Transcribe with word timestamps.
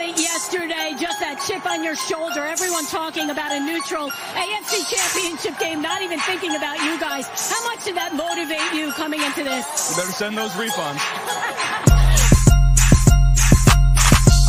about 0.00 0.18
it 0.18 0.20
yesterday, 0.20 0.94
just 0.98 1.20
that 1.20 1.42
chip 1.46 1.64
on 1.66 1.84
your 1.84 1.94
shoulder. 1.94 2.46
Everyone 2.46 2.86
talking 2.86 3.30
about 3.30 3.52
a 3.52 3.60
neutral 3.60 4.10
AFC 4.10 4.88
championship 4.88 5.58
game, 5.58 5.82
not 5.82 6.02
even 6.02 6.18
thinking 6.20 6.54
about 6.56 6.78
you 6.82 6.98
guys. 6.98 7.26
How 7.50 7.62
much 7.64 7.84
did 7.84 7.96
that 7.96 8.14
motivate 8.14 8.72
you 8.72 8.92
coming 8.92 9.20
into 9.22 9.44
this? 9.44 9.90
You 9.90 10.02
better 10.02 10.12
send 10.12 10.38
those 10.38 10.52
refunds. 10.52 11.96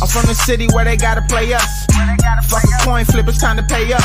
I'm 0.02 0.08
from 0.08 0.26
the 0.26 0.34
city 0.34 0.66
where 0.74 0.84
they 0.84 0.96
gotta 0.96 1.22
play 1.22 1.54
us. 1.54 1.86
Fuck 2.50 2.64
a 2.64 2.82
coin 2.82 3.04
flip, 3.04 3.28
it's 3.28 3.40
time 3.40 3.56
to 3.56 3.62
pay 3.62 3.92
up. 3.92 4.02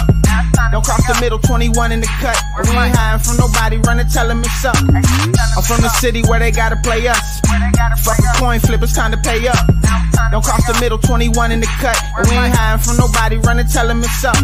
Don't 0.72 0.86
cross 0.86 1.02
the 1.08 1.17
middle, 1.20 1.40
21 1.40 1.92
in 1.92 2.02
the 2.02 2.08
cut. 2.22 2.38
We 2.70 2.78
ain't 2.78 2.94
hiding 2.94 3.26
from 3.26 3.38
nobody, 3.38 3.78
run 3.78 4.00
and 4.00 4.09
tell 4.12 4.28
them 4.28 4.42
it's 4.45 4.64
up. 4.64 4.78
I'm 4.78 5.64
from 5.66 5.81
the 5.81 5.90
city 5.98 6.22
where 6.30 6.38
they 6.38 6.52
gotta 6.52 6.75
play 6.86 7.08
us. 7.08 7.42
Fuck 8.06 8.20
a 8.20 8.38
coin 8.38 8.59
flip, 8.59 8.84
it's 8.84 8.94
time 8.94 9.09
to 9.09 9.18
pay 9.18 9.48
up. 9.48 9.58
Don't 10.30 10.44
cross 10.44 10.66
the 10.68 10.78
middle, 10.81 10.98
21 10.98 11.52
in 11.52 11.62
the 11.62 11.68
cut. 11.81 11.98
We 12.30 12.36
ain't 12.36 12.53
hiding 12.53 12.84
from 12.84 12.98
nobody, 12.98 13.38
run 13.38 13.58
and 13.58 13.70
tell 13.70 13.88
them 13.88 14.03
it's 14.03 14.23
up. 14.23 14.36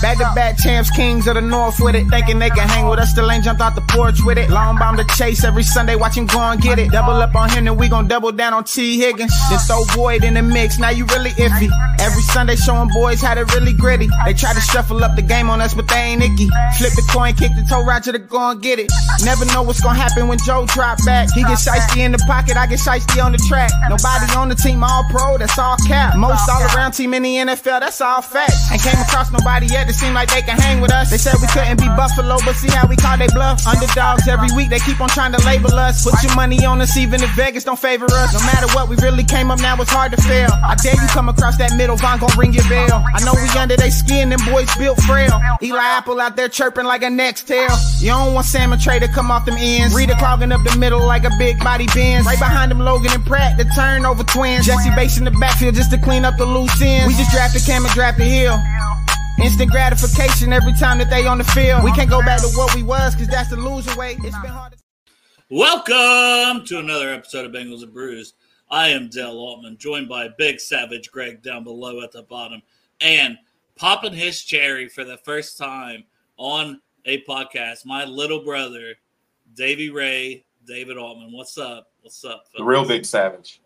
Back 0.00 0.18
to 0.18 0.30
back 0.34 0.56
champs, 0.58 0.90
kings 0.90 1.26
of 1.26 1.34
the 1.34 1.42
north 1.42 1.80
with 1.80 1.96
it. 1.96 2.06
Thinking 2.08 2.38
they 2.38 2.50
can 2.50 2.68
hang 2.68 2.88
with 2.88 2.98
us, 2.98 3.10
still 3.10 3.30
ain't 3.30 3.44
jumped 3.44 3.60
out 3.60 3.74
the 3.74 3.82
porch 3.92 4.18
with 4.24 4.38
it. 4.38 4.48
Long 4.48 4.78
bomb 4.78 4.96
to 4.96 5.04
chase 5.16 5.44
every 5.44 5.64
Sunday, 5.64 5.96
watch 5.96 6.16
him 6.16 6.26
go 6.26 6.38
and 6.38 6.60
get 6.62 6.78
it. 6.78 6.90
Double 6.92 7.14
up 7.20 7.34
on 7.34 7.50
him, 7.50 7.64
then 7.64 7.76
we 7.76 7.88
gon' 7.88 8.06
double 8.06 8.32
down 8.32 8.54
on 8.54 8.64
T. 8.64 8.98
Higgins. 8.98 9.34
Then 9.50 9.58
throw 9.60 9.84
Boyd 9.94 10.24
in 10.24 10.34
the 10.34 10.42
now 10.78 10.90
you 10.90 11.04
really 11.06 11.30
iffy. 11.30 11.68
Every 11.98 12.22
Sunday 12.22 12.54
showing 12.54 12.88
boys 12.94 13.20
how 13.20 13.34
to 13.34 13.44
really 13.54 13.72
gritty. 13.72 14.08
They 14.24 14.34
try 14.34 14.54
to 14.54 14.60
shuffle 14.60 15.02
up 15.02 15.16
the 15.16 15.22
game 15.22 15.50
on 15.50 15.60
us, 15.60 15.74
but 15.74 15.88
they 15.88 16.14
ain't 16.14 16.22
icky. 16.22 16.46
Flip 16.78 16.94
the 16.94 17.02
coin, 17.10 17.34
kick 17.34 17.50
the 17.58 17.66
toe, 17.68 17.84
Roger 17.84 18.12
to 18.12 18.18
go 18.18 18.50
and 18.50 18.62
get 18.62 18.78
it. 18.78 18.90
Never 19.24 19.44
know 19.46 19.62
what's 19.62 19.80
gonna 19.80 19.98
happen 19.98 20.28
when 20.28 20.38
Joe 20.46 20.66
drop 20.66 20.98
back. 21.04 21.30
He 21.34 21.42
get 21.42 21.58
shiesty 21.58 22.06
in 22.06 22.12
the 22.12 22.22
pocket, 22.30 22.56
I 22.56 22.66
get 22.66 22.78
shiesty 22.78 23.18
on 23.22 23.32
the 23.32 23.42
track. 23.50 23.70
Nobody 23.90 24.30
on 24.38 24.48
the 24.48 24.54
team, 24.54 24.84
all 24.84 25.04
pro, 25.10 25.36
that's 25.38 25.58
all 25.58 25.76
cap. 25.88 26.16
Most 26.16 26.48
all 26.48 26.62
around 26.74 26.92
team 26.92 27.14
in 27.14 27.22
the 27.22 27.34
NFL, 27.42 27.80
that's 27.80 28.00
all 28.00 28.22
fact. 28.22 28.54
Ain't 28.70 28.82
came 28.82 29.00
across 29.02 29.32
nobody 29.32 29.66
yet 29.66 29.86
that 29.90 29.94
seem 29.94 30.14
like 30.14 30.30
they 30.30 30.42
can 30.42 30.58
hang 30.58 30.80
with 30.80 30.92
us. 30.92 31.10
They 31.10 31.18
said 31.18 31.34
we 31.42 31.48
couldn't 31.48 31.80
be 31.80 31.90
Buffalo, 31.98 32.38
but 32.46 32.54
see 32.54 32.70
how 32.70 32.86
we 32.86 32.94
call 32.94 33.18
they 33.18 33.28
bluff. 33.34 33.66
Underdogs 33.66 34.28
every 34.28 34.48
week, 34.54 34.70
they 34.70 34.78
keep 34.78 35.00
on 35.00 35.08
trying 35.08 35.32
to 35.32 35.42
label 35.44 35.74
us. 35.74 36.04
Put 36.06 36.22
your 36.22 36.34
money 36.36 36.64
on 36.64 36.80
us, 36.80 36.96
even 36.96 37.22
if 37.22 37.30
Vegas 37.34 37.64
don't 37.64 37.78
favor 37.78 38.06
us. 38.06 38.32
No 38.32 38.40
matter 38.46 38.68
what, 38.76 38.88
we 38.88 38.96
really 39.02 39.24
came 39.24 39.50
up 39.50 39.58
now, 39.58 39.74
it's 39.80 39.90
hard 39.90 40.12
to 40.12 40.20
fail. 40.22 40.51
I 40.62 40.76
dare 40.82 40.94
you 40.94 41.08
come 41.08 41.28
across 41.28 41.56
that 41.58 41.72
middle, 41.76 41.96
Vonn 41.96 42.20
gon' 42.20 42.30
ring 42.36 42.52
your 42.52 42.68
bell. 42.68 43.02
I 43.14 43.22
know 43.24 43.32
we 43.34 43.48
under 43.58 43.76
they 43.76 43.90
skin, 43.90 44.30
them 44.30 44.40
boys 44.46 44.68
built 44.76 45.00
frail. 45.02 45.40
Eli 45.62 45.82
Apple 45.82 46.20
out 46.20 46.36
there 46.36 46.48
chirping 46.48 46.84
like 46.84 47.02
a 47.02 47.10
next 47.10 47.48
tail. 47.48 47.70
You 47.98 48.08
don't 48.08 48.34
want 48.34 48.46
Sam 48.46 48.72
and 48.72 48.80
Trey 48.80 48.98
to 48.98 49.08
come 49.08 49.30
off 49.30 49.44
them 49.44 49.56
ends. 49.58 49.94
Reader 49.94 50.14
clogging 50.14 50.52
up 50.52 50.62
the 50.64 50.76
middle 50.78 51.04
like 51.06 51.24
a 51.24 51.30
big 51.38 51.58
body 51.60 51.86
Benz. 51.94 52.26
Right 52.26 52.38
behind 52.38 52.70
them, 52.70 52.80
Logan 52.80 53.12
and 53.12 53.24
Pratt, 53.24 53.56
the 53.56 53.64
turnover 53.74 54.24
twins. 54.24 54.66
Jessie 54.66 54.90
Bates 54.94 55.18
in 55.18 55.24
the 55.24 55.30
backfield 55.32 55.74
just 55.74 55.90
to 55.92 55.98
clean 55.98 56.24
up 56.24 56.36
the 56.36 56.46
loose 56.46 56.80
ends. 56.82 57.06
We 57.06 57.14
just 57.14 57.30
drafted 57.30 57.62
Cam 57.64 57.84
and 57.84 57.94
drafted 57.94 58.26
Hill. 58.26 58.58
Instant 59.42 59.70
gratification 59.70 60.52
every 60.52 60.72
time 60.74 60.98
that 60.98 61.10
they 61.10 61.26
on 61.26 61.38
the 61.38 61.44
field. 61.44 61.82
We 61.82 61.92
can't 61.92 62.10
go 62.10 62.20
back 62.20 62.40
to 62.40 62.48
what 62.48 62.74
we 62.74 62.82
was, 62.82 63.14
cause 63.14 63.28
that's 63.28 63.50
the 63.50 63.56
loser 63.56 63.96
way. 63.96 64.16
It's 64.22 64.38
been 64.38 64.50
hard 64.50 64.72
to 64.72 64.78
Welcome 65.54 66.64
to 66.64 66.78
another 66.78 67.12
episode 67.12 67.44
of 67.44 67.52
Bengals 67.52 67.82
and 67.82 67.92
Brews. 67.92 68.32
I 68.72 68.88
am 68.88 69.08
Dale 69.08 69.36
Altman, 69.36 69.76
joined 69.76 70.08
by 70.08 70.28
Big 70.38 70.58
Savage 70.58 71.12
Greg 71.12 71.42
down 71.42 71.62
below 71.62 72.00
at 72.00 72.10
the 72.10 72.22
bottom, 72.22 72.62
and 73.02 73.36
popping 73.76 74.14
his 74.14 74.42
cherry 74.42 74.88
for 74.88 75.04
the 75.04 75.18
first 75.18 75.58
time 75.58 76.04
on 76.38 76.80
a 77.04 77.22
podcast, 77.24 77.84
my 77.84 78.06
little 78.06 78.42
brother, 78.42 78.94
Davy 79.54 79.90
Ray, 79.90 80.44
David 80.66 80.96
Altman. 80.96 81.32
What's 81.32 81.58
up? 81.58 81.90
What's 82.00 82.24
up? 82.24 82.46
The 82.56 82.64
real 82.64 82.86
big 82.88 83.04
savage. 83.04 83.60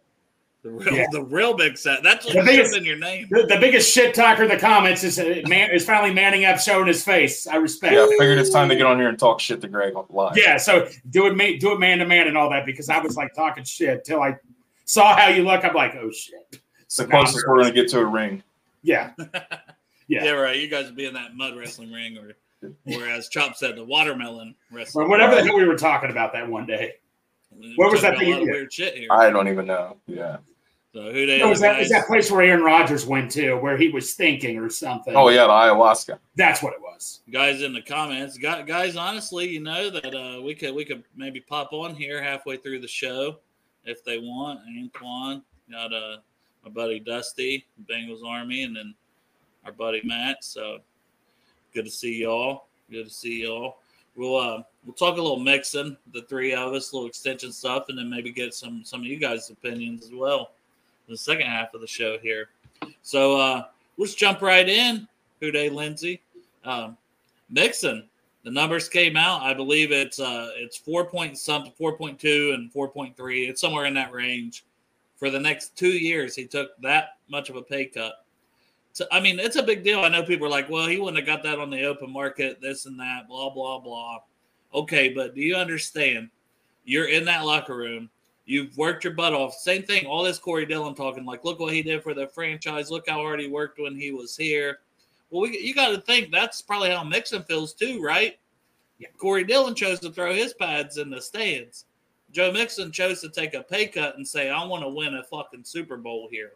The 0.64 0.70
real, 0.70 0.92
Yeah. 0.94 1.06
the 1.12 1.22
real 1.22 1.54
big 1.56 1.78
savage. 1.78 2.02
That's 2.02 2.26
what 2.26 2.34
The 2.34 2.42
biggest- 2.42 2.74
in 2.76 2.84
your 2.84 2.96
name. 2.96 3.28
The, 3.30 3.46
the 3.46 3.58
biggest 3.60 3.94
shit 3.94 4.12
talker 4.12 4.42
in 4.42 4.48
the 4.48 4.56
comments 4.58 5.04
is 5.04 5.20
uh, 5.20 5.42
man 5.46 5.70
is 5.70 5.84
finally 5.84 6.12
manning 6.12 6.44
up, 6.46 6.58
showing 6.58 6.88
his 6.88 7.04
face. 7.04 7.46
I 7.46 7.56
respect. 7.56 7.94
Yeah, 7.94 8.02
I 8.06 8.08
figured 8.18 8.38
it's 8.38 8.50
time 8.50 8.68
to 8.70 8.74
get 8.74 8.86
on 8.86 8.98
here 8.98 9.08
and 9.08 9.16
talk 9.16 9.38
shit 9.38 9.60
to 9.60 9.68
Greg 9.68 9.94
on 9.94 10.06
live. 10.10 10.36
Yeah, 10.36 10.56
so 10.56 10.88
do 11.10 11.26
it, 11.26 11.36
ma- 11.36 11.56
do 11.60 11.70
it 11.72 11.78
man 11.78 11.98
to 11.98 12.06
man 12.06 12.26
and 12.26 12.36
all 12.36 12.50
that 12.50 12.66
because 12.66 12.88
I 12.88 12.98
was 12.98 13.16
like 13.16 13.32
talking 13.34 13.62
shit 13.62 14.04
till 14.04 14.20
I 14.20 14.36
saw 14.86 15.14
how 15.16 15.28
you 15.28 15.44
look. 15.44 15.64
I'm 15.64 15.74
like, 15.74 15.94
oh 15.96 16.10
shit. 16.10 16.60
It's 16.80 16.96
the 16.96 17.06
closest 17.06 17.44
we're 17.46 17.56
going 17.58 17.68
to 17.68 17.74
get 17.74 17.90
to 17.90 17.98
a 18.00 18.04
ring. 18.04 18.42
Yeah, 18.82 19.10
Yeah. 20.08 20.24
yeah. 20.24 20.30
right. 20.30 20.58
You 20.58 20.68
guys 20.68 20.86
would 20.86 20.96
be 20.96 21.06
in 21.06 21.14
that 21.14 21.34
mud 21.34 21.56
wrestling 21.56 21.92
ring, 21.92 22.16
or, 22.16 22.32
or 22.94 23.06
as 23.08 23.28
Chop 23.28 23.56
said, 23.56 23.74
the 23.76 23.84
watermelon 23.84 24.54
wrestling. 24.72 25.06
Or 25.06 25.08
whatever 25.10 25.34
the 25.34 25.44
hell 25.44 25.56
we 25.56 25.64
were 25.66 25.76
talking 25.76 26.10
about 26.10 26.32
that 26.34 26.48
one 26.48 26.64
day. 26.66 26.94
what 27.76 27.90
was 27.90 28.02
that 28.02 28.16
thing 28.18 28.28
A 28.28 28.30
lot 28.30 28.36
you 28.36 28.42
of 28.42 28.46
did? 28.46 28.52
weird 28.52 28.72
shit 28.72 28.96
here. 28.96 29.08
I 29.10 29.30
don't 29.30 29.48
even 29.48 29.66
know. 29.66 29.96
Yeah. 30.06 30.36
So 30.94 31.10
who 31.12 31.26
they 31.26 31.40
It 31.40 31.46
was 31.46 31.60
that, 31.60 31.80
is 31.80 31.88
guys? 31.90 32.00
that 32.02 32.06
place 32.06 32.30
where 32.30 32.42
Aaron 32.42 32.62
Rodgers 32.62 33.04
went 33.04 33.30
to, 33.32 33.54
where 33.56 33.76
he 33.76 33.88
was 33.88 34.14
thinking 34.14 34.56
or 34.56 34.70
something. 34.70 35.14
Oh 35.16 35.28
yeah, 35.28 35.42
the 35.44 35.50
ayahuasca. 35.50 36.18
that's 36.36 36.62
what 36.62 36.72
it 36.72 36.80
was. 36.80 37.20
guys 37.30 37.60
in 37.62 37.72
the 37.74 37.82
comments. 37.82 38.38
Guys, 38.38 38.96
honestly, 38.96 39.48
you 39.48 39.60
know 39.60 39.90
that 39.90 40.14
uh, 40.14 40.40
we 40.40 40.54
could 40.54 40.74
we 40.74 40.84
could 40.86 41.02
maybe 41.16 41.40
pop 41.40 41.72
on 41.72 41.94
here 41.96 42.22
halfway 42.22 42.56
through 42.56 42.80
the 42.80 42.88
show 42.88 43.40
if 43.86 44.04
they 44.04 44.18
want. 44.18 44.60
Antoine 44.78 45.42
got 45.70 45.94
uh, 45.94 46.18
my 46.64 46.70
buddy 46.70 47.00
Dusty, 47.00 47.66
Bengals 47.88 48.24
Army, 48.24 48.64
and 48.64 48.76
then 48.76 48.94
our 49.64 49.72
buddy 49.72 50.02
Matt. 50.04 50.44
So 50.44 50.78
good 51.72 51.86
to 51.86 51.90
see 51.90 52.22
y'all. 52.22 52.66
Good 52.90 53.06
to 53.06 53.12
see 53.12 53.42
y'all. 53.42 53.78
We'll 54.16 54.36
uh, 54.36 54.62
we'll 54.84 54.94
talk 54.94 55.18
a 55.18 55.22
little 55.22 55.38
Mixon, 55.38 55.96
the 56.12 56.22
three 56.22 56.54
of 56.54 56.72
us, 56.72 56.92
little 56.92 57.08
extension 57.08 57.52
stuff, 57.52 57.86
and 57.88 57.98
then 57.98 58.08
maybe 58.08 58.32
get 58.32 58.54
some 58.54 58.82
some 58.84 59.00
of 59.00 59.06
you 59.06 59.18
guys' 59.18 59.50
opinions 59.50 60.04
as 60.04 60.12
well 60.12 60.52
in 61.08 61.12
the 61.12 61.18
second 61.18 61.46
half 61.46 61.74
of 61.74 61.80
the 61.80 61.86
show 61.86 62.18
here. 62.18 62.48
So 63.02 63.38
uh, 63.38 63.64
let's 63.96 64.14
jump 64.14 64.42
right 64.42 64.68
in. 64.68 65.06
Who 65.40 65.50
Dey 65.50 65.68
Lindsay. 65.68 66.22
Um, 66.64 66.96
Mixon, 67.50 68.08
the 68.46 68.52
numbers 68.52 68.88
came 68.88 69.16
out. 69.16 69.42
I 69.42 69.52
believe 69.54 69.90
it's 69.90 70.20
uh 70.20 70.50
it's 70.54 70.76
four 70.76 71.04
point 71.04 71.36
something, 71.36 71.72
four 71.76 71.98
point 71.98 72.16
two 72.20 72.52
and 72.54 72.72
four 72.72 72.88
point 72.88 73.16
three. 73.16 73.48
It's 73.48 73.60
somewhere 73.60 73.86
in 73.86 73.94
that 73.94 74.12
range. 74.12 74.64
For 75.16 75.30
the 75.30 75.40
next 75.40 75.76
two 75.76 75.90
years, 75.90 76.36
he 76.36 76.46
took 76.46 76.80
that 76.80 77.18
much 77.28 77.50
of 77.50 77.56
a 77.56 77.62
pay 77.62 77.86
cut. 77.86 78.24
So 78.92 79.04
I 79.10 79.18
mean, 79.18 79.40
it's 79.40 79.56
a 79.56 79.64
big 79.64 79.82
deal. 79.82 79.98
I 79.98 80.08
know 80.08 80.22
people 80.22 80.46
are 80.46 80.50
like, 80.50 80.70
"Well, 80.70 80.86
he 80.86 80.96
wouldn't 80.96 81.16
have 81.16 81.26
got 81.26 81.42
that 81.42 81.58
on 81.58 81.70
the 81.70 81.82
open 81.86 82.12
market, 82.12 82.60
this 82.60 82.86
and 82.86 83.00
that, 83.00 83.26
blah 83.26 83.50
blah 83.50 83.80
blah." 83.80 84.20
Okay, 84.72 85.08
but 85.08 85.34
do 85.34 85.40
you 85.40 85.56
understand? 85.56 86.30
You're 86.84 87.08
in 87.08 87.24
that 87.24 87.44
locker 87.44 87.76
room. 87.76 88.08
You've 88.44 88.76
worked 88.76 89.02
your 89.02 89.14
butt 89.14 89.34
off. 89.34 89.54
Same 89.54 89.82
thing. 89.82 90.06
All 90.06 90.22
this 90.22 90.38
Corey 90.38 90.66
Dillon 90.66 90.94
talking 90.94 91.24
like, 91.24 91.44
"Look 91.44 91.58
what 91.58 91.74
he 91.74 91.82
did 91.82 92.00
for 92.00 92.14
the 92.14 92.28
franchise. 92.28 92.92
Look 92.92 93.08
how 93.08 93.16
hard 93.22 93.40
he 93.40 93.48
worked 93.48 93.80
when 93.80 93.96
he 93.96 94.12
was 94.12 94.36
here." 94.36 94.78
Well, 95.30 95.42
we, 95.42 95.58
you 95.58 95.74
got 95.74 95.88
to 95.88 96.00
think 96.00 96.30
that's 96.30 96.62
probably 96.62 96.90
how 96.90 97.04
Mixon 97.04 97.42
feels 97.42 97.72
too, 97.72 98.00
right? 98.02 98.38
Yeah. 98.98 99.08
Corey 99.18 99.44
Dillon 99.44 99.74
chose 99.74 100.00
to 100.00 100.10
throw 100.10 100.32
his 100.32 100.54
pads 100.54 100.98
in 100.98 101.10
the 101.10 101.20
stands. 101.20 101.84
Joe 102.32 102.52
Mixon 102.52 102.92
chose 102.92 103.20
to 103.20 103.28
take 103.28 103.54
a 103.54 103.62
pay 103.62 103.86
cut 103.86 104.16
and 104.16 104.26
say, 104.26 104.50
I 104.50 104.64
want 104.64 104.82
to 104.82 104.88
win 104.88 105.14
a 105.14 105.22
fucking 105.22 105.64
Super 105.64 105.96
Bowl 105.96 106.28
here. 106.30 106.52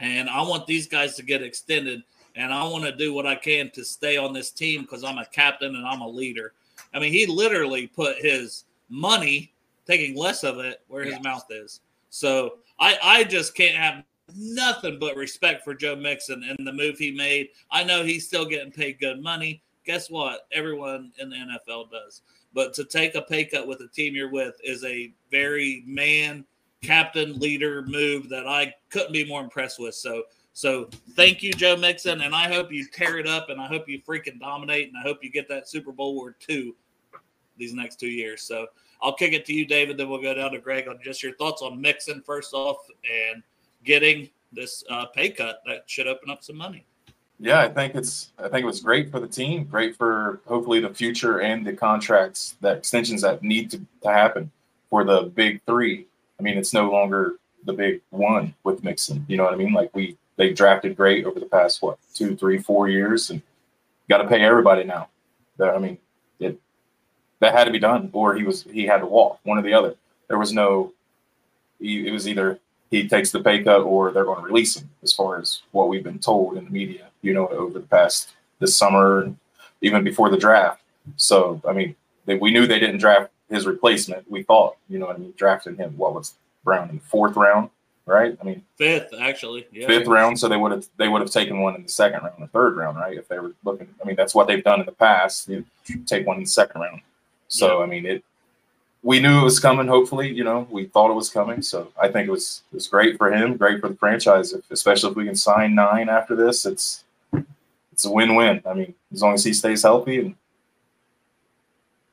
And 0.00 0.28
I 0.28 0.42
want 0.42 0.66
these 0.66 0.86
guys 0.86 1.16
to 1.16 1.22
get 1.22 1.42
extended. 1.42 2.02
And 2.34 2.52
I 2.52 2.64
want 2.64 2.84
to 2.84 2.92
do 2.92 3.14
what 3.14 3.26
I 3.26 3.34
can 3.34 3.70
to 3.70 3.84
stay 3.84 4.16
on 4.16 4.32
this 4.32 4.50
team 4.50 4.82
because 4.82 5.04
I'm 5.04 5.18
a 5.18 5.24
captain 5.26 5.74
and 5.74 5.86
I'm 5.86 6.02
a 6.02 6.08
leader. 6.08 6.52
I 6.92 6.98
mean, 6.98 7.12
he 7.12 7.26
literally 7.26 7.86
put 7.86 8.18
his 8.18 8.64
money, 8.90 9.52
taking 9.86 10.16
less 10.16 10.44
of 10.44 10.58
it 10.58 10.82
where 10.88 11.04
his 11.04 11.20
mouth 11.22 11.46
is. 11.50 11.80
So 12.10 12.58
I, 12.78 12.98
I 13.02 13.24
just 13.24 13.54
can't 13.54 13.76
have 13.76 14.04
nothing 14.34 14.98
but 14.98 15.16
respect 15.16 15.64
for 15.64 15.74
Joe 15.74 15.96
Mixon 15.96 16.42
and 16.44 16.66
the 16.66 16.72
move 16.72 16.98
he 16.98 17.10
made. 17.10 17.48
I 17.70 17.84
know 17.84 18.04
he's 18.04 18.26
still 18.26 18.46
getting 18.46 18.72
paid 18.72 18.98
good 18.98 19.22
money. 19.22 19.62
Guess 19.84 20.10
what? 20.10 20.48
Everyone 20.52 21.12
in 21.18 21.30
the 21.30 21.36
NFL 21.36 21.90
does. 21.90 22.22
But 22.52 22.74
to 22.74 22.84
take 22.84 23.14
a 23.14 23.22
pay 23.22 23.44
cut 23.44 23.68
with 23.68 23.78
the 23.78 23.88
team 23.88 24.14
you're 24.14 24.30
with 24.30 24.56
is 24.64 24.84
a 24.84 25.12
very 25.30 25.84
man, 25.86 26.44
captain, 26.82 27.38
leader 27.38 27.82
move 27.82 28.28
that 28.30 28.46
I 28.46 28.74
couldn't 28.90 29.12
be 29.12 29.24
more 29.24 29.42
impressed 29.42 29.78
with. 29.78 29.94
So, 29.94 30.24
so 30.52 30.88
thank 31.10 31.42
you, 31.42 31.52
Joe 31.52 31.76
Mixon, 31.76 32.22
and 32.22 32.34
I 32.34 32.48
hope 32.48 32.72
you 32.72 32.86
tear 32.88 33.18
it 33.18 33.26
up, 33.26 33.50
and 33.50 33.60
I 33.60 33.66
hope 33.66 33.88
you 33.88 34.00
freaking 34.00 34.40
dominate, 34.40 34.88
and 34.88 34.96
I 34.96 35.02
hope 35.02 35.22
you 35.22 35.30
get 35.30 35.48
that 35.50 35.68
Super 35.68 35.92
Bowl 35.92 36.18
or 36.18 36.32
two 36.40 36.74
these 37.58 37.74
next 37.74 38.00
two 38.00 38.08
years. 38.08 38.42
So 38.42 38.66
I'll 39.02 39.14
kick 39.14 39.32
it 39.32 39.44
to 39.46 39.52
you, 39.52 39.66
David. 39.66 39.98
Then 39.98 40.08
we'll 40.08 40.22
go 40.22 40.34
down 40.34 40.52
to 40.52 40.58
Greg 40.58 40.88
on 40.88 40.98
just 41.02 41.22
your 41.22 41.34
thoughts 41.34 41.62
on 41.62 41.80
Mixon 41.80 42.22
first 42.24 42.54
off, 42.54 42.78
and 43.04 43.42
getting 43.86 44.28
this 44.52 44.84
uh, 44.90 45.06
pay 45.06 45.30
cut 45.30 45.62
that 45.66 45.84
should 45.86 46.06
open 46.06 46.28
up 46.28 46.44
some 46.44 46.56
money. 46.56 46.84
Yeah, 47.38 47.60
I 47.60 47.68
think 47.68 47.94
it's 47.94 48.32
I 48.38 48.48
think 48.48 48.62
it 48.62 48.66
was 48.66 48.80
great 48.80 49.10
for 49.10 49.20
the 49.20 49.28
team, 49.28 49.64
great 49.64 49.96
for 49.96 50.40
hopefully 50.46 50.80
the 50.80 50.92
future 50.92 51.40
and 51.40 51.66
the 51.66 51.72
contracts, 51.72 52.56
that 52.60 52.78
extensions 52.78 53.22
that 53.22 53.42
need 53.42 53.70
to, 53.70 53.80
to 54.02 54.08
happen 54.08 54.50
for 54.88 55.04
the 55.04 55.22
big 55.34 55.60
three. 55.66 56.06
I 56.40 56.42
mean, 56.42 56.56
it's 56.56 56.72
no 56.72 56.90
longer 56.90 57.36
the 57.64 57.72
big 57.72 58.00
one 58.10 58.54
with 58.64 58.82
Mixon. 58.82 59.24
You 59.28 59.36
know 59.36 59.44
what 59.44 59.52
I 59.52 59.56
mean? 59.56 59.72
Like 59.72 59.94
we 59.94 60.16
they 60.36 60.52
drafted 60.52 60.96
great 60.96 61.26
over 61.26 61.38
the 61.38 61.46
past 61.46 61.82
what 61.82 61.98
two, 62.14 62.36
three, 62.36 62.58
four 62.58 62.88
years, 62.88 63.30
and 63.30 63.42
got 64.08 64.18
to 64.18 64.28
pay 64.28 64.42
everybody 64.42 64.84
now. 64.84 65.08
I 65.60 65.78
mean, 65.78 65.98
it 66.40 66.58
that 67.40 67.52
had 67.52 67.64
to 67.64 67.70
be 67.70 67.78
done, 67.78 68.08
or 68.14 68.34
he 68.34 68.44
was 68.44 68.62
he 68.62 68.86
had 68.86 68.98
to 68.98 69.06
walk, 69.06 69.40
one 69.42 69.58
or 69.58 69.62
the 69.62 69.74
other. 69.74 69.94
There 70.28 70.38
was 70.38 70.52
no. 70.52 70.92
It 71.78 72.10
was 72.10 72.26
either 72.26 72.58
he 72.90 73.08
takes 73.08 73.30
the 73.30 73.40
pay 73.40 73.62
cut 73.62 73.80
or 73.80 74.12
they're 74.12 74.24
going 74.24 74.40
to 74.40 74.46
release 74.46 74.76
him, 74.76 74.88
as 75.02 75.12
far 75.12 75.38
as 75.38 75.62
what 75.72 75.88
we've 75.88 76.04
been 76.04 76.18
told 76.18 76.56
in 76.56 76.64
the 76.64 76.70
media, 76.70 77.08
you 77.22 77.34
know, 77.34 77.48
over 77.48 77.78
the 77.78 77.86
past 77.86 78.30
this 78.58 78.76
summer 78.76 79.22
and 79.22 79.36
even 79.82 80.04
before 80.04 80.30
the 80.30 80.36
draft. 80.36 80.82
So, 81.16 81.60
I 81.68 81.72
mean, 81.72 81.94
they, 82.24 82.36
we 82.36 82.50
knew 82.50 82.66
they 82.66 82.78
didn't 82.78 82.98
draft 82.98 83.30
his 83.48 83.66
replacement. 83.66 84.30
We 84.30 84.42
thought, 84.42 84.76
you 84.88 84.98
know, 84.98 85.08
I 85.08 85.16
mean, 85.16 85.32
drafted 85.36 85.76
him. 85.76 85.96
What 85.96 86.14
was 86.14 86.34
Brown 86.64 86.90
in 86.90 86.96
the 86.96 87.02
fourth 87.02 87.36
round, 87.36 87.70
right? 88.06 88.36
I 88.40 88.44
mean, 88.44 88.64
fifth 88.76 89.14
actually, 89.20 89.66
yeah. 89.72 89.86
fifth 89.86 90.08
round. 90.08 90.38
So 90.38 90.48
they 90.48 90.56
would 90.56 90.72
have 90.72 90.86
they 90.96 91.06
would 91.06 91.20
have 91.20 91.30
taken 91.30 91.60
one 91.60 91.76
in 91.76 91.84
the 91.84 91.88
second 91.88 92.22
round, 92.24 92.42
the 92.42 92.48
third 92.48 92.76
round, 92.76 92.96
right? 92.96 93.16
If 93.16 93.28
they 93.28 93.38
were 93.38 93.52
looking, 93.64 93.88
I 94.02 94.06
mean, 94.06 94.16
that's 94.16 94.34
what 94.34 94.48
they've 94.48 94.64
done 94.64 94.80
in 94.80 94.86
the 94.86 94.92
past. 94.92 95.48
You 95.48 95.64
take 96.06 96.26
one 96.26 96.38
in 96.38 96.42
the 96.42 96.48
second 96.48 96.80
round. 96.80 97.02
So, 97.48 97.78
yeah. 97.78 97.84
I 97.84 97.86
mean, 97.86 98.04
it 98.04 98.24
we 99.06 99.20
knew 99.20 99.38
it 99.38 99.44
was 99.44 99.60
coming. 99.60 99.86
Hopefully, 99.86 100.28
you 100.28 100.42
know, 100.42 100.66
we 100.68 100.86
thought 100.86 101.12
it 101.12 101.14
was 101.14 101.30
coming. 101.30 101.62
So 101.62 101.92
I 101.96 102.08
think 102.08 102.26
it 102.26 102.30
was 102.32 102.64
it 102.72 102.74
was 102.74 102.88
great 102.88 103.16
for 103.16 103.32
him, 103.32 103.56
great 103.56 103.80
for 103.80 103.88
the 103.88 103.94
franchise. 103.94 104.52
If, 104.52 104.68
especially 104.72 105.10
if 105.10 105.16
we 105.16 105.24
can 105.24 105.36
sign 105.36 105.76
nine 105.76 106.08
after 106.08 106.34
this, 106.34 106.66
it's 106.66 107.04
it's 107.92 108.04
a 108.04 108.10
win-win. 108.10 108.62
I 108.66 108.74
mean, 108.74 108.94
as 109.12 109.22
long 109.22 109.34
as 109.34 109.44
he 109.44 109.52
stays 109.52 109.84
healthy 109.84 110.18
and 110.18 110.34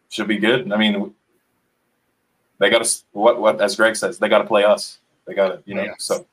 should 0.09 0.27
be 0.27 0.37
good. 0.37 0.71
I 0.71 0.77
mean, 0.77 1.15
they 2.59 2.69
got 2.69 2.83
to 2.83 3.03
what 3.11 3.41
what 3.41 3.59
as 3.59 3.75
Greg 3.75 3.95
says, 3.95 4.19
they 4.19 4.29
got 4.29 4.43
to 4.43 4.47
play 4.47 4.63
us. 4.63 4.99
They 5.25 5.33
got 5.33 5.47
to, 5.47 5.63
you 5.65 5.73
know. 5.73 5.87
So. 5.97 6.27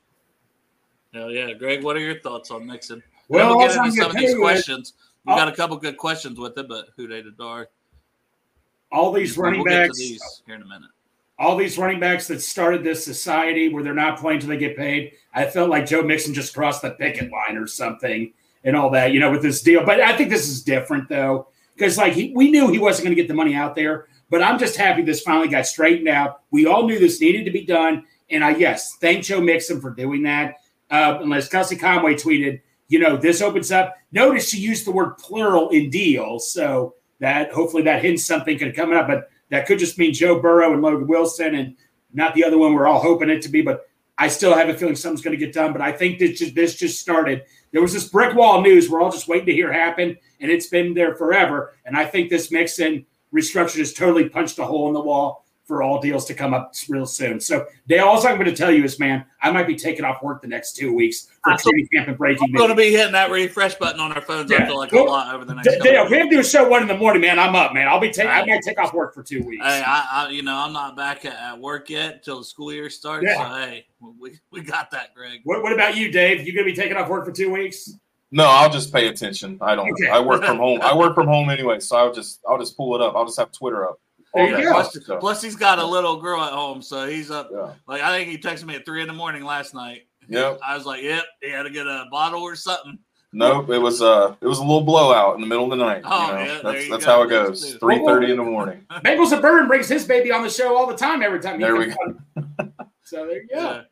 Hell 1.14 1.30
yeah, 1.30 1.54
Greg. 1.54 1.82
What 1.82 1.96
are 1.96 2.00
your 2.00 2.20
thoughts 2.20 2.50
on 2.50 2.66
Mixon? 2.66 3.02
Well, 3.28 3.56
we'll 3.56 3.66
get 3.66 3.76
into 3.78 3.92
some 3.92 4.10
of 4.10 4.16
these 4.18 4.34
questions. 4.34 4.92
We 5.24 5.34
got 5.34 5.48
a 5.48 5.56
couple 5.56 5.78
good 5.78 5.96
questions 5.96 6.38
with 6.38 6.58
it, 6.58 6.68
but 6.68 6.88
who 6.96 7.08
they 7.08 7.22
the 7.22 7.30
dark 7.30 7.70
all 8.92 9.12
these 9.12 9.36
running 9.38 9.62
we'll 9.62 9.72
backs 9.72 9.98
these 9.98 10.42
here 10.46 10.54
in 10.54 10.62
a 10.62 10.66
minute. 10.66 10.90
All 11.38 11.56
these 11.56 11.78
running 11.78 12.00
backs 12.00 12.28
that 12.28 12.42
started 12.42 12.84
this 12.84 13.04
society 13.04 13.72
where 13.72 13.82
they're 13.82 13.94
not 13.94 14.18
playing 14.18 14.40
till 14.40 14.50
they 14.50 14.58
get 14.58 14.76
paid. 14.76 15.12
I 15.32 15.46
felt 15.46 15.70
like 15.70 15.86
Joe 15.86 16.02
Mixon 16.02 16.34
just 16.34 16.54
crossed 16.54 16.82
the 16.82 16.90
picket 16.90 17.30
line 17.32 17.56
or 17.56 17.66
something 17.66 18.32
and 18.64 18.76
all 18.76 18.90
that, 18.90 19.12
you 19.12 19.20
know, 19.20 19.30
with 19.30 19.40
this 19.40 19.62
deal. 19.62 19.84
But 19.84 20.00
I 20.00 20.16
think 20.16 20.28
this 20.28 20.48
is 20.48 20.62
different 20.62 21.08
though, 21.08 21.48
because 21.74 21.96
like 21.96 22.12
he, 22.12 22.32
we 22.34 22.50
knew 22.50 22.68
he 22.68 22.78
wasn't 22.78 23.06
going 23.06 23.16
to 23.16 23.22
get 23.22 23.28
the 23.28 23.34
money 23.34 23.54
out 23.54 23.74
there. 23.74 24.08
But 24.28 24.42
I'm 24.42 24.58
just 24.58 24.76
happy 24.76 25.02
this 25.02 25.22
finally 25.22 25.48
got 25.48 25.66
straightened 25.66 26.08
out. 26.08 26.42
We 26.50 26.66
all 26.66 26.86
knew 26.86 26.98
this 26.98 27.20
needed 27.20 27.44
to 27.46 27.50
be 27.50 27.64
done, 27.64 28.04
and 28.30 28.44
I 28.44 28.54
yes, 28.56 28.96
thank 29.00 29.24
Joe 29.24 29.40
Mixon 29.40 29.80
for 29.80 29.90
doing 29.90 30.22
that. 30.22 30.56
Uh, 30.90 31.18
unless 31.20 31.48
Kelsey 31.48 31.76
Conway 31.76 32.14
tweeted, 32.14 32.60
you 32.88 32.98
know, 32.98 33.16
this 33.16 33.40
opens 33.40 33.72
up. 33.72 33.96
Notice 34.12 34.48
she 34.48 34.58
used 34.58 34.86
the 34.86 34.92
word 34.92 35.16
plural 35.18 35.70
in 35.70 35.90
deal, 35.90 36.38
so 36.38 36.94
that 37.20 37.52
hopefully 37.52 37.82
that 37.84 38.02
hints 38.02 38.24
something 38.24 38.58
could 38.58 38.74
come 38.74 38.92
up, 38.92 39.06
but 39.06 39.30
that 39.50 39.66
could 39.66 39.78
just 39.78 39.98
mean 39.98 40.12
Joe 40.12 40.40
Burrow 40.40 40.72
and 40.72 40.82
Logan 40.82 41.06
Wilson 41.06 41.54
and 41.54 41.76
not 42.12 42.34
the 42.34 42.44
other 42.44 42.58
one 42.58 42.74
we're 42.74 42.86
all 42.86 43.00
hoping 43.00 43.30
it 43.30 43.42
to 43.42 43.48
be. 43.48 43.62
But 43.62 43.86
I 44.18 44.28
still 44.28 44.54
have 44.54 44.68
a 44.68 44.74
feeling 44.74 44.96
something's 44.96 45.22
going 45.22 45.38
to 45.38 45.44
get 45.44 45.54
done. 45.54 45.72
But 45.72 45.82
I 45.82 45.92
think 45.92 46.18
this 46.18 46.38
just 46.38 46.54
this 46.54 46.74
just 46.74 47.00
started. 47.00 47.44
There 47.72 47.82
was 47.82 47.92
this 47.92 48.08
brick 48.08 48.34
wall 48.34 48.62
news 48.62 48.90
we're 48.90 49.00
all 49.00 49.10
just 49.10 49.28
waiting 49.28 49.46
to 49.46 49.52
hear 49.52 49.72
happen, 49.72 50.16
and 50.40 50.50
it's 50.50 50.66
been 50.66 50.94
there 50.94 51.14
forever. 51.14 51.74
And 51.84 51.96
I 51.96 52.04
think 52.04 52.30
this 52.30 52.50
Mixon 52.50 53.06
restructure 53.34 53.76
just 53.76 53.96
totally 53.96 54.28
punched 54.28 54.58
a 54.58 54.64
hole 54.64 54.88
in 54.88 54.94
the 54.94 55.00
wall 55.00 55.46
for 55.70 55.84
all 55.84 56.00
deals 56.00 56.24
to 56.24 56.34
come 56.34 56.52
up 56.52 56.74
real 56.88 57.06
soon. 57.06 57.38
So, 57.38 57.64
Dale, 57.86 58.04
all 58.04 58.26
I'm 58.26 58.34
going 58.34 58.46
to 58.46 58.56
tell 58.56 58.72
you 58.72 58.82
is, 58.82 58.98
man, 58.98 59.24
I 59.40 59.52
might 59.52 59.68
be 59.68 59.76
taking 59.76 60.04
off 60.04 60.20
work 60.20 60.42
the 60.42 60.48
next 60.48 60.74
two 60.74 60.92
weeks 60.92 61.28
for 61.44 61.56
training 61.56 61.86
camp 61.92 62.08
and 62.08 62.18
breaking. 62.18 62.50
We're 62.52 62.58
going 62.58 62.70
to 62.70 62.74
be 62.74 62.90
hitting 62.90 63.12
that 63.12 63.30
refresh 63.30 63.76
button 63.76 64.00
on 64.00 64.10
our 64.12 64.20
phones. 64.20 64.50
Yeah. 64.50 64.64
I 64.64 64.66
feel 64.66 64.78
like 64.78 64.90
well, 64.90 65.04
a 65.04 65.06
lot 65.06 65.32
over 65.32 65.44
the 65.44 65.54
next. 65.54 65.68
D- 65.68 65.78
Dale, 65.80 66.10
we 66.10 66.16
have 66.16 66.28
to 66.28 66.34
do 66.34 66.40
a 66.40 66.44
show 66.44 66.68
one 66.68 66.82
in 66.82 66.88
the 66.88 66.96
morning, 66.96 67.22
man. 67.22 67.38
I'm 67.38 67.54
up, 67.54 67.72
man. 67.72 67.86
I'll 67.86 68.00
be 68.00 68.10
taking. 68.10 68.30
Right. 68.30 68.42
I 68.42 68.46
might 68.46 68.62
take 68.62 68.80
off 68.80 68.92
work 68.92 69.14
for 69.14 69.22
two 69.22 69.44
weeks. 69.44 69.64
Hey, 69.64 69.80
I, 69.86 70.26
I, 70.26 70.30
you 70.30 70.42
know, 70.42 70.56
I'm 70.56 70.72
not 70.72 70.96
back 70.96 71.24
at, 71.24 71.34
at 71.34 71.60
work 71.60 71.88
yet 71.88 72.14
until 72.14 72.40
the 72.40 72.44
school 72.44 72.72
year 72.72 72.90
starts. 72.90 73.26
Yeah. 73.28 73.36
So, 73.36 73.58
hey, 73.60 73.86
we, 74.18 74.40
we 74.50 74.62
got 74.62 74.90
that, 74.90 75.14
Greg. 75.14 75.42
What, 75.44 75.62
what 75.62 75.72
about 75.72 75.96
you, 75.96 76.10
Dave? 76.10 76.44
You 76.44 76.52
going 76.52 76.66
to 76.66 76.72
be 76.72 76.76
taking 76.76 76.96
off 76.96 77.08
work 77.08 77.24
for 77.24 77.32
two 77.32 77.52
weeks? 77.52 77.94
No, 78.32 78.44
I'll 78.44 78.70
just 78.70 78.92
pay 78.92 79.06
attention. 79.06 79.58
I 79.60 79.76
don't. 79.76 79.88
Okay. 79.92 80.08
I 80.08 80.18
work 80.18 80.44
from 80.44 80.56
home. 80.58 80.80
I 80.82 80.96
work 80.96 81.14
from 81.14 81.28
home 81.28 81.48
anyway, 81.48 81.78
so 81.78 81.96
I'll 81.96 82.12
just 82.12 82.40
I'll 82.48 82.58
just 82.58 82.76
pull 82.76 82.96
it 82.96 83.00
up. 83.00 83.14
I'll 83.14 83.24
just 83.24 83.38
have 83.38 83.52
Twitter 83.52 83.88
up. 83.88 84.00
Plus, 84.32 84.98
plus, 85.18 85.42
he's 85.42 85.56
got 85.56 85.78
a 85.78 85.84
little 85.84 86.20
girl 86.20 86.40
at 86.42 86.52
home, 86.52 86.82
so 86.82 87.08
he's 87.08 87.30
up. 87.30 87.50
Yeah. 87.52 87.72
Like 87.88 88.00
I 88.00 88.16
think 88.16 88.30
he 88.30 88.38
texted 88.38 88.64
me 88.64 88.76
at 88.76 88.84
three 88.84 89.02
in 89.02 89.08
the 89.08 89.14
morning 89.14 89.44
last 89.44 89.74
night. 89.74 90.02
Yeah, 90.28 90.56
I 90.64 90.76
was 90.76 90.86
like, 90.86 91.02
"Yep, 91.02 91.24
he 91.42 91.50
had 91.50 91.64
to 91.64 91.70
get 91.70 91.86
a 91.86 92.06
bottle 92.10 92.42
or 92.42 92.54
something." 92.54 92.98
Nope, 93.32 93.70
it 93.70 93.78
was 93.78 94.02
uh 94.02 94.34
it 94.40 94.46
was 94.46 94.58
a 94.58 94.62
little 94.62 94.82
blowout 94.82 95.36
in 95.36 95.40
the 95.40 95.46
middle 95.46 95.64
of 95.64 95.70
the 95.70 95.84
night. 95.84 96.02
Oh, 96.04 96.26
you 96.26 96.32
know? 96.32 96.44
yeah, 96.44 96.60
that's 96.62 96.90
that's 96.90 97.04
go. 97.04 97.12
how 97.12 97.22
it 97.22 97.28
goes. 97.28 97.74
Three 97.76 98.04
thirty 98.04 98.30
in 98.30 98.36
the 98.36 98.44
morning. 98.44 98.84
Bengals 99.04 99.32
of 99.32 99.40
Burn 99.40 99.68
brings 99.68 99.88
his 99.88 100.04
baby 100.04 100.32
on 100.32 100.42
the 100.42 100.50
show 100.50 100.76
all 100.76 100.86
the 100.86 100.96
time. 100.96 101.22
Every 101.22 101.40
time. 101.40 101.60
There 101.60 101.76
we 101.76 101.86
go. 101.86 102.16
so 103.04 103.26
there 103.26 103.42
you 103.42 103.48
go. 103.52 103.82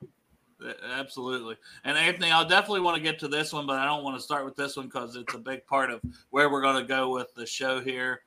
Yeah, 0.60 0.72
absolutely. 0.92 1.56
And 1.84 1.96
Anthony, 1.96 2.32
I'll 2.32 2.48
definitely 2.48 2.80
want 2.80 2.96
to 2.96 3.02
get 3.02 3.20
to 3.20 3.28
this 3.28 3.52
one, 3.52 3.64
but 3.64 3.78
I 3.78 3.84
don't 3.84 4.02
want 4.02 4.16
to 4.16 4.22
start 4.22 4.44
with 4.44 4.56
this 4.56 4.76
one 4.76 4.86
because 4.86 5.14
it's 5.14 5.34
a 5.34 5.38
big 5.38 5.64
part 5.66 5.90
of 5.90 6.00
where 6.30 6.50
we're 6.50 6.62
going 6.62 6.80
to 6.80 6.88
go 6.88 7.10
with 7.10 7.32
the 7.34 7.46
show 7.46 7.80
here. 7.80 8.22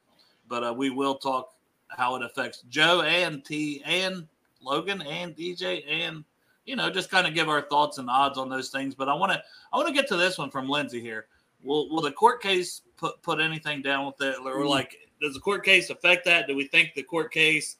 But 0.48 0.64
uh, 0.64 0.74
we 0.74 0.90
will 0.90 1.16
talk 1.16 1.50
how 1.98 2.16
it 2.16 2.24
affects 2.24 2.64
Joe 2.70 3.02
and 3.02 3.44
T 3.44 3.82
and 3.86 4.28
Logan 4.62 5.02
and 5.02 5.36
DJ 5.36 5.84
and 5.88 6.24
you 6.66 6.76
know 6.76 6.90
just 6.90 7.10
kind 7.10 7.28
of 7.28 7.34
give 7.34 7.50
our 7.50 7.62
thoughts 7.62 7.98
and 7.98 8.10
odds 8.10 8.38
on 8.38 8.50
those 8.50 8.70
things. 8.70 8.96
But 8.96 9.10
I 9.10 9.14
want 9.14 9.32
to 9.32 9.42
I 9.74 9.78
want 9.78 9.88
to 9.88 9.94
get 9.94 10.08
to 10.10 10.18
this 10.18 10.38
one 10.38 10.52
from 10.52 10.70
Lindsay 10.70 11.02
here. 11.02 11.28
Will 11.64 11.90
will 11.90 12.02
the 12.02 12.12
court 12.12 12.42
case 12.42 12.82
put 12.98 13.22
put 13.22 13.40
anything 13.40 13.82
down 13.82 14.06
with 14.06 14.22
it, 14.22 14.38
or 14.44 14.58
mm-hmm. 14.58 14.68
like 14.68 14.98
does 15.22 15.34
the 15.34 15.40
court 15.40 15.64
case 15.64 15.90
affect 15.90 16.26
that? 16.26 16.48
Do 16.48 16.56
we 16.56 16.68
think 16.68 16.94
the 16.96 17.04
court 17.04 17.32
case 17.32 17.78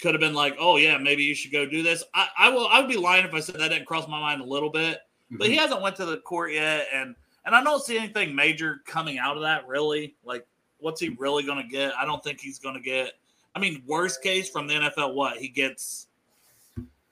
could 0.00 0.14
have 0.14 0.20
been 0.20 0.34
like, 0.34 0.56
oh 0.60 0.76
yeah, 0.76 0.96
maybe 0.96 1.24
you 1.24 1.34
should 1.34 1.52
go 1.52 1.66
do 1.66 1.82
this? 1.82 2.04
I, 2.14 2.28
I 2.38 2.48
will 2.50 2.68
I 2.68 2.80
would 2.80 2.88
be 2.88 2.96
lying 2.96 3.24
if 3.24 3.34
I 3.34 3.40
said 3.40 3.56
that 3.56 3.68
didn't 3.68 3.86
cross 3.86 4.08
my 4.08 4.20
mind 4.20 4.40
a 4.40 4.44
little 4.44 4.70
bit. 4.70 5.00
But 5.30 5.48
he 5.48 5.54
mm-hmm. 5.54 5.62
hasn't 5.62 5.82
went 5.82 5.96
to 5.96 6.06
the 6.06 6.18
court 6.18 6.52
yet, 6.52 6.86
and 6.92 7.14
and 7.44 7.54
I 7.54 7.62
don't 7.62 7.82
see 7.82 7.98
anything 7.98 8.34
major 8.34 8.80
coming 8.86 9.18
out 9.18 9.36
of 9.36 9.42
that 9.42 9.66
really. 9.66 10.14
Like, 10.24 10.46
what's 10.78 11.00
he 11.00 11.10
really 11.18 11.42
going 11.42 11.62
to 11.62 11.68
get? 11.68 11.92
I 11.96 12.04
don't 12.04 12.22
think 12.22 12.40
he's 12.40 12.58
going 12.58 12.74
to 12.74 12.80
get 12.80 13.12
I 13.54 13.60
mean, 13.60 13.82
worst 13.86 14.22
case 14.22 14.48
from 14.48 14.66
the 14.66 14.74
NFL, 14.74 15.14
what 15.14 15.38
he 15.38 15.48
gets 15.48 16.08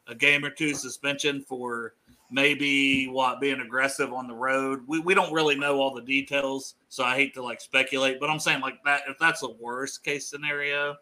a 0.07 0.15
game 0.15 0.45
or 0.45 0.51
two 0.51 0.75
suspension 0.75 1.43
for 1.43 1.95
maybe 2.31 3.09
what 3.09 3.41
being 3.41 3.61
aggressive 3.61 4.13
on 4.13 4.27
the 4.27 4.35
road. 4.35 4.83
We, 4.87 5.01
we 5.01 5.15
don't 5.15 5.33
really 5.33 5.57
know 5.57 5.81
all 5.81 5.95
the 5.95 6.03
details, 6.03 6.75
so 6.89 7.05
I 7.05 7.15
hate 7.15 7.35
to 7.35 7.43
like 7.43 7.61
speculate, 7.61 8.21
but 8.21 8.31
I'm 8.31 8.39
saying 8.39 8.61
like 8.61 8.83
that 8.85 9.03
if 9.09 9.19
that's 9.19 9.41
the 9.41 9.55
worst 9.61 10.05
case 10.05 10.27
scenario, 10.27 10.97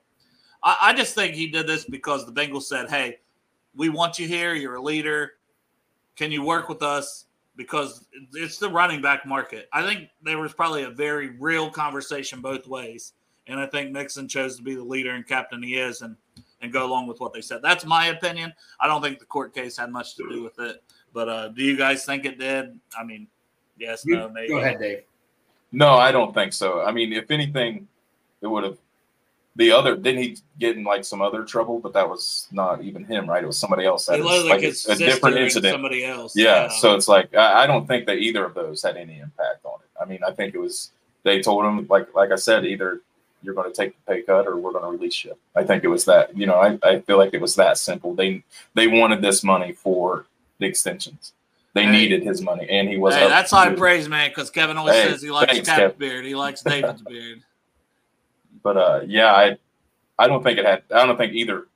I, 0.62 0.76
I 0.80 0.94
just 0.94 1.14
think 1.14 1.34
he 1.34 1.46
did 1.48 1.66
this 1.66 1.84
because 1.84 2.26
the 2.26 2.32
Bengals 2.32 2.62
said, 2.62 2.88
Hey, 2.88 3.18
we 3.74 3.88
want 3.88 4.18
you 4.18 4.26
here, 4.26 4.54
you're 4.54 4.76
a 4.76 4.82
leader. 4.82 5.32
Can 6.16 6.30
you 6.30 6.42
work 6.42 6.68
with 6.68 6.82
us? 6.82 7.26
Because 7.56 8.06
it's 8.32 8.58
the 8.58 8.68
running 8.68 9.00
back 9.00 9.26
market. 9.26 9.68
I 9.72 9.82
think 9.82 10.08
there 10.22 10.38
was 10.38 10.52
probably 10.52 10.84
a 10.84 10.90
very 10.90 11.30
real 11.38 11.70
conversation 11.70 12.40
both 12.40 12.66
ways 12.66 13.12
and 13.46 13.60
I 13.60 13.66
think 13.66 13.90
Mixon 13.90 14.28
chose 14.28 14.56
to 14.56 14.62
be 14.62 14.74
the 14.74 14.84
leader 14.84 15.12
and 15.12 15.26
captain 15.26 15.62
he 15.62 15.76
is 15.76 16.02
and 16.02 16.16
and 16.60 16.72
go 16.72 16.86
along 16.86 17.06
with 17.06 17.20
what 17.20 17.32
they 17.32 17.42
said. 17.42 17.60
That's 17.62 17.84
my 17.84 18.06
opinion. 18.06 18.52
I 18.80 18.86
don't 18.86 19.02
think 19.02 19.18
the 19.18 19.26
court 19.26 19.54
case 19.54 19.76
had 19.76 19.90
much 19.90 20.16
to 20.16 20.26
do 20.30 20.42
with 20.42 20.58
it. 20.58 20.82
But 21.12 21.28
uh, 21.28 21.48
do 21.48 21.62
you 21.62 21.76
guys 21.76 22.04
think 22.06 22.24
it 22.24 22.38
did? 22.38 22.78
I 22.98 23.04
mean, 23.04 23.28
yes, 23.78 24.04
you, 24.06 24.16
no, 24.16 24.28
maybe. 24.30 24.48
Go 24.48 24.58
ahead, 24.58 24.80
Dave. 24.80 25.02
No, 25.72 25.94
I 25.94 26.10
don't 26.10 26.32
think 26.32 26.52
so. 26.52 26.82
I 26.82 26.90
mean, 26.90 27.12
if 27.12 27.30
anything, 27.30 27.86
it 28.40 28.46
would 28.46 28.64
have 28.64 28.78
the 29.56 29.70
other 29.70 29.96
didn't 29.96 30.22
he 30.22 30.36
get 30.58 30.76
in 30.76 30.84
like 30.84 31.04
some 31.04 31.22
other 31.22 31.44
trouble? 31.44 31.78
But 31.78 31.92
that 31.92 32.08
was 32.08 32.48
not 32.50 32.82
even 32.82 33.04
him, 33.04 33.28
right? 33.28 33.42
It 33.42 33.46
was 33.46 33.58
somebody 33.58 33.84
else. 33.84 34.06
That 34.06 34.20
was, 34.20 34.44
like 34.46 34.62
a 34.62 34.96
different 34.96 35.36
incident. 35.36 35.72
Somebody 35.74 36.04
else. 36.04 36.34
Yeah, 36.34 36.64
yeah. 36.64 36.68
So 36.68 36.94
it's 36.94 37.08
like 37.08 37.34
I, 37.34 37.64
I, 37.64 37.66
don't 37.66 37.86
think 37.86 38.06
that 38.06 38.18
either 38.18 38.44
of 38.44 38.54
those 38.54 38.82
had 38.82 38.96
any 38.96 39.18
impact 39.18 39.64
on 39.64 39.78
it. 39.80 40.02
I 40.02 40.06
mean, 40.06 40.20
I 40.26 40.32
think 40.32 40.54
it 40.54 40.58
was 40.58 40.90
they 41.22 41.40
told 41.40 41.64
him 41.64 41.86
like 41.88 42.12
like 42.14 42.32
I 42.32 42.36
said, 42.36 42.64
either 42.64 43.02
you're 43.44 43.54
going 43.54 43.70
to 43.70 43.76
take 43.76 43.94
the 43.94 44.12
pay 44.12 44.22
cut 44.22 44.46
or 44.46 44.56
we're 44.56 44.72
going 44.72 44.84
to 44.84 44.90
release 44.90 45.24
you. 45.24 45.36
I 45.54 45.64
think 45.64 45.84
it 45.84 45.88
was 45.88 46.04
that. 46.06 46.36
You 46.36 46.46
know, 46.46 46.54
I, 46.54 46.78
I 46.82 47.00
feel 47.00 47.18
like 47.18 47.34
it 47.34 47.40
was 47.40 47.54
that 47.56 47.78
simple. 47.78 48.14
They 48.14 48.42
they 48.74 48.88
wanted 48.88 49.20
this 49.20 49.44
money 49.44 49.72
for 49.72 50.26
the 50.58 50.66
extensions. 50.66 51.32
They 51.74 51.84
hey. 51.84 51.90
needed 51.90 52.22
his 52.22 52.40
money, 52.40 52.66
and 52.70 52.88
he 52.88 52.96
was. 52.96 53.14
Hey, 53.14 53.28
that's 53.28 53.50
high 53.50 53.74
praise, 53.74 54.08
man. 54.08 54.30
Because 54.30 54.50
Kevin 54.50 54.78
always 54.78 54.94
hey, 54.94 55.08
says 55.08 55.22
he 55.22 55.30
likes 55.30 55.52
thanks, 55.52 55.68
Cap's 55.68 55.96
beard. 55.98 56.24
He 56.24 56.34
likes 56.34 56.62
David's 56.62 57.02
beard. 57.08 57.42
But 58.62 58.76
uh, 58.76 59.00
yeah, 59.06 59.32
I 59.32 59.58
I 60.18 60.28
don't 60.28 60.42
think 60.42 60.58
it 60.58 60.64
had. 60.64 60.82
I 60.94 61.04
don't 61.04 61.16
think 61.16 61.34
either 61.34 61.66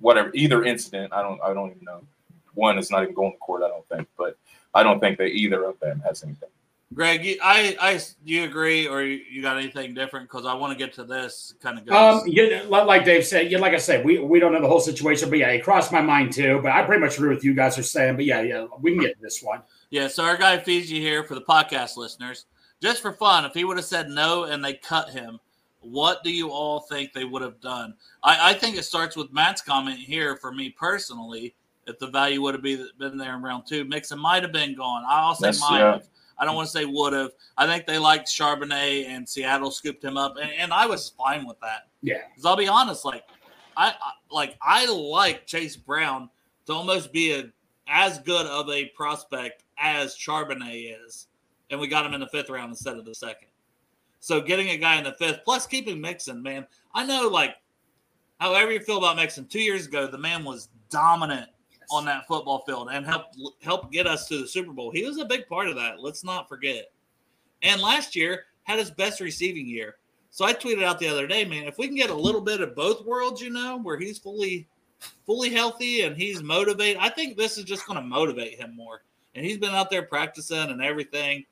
whatever 0.00 0.30
either 0.34 0.64
incident. 0.64 1.12
I 1.12 1.22
don't. 1.22 1.40
I 1.42 1.54
don't 1.54 1.70
even 1.70 1.84
know. 1.84 2.00
One 2.54 2.78
is 2.78 2.90
not 2.90 3.04
even 3.04 3.14
going 3.14 3.32
to 3.32 3.38
court. 3.38 3.62
I 3.62 3.68
don't 3.68 3.88
think. 3.88 4.08
But 4.18 4.36
I 4.74 4.82
don't 4.82 5.00
think 5.00 5.16
that 5.18 5.28
either 5.28 5.64
of 5.64 5.78
them 5.78 6.02
has 6.06 6.24
anything. 6.24 6.48
Greg, 6.94 7.24
you, 7.24 7.36
I, 7.42 7.76
I, 7.80 7.94
do 7.96 8.32
you 8.32 8.44
agree, 8.44 8.86
or 8.86 9.02
you, 9.02 9.20
you 9.28 9.42
got 9.42 9.58
anything 9.58 9.92
different? 9.92 10.28
Because 10.28 10.46
I 10.46 10.54
want 10.54 10.72
to 10.72 10.78
get 10.78 10.94
to 10.94 11.04
this 11.04 11.52
kind 11.60 11.78
of. 11.78 11.84
Goes. 11.84 12.22
Um, 12.22 12.28
yeah, 12.28 12.62
like 12.68 13.04
Dave 13.04 13.26
said, 13.26 13.50
yeah, 13.50 13.58
like 13.58 13.72
I 13.72 13.78
said, 13.78 14.04
we 14.04 14.18
we 14.18 14.38
don't 14.38 14.52
know 14.52 14.60
the 14.62 14.68
whole 14.68 14.80
situation, 14.80 15.28
but 15.28 15.38
yeah, 15.38 15.48
it 15.48 15.64
crossed 15.64 15.90
my 15.90 16.00
mind 16.00 16.32
too. 16.32 16.60
But 16.62 16.72
I 16.72 16.84
pretty 16.84 17.00
much 17.00 17.16
agree 17.16 17.34
with 17.34 17.44
you 17.44 17.54
guys 17.54 17.76
are 17.76 17.82
saying. 17.82 18.16
But 18.16 18.24
yeah, 18.24 18.40
yeah, 18.40 18.66
we 18.80 18.92
can 18.92 19.00
get 19.00 19.16
to 19.16 19.22
this 19.22 19.42
one. 19.42 19.62
Yeah, 19.90 20.06
so 20.06 20.24
our 20.24 20.36
guy 20.36 20.58
Fiji 20.58 21.00
here 21.00 21.24
for 21.24 21.34
the 21.34 21.42
podcast 21.42 21.96
listeners, 21.96 22.46
just 22.80 23.02
for 23.02 23.12
fun, 23.12 23.44
if 23.44 23.52
he 23.52 23.64
would 23.64 23.76
have 23.76 23.86
said 23.86 24.08
no 24.08 24.44
and 24.44 24.64
they 24.64 24.74
cut 24.74 25.10
him, 25.10 25.40
what 25.80 26.22
do 26.22 26.32
you 26.32 26.50
all 26.50 26.80
think 26.80 27.12
they 27.12 27.24
would 27.24 27.42
have 27.42 27.60
done? 27.60 27.94
I, 28.22 28.50
I 28.50 28.54
think 28.54 28.76
it 28.76 28.84
starts 28.84 29.16
with 29.16 29.32
Matt's 29.32 29.60
comment 29.60 29.98
here 29.98 30.36
for 30.36 30.52
me 30.52 30.70
personally. 30.70 31.54
If 31.88 31.98
the 32.00 32.08
value 32.08 32.42
would 32.42 32.54
have 32.54 32.62
been 32.62 33.16
there 33.16 33.36
in 33.36 33.42
round 33.42 33.64
two, 33.68 33.84
Mixon 33.84 34.18
might 34.18 34.42
have 34.42 34.52
been 34.52 34.74
gone. 34.74 35.04
I'll 35.08 35.36
say 35.36 35.52
might 35.60 35.78
yeah. 35.78 35.98
I 36.38 36.44
don't 36.44 36.54
want 36.54 36.68
to 36.68 36.72
say 36.72 36.84
would 36.84 37.12
have. 37.12 37.30
I 37.56 37.66
think 37.66 37.86
they 37.86 37.98
liked 37.98 38.28
Charbonnet 38.28 39.06
and 39.06 39.28
Seattle 39.28 39.70
scooped 39.70 40.04
him 40.04 40.16
up, 40.16 40.36
and, 40.36 40.50
and 40.50 40.72
I 40.72 40.86
was 40.86 41.10
fine 41.10 41.46
with 41.46 41.58
that. 41.60 41.88
Yeah, 42.02 42.20
because 42.28 42.44
I'll 42.44 42.56
be 42.56 42.68
honest, 42.68 43.04
like 43.04 43.24
I, 43.76 43.88
I 43.88 44.12
like 44.30 44.56
I 44.62 44.86
like 44.86 45.46
Chase 45.46 45.76
Brown 45.76 46.28
to 46.66 46.72
almost 46.72 47.12
be 47.12 47.32
a 47.32 47.50
as 47.88 48.18
good 48.18 48.46
of 48.46 48.68
a 48.68 48.86
prospect 48.86 49.64
as 49.78 50.16
Charbonnet 50.16 50.96
is, 51.06 51.28
and 51.70 51.80
we 51.80 51.88
got 51.88 52.04
him 52.04 52.14
in 52.14 52.20
the 52.20 52.28
fifth 52.28 52.50
round 52.50 52.70
instead 52.70 52.96
of 52.96 53.04
the 53.04 53.14
second. 53.14 53.48
So 54.20 54.40
getting 54.40 54.70
a 54.70 54.76
guy 54.76 54.96
in 54.96 55.04
the 55.04 55.12
fifth, 55.12 55.40
plus 55.44 55.66
keeping 55.66 56.00
Mixon, 56.00 56.42
man, 56.42 56.66
I 56.94 57.06
know 57.06 57.28
like 57.28 57.56
however 58.40 58.72
you 58.72 58.80
feel 58.80 58.98
about 58.98 59.16
Mixon. 59.16 59.46
Two 59.46 59.60
years 59.60 59.86
ago, 59.86 60.06
the 60.06 60.18
man 60.18 60.44
was 60.44 60.68
dominant 60.90 61.48
on 61.90 62.04
that 62.06 62.26
football 62.26 62.64
field 62.66 62.88
and 62.90 63.06
help 63.06 63.26
help 63.62 63.92
get 63.92 64.06
us 64.06 64.26
to 64.28 64.38
the 64.38 64.48
Super 64.48 64.72
Bowl. 64.72 64.90
He 64.90 65.04
was 65.04 65.18
a 65.18 65.24
big 65.24 65.48
part 65.48 65.68
of 65.68 65.76
that. 65.76 66.00
Let's 66.00 66.24
not 66.24 66.48
forget. 66.48 66.90
And 67.62 67.80
last 67.80 68.16
year 68.16 68.44
had 68.64 68.78
his 68.78 68.90
best 68.90 69.20
receiving 69.20 69.66
year. 69.66 69.96
So 70.30 70.44
I 70.44 70.52
tweeted 70.52 70.82
out 70.82 70.98
the 70.98 71.08
other 71.08 71.26
day, 71.26 71.44
man, 71.44 71.64
if 71.64 71.78
we 71.78 71.86
can 71.86 71.96
get 71.96 72.10
a 72.10 72.14
little 72.14 72.40
bit 72.40 72.60
of 72.60 72.74
both 72.74 73.06
worlds, 73.06 73.40
you 73.40 73.50
know, 73.50 73.78
where 73.78 73.98
he's 73.98 74.18
fully 74.18 74.66
fully 75.24 75.50
healthy 75.50 76.02
and 76.02 76.16
he's 76.16 76.42
motivated, 76.42 77.00
I 77.00 77.08
think 77.08 77.36
this 77.36 77.58
is 77.58 77.64
just 77.64 77.86
going 77.86 77.98
to 77.98 78.06
motivate 78.06 78.58
him 78.58 78.74
more. 78.74 79.02
And 79.34 79.44
he's 79.44 79.58
been 79.58 79.74
out 79.74 79.90
there 79.90 80.02
practicing 80.02 80.70
and 80.70 80.82
everything. 80.82 81.44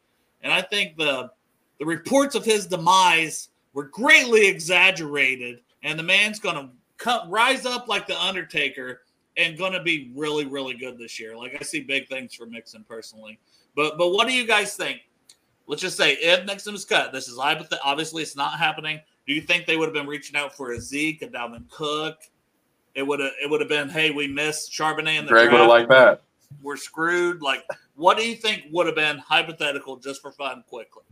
And 0.43 0.53
I 0.53 0.63
think 0.63 0.97
the 0.97 1.31
the 1.79 1.87
reports 1.87 2.35
of 2.35 2.45
his 2.45 2.67
demise 2.67 3.49
were 3.73 3.85
greatly 3.85 4.47
exaggerated 4.47 5.61
and 5.83 5.99
the 5.99 6.03
man's 6.03 6.39
going 6.39 6.57
to 6.57 6.71
rise 7.29 7.67
up 7.67 7.89
like 7.89 8.07
the 8.07 8.21
Undertaker 8.21 9.03
and 9.37 9.59
going 9.59 9.73
to 9.73 9.83
be 9.83 10.13
really, 10.15 10.45
really 10.45 10.75
good 10.75 10.99
this 10.99 11.19
year. 11.19 11.37
Like 11.37 11.57
I 11.61 11.65
see 11.65 11.81
big 11.81 12.09
things 12.09 12.35
for 12.35 12.47
Mixon 12.47 12.85
personally. 12.89 13.39
But 13.75 13.99
but 13.99 14.11
what 14.11 14.29
do 14.29 14.33
you 14.33 14.47
guys 14.47 14.77
think? 14.77 15.01
Let's 15.67 15.83
just 15.83 15.97
say 15.97 16.13
if 16.15 16.45
Mixon 16.47 16.75
is 16.75 16.85
cut, 16.85 17.13
this 17.13 17.29
is 17.29 17.39
obviously 17.39 18.23
it's 18.23 18.37
not 18.37 18.59
happening. 18.59 19.01
Do 19.27 19.33
you 19.33 19.41
think 19.41 19.67
they 19.67 19.77
would 19.77 19.87
have 19.87 19.95
been 19.95 20.07
reaching 20.07 20.37
out 20.37 20.55
for 20.55 20.73
a 20.73 20.81
Zeke, 20.81 21.23
a 21.23 21.29
Dalvin 21.29 21.69
Cook? 21.71 22.19
It 22.95 23.03
would 23.03 23.21
have 23.21 23.33
it 23.43 23.51
would 23.51 23.61
have 23.61 23.69
been, 23.69 23.89
hey, 23.89 24.11
we 24.11 24.29
missed 24.29 24.71
Charbonnet 24.73 25.19
in 25.19 25.25
the 25.25 25.31
Greg 25.31 25.51
would 25.51 25.61
have 25.61 25.69
liked 25.69 25.89
that. 25.91 26.23
We're 26.63 26.77
screwed. 26.77 27.43
Like, 27.43 27.65
what 27.97 28.17
do 28.17 28.29
you 28.29 28.37
think 28.37 28.67
would 28.71 28.87
have 28.87 28.95
been 28.95 29.19
hypothetical 29.19 29.97
just 29.97 30.23
for 30.23 30.31
fun 30.33 30.63
quickly? 30.69 31.03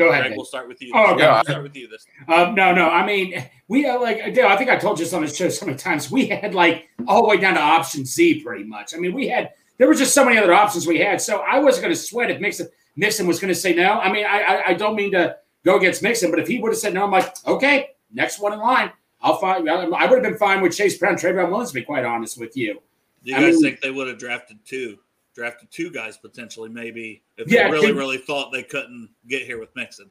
Go 0.00 0.08
ahead. 0.08 0.22
Greg, 0.22 0.36
we'll 0.36 0.46
start 0.46 0.66
with 0.66 0.80
you. 0.80 0.92
Oh, 0.94 1.12
okay. 1.12 1.24
Yeah, 1.24 1.34
we'll 1.34 1.44
start 1.44 1.62
with 1.62 1.76
you 1.76 1.86
this. 1.86 2.06
Um, 2.26 2.54
no, 2.54 2.72
no. 2.72 2.88
I 2.88 3.04
mean, 3.04 3.44
we 3.68 3.86
uh, 3.86 4.00
like 4.00 4.18
I 4.20 4.56
think 4.56 4.70
I 4.70 4.76
told 4.76 4.98
you 4.98 5.04
this 5.04 5.12
on 5.12 5.20
the 5.20 5.28
show 5.28 5.50
so 5.50 5.66
many 5.66 5.76
times. 5.76 6.10
We 6.10 6.24
had 6.24 6.54
like 6.54 6.88
all 7.06 7.20
the 7.20 7.28
way 7.28 7.36
down 7.36 7.52
to 7.52 7.60
option 7.60 8.06
C, 8.06 8.42
pretty 8.42 8.64
much. 8.64 8.94
I 8.94 8.98
mean, 8.98 9.12
we 9.12 9.28
had 9.28 9.50
there 9.76 9.86
were 9.86 9.94
just 9.94 10.14
so 10.14 10.24
many 10.24 10.38
other 10.38 10.54
options 10.54 10.86
we 10.86 11.00
had. 11.00 11.20
So 11.20 11.40
I 11.40 11.58
wasn't 11.58 11.82
going 11.82 11.94
to 11.94 12.00
sweat 12.00 12.30
if 12.30 12.40
Nixon 12.40 12.68
Mixon 12.96 13.26
was 13.26 13.38
going 13.38 13.52
to 13.52 13.60
say 13.60 13.74
no. 13.74 14.00
I 14.00 14.10
mean, 14.10 14.24
I, 14.24 14.40
I, 14.40 14.62
I 14.68 14.72
don't 14.72 14.96
mean 14.96 15.12
to 15.12 15.36
go 15.66 15.76
against 15.76 16.02
Nixon, 16.02 16.30
but 16.30 16.40
if 16.40 16.48
he 16.48 16.60
would 16.60 16.72
have 16.72 16.78
said 16.78 16.94
no, 16.94 17.04
I'm 17.04 17.10
like, 17.10 17.34
okay, 17.46 17.90
next 18.10 18.40
one 18.40 18.54
in 18.54 18.60
line. 18.60 18.90
I'll 19.20 19.36
find. 19.36 19.68
I 19.68 19.84
would 19.84 19.92
have 19.92 20.22
been 20.22 20.38
fine 20.38 20.62
with 20.62 20.74
Chase 20.74 20.96
Brown, 20.96 21.16
Trayveon 21.16 21.50
Williams. 21.50 21.72
To 21.72 21.74
be 21.74 21.82
quite 21.82 22.06
honest 22.06 22.40
with 22.40 22.56
you. 22.56 22.80
Do 23.22 23.32
you 23.32 23.36
I 23.36 23.40
guys 23.40 23.52
mean, 23.56 23.62
think 23.64 23.80
they 23.82 23.90
would 23.90 24.08
have 24.08 24.16
drafted 24.16 24.64
two? 24.64 24.98
Drafted 25.34 25.70
two 25.70 25.90
guys 25.90 26.16
potentially, 26.16 26.68
maybe 26.68 27.22
if 27.36 27.50
yeah, 27.50 27.64
they 27.64 27.70
really, 27.70 27.92
really 27.92 28.18
thought 28.18 28.52
they 28.52 28.62
couldn't 28.62 29.10
get 29.28 29.42
here 29.42 29.58
with 29.58 29.74
Mixon. 29.76 30.10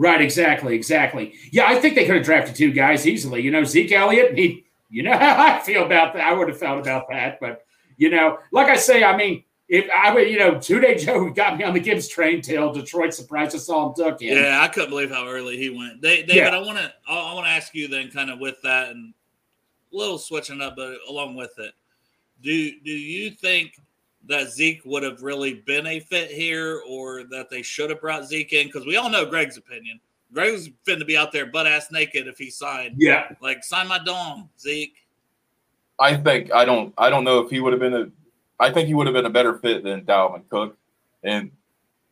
Right, 0.00 0.20
exactly, 0.20 0.74
exactly. 0.74 1.34
Yeah, 1.50 1.66
I 1.66 1.78
think 1.78 1.94
they 1.94 2.06
could 2.06 2.16
have 2.16 2.24
drafted 2.24 2.56
two 2.56 2.72
guys 2.72 3.06
easily. 3.06 3.42
You 3.42 3.50
know, 3.50 3.64
Zeke 3.64 3.92
Elliott, 3.92 4.36
he, 4.36 4.64
you 4.88 5.02
know 5.02 5.12
how 5.18 5.56
I 5.56 5.60
feel 5.60 5.84
about 5.84 6.14
that. 6.14 6.22
I 6.22 6.32
would 6.32 6.48
have 6.48 6.58
felt 6.58 6.80
about 6.80 7.08
that. 7.10 7.38
But, 7.38 7.66
you 7.96 8.10
know, 8.10 8.38
like 8.50 8.68
I 8.68 8.76
say, 8.76 9.04
I 9.04 9.16
mean, 9.16 9.44
if 9.68 9.88
I 9.94 10.12
would, 10.12 10.28
you 10.28 10.38
know, 10.38 10.58
two 10.58 10.80
day 10.80 10.96
Joe 10.96 11.28
got 11.34 11.58
me 11.58 11.64
on 11.64 11.74
the 11.74 11.80
Gibbs 11.80 12.08
train 12.08 12.40
till 12.42 12.72
Detroit 12.72 13.14
surprised 13.14 13.54
us 13.54 13.68
all 13.68 13.92
took 13.92 14.20
him. 14.20 14.36
Yeah, 14.36 14.60
I 14.62 14.68
couldn't 14.68 14.90
believe 14.90 15.10
how 15.10 15.28
early 15.28 15.56
he 15.56 15.70
went. 15.70 16.00
David, 16.00 16.34
yeah. 16.34 16.48
I 16.48 16.58
want 16.58 16.78
to, 16.78 16.92
I 17.06 17.34
want 17.34 17.46
to 17.46 17.50
ask 17.52 17.74
you 17.74 17.86
then, 17.86 18.10
kind 18.10 18.30
of 18.30 18.38
with 18.38 18.56
that 18.62 18.88
and 18.88 19.14
a 19.92 19.96
little 19.96 20.18
switching 20.18 20.60
up, 20.60 20.76
but 20.76 20.96
along 21.08 21.36
with 21.36 21.52
it, 21.58 21.72
do 22.42 22.80
do 22.80 22.90
you 22.90 23.30
think 23.30 23.74
that 24.26 24.50
Zeke 24.50 24.82
would 24.84 25.02
have 25.02 25.22
really 25.22 25.54
been 25.54 25.86
a 25.86 26.00
fit 26.00 26.30
here 26.30 26.82
or 26.88 27.24
that 27.24 27.50
they 27.50 27.62
should 27.62 27.90
have 27.90 28.00
brought 28.00 28.26
Zeke 28.26 28.52
in? 28.52 28.66
Because 28.66 28.86
we 28.86 28.96
all 28.96 29.10
know 29.10 29.26
Greg's 29.26 29.56
opinion. 29.56 30.00
Greg's 30.32 30.68
finna 30.86 31.06
be 31.06 31.16
out 31.16 31.32
there 31.32 31.46
butt 31.46 31.66
ass 31.66 31.90
naked 31.90 32.26
if 32.26 32.38
he 32.38 32.50
signed. 32.50 32.94
Yeah. 32.98 33.32
Like 33.40 33.64
sign 33.64 33.88
my 33.88 33.98
dome, 33.98 34.48
Zeke. 34.58 34.94
I 35.98 36.16
think 36.16 36.52
I 36.52 36.64
don't 36.64 36.94
I 36.96 37.10
don't 37.10 37.24
know 37.24 37.40
if 37.40 37.50
he 37.50 37.60
would 37.60 37.72
have 37.72 37.80
been 37.80 37.94
a 37.94 38.10
I 38.58 38.70
think 38.70 38.88
he 38.88 38.94
would 38.94 39.06
have 39.06 39.14
been 39.14 39.26
a 39.26 39.30
better 39.30 39.58
fit 39.58 39.82
than 39.82 40.02
Dalvin 40.02 40.48
Cook. 40.48 40.76
And 41.22 41.50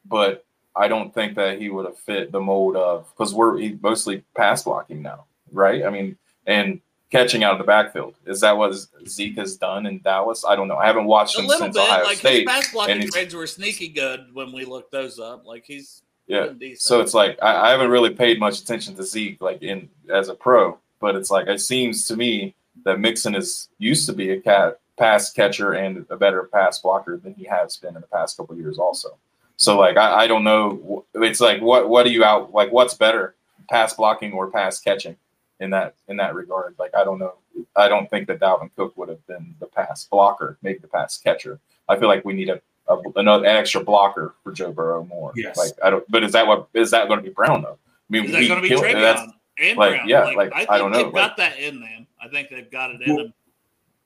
but 0.04 0.44
I 0.74 0.88
don't 0.88 1.12
think 1.12 1.34
that 1.36 1.60
he 1.60 1.70
would 1.70 1.86
have 1.86 1.98
fit 1.98 2.32
the 2.32 2.40
mold 2.40 2.76
of 2.76 3.08
because 3.10 3.34
we're 3.34 3.58
he's 3.58 3.80
mostly 3.82 4.24
pass 4.36 4.62
blocking 4.62 5.02
now, 5.02 5.24
right? 5.52 5.84
I 5.84 5.90
mean, 5.90 6.16
and 6.46 6.80
catching 7.10 7.42
out 7.42 7.52
of 7.52 7.58
the 7.58 7.64
backfield. 7.64 8.14
Is 8.26 8.40
that 8.40 8.56
what 8.56 8.74
Zeke 9.06 9.38
has 9.38 9.56
done 9.56 9.86
in 9.86 10.00
Dallas? 10.00 10.44
I 10.46 10.56
don't 10.56 10.68
know. 10.68 10.76
I 10.76 10.86
haven't 10.86 11.06
watched 11.06 11.38
a 11.38 11.42
him 11.42 11.48
since 11.48 11.76
bit. 11.76 11.82
Ohio 11.82 12.04
like 12.04 12.18
State. 12.18 12.48
His 12.48 12.54
pass 12.54 12.72
blocking 12.72 13.06
grades 13.08 13.34
were 13.34 13.46
sneaky 13.46 13.88
good 13.88 14.34
when 14.34 14.52
we 14.52 14.64
looked 14.64 14.92
those 14.92 15.18
up. 15.18 15.46
Like 15.46 15.64
he's 15.64 16.02
yeah. 16.26 16.52
So 16.76 17.00
it's 17.00 17.14
like 17.14 17.38
I, 17.42 17.68
I, 17.68 17.70
haven't 17.70 17.90
really 17.90 18.10
paid 18.10 18.38
much 18.38 18.60
attention 18.60 18.94
to 18.96 19.02
Zeke 19.02 19.40
like 19.40 19.62
in 19.62 19.88
as 20.12 20.28
a 20.28 20.34
pro, 20.34 20.78
but 21.00 21.16
it's 21.16 21.30
like 21.30 21.46
it 21.48 21.60
seems 21.60 22.06
to 22.08 22.16
me 22.16 22.54
that 22.84 23.00
Mixon 23.00 23.34
is 23.34 23.68
used 23.78 24.06
to 24.06 24.12
be 24.12 24.30
a 24.30 24.40
cat 24.40 24.78
pass 24.98 25.32
catcher 25.32 25.72
and 25.72 26.04
a 26.10 26.16
better 26.16 26.44
pass 26.52 26.80
blocker 26.80 27.16
than 27.16 27.32
he 27.34 27.44
has 27.44 27.76
been 27.76 27.94
in 27.94 28.02
the 28.02 28.06
past 28.08 28.36
couple 28.36 28.56
years 28.56 28.78
also. 28.78 29.16
So 29.56 29.78
like 29.78 29.96
I, 29.96 30.24
I 30.24 30.26
don't 30.26 30.44
know. 30.44 31.06
It's 31.14 31.40
like 31.40 31.62
what 31.62 31.88
what 31.88 32.06
are 32.06 32.10
you 32.10 32.24
out 32.24 32.52
like? 32.52 32.70
What's 32.72 32.94
better, 32.94 33.34
pass 33.70 33.94
blocking 33.94 34.32
or 34.32 34.50
pass 34.50 34.78
catching? 34.80 35.16
In 35.60 35.70
that 35.70 35.94
in 36.08 36.16
that 36.18 36.34
regard. 36.34 36.76
Like 36.78 36.94
I 36.94 37.04
don't 37.04 37.18
know. 37.18 37.34
I 37.74 37.88
don't 37.88 38.08
think 38.08 38.28
that 38.28 38.38
Dalvin 38.38 38.70
Cook 38.76 38.96
would 38.96 39.08
have 39.08 39.26
been 39.26 39.54
the 39.58 39.66
pass 39.66 40.04
blocker, 40.04 40.56
maybe 40.62 40.78
the 40.78 40.88
pass 40.88 41.16
catcher. 41.18 41.58
I 41.88 41.98
feel 41.98 42.08
like 42.08 42.24
we 42.24 42.32
need 42.32 42.48
a, 42.48 42.60
a 42.88 42.98
another 43.16 43.44
an 43.44 43.56
extra 43.56 43.82
blocker 43.82 44.34
for 44.44 44.52
Joe 44.52 44.72
Burrow 44.72 45.04
more. 45.04 45.32
Yes. 45.34 45.56
Like 45.56 45.72
I 45.82 45.90
don't. 45.90 46.04
But 46.08 46.22
is 46.22 46.32
that 46.32 46.46
what 46.46 46.68
is 46.74 46.90
that 46.92 47.08
going 47.08 47.18
to 47.18 47.24
be 47.24 47.32
Brown 47.32 47.62
though? 47.62 47.78
I 47.78 48.12
mean, 48.12 48.24
is 48.26 48.32
that 48.32 48.48
going 48.48 48.62
to 48.62 48.68
be 48.68 48.74
Trayveon 48.74 49.32
and 49.58 49.78
like, 49.78 49.96
Brown? 49.96 50.08
Yeah, 50.08 50.24
like, 50.24 50.36
like 50.36 50.52
I, 50.54 50.74
I, 50.74 50.78
don't 50.78 50.92
know. 50.92 51.04
They've 51.04 51.12
got 51.12 51.36
that 51.38 51.58
in 51.58 51.80
them. 51.80 52.06
I 52.22 52.28
think 52.28 52.50
they've 52.50 52.70
got 52.70 52.90
it 52.92 53.02
in 53.02 53.14
well, 53.14 53.24
them. 53.24 53.34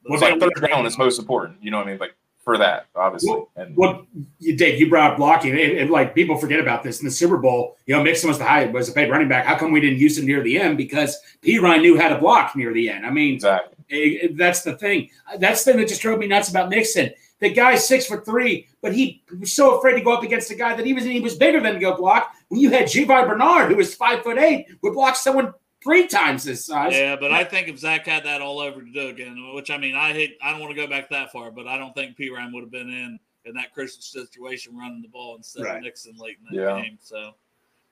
Well, 0.09 0.21
like 0.21 0.41
third 0.41 0.69
down 0.69 0.87
is 0.87 0.99
most 0.99 1.19
important. 1.19 1.59
You 1.63 1.71
know 1.71 1.79
what 1.79 1.87
I 1.87 1.91
mean? 1.91 2.01
Like 2.01 2.15
for 2.43 2.59
that, 2.59 2.87
obviously. 2.95 3.31
Well, 3.31 3.49
and 3.57 3.77
well, 3.77 4.07
you, 4.39 4.57
Dave, 4.57 4.81
you 4.81 4.89
brought 4.89 5.13
up 5.13 5.17
blocking, 5.17 5.53
and, 5.53 5.79
and, 5.79 5.91
like 5.91 6.15
people 6.15 6.37
forget 6.37 6.61
about 6.61 6.83
this 6.83 7.01
in 7.01 7.05
the 7.05 7.11
Super 7.11 7.37
Bowl. 7.37 7.77
You 7.87 7.97
know, 7.97 8.03
Mixon 8.03 8.29
was 8.29 8.39
the 8.39 8.45
high 8.45 8.67
was 8.67 8.89
a 8.89 8.93
paid 8.93 9.11
running 9.11 9.29
back. 9.29 9.47
How 9.47 9.57
come 9.57 9.73
we 9.73 9.81
didn't 9.81 9.99
use 9.99 10.19
him 10.19 10.27
near 10.27 10.43
the 10.43 10.59
end? 10.59 10.77
Because 10.77 11.17
Perine 11.43 11.81
knew 11.81 11.99
how 11.99 12.09
to 12.09 12.19
block 12.19 12.57
near 12.57 12.73
the 12.73 12.89
end. 12.89 13.07
I 13.07 13.11
mean, 13.11 13.35
exactly. 13.35 13.77
It, 13.89 13.97
it, 13.97 14.37
that's 14.37 14.63
the 14.63 14.77
thing. 14.77 15.11
That's 15.39 15.65
the 15.65 15.73
thing 15.73 15.81
that 15.81 15.89
just 15.89 16.03
drove 16.03 16.19
me 16.19 16.27
nuts 16.27 16.51
about 16.51 16.71
Mixon. 16.71 17.11
The 17.39 17.53
guy's 17.53 17.87
six 17.87 18.07
foot 18.07 18.25
three, 18.25 18.69
but 18.81 18.95
he 18.95 19.23
was 19.39 19.53
so 19.53 19.79
afraid 19.79 19.95
to 19.95 20.01
go 20.01 20.13
up 20.13 20.23
against 20.23 20.51
a 20.51 20.55
guy 20.55 20.77
that 20.77 20.87
he 20.87 20.95
was 20.95 21.05
he 21.05 21.21
was 21.21 21.37
bigger 21.37 21.61
than 21.61 21.75
to 21.75 21.81
go 21.81 21.97
block. 21.97 22.33
When 22.49 22.61
you 22.61 22.71
had 22.71 22.89
Giovani 22.89 23.27
Bernard, 23.27 23.71
who 23.71 23.77
was 23.77 23.95
five 23.95 24.23
foot 24.23 24.39
eight, 24.39 24.67
would 24.83 24.95
block 24.95 25.17
someone 25.17 25.53
three 25.83 26.07
times 26.07 26.45
this 26.45 26.67
size. 26.67 26.95
Yeah, 26.95 27.17
but 27.17 27.33
I 27.33 27.45
think 27.45 27.69
if 27.69 27.79
Zac 27.79 28.07
had 28.07 28.25
that 28.25 28.41
all 28.41 28.61
over 28.61 28.81
to 28.81 28.91
do 28.91 29.09
again, 29.09 29.53
which 29.55 29.71
I 29.71 29.79
mean, 29.79 29.95
I 29.95 30.13
hate, 30.13 30.39
I 30.43 30.51
don't 30.51 30.61
want 30.61 30.75
to 30.75 30.81
go 30.81 30.89
back 30.89 31.11
that 31.11 31.33
far, 31.33 31.51
but 31.51 31.67
I 31.67 31.79
don't 31.79 31.95
think 31.95 32.17
Perine 32.17 32.53
would 32.53 32.63
have 32.63 32.71
been 32.71 32.89
in 32.89 33.19
in 33.45 33.55
that 33.55 33.73
crucial 33.75 34.01
situation 34.01 34.77
running 34.77 35.03
the 35.03 35.09
ball 35.09 35.37
instead 35.37 35.65
right. 35.65 35.77
of 35.77 35.83
Mixon 35.83 36.15
late 36.17 36.37
in 36.39 36.57
that 36.57 36.63
yeah. 36.63 36.81
game. 36.81 36.99
So 37.01 37.33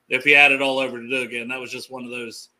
if 0.08 0.24
he 0.24 0.30
had 0.32 0.52
it 0.52 0.62
all 0.62 0.78
over 0.78 1.00
to 1.00 1.08
do 1.08 1.22
again, 1.22 1.48
that 1.48 1.58
was 1.58 1.70
just 1.70 1.90
one 1.90 2.04
of 2.04 2.10
those 2.10 2.50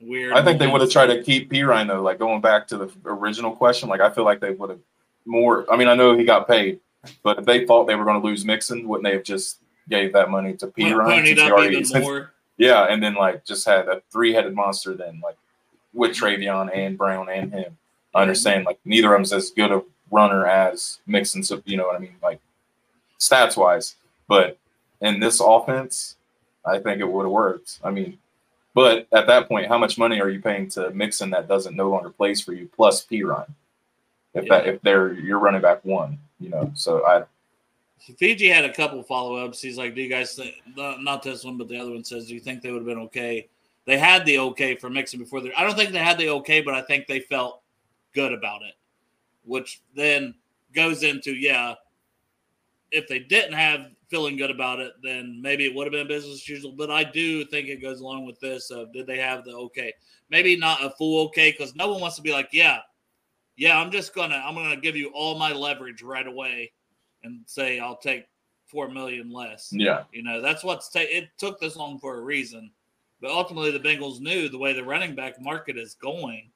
weird. 0.00 0.34
I 0.34 0.44
think 0.44 0.58
they 0.58 0.66
would 0.66 0.80
have 0.80 0.90
tried 0.90 1.06
to 1.06 1.22
keep 1.22 1.50
Perine 1.50 1.88
though. 1.88 2.02
Like 2.02 2.18
going 2.18 2.40
back 2.40 2.66
to 2.68 2.76
the 2.76 2.92
original 3.04 3.54
question, 3.54 3.88
like 3.88 4.00
I 4.00 4.10
feel 4.10 4.24
like 4.24 4.40
they 4.40 4.50
would 4.50 4.70
have 4.70 4.80
more. 5.24 5.70
I 5.72 5.76
mean, 5.76 5.88
I 5.88 5.94
know 5.94 6.16
he 6.16 6.24
got 6.24 6.46
paid, 6.48 6.80
but 7.22 7.38
if 7.38 7.44
they 7.44 7.66
thought 7.66 7.86
they 7.86 7.94
were 7.94 8.04
going 8.04 8.20
to 8.20 8.26
lose 8.26 8.44
Mixon, 8.44 8.86
wouldn't 8.88 9.04
they 9.04 9.12
have 9.12 9.24
just 9.24 9.60
gave 9.88 10.12
that 10.12 10.30
money 10.30 10.54
to 10.54 10.66
Perine? 10.66 12.30
Yeah, 12.56 12.84
and 12.84 13.02
then 13.02 13.14
like 13.14 13.44
just 13.44 13.66
had 13.66 13.88
a 13.88 14.02
three-headed 14.10 14.54
monster. 14.54 14.94
Then 14.94 15.20
like 15.22 15.36
with 15.92 16.12
Trayveon 16.12 16.74
and 16.74 16.98
Brown 16.98 17.28
and 17.28 17.52
him. 17.52 17.76
I 18.14 18.22
understand 18.22 18.64
like 18.64 18.78
neither 18.84 19.12
of 19.12 19.18
them's 19.18 19.32
as 19.32 19.50
good 19.50 19.72
a 19.72 19.82
runner 20.10 20.46
as 20.46 20.98
Mixon. 21.06 21.42
So 21.42 21.62
you 21.64 21.76
know 21.76 21.86
what 21.86 21.96
I 21.96 21.98
mean, 21.98 22.16
like 22.22 22.40
stats 23.18 23.56
wise. 23.56 23.96
But 24.28 24.58
in 25.00 25.20
this 25.20 25.40
offense, 25.40 26.16
I 26.64 26.78
think 26.78 27.00
it 27.00 27.10
would 27.10 27.24
have 27.24 27.32
worked. 27.32 27.78
I 27.82 27.90
mean, 27.90 28.18
but 28.74 29.06
at 29.12 29.26
that 29.26 29.48
point, 29.48 29.68
how 29.68 29.78
much 29.78 29.98
money 29.98 30.20
are 30.20 30.30
you 30.30 30.40
paying 30.40 30.68
to 30.70 30.90
Mixon 30.90 31.30
that 31.30 31.48
doesn't 31.48 31.76
no 31.76 31.90
longer 31.90 32.10
plays 32.10 32.40
for 32.40 32.52
you 32.52 32.68
plus 32.74 33.04
Perine? 33.04 33.50
If 34.34 34.46
yeah. 34.46 34.58
that 34.58 34.66
if 34.66 34.82
they're 34.82 35.12
you're 35.12 35.38
running 35.38 35.60
back 35.60 35.84
one, 35.84 36.18
you 36.40 36.48
know. 36.48 36.70
So 36.74 37.06
I 37.06 37.24
Fiji 38.18 38.48
had 38.48 38.64
a 38.64 38.72
couple 38.72 39.02
follow 39.02 39.36
ups. 39.36 39.60
He's 39.60 39.78
like, 39.78 39.94
"Do 39.94 40.02
you 40.02 40.08
guys 40.08 40.34
think 40.34 40.54
not 40.76 41.22
this 41.22 41.44
one, 41.44 41.56
but 41.56 41.68
the 41.68 41.78
other 41.78 41.92
one 41.92 42.04
says, 42.04 42.26
do 42.26 42.34
you 42.34 42.40
think 42.40 42.60
they 42.60 42.70
would 42.70 42.80
have 42.80 42.86
been 42.86 43.04
okay?" 43.04 43.48
They 43.86 43.98
had 43.98 44.24
the 44.24 44.38
okay 44.38 44.76
for 44.76 44.88
Mixon 44.88 45.20
before. 45.20 45.42
I 45.56 45.62
don't 45.62 45.76
think 45.76 45.90
they 45.90 45.98
had 45.98 46.18
the 46.18 46.30
okay, 46.30 46.60
but 46.60 46.74
I 46.74 46.82
think 46.82 47.06
they 47.06 47.20
felt 47.20 47.62
good 48.14 48.32
about 48.32 48.62
it, 48.62 48.74
which 49.44 49.82
then 49.94 50.34
goes 50.74 51.02
into 51.02 51.32
yeah. 51.32 51.74
If 52.90 53.08
they 53.08 53.18
didn't 53.18 53.54
have 53.54 53.90
feeling 54.08 54.36
good 54.36 54.50
about 54.50 54.80
it, 54.80 54.92
then 55.02 55.40
maybe 55.42 55.64
it 55.64 55.74
would 55.74 55.86
have 55.86 55.92
been 55.92 56.06
business 56.06 56.34
as 56.34 56.48
usual. 56.48 56.72
But 56.72 56.90
I 56.90 57.02
do 57.02 57.44
think 57.44 57.68
it 57.68 57.82
goes 57.82 58.00
along 58.00 58.26
with 58.26 58.38
this 58.38 58.70
of 58.70 58.92
did 58.92 59.06
they 59.06 59.18
have 59.18 59.44
the 59.44 59.52
okay? 59.52 59.92
Maybe 60.30 60.56
not 60.56 60.84
a 60.84 60.90
full 60.90 61.24
okay 61.26 61.50
because 61.50 61.74
no 61.74 61.90
one 61.90 62.00
wants 62.00 62.16
to 62.16 62.22
be 62.22 62.32
like, 62.32 62.50
yeah, 62.52 62.78
yeah, 63.56 63.78
I'm 63.78 63.90
just 63.90 64.14
gonna 64.14 64.42
I'm 64.44 64.54
gonna 64.54 64.76
give 64.76 64.96
you 64.96 65.10
all 65.14 65.38
my 65.38 65.52
leverage 65.52 66.02
right 66.02 66.26
away 66.26 66.72
and 67.24 67.40
say 67.46 67.80
I'll 67.80 67.96
take 67.96 68.26
four 68.66 68.88
million 68.88 69.32
less. 69.32 69.70
Yeah, 69.72 70.04
you 70.12 70.22
know 70.22 70.40
that's 70.40 70.62
what's 70.62 70.88
ta- 70.88 71.00
it 71.00 71.28
took 71.38 71.58
this 71.58 71.76
long 71.76 71.98
for 71.98 72.18
a 72.18 72.20
reason. 72.20 72.70
But 73.20 73.30
ultimately, 73.30 73.70
the 73.70 73.80
Bengals 73.80 74.20
knew 74.20 74.48
the 74.48 74.58
way 74.58 74.72
the 74.72 74.84
running 74.84 75.14
back 75.14 75.40
market 75.40 75.78
is 75.78 75.94
going, 75.94 76.50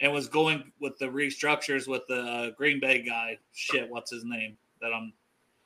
and 0.00 0.12
was 0.12 0.28
going 0.28 0.72
with 0.80 0.98
the 0.98 1.06
restructures 1.06 1.86
with 1.86 2.06
the 2.08 2.22
uh, 2.22 2.50
Green 2.50 2.80
Bay 2.80 3.02
guy. 3.02 3.38
Shit, 3.52 3.88
what's 3.90 4.10
his 4.10 4.24
name? 4.24 4.56
That 4.80 4.92
I'm. 4.94 5.12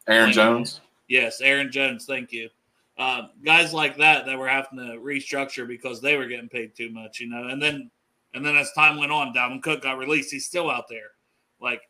Aaron 0.08 0.32
Jones. 0.32 0.80
Yes, 1.08 1.40
Aaron 1.40 1.70
Jones. 1.70 2.04
Thank 2.06 2.32
you. 2.32 2.48
Uh, 2.96 3.28
guys 3.44 3.72
like 3.72 3.96
that 3.96 4.24
that 4.26 4.38
were 4.38 4.48
having 4.48 4.78
to 4.78 4.96
restructure 4.98 5.66
because 5.66 6.00
they 6.00 6.16
were 6.16 6.26
getting 6.26 6.48
paid 6.48 6.74
too 6.76 6.90
much, 6.90 7.20
you 7.20 7.28
know. 7.28 7.48
And 7.48 7.60
then, 7.60 7.90
and 8.34 8.44
then 8.44 8.56
as 8.56 8.70
time 8.72 8.96
went 8.98 9.12
on, 9.12 9.34
Dalvin 9.34 9.62
Cook 9.62 9.82
got 9.82 9.98
released. 9.98 10.30
He's 10.30 10.46
still 10.46 10.70
out 10.70 10.88
there, 10.88 11.10
like, 11.60 11.82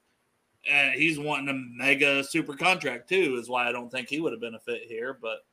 and 0.71 0.95
he's 0.95 1.19
wanting 1.19 1.49
a 1.49 1.85
mega 1.85 2.25
super 2.25 2.55
contract 2.55 3.09
too. 3.09 3.37
Is 3.41 3.49
why 3.49 3.69
I 3.69 3.73
don't 3.73 3.91
think 3.91 4.09
he 4.09 4.21
would 4.21 4.33
have 4.33 4.41
been 4.41 4.55
a 4.55 4.61
fit 4.61 4.83
here. 4.87 5.19
But 5.21 5.45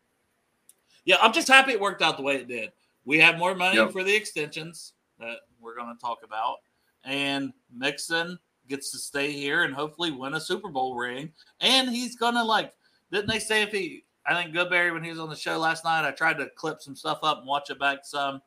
yeah, 1.05 1.17
I'm 1.21 1.33
just 1.33 1.47
happy 1.47 1.71
it 1.71 1.81
worked 1.81 2.01
out 2.01 2.17
the 2.17 2.23
way 2.23 2.35
it 2.35 2.47
did. 2.47 2.71
We 3.05 3.19
have 3.19 3.37
more 3.37 3.55
money 3.55 3.77
yep. 3.77 3.91
for 3.91 4.03
the 4.03 4.15
extensions 4.15 4.93
that 5.19 5.37
we're 5.59 5.75
going 5.75 5.93
to 5.95 5.99
talk 6.01 6.19
about, 6.23 6.57
and 7.03 7.51
Mixon 7.75 8.37
gets 8.67 8.91
to 8.91 8.97
stay 8.97 9.31
here 9.31 9.63
and 9.63 9.73
hopefully 9.73 10.11
win 10.11 10.35
a 10.35 10.39
Super 10.39 10.69
Bowl 10.69 10.95
ring. 10.95 11.31
And 11.59 11.89
he's 11.89 12.15
going 12.15 12.35
to 12.35 12.43
like 12.43 12.73
didn't 13.11 13.27
they 13.27 13.39
say 13.39 13.61
if 13.61 13.71
he? 13.71 14.05
I 14.25 14.41
think 14.41 14.55
Goodberry 14.55 14.93
when 14.93 15.03
he 15.03 15.09
was 15.09 15.19
on 15.19 15.29
the 15.29 15.35
show 15.35 15.57
last 15.57 15.83
night. 15.83 16.07
I 16.07 16.11
tried 16.11 16.37
to 16.37 16.49
clip 16.55 16.81
some 16.81 16.95
stuff 16.95 17.19
up 17.23 17.39
and 17.39 17.47
watch 17.47 17.69
it 17.69 17.79
back 17.79 17.99
some. 18.03 18.41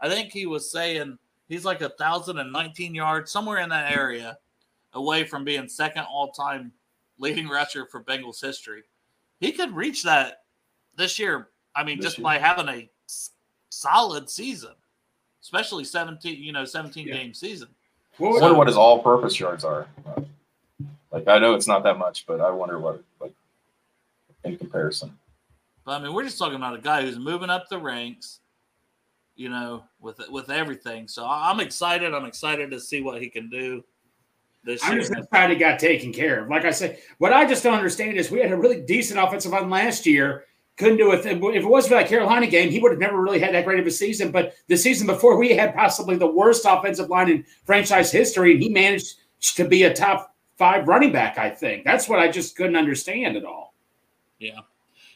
I 0.00 0.08
think 0.08 0.32
he 0.32 0.46
was 0.46 0.70
saying 0.70 1.18
he's 1.48 1.64
like 1.64 1.80
a 1.80 1.90
thousand 1.90 2.38
and 2.38 2.52
nineteen 2.52 2.94
yards 2.94 3.30
somewhere 3.30 3.58
in 3.58 3.68
that 3.70 3.92
area, 3.92 4.38
away 4.94 5.24
from 5.24 5.44
being 5.44 5.68
second 5.68 6.04
all 6.04 6.32
time 6.32 6.72
leading 7.18 7.48
rusher 7.48 7.86
for 7.86 8.02
Bengals 8.02 8.40
history. 8.40 8.82
He 9.38 9.52
could 9.52 9.74
reach 9.74 10.02
that 10.04 10.42
this 10.96 11.18
year. 11.18 11.48
I 11.74 11.84
mean, 11.84 11.98
this 11.98 12.06
just 12.06 12.18
year. 12.18 12.24
by 12.24 12.38
having 12.38 12.68
a 12.68 12.90
solid 13.70 14.28
season, 14.28 14.74
especially 15.42 15.84
seventeen. 15.84 16.42
You 16.42 16.52
know, 16.52 16.64
seventeen 16.64 17.08
yeah. 17.08 17.14
game 17.14 17.34
season. 17.34 17.68
I 18.18 18.24
wonder 18.24 18.54
what 18.54 18.66
his 18.66 18.76
all-purpose 18.76 19.40
yards 19.40 19.64
are. 19.64 19.86
Like 21.10 21.26
I 21.26 21.38
know 21.38 21.54
it's 21.54 21.66
not 21.66 21.82
that 21.84 21.96
much, 21.96 22.26
but 22.26 22.40
I 22.40 22.50
wonder 22.50 22.78
what 22.78 23.02
like 23.20 23.32
in 24.44 24.58
comparison. 24.58 25.16
But 25.84 25.92
I 25.92 26.04
mean, 26.04 26.12
we're 26.12 26.24
just 26.24 26.38
talking 26.38 26.56
about 26.56 26.76
a 26.76 26.80
guy 26.80 27.02
who's 27.02 27.18
moving 27.18 27.50
up 27.50 27.68
the 27.68 27.78
ranks, 27.78 28.40
you 29.36 29.48
know, 29.48 29.84
with 30.00 30.20
with 30.28 30.50
everything. 30.50 31.08
So 31.08 31.26
I'm 31.26 31.60
excited. 31.60 32.12
I'm 32.14 32.26
excited 32.26 32.70
to 32.70 32.80
see 32.80 33.00
what 33.00 33.22
he 33.22 33.28
can 33.28 33.48
do. 33.48 33.82
This 34.62 34.84
I'm 34.84 34.92
year. 34.92 35.00
just 35.00 35.12
excited 35.12 35.56
he 35.56 35.60
got 35.60 35.78
taken 35.78 36.12
care 36.12 36.42
of. 36.42 36.48
Like 36.48 36.64
I 36.64 36.70
said, 36.70 36.98
what 37.18 37.32
I 37.32 37.46
just 37.46 37.62
don't 37.62 37.74
understand 37.74 38.16
is 38.16 38.30
we 38.30 38.40
had 38.40 38.52
a 38.52 38.56
really 38.56 38.80
decent 38.80 39.18
offensive 39.18 39.52
line 39.52 39.70
last 39.70 40.06
year. 40.06 40.44
Couldn't 40.76 40.98
do 40.98 41.12
it. 41.12 41.26
If 41.26 41.26
it 41.26 41.64
wasn't 41.64 41.92
for 41.92 41.98
that 41.98 42.08
Carolina 42.08 42.46
game, 42.46 42.70
he 42.70 42.78
would 42.78 42.92
have 42.92 43.00
never 43.00 43.20
really 43.20 43.38
had 43.38 43.54
that 43.54 43.64
great 43.64 43.80
of 43.80 43.86
a 43.86 43.90
season. 43.90 44.30
But 44.30 44.54
the 44.66 44.76
season 44.76 45.06
before, 45.06 45.36
we 45.36 45.54
had 45.54 45.74
possibly 45.74 46.16
the 46.16 46.26
worst 46.26 46.64
offensive 46.66 47.10
line 47.10 47.28
in 47.28 47.44
franchise 47.64 48.10
history, 48.10 48.52
and 48.52 48.62
he 48.62 48.68
managed 48.68 49.16
to 49.56 49.66
be 49.66 49.82
a 49.84 49.92
top 49.92 50.34
five 50.56 50.88
running 50.88 51.12
back. 51.12 51.38
I 51.38 51.50
think 51.50 51.84
that's 51.84 52.08
what 52.08 52.18
I 52.18 52.30
just 52.30 52.56
couldn't 52.56 52.76
understand 52.76 53.36
at 53.36 53.44
all. 53.44 53.74
Yeah. 54.38 54.60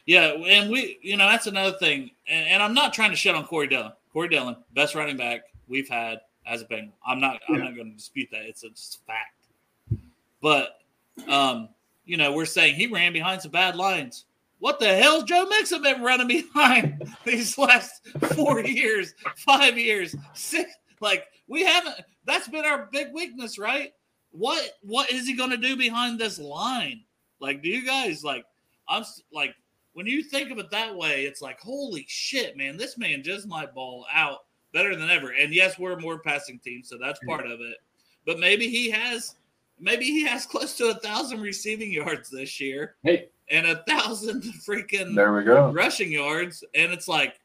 Yeah. 0.05 0.33
And 0.33 0.71
we, 0.71 0.99
you 1.01 1.17
know, 1.17 1.27
that's 1.29 1.47
another 1.47 1.77
thing. 1.77 2.11
And, 2.27 2.47
and 2.47 2.63
I'm 2.63 2.73
not 2.73 2.93
trying 2.93 3.11
to 3.11 3.15
shit 3.15 3.35
on 3.35 3.45
Corey 3.45 3.67
Dillon. 3.67 3.91
Corey 4.11 4.29
Dillon, 4.29 4.55
best 4.73 4.95
running 4.95 5.17
back 5.17 5.41
we've 5.67 5.89
had 5.89 6.19
as 6.45 6.61
a 6.61 6.65
Bengal. 6.65 6.93
I'm 7.05 7.19
not, 7.19 7.39
yeah. 7.49 7.55
I'm 7.55 7.63
not 7.63 7.75
going 7.75 7.91
to 7.91 7.97
dispute 7.97 8.29
that. 8.31 8.43
It's 8.43 8.63
a, 8.63 8.67
a 8.67 9.05
fact. 9.07 9.47
But, 10.41 10.79
um, 11.27 11.69
you 12.05 12.17
know, 12.17 12.33
we're 12.33 12.45
saying 12.45 12.75
he 12.75 12.87
ran 12.87 13.13
behind 13.13 13.41
some 13.41 13.51
bad 13.51 13.75
lines. 13.75 14.25
What 14.59 14.79
the 14.79 14.95
hell's 14.95 15.25
Joe 15.25 15.45
Mixon 15.49 15.81
been 15.81 16.01
running 16.01 16.27
behind 16.27 17.07
these 17.25 17.57
last 17.57 18.07
four 18.33 18.61
years, 18.61 19.13
five 19.37 19.77
years, 19.77 20.15
six? 20.33 20.71
Like 21.01 21.25
we 21.47 21.63
haven't. 21.63 21.95
That's 22.25 22.47
been 22.47 22.65
our 22.65 22.89
big 22.91 23.13
weakness, 23.13 23.59
right? 23.59 23.93
What 24.31 24.71
What 24.81 25.11
is 25.11 25.27
he 25.27 25.35
going 25.35 25.51
to 25.51 25.57
do 25.57 25.75
behind 25.75 26.19
this 26.19 26.39
line? 26.39 27.01
Like, 27.39 27.61
do 27.61 27.69
you 27.69 27.85
guys 27.85 28.23
like? 28.23 28.45
I'm 28.87 29.03
like, 29.33 29.55
when 29.93 30.05
you 30.05 30.23
think 30.23 30.51
of 30.51 30.57
it 30.57 30.71
that 30.71 30.95
way, 30.95 31.25
it's 31.25 31.41
like, 31.41 31.59
holy 31.59 32.05
shit, 32.07 32.55
man, 32.57 32.77
this 32.77 32.97
man 32.97 33.23
just 33.23 33.47
might 33.47 33.73
ball 33.73 34.05
out 34.13 34.44
better 34.75 34.95
than 34.95 35.09
ever. 35.09 35.31
And 35.31 35.55
yes, 35.55 35.79
we're 35.79 35.93
a 35.93 36.01
more 36.01 36.19
passing 36.19 36.59
team, 36.59 36.83
so 36.83 36.97
that's 37.01 37.19
part 37.25 37.45
of 37.45 37.61
it. 37.61 37.77
But 38.25 38.39
maybe 38.39 38.67
he 38.67 38.91
has, 38.91 39.35
maybe 39.79 40.05
he 40.05 40.23
has 40.25 40.45
close 40.45 40.75
to 40.77 40.89
a 40.89 40.95
thousand 40.95 41.41
receiving 41.41 41.91
yards 41.91 42.29
this 42.29 42.59
year, 42.59 42.95
hey. 43.01 43.29
and 43.49 43.65
a 43.65 43.83
thousand 43.87 44.43
freaking 44.67 45.15
there 45.15 45.33
we 45.33 45.43
go 45.43 45.71
rushing 45.71 46.11
yards, 46.11 46.63
and 46.75 46.91
it's 46.91 47.07
like 47.07 47.39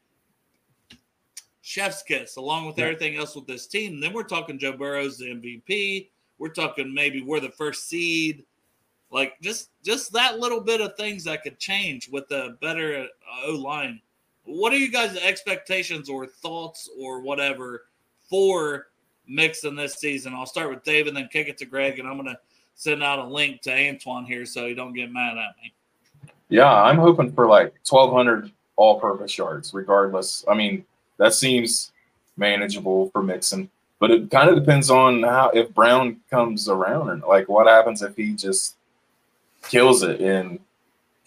chef's 1.61 2.03
kiss 2.03 2.35
along 2.35 2.65
with 2.65 2.77
yeah. 2.77 2.85
everything 2.85 3.15
else 3.15 3.33
with 3.33 3.47
this 3.47 3.65
team. 3.65 4.01
Then 4.01 4.11
we're 4.13 4.23
talking 4.23 4.59
Joe 4.59 4.73
Burrow's 4.73 5.17
the 5.17 5.27
MVP. 5.27 6.09
We're 6.37 6.49
talking 6.49 6.93
maybe 6.93 7.21
we're 7.21 7.39
the 7.39 7.51
first 7.51 7.87
seed. 7.87 8.43
Like 9.09 9.39
just 9.41 9.69
just 9.85 10.11
that 10.13 10.39
little 10.39 10.61
bit 10.61 10.81
of 10.81 10.97
things 10.97 11.23
that 11.23 11.43
could 11.43 11.59
change 11.59 12.09
with 12.09 12.29
a 12.31 12.57
better 12.61 13.03
uh, 13.03 13.47
O 13.47 13.51
line. 13.53 14.01
What 14.45 14.73
are 14.73 14.77
you 14.77 14.91
guys' 14.91 15.17
expectations 15.17 16.09
or 16.09 16.25
thoughts 16.25 16.89
or 16.99 17.21
whatever 17.21 17.83
for 18.29 18.87
Mixon 19.27 19.75
this 19.75 19.95
season? 19.95 20.33
I'll 20.33 20.45
start 20.45 20.69
with 20.69 20.83
Dave 20.83 21.07
and 21.07 21.15
then 21.15 21.29
kick 21.31 21.47
it 21.47 21.57
to 21.59 21.65
Greg, 21.65 21.99
and 21.99 22.07
I'm 22.07 22.17
gonna 22.17 22.39
send 22.75 23.03
out 23.03 23.19
a 23.19 23.25
link 23.25 23.61
to 23.61 23.71
Antoine 23.71 24.25
here 24.25 24.45
so 24.45 24.67
he 24.67 24.73
don't 24.73 24.93
get 24.93 25.11
mad 25.11 25.37
at 25.37 25.55
me. 25.61 25.73
Yeah, 26.49 26.73
I'm 26.73 26.97
hoping 26.97 27.31
for 27.31 27.47
like 27.47 27.73
1,200 27.87 28.51
all-purpose 28.75 29.37
yards, 29.37 29.73
regardless. 29.73 30.43
I 30.49 30.53
mean, 30.53 30.83
that 31.17 31.33
seems 31.33 31.91
manageable 32.35 33.09
for 33.11 33.21
Mixon, 33.21 33.69
but 33.99 34.09
it 34.09 34.31
kind 34.31 34.49
of 34.49 34.55
depends 34.55 34.89
on 34.89 35.21
how 35.23 35.51
if 35.53 35.73
Brown 35.73 36.19
comes 36.29 36.67
around 36.67 37.09
and 37.09 37.21
like 37.21 37.47
what 37.47 37.67
happens 37.67 38.01
if 38.01 38.15
he 38.15 38.33
just 38.33 38.75
kills 39.69 40.01
it 40.01 40.19
in 40.19 40.59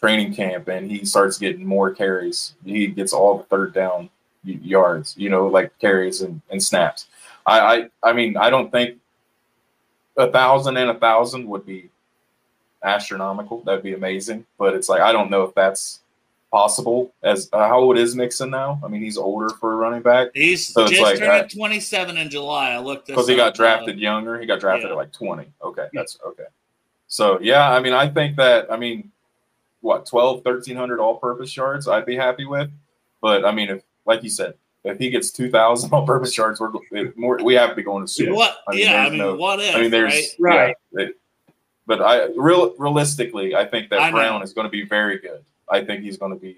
training 0.04 0.34
camp 0.34 0.68
and 0.68 0.90
he 0.90 1.04
starts 1.04 1.38
getting 1.38 1.64
more 1.64 1.94
carries. 1.94 2.54
He 2.62 2.88
gets 2.88 3.14
all 3.14 3.38
the 3.38 3.44
third 3.44 3.72
down 3.72 4.10
yards, 4.44 5.14
you 5.16 5.30
know, 5.30 5.46
like 5.46 5.78
carries 5.78 6.20
and, 6.20 6.42
and 6.50 6.62
snaps. 6.62 7.06
I, 7.46 7.60
I 7.60 8.10
I 8.10 8.12
mean, 8.12 8.36
I 8.36 8.50
don't 8.50 8.70
think 8.70 8.98
a 10.18 10.30
thousand 10.30 10.76
and 10.76 10.90
a 10.90 10.94
thousand 10.94 11.48
would 11.48 11.64
be 11.64 11.88
astronomical. 12.82 13.62
That'd 13.62 13.82
be 13.82 13.94
amazing. 13.94 14.44
But 14.58 14.74
it's 14.74 14.90
like 14.90 15.00
I 15.00 15.10
don't 15.10 15.30
know 15.30 15.42
if 15.44 15.54
that's 15.54 16.00
possible. 16.50 17.12
As 17.22 17.48
uh, 17.54 17.66
how 17.66 17.80
old 17.80 17.96
is 17.96 18.14
Mixon 18.14 18.50
now? 18.50 18.78
I 18.84 18.88
mean, 18.88 19.00
he's 19.00 19.16
older 19.16 19.48
for 19.58 19.72
a 19.72 19.76
running 19.76 20.02
back. 20.02 20.28
He's 20.34 20.66
so 20.66 20.86
just 20.86 21.00
like, 21.00 21.18
turned 21.18 21.30
uh, 21.30 21.48
27 21.48 22.18
in 22.18 22.28
July. 22.28 22.72
I 22.72 22.78
looked 22.78 23.06
because 23.06 23.26
he 23.26 23.36
got 23.36 23.48
uh, 23.48 23.56
drafted 23.56 23.96
uh, 23.96 23.98
younger. 23.98 24.38
He 24.38 24.46
got 24.46 24.60
drafted 24.60 24.88
yeah. 24.88 24.92
at 24.92 24.96
like 24.96 25.12
20. 25.12 25.46
Okay, 25.62 25.88
that's 25.94 26.18
okay. 26.26 26.44
So 27.08 27.38
yeah, 27.40 27.70
I 27.70 27.80
mean, 27.80 27.94
I 27.94 28.08
think 28.08 28.36
that 28.36 28.70
I 28.70 28.76
mean, 28.76 29.10
what 29.84 30.06
12, 30.06 30.44
1300 30.44 30.98
all-purpose 30.98 31.54
yards, 31.54 31.86
I'd 31.86 32.06
be 32.06 32.16
happy 32.16 32.46
with. 32.46 32.70
But 33.20 33.44
I 33.44 33.52
mean, 33.52 33.68
if 33.68 33.82
like 34.06 34.22
you 34.22 34.30
said, 34.30 34.54
if 34.82 34.98
he 34.98 35.10
gets 35.10 35.30
2,000 35.30 35.90
all-purpose 35.92 36.36
yards, 36.36 36.58
we're 36.58 36.72
more. 37.16 37.38
We 37.42 37.54
have 37.54 37.70
to 37.70 37.76
be 37.76 37.82
going 37.82 38.04
to 38.04 38.10
Super. 38.10 38.34
What? 38.34 38.56
I 38.66 38.72
mean, 38.74 38.86
yeah, 38.86 39.04
I 39.04 39.10
mean, 39.10 39.18
no, 39.18 39.34
what 39.36 39.60
if? 39.60 39.76
I 39.76 39.82
mean, 39.82 39.90
there's 39.90 40.34
right. 40.38 40.74
right. 40.92 41.10
but 41.86 42.02
I 42.02 42.28
real 42.36 42.74
realistically, 42.78 43.54
I 43.54 43.66
think 43.66 43.90
that 43.90 44.00
I 44.00 44.10
Brown 44.10 44.42
is 44.42 44.54
going 44.54 44.64
to 44.64 44.70
be 44.70 44.84
very 44.84 45.18
good. 45.18 45.44
I 45.68 45.84
think 45.84 46.02
he's 46.02 46.16
going 46.16 46.32
to 46.32 46.38
be. 46.38 46.56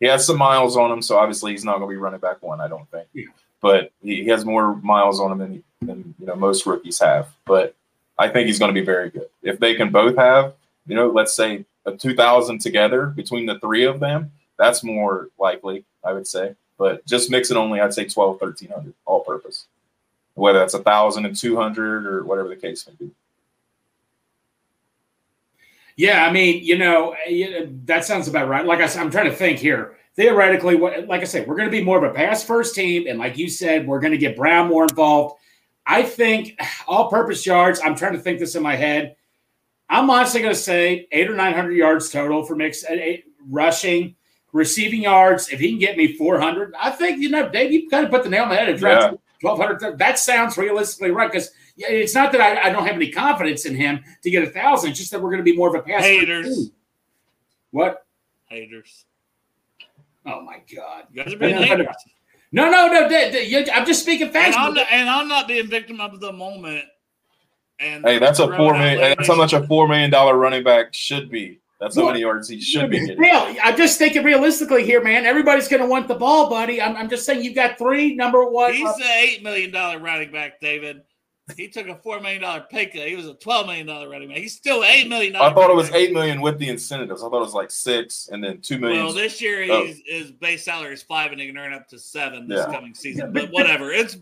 He 0.00 0.06
has 0.06 0.24
some 0.24 0.38
miles 0.38 0.76
on 0.76 0.92
him, 0.92 1.02
so 1.02 1.18
obviously 1.18 1.50
he's 1.50 1.64
not 1.64 1.78
going 1.78 1.90
to 1.90 1.94
be 1.94 1.96
running 1.96 2.20
back 2.20 2.40
one. 2.40 2.60
I 2.60 2.68
don't 2.68 2.88
think. 2.92 3.08
Yeah. 3.12 3.24
But 3.60 3.90
he, 4.00 4.26
has 4.26 4.44
more 4.44 4.76
miles 4.76 5.18
on 5.18 5.32
him 5.32 5.38
than, 5.38 5.64
than 5.82 6.14
you 6.20 6.26
know 6.26 6.36
most 6.36 6.66
rookies 6.66 7.00
have. 7.00 7.28
But 7.46 7.74
I 8.16 8.28
think 8.28 8.46
he's 8.46 8.60
going 8.60 8.72
to 8.72 8.80
be 8.80 8.84
very 8.84 9.10
good. 9.10 9.28
If 9.42 9.58
they 9.58 9.74
can 9.74 9.90
both 9.90 10.16
have, 10.16 10.54
you 10.86 10.94
know, 10.94 11.08
let's 11.08 11.34
say 11.34 11.64
a 11.94 11.96
2,000 11.96 12.60
together 12.60 13.06
between 13.06 13.46
the 13.46 13.58
three 13.58 13.84
of 13.84 14.00
them, 14.00 14.30
that's 14.58 14.84
more 14.84 15.28
likely, 15.38 15.84
I 16.04 16.12
would 16.12 16.26
say. 16.26 16.54
But 16.78 17.04
just 17.06 17.30
Mixon 17.30 17.56
only, 17.56 17.80
I'd 17.80 17.94
say 17.94 18.04
12, 18.04 18.40
1300 18.40 18.94
all 19.04 19.20
purpose, 19.20 19.66
whether 20.34 20.60
that's 20.60 20.74
a 20.74 20.78
1,000 20.78 21.26
and 21.26 21.34
200 21.34 22.06
or 22.06 22.24
whatever 22.24 22.48
the 22.48 22.56
case 22.56 22.86
may 22.86 22.94
be. 23.06 23.12
Yeah, 25.96 26.24
I 26.24 26.30
mean, 26.30 26.62
you 26.62 26.78
know, 26.78 27.16
that 27.86 28.04
sounds 28.04 28.28
about 28.28 28.48
right. 28.48 28.64
Like 28.64 28.80
I 28.80 28.86
said, 28.86 29.02
I'm 29.02 29.10
trying 29.10 29.30
to 29.30 29.34
think 29.34 29.58
here. 29.58 29.96
Theoretically, 30.14 30.76
what, 30.76 31.08
like 31.08 31.22
I 31.22 31.24
said, 31.24 31.46
we're 31.46 31.56
going 31.56 31.68
to 31.68 31.76
be 31.76 31.82
more 31.82 31.98
of 31.98 32.04
a 32.08 32.14
pass 32.14 32.44
first 32.44 32.74
team, 32.74 33.06
and 33.08 33.18
like 33.18 33.36
you 33.36 33.48
said, 33.48 33.86
we're 33.86 34.00
going 34.00 34.12
to 34.12 34.18
get 34.18 34.36
Brown 34.36 34.68
more 34.68 34.84
involved. 34.84 35.40
I 35.86 36.02
think 36.02 36.60
all-purpose 36.86 37.44
yards. 37.46 37.80
I'm 37.84 37.96
trying 37.96 38.12
to 38.12 38.20
think 38.20 38.38
this 38.38 38.54
in 38.54 38.62
my 38.62 38.76
head. 38.76 39.16
I'm 39.88 40.10
honestly 40.10 40.40
going 40.40 40.54
to 40.54 40.60
say 40.60 41.08
eight 41.12 41.30
or 41.30 41.34
nine 41.34 41.54
hundred 41.54 41.72
yards 41.72 42.10
total 42.10 42.44
for 42.44 42.54
mix 42.54 42.84
uh, 42.84 42.88
eight, 42.90 43.24
rushing, 43.48 44.16
receiving 44.52 45.02
yards. 45.02 45.48
If 45.48 45.60
he 45.60 45.70
can 45.70 45.78
get 45.78 45.96
me 45.96 46.14
400, 46.14 46.74
I 46.78 46.90
think 46.90 47.20
you 47.20 47.30
know, 47.30 47.48
Dave, 47.48 47.72
you 47.72 47.88
kind 47.88 48.04
of 48.04 48.10
put 48.10 48.24
the 48.24 48.30
nail 48.30 48.44
on 48.44 48.50
the 48.50 48.56
head. 48.56 48.80
Yeah. 48.80 49.12
1200, 49.40 49.98
that 49.98 50.18
sounds 50.18 50.58
realistically 50.58 51.12
right 51.12 51.30
because 51.30 51.52
it's 51.76 52.14
not 52.14 52.32
that 52.32 52.40
I, 52.40 52.68
I, 52.68 52.70
don't 52.70 52.84
have 52.84 52.96
any 52.96 53.12
confidence 53.12 53.66
in 53.66 53.76
him 53.76 54.02
to 54.24 54.30
get 54.30 54.42
a 54.42 54.50
thousand. 54.50 54.90
It's 54.90 54.98
just 54.98 55.12
that 55.12 55.22
we're 55.22 55.30
going 55.30 55.44
to 55.44 55.44
be 55.44 55.56
more 55.56 55.68
of 55.68 55.76
a 55.76 55.82
pass. 55.82 56.02
Haters. 56.02 56.70
What? 57.70 58.04
Haters. 58.46 59.04
Oh 60.26 60.42
my 60.42 60.60
God! 60.74 61.04
You 61.12 61.22
guys 61.22 61.32
are 61.32 61.38
being 61.38 61.56
haters. 61.56 61.86
No, 62.50 62.70
no, 62.70 62.88
no. 62.88 63.06
I'm 63.06 63.86
just 63.86 64.02
speaking 64.02 64.30
facts. 64.30 64.56
And 64.56 64.66
I'm, 64.66 64.74
not, 64.74 64.86
and 64.90 65.08
I'm 65.08 65.28
not 65.28 65.48
being 65.48 65.68
victim 65.68 66.00
of 66.00 66.18
the 66.20 66.32
moment. 66.32 66.84
And 67.80 68.04
hey, 68.04 68.18
that's 68.18 68.38
a 68.40 68.48
four 68.56 68.72
million. 68.74 69.00
That's 69.00 69.28
how 69.28 69.36
much 69.36 69.52
a 69.52 69.66
four 69.66 69.86
million 69.88 70.10
dollar 70.10 70.36
running 70.36 70.64
back 70.64 70.94
should 70.94 71.30
be. 71.30 71.60
That's 71.80 71.94
how 71.94 72.06
many 72.06 72.20
yards 72.20 72.48
he 72.48 72.60
should 72.60 72.90
be 72.90 72.98
getting. 72.98 73.18
Real. 73.18 73.54
I'm 73.62 73.76
just 73.76 73.98
thinking 73.98 74.24
realistically 74.24 74.84
here, 74.84 75.02
man. 75.02 75.24
Everybody's 75.24 75.68
going 75.68 75.82
to 75.82 75.88
want 75.88 76.08
the 76.08 76.16
ball, 76.16 76.50
buddy. 76.50 76.82
I'm, 76.82 76.96
I'm 76.96 77.08
just 77.08 77.24
saying 77.24 77.44
you've 77.44 77.54
got 77.54 77.78
three 77.78 78.16
number 78.16 78.44
one. 78.44 78.74
He's 78.74 78.88
an 78.88 79.02
eight 79.02 79.44
million 79.44 79.70
dollar 79.70 80.00
running 80.00 80.32
back, 80.32 80.60
David. 80.60 81.02
He 81.56 81.68
took 81.68 81.86
a 81.86 81.94
four 81.94 82.20
million 82.20 82.42
dollar 82.42 82.66
pay 82.68 82.86
cut. 82.86 83.06
He 83.06 83.14
was 83.14 83.26
a 83.26 83.34
twelve 83.34 83.66
million 83.66 83.86
dollar 83.86 84.08
running 84.08 84.28
back. 84.28 84.38
He's 84.38 84.56
still 84.56 84.82
eight 84.84 85.08
million. 85.08 85.36
I 85.36 85.52
thought 85.54 85.70
it 85.70 85.76
was 85.76 85.90
eight 85.92 86.12
million 86.12 86.40
with 86.40 86.58
the 86.58 86.68
incentives. 86.68 87.22
I 87.22 87.28
thought 87.28 87.38
it 87.38 87.40
was 87.40 87.54
like 87.54 87.70
six 87.70 88.28
and 88.30 88.42
then 88.42 88.60
two 88.60 88.78
million. 88.78 89.04
Well, 89.04 89.14
this 89.14 89.40
year 89.40 89.64
oh. 89.70 89.86
his 90.04 90.32
base 90.32 90.64
salary 90.64 90.94
is 90.94 91.02
five, 91.02 91.30
and 91.30 91.40
he 91.40 91.46
can 91.46 91.56
earn 91.56 91.72
up 91.72 91.88
to 91.88 91.98
seven 91.98 92.48
this 92.48 92.66
yeah. 92.66 92.74
coming 92.74 92.94
season. 92.94 93.32
But 93.32 93.50
whatever, 93.52 93.92
it's 93.92 94.18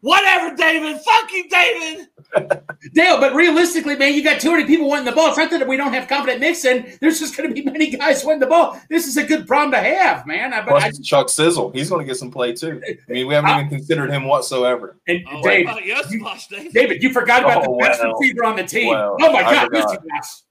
Whatever, 0.00 0.56
David. 0.56 0.98
Fuck 1.00 1.32
you, 1.32 1.48
David. 1.48 2.08
Dale, 2.94 3.20
but 3.20 3.34
realistically, 3.34 3.96
man, 3.96 4.14
you 4.14 4.24
got 4.24 4.40
200 4.40 4.66
people 4.66 4.88
wanting 4.88 5.04
the 5.04 5.12
ball. 5.12 5.28
It's 5.28 5.36
not 5.36 5.50
that 5.50 5.66
we 5.66 5.76
don't 5.76 5.92
have 5.92 6.08
confident 6.08 6.40
Mixon. 6.40 6.86
There's 7.00 7.18
just 7.18 7.36
going 7.36 7.48
to 7.48 7.54
be 7.54 7.68
many 7.68 7.90
guys 7.90 8.24
wanting 8.24 8.40
the 8.40 8.46
ball. 8.46 8.80
This 8.88 9.06
is 9.06 9.16
a 9.16 9.24
good 9.24 9.46
problem 9.46 9.72
to 9.72 9.78
have, 9.78 10.26
man. 10.26 10.50
But 10.50 10.68
Plus, 10.68 10.84
I, 10.84 10.90
Chuck 11.02 11.28
Sizzle, 11.28 11.70
he's 11.72 11.90
going 11.90 12.00
to 12.00 12.06
get 12.06 12.16
some 12.16 12.30
play 12.30 12.54
too. 12.54 12.80
I 12.86 13.12
mean, 13.12 13.26
we 13.26 13.34
haven't 13.34 13.50
ah. 13.50 13.58
even 13.58 13.68
considered 13.68 14.10
him 14.10 14.24
whatsoever. 14.24 14.96
And 15.06 15.24
oh, 15.30 15.42
David, 15.42 15.76
yes, 15.84 16.10
you, 16.10 16.26
David. 16.50 16.72
David, 16.72 17.02
you 17.02 17.12
forgot 17.12 17.42
about 17.42 17.66
oh, 17.66 17.76
the 17.76 17.84
best 17.84 18.02
well, 18.02 18.14
receiver 18.14 18.44
on 18.44 18.56
the 18.56 18.64
team. 18.64 18.88
Well, 18.88 19.16
oh 19.20 19.32
my 19.32 19.42
God, 19.42 19.68
yes, 19.72 20.44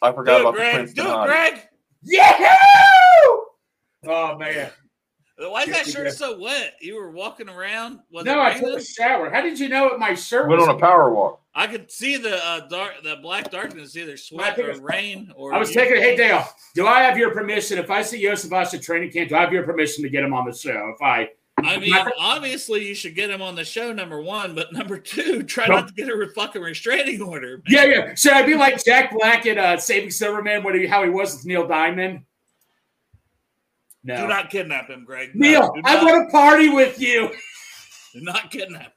I 0.00 0.12
forgot 0.12 0.40
about 0.40 0.54
Greg. 0.54 0.72
the 0.72 0.78
Princeton. 0.78 1.04
Do 1.04 1.22
it, 1.22 1.26
Greg. 1.26 1.60
Yeah. 2.02 2.48
Oh 4.04 4.36
man. 4.36 4.70
Why 5.38 5.62
is 5.62 5.70
that 5.70 5.86
shirt 5.86 6.12
so 6.12 6.38
wet? 6.38 6.76
You 6.80 6.96
were 6.96 7.10
walking 7.10 7.48
around. 7.48 8.00
Was 8.10 8.24
no, 8.24 8.40
I 8.40 8.54
took 8.54 8.78
a 8.78 8.84
shower. 8.84 9.30
How 9.30 9.40
did 9.40 9.58
you 9.58 9.68
know 9.68 9.84
what 9.84 9.98
my 9.98 10.14
shirt 10.14 10.48
went 10.48 10.60
on 10.60 10.68
a 10.68 10.78
power 10.78 11.12
walk? 11.12 11.40
I 11.54 11.66
could 11.66 11.90
see 11.90 12.16
the 12.16 12.44
uh, 12.44 12.68
dark, 12.68 13.02
the 13.02 13.16
black 13.16 13.50
darkness, 13.50 13.96
either 13.96 14.16
sweat 14.16 14.58
or 14.58 14.80
rain. 14.80 15.32
Or 15.36 15.54
I 15.54 15.58
was 15.58 15.70
taking. 15.70 15.96
Hey 15.96 16.16
Dale, 16.16 16.46
do 16.74 16.86
I 16.86 17.02
have 17.02 17.18
your 17.18 17.32
permission? 17.32 17.78
If 17.78 17.90
I 17.90 18.02
see 18.02 18.24
Iosivas 18.24 18.74
at 18.74 18.82
training 18.82 19.10
camp, 19.10 19.30
do 19.30 19.36
I 19.36 19.40
have 19.40 19.52
your 19.52 19.64
permission 19.64 20.02
to 20.04 20.10
get 20.10 20.24
him 20.24 20.32
on 20.32 20.46
the 20.46 20.54
show? 20.54 20.94
If 20.94 21.02
I, 21.02 21.28
I 21.58 21.78
mean, 21.78 21.94
obviously 22.18 22.86
you 22.86 22.94
should 22.94 23.14
get 23.14 23.30
him 23.30 23.42
on 23.42 23.54
the 23.54 23.64
show. 23.64 23.92
Number 23.92 24.20
one, 24.20 24.54
but 24.54 24.72
number 24.72 24.98
two, 24.98 25.42
try 25.44 25.66
not 25.66 25.88
to 25.88 25.94
get 25.94 26.08
a 26.08 26.28
fucking 26.34 26.62
restraining 26.62 27.20
order. 27.20 27.58
Man. 27.58 27.62
Yeah, 27.68 27.84
yeah. 27.84 28.14
Should 28.14 28.32
I 28.32 28.42
be 28.46 28.54
like 28.54 28.82
Jack 28.84 29.12
Black 29.12 29.46
at 29.46 29.58
uh, 29.58 29.76
Saving 29.78 30.10
Silverman? 30.10 30.62
What 30.62 30.74
he, 30.74 30.86
how 30.86 31.04
he 31.04 31.10
was 31.10 31.34
with 31.34 31.44
Neil 31.44 31.66
Diamond? 31.66 32.24
No. 34.04 34.16
Do 34.16 34.26
not 34.26 34.50
kidnap 34.50 34.88
him, 34.88 35.04
Greg. 35.04 35.30
Neil, 35.34 35.60
no, 35.60 35.82
I 35.84 36.02
want 36.02 36.28
to 36.28 36.32
party 36.32 36.68
with 36.68 37.00
you. 37.00 37.28
Do 38.12 38.20
not 38.20 38.50
kidnap 38.50 38.92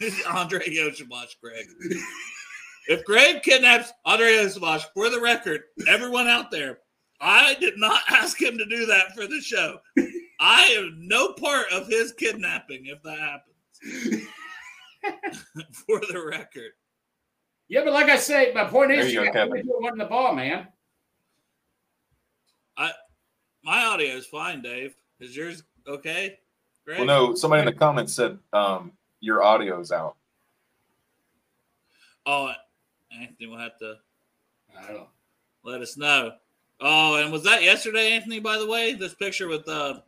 Andrei 0.34 0.66
Iosivas, 0.68 1.34
Greg. 1.42 1.66
if 2.88 3.04
Greg 3.04 3.42
kidnaps 3.42 3.92
Andrei 4.04 4.36
Iosivas, 4.36 4.84
for 4.94 5.10
the 5.10 5.20
record, 5.20 5.62
everyone 5.88 6.26
out 6.26 6.50
there, 6.50 6.78
I 7.20 7.54
did 7.54 7.74
not 7.76 8.02
ask 8.08 8.40
him 8.40 8.58
to 8.58 8.66
do 8.66 8.86
that 8.86 9.14
for 9.14 9.26
the 9.26 9.40
show. 9.40 9.78
I 10.40 10.62
am 10.76 10.98
no 11.00 11.32
part 11.32 11.66
of 11.72 11.88
his 11.88 12.12
kidnapping 12.12 12.86
if 12.86 13.02
that 13.02 13.18
happens. 13.18 14.26
for 15.86 16.00
the 16.00 16.24
record. 16.24 16.72
Yeah, 17.68 17.84
but 17.84 17.92
like 17.92 18.08
I 18.08 18.16
say, 18.16 18.52
my 18.54 18.64
point 18.64 18.92
is, 18.92 19.12
you, 19.12 19.22
you 19.22 19.32
got 19.32 19.46
to 19.46 19.62
do 19.62 19.92
the 19.96 20.04
ball, 20.04 20.34
man. 20.34 20.68
I 23.66 23.70
my 23.70 23.84
audio 23.84 24.14
is 24.14 24.26
fine, 24.26 24.62
Dave. 24.62 24.94
Is 25.20 25.36
yours 25.36 25.62
okay? 25.86 26.38
Great. 26.84 26.98
Well, 26.98 27.06
no. 27.06 27.34
Somebody 27.34 27.60
in 27.60 27.66
the 27.66 27.72
comments 27.72 28.14
said 28.14 28.38
um, 28.52 28.92
your 29.20 29.42
audio 29.42 29.80
is 29.80 29.92
out. 29.92 30.16
Oh, 32.26 32.52
Anthony 33.12 33.48
will 33.48 33.58
have 33.58 33.78
to 33.78 33.96
I 34.76 34.92
don't 34.92 35.08
let 35.64 35.80
us 35.80 35.96
know. 35.96 36.32
Oh, 36.80 37.16
and 37.16 37.32
was 37.32 37.42
that 37.44 37.62
yesterday, 37.62 38.12
Anthony? 38.12 38.38
By 38.38 38.58
the 38.58 38.66
way, 38.66 38.94
this 38.94 39.14
picture 39.14 39.48
with 39.48 39.68
uh, 39.68 40.00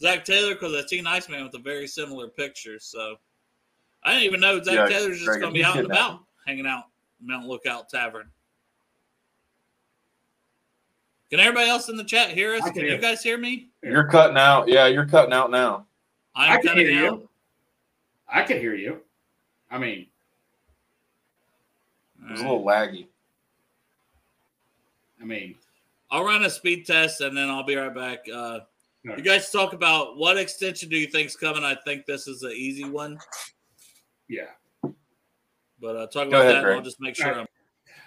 Zac 0.00 0.24
Taylor 0.24 0.54
because 0.54 0.74
I 0.74 0.82
see 0.82 0.98
seen 0.98 1.06
Iceman 1.06 1.42
with 1.42 1.54
a 1.54 1.58
very 1.58 1.86
similar 1.86 2.28
picture. 2.28 2.78
So 2.78 3.16
I 4.04 4.12
didn't 4.12 4.24
even 4.24 4.40
know 4.40 4.62
Zac 4.62 4.74
yeah, 4.74 4.86
Taylor's 4.86 5.18
just 5.18 5.40
going 5.40 5.40
to 5.40 5.50
be 5.50 5.64
out 5.64 5.76
and 5.76 5.86
about, 5.86 6.20
hanging 6.46 6.66
out 6.66 6.84
Mount 7.20 7.46
Lookout 7.46 7.88
Tavern. 7.88 8.30
Can 11.34 11.40
everybody 11.40 11.68
else 11.68 11.88
in 11.88 11.96
the 11.96 12.04
chat 12.04 12.30
hear 12.30 12.54
us? 12.54 12.62
Can, 12.62 12.74
can 12.74 12.84
you 12.84 12.96
guys 12.96 13.20
hear 13.20 13.36
me? 13.36 13.66
You're 13.82 14.06
cutting 14.06 14.36
out. 14.36 14.68
Yeah, 14.68 14.86
you're 14.86 15.04
cutting 15.04 15.32
out 15.32 15.50
now. 15.50 15.84
I'm 16.32 16.52
I 16.60 16.62
can 16.62 16.76
hear 16.76 17.08
out. 17.08 17.18
you. 17.18 17.28
I 18.32 18.42
can 18.44 18.58
hear 18.60 18.76
you. 18.76 19.00
I 19.68 19.78
mean, 19.78 20.06
it's 22.30 22.40
a 22.40 22.44
little 22.44 22.62
laggy. 22.64 23.08
I 25.20 25.24
mean, 25.24 25.56
I'll 26.08 26.24
run 26.24 26.44
a 26.44 26.50
speed 26.50 26.86
test 26.86 27.20
and 27.20 27.36
then 27.36 27.50
I'll 27.50 27.64
be 27.64 27.74
right 27.74 27.92
back. 27.92 28.20
Uh, 28.32 28.60
You 29.02 29.20
guys 29.20 29.50
talk 29.50 29.72
about 29.72 30.16
what 30.16 30.38
extension 30.38 30.88
do 30.88 30.96
you 30.96 31.08
think's 31.08 31.34
coming? 31.34 31.64
I 31.64 31.74
think 31.84 32.06
this 32.06 32.28
is 32.28 32.44
an 32.44 32.52
easy 32.52 32.84
one. 32.88 33.18
Yeah. 34.28 34.50
But 35.80 35.96
uh, 35.96 36.06
talk 36.06 36.30
Go 36.30 36.36
about 36.38 36.42
ahead, 36.42 36.64
that. 36.64 36.72
I'll 36.74 36.80
just 36.80 37.00
make 37.00 37.16
sure 37.16 37.40
I'm 37.40 37.46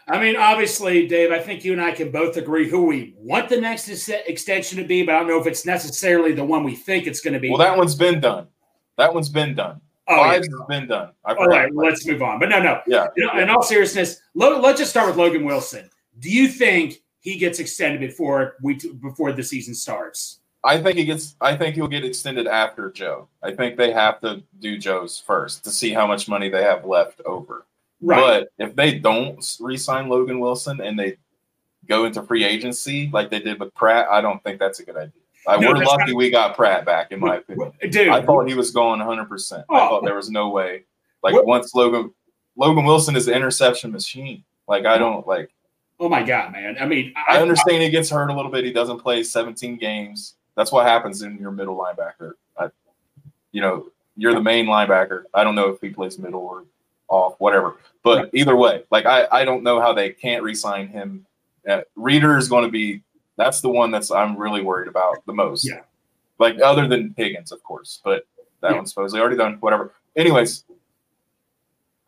I 0.09 0.21
mean, 0.21 0.37
obviously, 0.37 1.05
Dave, 1.05 1.31
I 1.31 1.39
think 1.39 1.65
you 1.65 1.73
and 1.73 1.81
I 1.81 1.91
can 1.91 2.11
both 2.11 2.37
agree 2.37 2.69
who 2.69 2.85
we 2.85 3.13
want 3.17 3.49
the 3.49 3.59
next 3.59 3.89
extension 3.89 4.77
to 4.77 4.85
be, 4.85 5.03
but 5.03 5.15
I 5.15 5.19
don't 5.19 5.27
know 5.27 5.39
if 5.39 5.47
it's 5.47 5.65
necessarily 5.65 6.31
the 6.31 6.45
one 6.45 6.63
we 6.63 6.75
think 6.75 7.07
it's 7.07 7.19
going 7.19 7.33
to 7.33 7.39
be. 7.39 7.49
Well, 7.49 7.57
that 7.57 7.77
one's 7.77 7.95
been 7.95 8.21
done. 8.21 8.47
That 8.97 9.13
one's 9.13 9.29
been 9.29 9.53
done. 9.53 9.81
Oh, 10.07 10.15
Five's 10.15 10.47
yeah. 10.47 10.65
been 10.69 10.87
done. 10.87 11.11
All 11.25 11.35
right, 11.47 11.69
let's 11.73 12.05
move 12.07 12.21
on. 12.21 12.39
But 12.39 12.47
no, 12.49 12.61
no. 12.61 12.79
Yeah, 12.87 13.07
you 13.17 13.25
know, 13.25 13.31
yeah. 13.33 13.43
In 13.43 13.49
all 13.49 13.61
seriousness, 13.61 14.21
let's 14.33 14.79
just 14.79 14.91
start 14.91 15.07
with 15.07 15.17
Logan 15.17 15.43
Wilson. 15.43 15.89
Do 16.19 16.29
you 16.29 16.47
think 16.47 17.03
he 17.19 17.37
gets 17.37 17.59
extended 17.59 17.99
before 17.99 18.55
we 18.61 18.79
before 19.01 19.33
the 19.33 19.43
season 19.43 19.75
starts? 19.75 20.39
I 20.63 20.81
think 20.81 20.97
he 20.97 21.03
gets. 21.03 21.35
I 21.41 21.57
think 21.57 21.75
he'll 21.75 21.89
get 21.89 22.05
extended 22.05 22.47
after 22.47 22.89
Joe. 22.89 23.27
I 23.43 23.53
think 23.53 23.75
they 23.75 23.91
have 23.91 24.21
to 24.21 24.41
do 24.59 24.77
Joe's 24.77 25.19
first 25.19 25.65
to 25.65 25.69
see 25.69 25.91
how 25.91 26.07
much 26.07 26.29
money 26.29 26.49
they 26.49 26.63
have 26.63 26.85
left 26.85 27.21
over. 27.25 27.65
Right. 28.01 28.47
But 28.57 28.65
if 28.65 28.75
they 28.75 28.99
don't 28.99 29.43
re-sign 29.59 30.07
Logan 30.09 30.39
Wilson 30.39 30.81
and 30.81 30.97
they 30.97 31.17
go 31.87 32.05
into 32.05 32.21
free 32.23 32.43
agency 32.43 33.09
like 33.11 33.29
they 33.29 33.39
did 33.39 33.59
with 33.59 33.73
Pratt, 33.73 34.07
I 34.09 34.21
don't 34.21 34.43
think 34.43 34.59
that's 34.59 34.79
a 34.79 34.85
good 34.85 34.97
idea. 34.97 35.21
I, 35.47 35.57
no, 35.57 35.69
we're 35.71 35.85
lucky 35.85 36.11
not, 36.11 36.15
we 36.17 36.29
got 36.29 36.55
Pratt 36.55 36.85
back, 36.85 37.11
in 37.11 37.21
my 37.21 37.37
opinion. 37.37 37.71
Dude, 37.89 38.09
I 38.09 38.21
thought 38.21 38.47
he 38.47 38.53
was 38.53 38.71
going 38.71 38.99
100. 38.99 39.21
Oh, 39.21 39.25
percent 39.25 39.65
I 39.69 39.75
oh. 39.75 39.89
thought 39.89 40.03
there 40.03 40.15
was 40.15 40.29
no 40.29 40.49
way. 40.49 40.83
Like 41.23 41.33
what, 41.33 41.45
once 41.45 41.73
Logan 41.73 42.13
Logan 42.57 42.85
Wilson 42.85 43.15
is 43.15 43.27
an 43.27 43.35
interception 43.35 43.91
machine. 43.91 44.43
Like 44.67 44.85
I 44.85 44.97
don't 44.97 45.25
like. 45.25 45.51
Oh 45.99 46.09
my 46.09 46.21
god, 46.21 46.51
man! 46.51 46.77
I 46.79 46.85
mean, 46.85 47.13
I, 47.15 47.37
I 47.37 47.41
understand 47.41 47.81
I, 47.81 47.85
he 47.85 47.89
gets 47.89 48.09
hurt 48.09 48.29
a 48.29 48.35
little 48.35 48.51
bit. 48.51 48.65
He 48.65 48.71
doesn't 48.71 48.99
play 48.99 49.23
17 49.23 49.77
games. 49.77 50.35
That's 50.55 50.71
what 50.71 50.85
happens 50.85 51.21
in 51.21 51.37
your 51.37 51.51
middle 51.51 51.75
linebacker. 51.75 52.33
I, 52.57 52.69
you 53.51 53.61
know, 53.61 53.87
you're 54.15 54.33
the 54.33 54.41
main 54.41 54.65
linebacker. 54.65 55.23
I 55.33 55.43
don't 55.43 55.55
know 55.55 55.69
if 55.69 55.81
he 55.81 55.89
plays 55.89 56.19
middle 56.19 56.41
or 56.41 56.65
off, 57.09 57.35
whatever. 57.39 57.77
But 58.03 58.17
right. 58.17 58.29
either 58.33 58.55
way, 58.55 58.83
like 58.91 59.05
I, 59.05 59.27
I 59.31 59.45
don't 59.45 59.63
know 59.63 59.79
how 59.81 59.93
they 59.93 60.11
can't 60.11 60.43
re-sign 60.43 60.87
him. 60.87 61.25
Uh, 61.67 61.81
Reader 61.95 62.37
is 62.37 62.47
going 62.47 62.63
to 62.63 62.71
be 62.71 63.01
that's 63.37 63.61
the 63.61 63.69
one 63.69 63.91
that's 63.91 64.11
I'm 64.11 64.37
really 64.37 64.61
worried 64.61 64.87
about 64.87 65.25
the 65.25 65.33
most. 65.33 65.65
Yeah. 65.65 65.81
Like 66.39 66.59
other 66.61 66.87
than 66.87 67.13
Higgins, 67.17 67.51
of 67.51 67.63
course, 67.63 68.01
but 68.03 68.25
that 68.61 68.71
yeah. 68.71 68.77
one's 68.77 68.89
supposedly 68.89 69.19
already 69.19 69.37
done. 69.37 69.57
Whatever. 69.59 69.93
Anyways, 70.15 70.63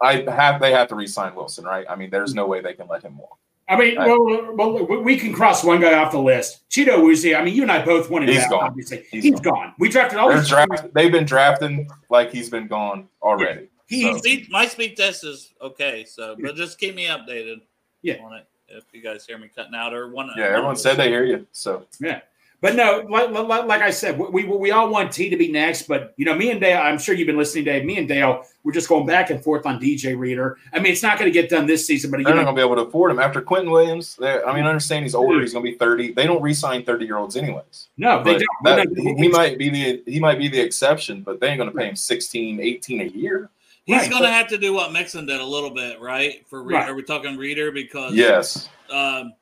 I 0.01 0.21
have 0.29 0.61
they 0.61 0.71
have 0.71 0.87
to 0.89 0.95
re-sign 0.95 1.35
Wilson, 1.35 1.65
right? 1.65 1.85
I 1.89 1.95
mean, 1.95 2.09
there's 2.09 2.33
no 2.33 2.47
way 2.47 2.61
they 2.61 2.73
can 2.73 2.87
let 2.87 3.03
him 3.03 3.17
walk. 3.17 3.37
I 3.67 3.77
mean, 3.77 3.99
I, 3.99 4.07
well, 4.07 4.55
well, 4.55 5.01
we 5.03 5.15
can 5.15 5.31
cross 5.31 5.63
one 5.63 5.79
guy 5.79 5.93
off 5.93 6.11
the 6.11 6.19
list. 6.19 6.67
Cheeto 6.71 7.03
Woozy. 7.03 7.35
I 7.35 7.43
mean, 7.43 7.53
you 7.53 7.61
and 7.61 7.71
I 7.71 7.85
both 7.85 8.09
wanted 8.09 8.29
he's 8.29 8.39
that, 8.39 8.49
gone. 8.49 8.63
Obviously, 8.63 9.05
he's, 9.11 9.23
he's 9.23 9.39
gone. 9.39 9.53
gone. 9.53 9.73
We 9.77 9.89
drafted 9.89 10.17
all 10.17 10.33
these. 10.33 10.49
Draft, 10.49 10.91
they've 10.95 11.11
been 11.11 11.25
drafting 11.25 11.87
like 12.09 12.31
he's 12.31 12.49
been 12.49 12.67
gone 12.67 13.07
already. 13.21 13.61
Yeah. 13.61 13.67
He, 13.89 14.03
so. 14.03 14.51
my 14.51 14.67
speed 14.67 14.95
test 14.95 15.23
is 15.23 15.51
okay, 15.59 16.05
so 16.07 16.35
but 16.39 16.55
just 16.55 16.79
keep 16.79 16.95
me 16.95 17.07
updated. 17.07 17.61
Yeah. 18.01 18.23
on 18.23 18.33
it 18.33 18.47
if 18.69 18.83
you 18.93 19.01
guys 19.01 19.25
hear 19.25 19.37
me 19.37 19.49
cutting 19.53 19.75
out 19.75 19.93
or 19.93 20.09
one. 20.09 20.29
Yeah, 20.37 20.45
everyone 20.45 20.75
said 20.75 20.95
they 20.97 21.09
hear 21.09 21.25
you. 21.25 21.47
So 21.51 21.85
yeah. 21.99 22.21
But 22.61 22.75
no, 22.75 23.05
like, 23.07 23.31
like, 23.65 23.81
I 23.81 23.89
said, 23.89 24.19
we, 24.19 24.43
we 24.43 24.71
all 24.71 24.89
want 24.89 25.13
T 25.13 25.29
to 25.29 25.37
be 25.37 25.49
next. 25.49 25.83
But 25.87 26.13
you 26.17 26.25
know, 26.25 26.35
me 26.35 26.51
and 26.51 26.59
Dale, 26.59 26.81
I'm 26.81 26.99
sure 26.99 27.15
you've 27.15 27.25
been 27.25 27.37
listening, 27.37 27.63
Dave. 27.63 27.85
Me 27.85 27.97
and 27.97 28.05
Dale, 28.05 28.43
we're 28.65 28.73
just 28.73 28.89
going 28.89 29.05
back 29.05 29.29
and 29.29 29.41
forth 29.41 29.65
on 29.65 29.79
DJ 29.79 30.17
Reader. 30.17 30.57
I 30.73 30.79
mean, 30.79 30.91
it's 30.91 31.01
not 31.01 31.17
going 31.17 31.31
to 31.31 31.33
get 31.33 31.49
done 31.49 31.67
this 31.67 31.87
season, 31.87 32.11
but 32.11 32.17
they're 32.17 32.35
not 32.35 32.43
going 32.43 32.55
to 32.55 32.59
be 32.59 32.65
able 32.65 32.75
to 32.75 32.81
afford 32.81 33.11
him 33.11 33.19
after 33.19 33.41
Quinnen 33.41 33.71
Williams. 33.71 34.19
I 34.21 34.53
mean, 34.53 34.65
I 34.65 34.69
understand 34.69 35.05
he's 35.05 35.15
older; 35.15 35.39
he's 35.39 35.53
going 35.53 35.63
to 35.63 35.71
be 35.71 35.77
30. 35.77 36.11
They 36.11 36.27
don't 36.27 36.41
re-sign 36.41 36.83
30 36.83 37.05
year 37.05 37.17
olds 37.17 37.37
anyways. 37.37 37.87
No, 37.95 38.21
they 38.21 38.33
don't. 38.33 38.45
That, 38.65 38.89
he, 38.93 39.13
he 39.15 39.27
might 39.29 39.57
be 39.57 39.69
the 39.69 40.03
he 40.05 40.19
might 40.19 40.37
be 40.37 40.49
the 40.49 40.59
exception, 40.59 41.21
but 41.21 41.39
they 41.39 41.47
ain't 41.47 41.59
going 41.59 41.71
to 41.71 41.77
pay 41.77 41.87
him 41.87 41.95
16, 41.95 42.59
18 42.59 43.01
a 43.01 43.05
year. 43.05 43.49
He's 43.89 44.01
right, 44.01 44.11
going 44.11 44.21
to 44.21 44.29
have 44.29 44.47
to 44.49 44.57
do 44.59 44.71
what 44.71 44.91
Mixon 44.91 45.25
did 45.25 45.41
a 45.41 45.43
little 45.43 45.71
bit, 45.71 45.99
right? 45.99 46.47
For 46.47 46.61
Reader, 46.61 46.77
right. 46.77 46.89
are 46.89 46.93
we 46.93 47.01
talking 47.01 47.35
Reader? 47.35 47.71
Because 47.71 48.13
yes. 48.13 48.69
Um, 48.93 49.33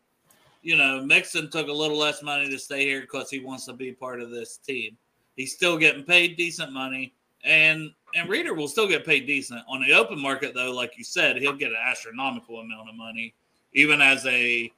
you 0.62 0.78
know, 0.78 1.04
Mixon 1.04 1.50
took 1.50 1.68
a 1.68 1.74
little 1.74 1.98
less 1.98 2.24
money 2.24 2.50
to 2.50 2.58
stay 2.58 2.86
here 2.86 3.02
because 3.02 3.30
he 3.30 3.42
wants 3.42 3.66
to 3.66 3.74
be 3.74 3.92
part 3.92 4.22
of 4.22 4.32
this 4.32 4.56
team. 4.56 4.96
He's 5.36 5.52
still 5.52 5.78
getting 5.78 6.06
paid 6.06 6.38
decent 6.38 6.72
money, 6.72 7.14
and 7.44 7.92
and 8.16 8.30
Reader 8.30 8.54
will 8.54 8.70
still 8.70 8.88
get 8.88 9.06
paid 9.06 9.28
decent 9.28 9.64
on 9.68 9.82
the 9.82 9.92
open 9.92 10.18
market. 10.18 10.54
Though, 10.54 10.72
like 10.72 10.98
you 10.98 11.04
said, 11.04 11.36
he'll 11.36 11.52
get 11.52 11.72
an 11.72 11.80
astronomical 11.84 12.62
amount 12.62 12.88
of 12.88 12.96
money, 12.96 13.34
even 13.74 14.02
as 14.02 14.26
a. 14.28 14.72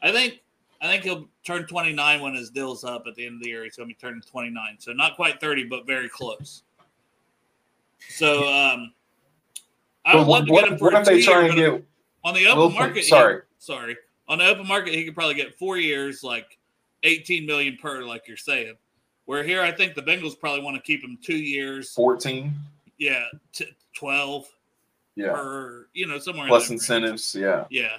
I 0.00 0.12
think 0.12 0.40
I 0.80 0.86
think 0.86 1.04
he'll 1.04 1.28
turn 1.44 1.66
29 1.66 2.22
when 2.22 2.34
his 2.34 2.48
deal's 2.48 2.84
up 2.84 3.04
at 3.06 3.16
the 3.16 3.26
end 3.26 3.34
of 3.34 3.42
the 3.42 3.50
year. 3.50 3.64
He's 3.64 3.76
going 3.76 3.86
to 3.86 3.94
be 3.94 3.98
turning 4.00 4.22
29, 4.22 4.76
so 4.78 4.94
not 4.94 5.14
quite 5.14 5.42
30, 5.42 5.64
but 5.64 5.86
very 5.86 6.08
close. 6.08 6.62
So 8.08 8.48
um, 8.48 8.94
I 10.04 10.16
would 10.16 10.26
love 10.26 10.46
to 10.46 10.52
get 10.52 10.68
him 10.68 10.78
for 10.78 10.84
what 10.90 10.94
if 10.94 11.04
they 11.06 11.22
try 11.22 11.46
and 11.46 11.54
get 11.54 11.84
on 12.24 12.34
the 12.34 12.46
open 12.46 12.74
market? 12.74 13.04
Sorry, 13.04 13.36
he, 13.36 13.40
sorry 13.58 13.96
on 14.30 14.38
the 14.38 14.46
open 14.46 14.66
market, 14.66 14.94
he 14.94 15.04
could 15.04 15.14
probably 15.14 15.34
get 15.34 15.58
four 15.58 15.76
years, 15.76 16.22
like 16.22 16.56
18 17.02 17.44
million 17.44 17.76
per, 17.82 18.02
like 18.04 18.28
you're 18.28 18.36
saying. 18.36 18.76
Where 19.24 19.42
here, 19.42 19.60
I 19.60 19.72
think 19.72 19.94
the 19.94 20.02
Bengals 20.02 20.38
probably 20.38 20.62
want 20.62 20.76
to 20.76 20.82
keep 20.82 21.02
him 21.02 21.18
two 21.20 21.36
years, 21.36 21.92
14. 21.94 22.54
Yeah, 22.98 23.24
t- 23.52 23.66
12. 23.94 24.46
Yeah. 25.16 25.26
Or, 25.32 25.88
you 25.92 26.06
know, 26.06 26.18
somewhere 26.18 26.46
plus 26.46 26.70
incentives. 26.70 27.34
Yeah. 27.34 27.64
Yeah. 27.70 27.96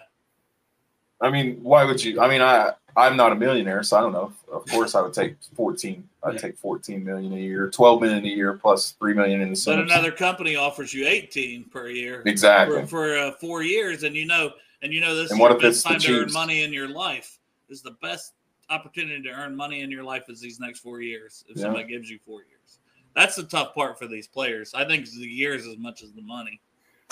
I 1.20 1.30
mean, 1.30 1.62
why 1.62 1.84
would 1.84 2.04
you? 2.04 2.20
I 2.22 2.30
mean, 2.30 2.42
I 2.42 2.74
I'm 2.96 3.16
not 3.16 3.32
a 3.32 3.36
millionaire, 3.36 3.84
so 3.84 3.98
I 3.98 4.02
don't 4.02 4.14
know. 4.14 4.34
Of 4.52 4.66
course, 4.68 4.96
I 4.96 5.02
would 5.02 5.14
take 5.14 5.36
14. 5.56 6.08
I'd 6.24 6.34
yeah. 6.34 6.40
take 6.40 6.58
14 6.58 7.04
million 7.04 7.34
a 7.34 7.38
year, 7.38 7.70
12 7.70 8.02
million 8.02 8.26
a 8.26 8.28
year, 8.28 8.54
plus 8.54 8.92
three 8.92 9.14
million 9.14 9.42
in 9.42 9.50
incentives. 9.50 9.90
But 9.90 9.98
another 9.98 10.16
company 10.16 10.56
offers 10.56 10.94
you 10.94 11.08
18 11.08 11.66
per 11.66 11.88
year, 11.88 12.22
exactly, 12.26 12.82
for, 12.82 12.88
for 12.88 13.18
uh, 13.18 13.32
four 13.40 13.64
years, 13.64 14.04
and 14.04 14.16
you 14.16 14.26
know 14.26 14.52
and 14.82 14.94
you 14.94 15.02
know, 15.02 15.16
this 15.16 15.32
and 15.32 15.40
is 15.40 15.42
what 15.42 15.54
the 15.54 15.68
best 15.68 15.86
time 15.86 16.00
to 16.00 16.22
earn 16.22 16.32
money 16.34 16.64
in 16.64 16.74
your 16.74 16.88
life. 16.88 17.38
This 17.70 17.80
is 17.80 17.84
the 17.84 17.96
best 18.02 18.34
opportunity 18.70 19.22
to 19.24 19.30
earn 19.30 19.56
money 19.56 19.82
in 19.82 19.92
your 19.92 20.04
life 20.04 20.24
is 20.30 20.42
these 20.42 20.60
next 20.60 20.80
four 20.80 21.02
years. 21.02 21.44
If 21.48 21.58
yeah. 21.58 21.64
somebody 21.64 21.88
gives 21.88 22.10
you 22.10 22.20
four 22.26 22.40
years, 22.40 22.80
that's 23.16 23.36
the 23.36 23.44
tough 23.44 23.76
part 23.76 24.00
for 24.00 24.08
these 24.08 24.28
players. 24.28 24.74
I 24.74 24.86
think 24.86 25.10
the 25.10 25.20
years 25.20 25.68
as 25.68 25.78
much 25.78 26.04
as 26.04 26.12
the 26.14 26.22
money. 26.22 26.60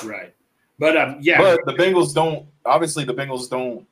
Right. 0.03 0.33
But 0.79 0.97
um, 0.97 1.17
yeah. 1.21 1.37
But 1.37 1.65
the 1.65 1.73
Bengals 1.73 2.13
don't. 2.13 2.47
Obviously, 2.65 3.03
the 3.03 3.13
Bengals 3.13 3.49
don't. 3.49 3.85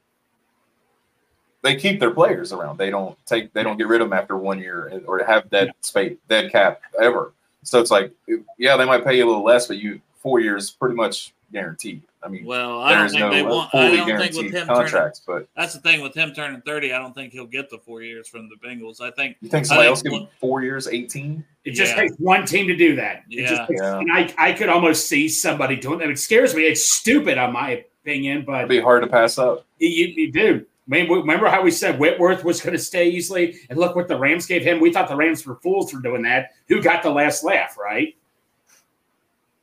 They 1.68 1.76
keep 1.76 2.00
their 2.00 2.12
players 2.12 2.54
around. 2.54 2.78
They 2.78 2.90
don't 2.90 3.18
take. 3.26 3.52
They 3.54 3.64
don't 3.64 3.78
get 3.78 3.88
rid 3.88 4.02
of 4.02 4.10
them 4.10 4.18
after 4.18 4.38
one 4.38 4.60
year 4.60 5.02
or 5.06 5.24
have 5.24 5.50
dead 5.50 5.72
space, 5.82 6.18
dead 6.30 6.52
cap 6.52 6.82
ever. 7.00 7.34
So 7.64 7.82
it's 7.82 7.92
like, 7.92 8.14
yeah, 8.58 8.78
they 8.78 8.86
might 8.86 9.04
pay 9.04 9.18
you 9.18 9.26
a 9.26 9.28
little 9.28 9.44
less, 9.44 9.68
but 9.68 9.78
you 9.78 10.00
four 10.16 10.40
years 10.40 10.72
pretty 10.72 10.96
much 10.96 11.34
guaranteed. 11.52 12.02
I 12.24 12.30
mean, 12.30 12.46
well, 12.46 12.82
I 12.82 12.94
don't 12.94 13.10
think 13.10 13.20
no 13.20 13.30
they 13.30 13.44
want. 13.44 13.74
I 13.76 13.96
don't 13.96 14.20
think 14.20 14.36
with 14.36 14.54
him 14.54 14.68
contracts, 14.68 15.20
turning, 15.20 15.44
but 15.44 15.62
that's 15.62 15.74
the 15.74 15.80
thing 15.82 16.02
with 16.02 16.16
him 16.16 16.34
turning 16.34 16.62
thirty. 16.62 16.94
I 16.94 17.00
don't 17.00 17.14
think 17.14 17.32
he'll 17.32 17.46
get 17.46 17.70
the 17.70 17.78
four 17.78 18.02
years 18.02 18.28
from 18.28 18.50
the 18.50 18.56
Bengals. 18.56 19.02
I 19.02 19.12
think 19.12 19.38
you 19.42 19.50
think 19.50 19.66
somebody 19.66 19.90
else 19.90 20.02
get 20.02 20.14
four 20.40 20.64
years, 20.64 20.88
eighteen. 20.88 21.44
It 21.64 21.72
just 21.72 21.92
yeah. 21.92 22.02
takes 22.02 22.16
one 22.18 22.46
team 22.46 22.68
to 22.68 22.76
do 22.76 22.96
that. 22.96 23.24
yeah, 23.30 23.66
takes, 23.68 23.82
yeah. 23.82 24.00
And 24.00 24.12
I, 24.12 24.34
I 24.38 24.54
could 24.54 24.70
almost 24.70 25.08
see 25.08 25.28
somebody 25.28 25.76
doing 25.76 26.00
that. 26.00 26.10
It 26.10 26.18
scares 26.18 26.56
me. 26.56 26.64
It's 26.64 26.90
stupid, 26.90 27.38
on 27.38 27.54
my 27.54 27.84
opinion, 28.02 28.44
but 28.46 28.60
it'd 28.60 28.70
be 28.70 28.80
hard 28.80 29.04
to 29.04 29.08
pass 29.10 29.38
up. 29.38 29.66
You, 29.80 30.08
you 30.08 30.32
do. 30.32 30.66
Remember 30.88 31.50
how 31.50 31.62
we 31.62 31.72
said 31.72 32.00
Whitworth 32.00 32.44
was 32.44 32.62
going 32.62 32.76
to 32.76 32.82
stay 32.82 33.10
easily, 33.10 33.60
and 33.70 33.78
look 33.78 33.96
what 33.96 34.08
the 34.08 34.18
Rams 34.18 34.46
gave 34.46 34.64
him. 34.64 34.80
We 34.80 34.94
thought 34.94 35.10
the 35.10 35.16
Rams 35.16 35.46
were 35.46 35.56
fools 35.56 35.92
for 35.92 36.00
doing 36.00 36.22
that. 36.24 36.52
Who 36.68 36.82
got 36.82 37.04
the 37.04 37.10
last 37.10 37.44
laugh, 37.44 37.78
right? 37.78 38.16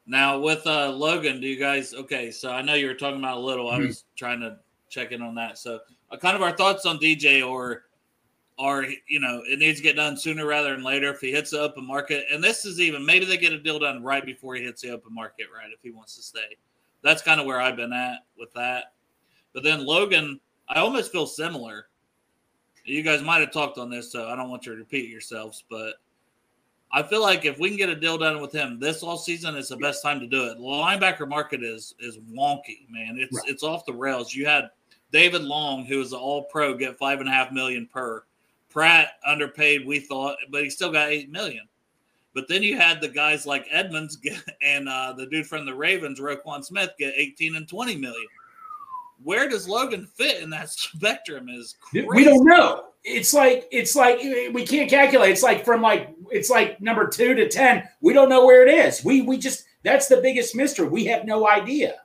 Now 0.07 0.39
with 0.39 0.67
uh, 0.67 0.91
Logan, 0.91 1.41
do 1.41 1.47
you 1.47 1.59
guys 1.59 1.95
okay? 1.95 2.31
So 2.31 2.51
I 2.51 2.61
know 2.63 2.75
you 2.75 2.87
were 2.87 2.95
talking 2.95 3.19
about 3.19 3.39
a 3.39 3.41
little. 3.41 3.71
I 3.71 3.79
mm-hmm. 3.79 3.87
was 3.87 4.05
trying 4.17 4.41
to 4.41 4.59
check 4.91 5.13
in 5.13 5.23
on 5.23 5.35
that. 5.37 5.59
So 5.59 5.81
uh, 6.11 6.17
kind 6.17 6.37
of 6.37 6.43
our 6.43 6.53
thoughts 6.53 6.85
on 6.85 6.99
DJ 6.99 7.47
or 7.47 7.85
or 8.59 8.87
you 9.09 9.19
know 9.19 9.43
it 9.47 9.59
needs 9.59 9.79
to 9.79 9.83
get 9.83 9.97
done 9.97 10.17
sooner 10.17 10.47
rather 10.47 10.75
than 10.75 10.85
later 10.85 11.11
if 11.11 11.21
he 11.21 11.33
hits 11.33 11.51
the 11.51 11.61
open 11.61 11.87
market. 11.87 12.27
And 12.31 12.45
this 12.45 12.67
is 12.67 12.81
even 12.81 13.05
maybe 13.05 13.25
they 13.25 13.39
get 13.39 13.53
a 13.53 13.59
deal 13.59 13.79
done 13.79 14.03
right 14.03 14.25
before 14.25 14.55
he 14.57 14.63
hits 14.63 14.83
the 14.83 14.91
open 14.91 15.15
market, 15.15 15.47
right? 15.55 15.73
If 15.73 15.81
he 15.83 15.91
wants 15.91 16.17
to 16.17 16.23
stay, 16.23 16.59
that's 17.03 17.23
kind 17.23 17.41
of 17.41 17.47
where 17.47 17.61
I've 17.61 17.77
been 17.77 17.93
at 17.93 18.27
with 18.39 18.53
that. 18.53 18.93
But 19.55 19.63
then 19.63 19.87
Logan, 19.87 20.39
I 20.69 20.81
almost 20.81 21.13
feel 21.13 21.27
similar. 21.27 21.89
You 22.85 23.03
guys 23.03 23.23
might 23.23 23.41
have 23.41 23.53
talked 23.53 23.79
on 23.79 23.91
this, 23.91 24.13
so 24.13 24.29
I 24.29 24.37
don't 24.37 24.51
want 24.51 24.67
you 24.67 24.73
to 24.73 24.79
repeat 24.79 25.09
yourselves, 25.09 25.65
but 25.71 25.95
I 26.93 27.03
feel 27.03 27.23
like 27.23 27.45
if 27.45 27.59
we 27.59 27.69
can 27.69 27.77
get 27.77 27.89
a 27.89 27.97
deal 27.97 28.19
done 28.19 28.41
with 28.41 28.53
him 28.53 28.79
this 28.79 29.03
all 29.03 29.17
season, 29.17 29.57
it's 29.57 29.71
the 29.71 29.77
best 29.77 30.03
time 30.03 30.21
to 30.21 30.27
do 30.27 30.45
it. 30.45 30.55
The 30.55 30.63
linebacker 30.63 31.29
market 31.29 31.63
is 31.63 31.95
is 31.99 32.19
wonky, 32.19 32.89
man. 32.89 33.17
It's 33.19 33.35
right. 33.35 33.49
it's 33.49 33.63
off 33.63 33.85
the 33.85 33.93
rails. 33.93 34.35
You 34.35 34.47
had 34.47 34.71
David 35.11 35.43
Long, 35.43 35.85
who 35.85 36.01
is 36.01 36.13
an 36.13 36.19
All 36.19 36.45
Pro, 36.45 36.75
get 36.75 36.97
five 36.97 37.21
and 37.21 37.29
a 37.29 37.33
half 37.33 37.51
million 37.53 37.89
per. 37.93 38.23
Pratt 38.71 39.13
underpaid, 39.25 39.87
we 39.87 40.01
thought, 40.01 40.37
but 40.51 40.65
he 40.65 40.71
still 40.71 40.91
got 40.91 41.09
eight 41.09 41.31
million. 41.31 41.67
But 42.35 42.49
then 42.49 42.63
you 42.65 42.77
had 42.77 43.01
the 43.01 43.09
guys 43.09 43.47
like 43.47 43.67
Edmunds 43.71 44.17
get, 44.23 44.43
and 44.63 44.89
uh, 44.89 45.15
the 45.17 45.27
dude 45.27 45.47
from 45.47 45.67
the 45.67 45.75
Ravens, 45.75 46.21
Roquan 46.21 46.65
Smith, 46.65 46.91
get 46.99 47.15
18 47.17 47.57
and 47.57 47.69
20 47.69 47.97
million. 47.97 48.27
Where 49.25 49.49
does 49.49 49.69
Logan 49.69 50.07
fit 50.07 50.43
in 50.43 50.51
that 50.51 50.71
spectrum? 50.71 51.49
Is 51.49 51.77
crazy. 51.81 52.07
we 52.09 52.25
don't 52.25 52.45
know 52.45 52.85
it's 53.05 53.35
like 53.35 53.69
it's 53.71 53.95
like 53.95 54.19
we 54.53 54.67
can't 54.67 54.89
calculate. 54.89 55.31
It's 55.31 55.43
like 55.43 55.65
from 55.65 55.83
like 55.83 56.15
it's 56.31 56.49
like 56.49 56.81
number 56.81 57.07
two 57.07 57.35
to 57.35 57.49
ten. 57.49 57.87
We 58.01 58.15
don't 58.15 58.31
know 58.31 58.47
where 58.47 58.67
it 58.67 58.73
is. 58.73 59.05
We 59.05 59.21
we 59.21 59.37
just 59.37 59.67
that's 59.83 60.09
the 60.09 60.17
biggest 60.23 60.57
mystery. 60.57 60.89
We 60.89 61.05
have 61.07 61.27
no 61.27 61.49
idea. 61.49 61.97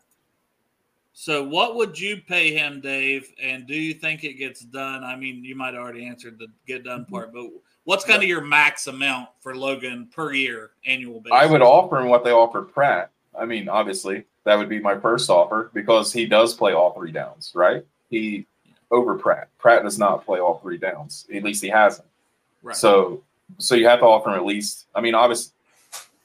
So, 1.13 1.43
what 1.43 1.75
would 1.75 1.99
you 1.99 2.21
pay 2.27 2.53
him, 2.53 2.79
Dave? 2.79 3.33
And 3.41 3.65
do 3.65 3.75
you 3.75 3.93
think 3.93 4.23
it 4.23 4.33
gets 4.33 4.61
done? 4.61 5.03
I 5.03 5.15
mean, 5.15 5.43
you 5.43 5.55
might 5.55 5.75
already 5.75 6.05
answered 6.05 6.37
the 6.37 6.47
get 6.67 6.83
done 6.83 7.01
mm-hmm. 7.01 7.13
part, 7.13 7.33
but 7.33 7.47
what's 7.85 8.05
kind 8.05 8.21
of 8.21 8.29
your 8.29 8.41
max 8.41 8.87
amount 8.87 9.29
for 9.41 9.55
Logan 9.55 10.07
per 10.13 10.33
year 10.33 10.71
annual 10.85 11.19
basis? 11.21 11.37
I 11.41 11.45
would 11.45 11.61
offer 11.61 11.99
him 11.99 12.09
what 12.09 12.23
they 12.23 12.31
offered 12.31 12.73
Pratt. 12.73 13.11
I 13.37 13.45
mean, 13.45 13.67
obviously, 13.69 14.25
that 14.49 14.57
would 14.57 14.67
be 14.67 14.79
my 14.79 14.97
first 14.97 15.29
offer 15.29 15.69
because 15.75 16.11
he 16.11 16.25
does 16.25 16.55
play 16.55 16.73
all 16.73 16.91
three 16.93 17.11
downs, 17.11 17.51
right? 17.53 17.85
He 18.09 18.47
over 18.89 19.15
Pratt. 19.15 19.49
Pratt 19.59 19.83
does 19.83 19.99
not 19.99 20.25
play 20.25 20.39
all 20.39 20.57
three 20.57 20.79
downs. 20.79 21.27
At 21.31 21.43
least 21.43 21.61
he 21.63 21.69
hasn't. 21.69 22.07
Right. 22.63 22.75
So 22.75 23.21
so 23.59 23.75
you 23.75 23.87
have 23.87 23.99
to 23.99 24.05
offer 24.05 24.29
him 24.29 24.37
at 24.37 24.45
least. 24.45 24.87
I 24.95 25.01
mean, 25.01 25.13
obviously, 25.13 25.53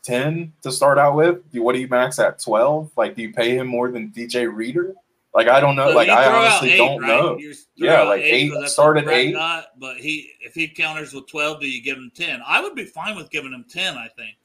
ten 0.02 0.54
to 0.62 0.72
start 0.72 0.98
out 0.98 1.16
with. 1.16 1.42
What 1.52 1.74
do 1.74 1.80
you 1.80 1.88
max 1.88 2.18
at? 2.18 2.38
Twelve? 2.38 2.90
Like, 2.96 3.14
do 3.14 3.20
you 3.20 3.32
pay 3.34 3.58
him 3.58 3.66
more 3.66 3.90
than 3.90 4.10
DJ 4.10 4.50
Reader? 4.50 4.94
Like 5.34 5.48
I 5.48 5.60
don't 5.60 5.76
know. 5.76 5.90
So 5.90 5.94
like 5.94 6.08
I 6.08 6.24
honestly 6.26 6.70
do 6.70 6.76
don't 6.78 7.02
right? 7.02 7.08
know. 7.08 7.38
Yeah, 7.76 8.04
like 8.04 8.22
eight, 8.22 8.52
eight 8.54 8.68
started 8.70 9.06
eight. 9.08 9.32
Got, 9.32 9.78
but 9.78 9.98
he 9.98 10.30
if 10.40 10.54
he 10.54 10.66
counters 10.66 11.12
with 11.12 11.26
twelve, 11.26 11.60
do 11.60 11.68
you 11.68 11.82
give 11.82 11.98
him 11.98 12.10
ten? 12.14 12.40
I 12.46 12.62
would 12.62 12.74
be 12.74 12.86
fine 12.86 13.16
with 13.16 13.30
giving 13.30 13.52
him 13.52 13.66
ten. 13.68 13.98
I 13.98 14.08
think. 14.16 14.36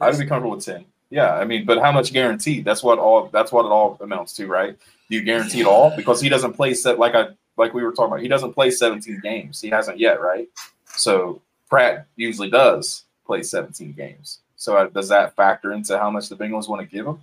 I 0.00 0.10
would 0.10 0.18
be 0.18 0.26
comfortable 0.26 0.56
with 0.56 0.66
ten. 0.66 0.84
Yeah, 1.12 1.34
I 1.34 1.44
mean, 1.44 1.66
but 1.66 1.78
how 1.78 1.92
much 1.92 2.10
guaranteed? 2.10 2.64
That's 2.64 2.82
what 2.82 2.98
all. 2.98 3.28
That's 3.28 3.52
what 3.52 3.66
it 3.66 3.68
all 3.68 3.98
amounts 4.00 4.32
to, 4.36 4.46
right? 4.46 4.78
Do 5.10 5.14
you 5.14 5.22
guarantee 5.22 5.60
it 5.60 5.66
all? 5.66 5.94
Because 5.94 6.22
he 6.22 6.30
doesn't 6.30 6.54
play 6.54 6.72
set 6.72 6.98
like 6.98 7.14
I 7.14 7.28
like 7.58 7.74
we 7.74 7.82
were 7.82 7.92
talking 7.92 8.12
about. 8.12 8.20
He 8.22 8.28
doesn't 8.28 8.54
play 8.54 8.70
seventeen 8.70 9.20
games. 9.20 9.60
He 9.60 9.68
hasn't 9.68 9.98
yet, 9.98 10.22
right? 10.22 10.48
So 10.86 11.42
Pratt 11.68 12.06
usually 12.16 12.48
does 12.48 13.04
play 13.26 13.42
seventeen 13.42 13.92
games. 13.92 14.38
So 14.56 14.74
uh, 14.78 14.86
does 14.86 15.10
that 15.10 15.36
factor 15.36 15.74
into 15.74 15.98
how 15.98 16.08
much 16.08 16.30
the 16.30 16.34
Bengals 16.34 16.66
want 16.66 16.80
to 16.80 16.86
give 16.86 17.06
him? 17.06 17.20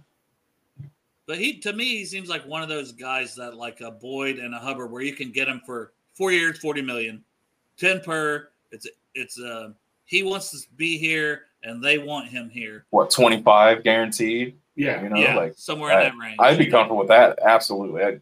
But 1.26 1.40
he, 1.40 1.58
to 1.58 1.74
me, 1.74 1.86
he 1.86 2.06
seems 2.06 2.30
like 2.30 2.46
one 2.46 2.62
of 2.62 2.70
those 2.70 2.92
guys 2.92 3.34
that 3.38 3.56
like 3.56 3.82
a 3.82 3.90
Boyd 3.90 4.38
and 4.38 4.54
a 4.54 4.60
Hubbard, 4.60 4.92
where 4.92 5.02
you 5.02 5.14
can 5.14 5.32
get 5.32 5.48
him 5.48 5.64
for 5.66 5.94
four 6.14 6.32
years, 6.32 6.60
forty 6.60 6.84
million, 6.84 7.24
ten 7.76 8.02
per. 8.02 8.50
It's 8.72 8.88
it's 9.16 9.40
uh 9.40 9.70
he 10.06 10.22
wants 10.22 10.52
to 10.52 10.68
be 10.78 11.00
here, 11.00 11.46
and 11.64 11.84
they 11.84 11.98
want 11.98 12.28
him 12.28 12.50
here. 12.50 12.86
What 12.90 13.10
twenty 13.10 13.42
five 13.42 13.84
guaranteed? 13.84 14.58
Yeah, 14.76 15.02
you 15.04 15.10
know, 15.10 15.18
yeah, 15.18 15.36
like 15.36 15.54
somewhere 15.58 15.92
I, 15.92 16.04
in 16.04 16.10
that 16.10 16.24
range. 16.24 16.38
I'd 16.40 16.58
be 16.58 16.68
comfortable 16.68 17.00
with 17.00 17.10
that. 17.10 17.40
Absolutely, 17.44 18.04
I'd 18.04 18.22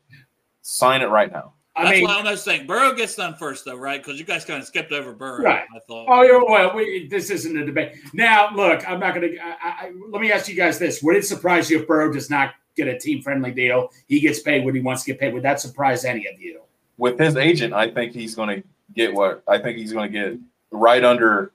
sign 0.62 1.02
it 1.02 1.08
right 1.08 1.32
now. 1.32 1.54
I 1.76 1.84
That's 1.84 1.94
mean, 1.94 2.04
what 2.06 2.12
I'm 2.12 2.26
almost 2.26 2.44
saying 2.44 2.66
Burrow 2.66 2.94
gets 2.94 3.14
done 3.14 3.36
first, 3.36 3.64
though, 3.64 3.76
right? 3.76 4.04
Because 4.04 4.20
you 4.20 4.26
guys 4.26 4.44
kind 4.44 4.60
of 4.60 4.68
skipped 4.68 4.92
over 4.92 5.14
Burrow. 5.14 5.44
Right. 5.44 5.64
I 5.76 5.80
thought. 5.88 6.08
Oh, 6.10 6.24
you're 6.24 6.44
well. 6.44 6.76
We, 6.76 7.08
this 7.08 7.30
isn't 7.30 7.56
a 7.56 7.64
debate. 7.64 7.98
Now, 8.14 8.50
look, 8.56 8.90
I'm 8.90 9.00
not 9.00 9.14
going 9.14 9.34
to. 9.34 9.40
Let 10.10 10.20
me 10.20 10.32
ask 10.32 10.50
you 10.50 10.56
guys 10.56 10.80
this: 10.80 11.04
Would 11.04 11.16
it 11.16 11.26
surprise 11.26 11.70
you 11.70 11.82
if 11.82 11.88
Burrow 11.88 12.12
does 12.12 12.32
not 12.32 12.56
get 12.76 12.88
a 12.88 12.98
team-friendly 12.98 13.52
deal? 13.52 13.92
He 14.08 14.20
gets 14.20 14.40
paid 14.40 14.66
what 14.66 14.74
he 14.74 14.82
wants 14.82 15.04
to 15.04 15.12
get 15.12 15.20
paid. 15.20 15.36
Would 15.36 15.44
that 15.44 15.60
surprise 15.60 16.04
any 16.04 16.26
of 16.28 16.42
you? 16.42 16.62
With 16.98 17.20
his 17.20 17.36
agent, 17.36 17.76
I 17.76 17.92
think 17.92 18.12
he's 18.12 18.34
going 18.34 18.60
to 18.60 18.68
get 18.96 19.14
what 19.14 19.44
I 19.48 19.60
think 19.60 19.78
he's 19.78 19.94
going 19.94 20.12
to 20.12 20.20
get 20.20 20.40
right 20.72 21.04
under, 21.04 21.52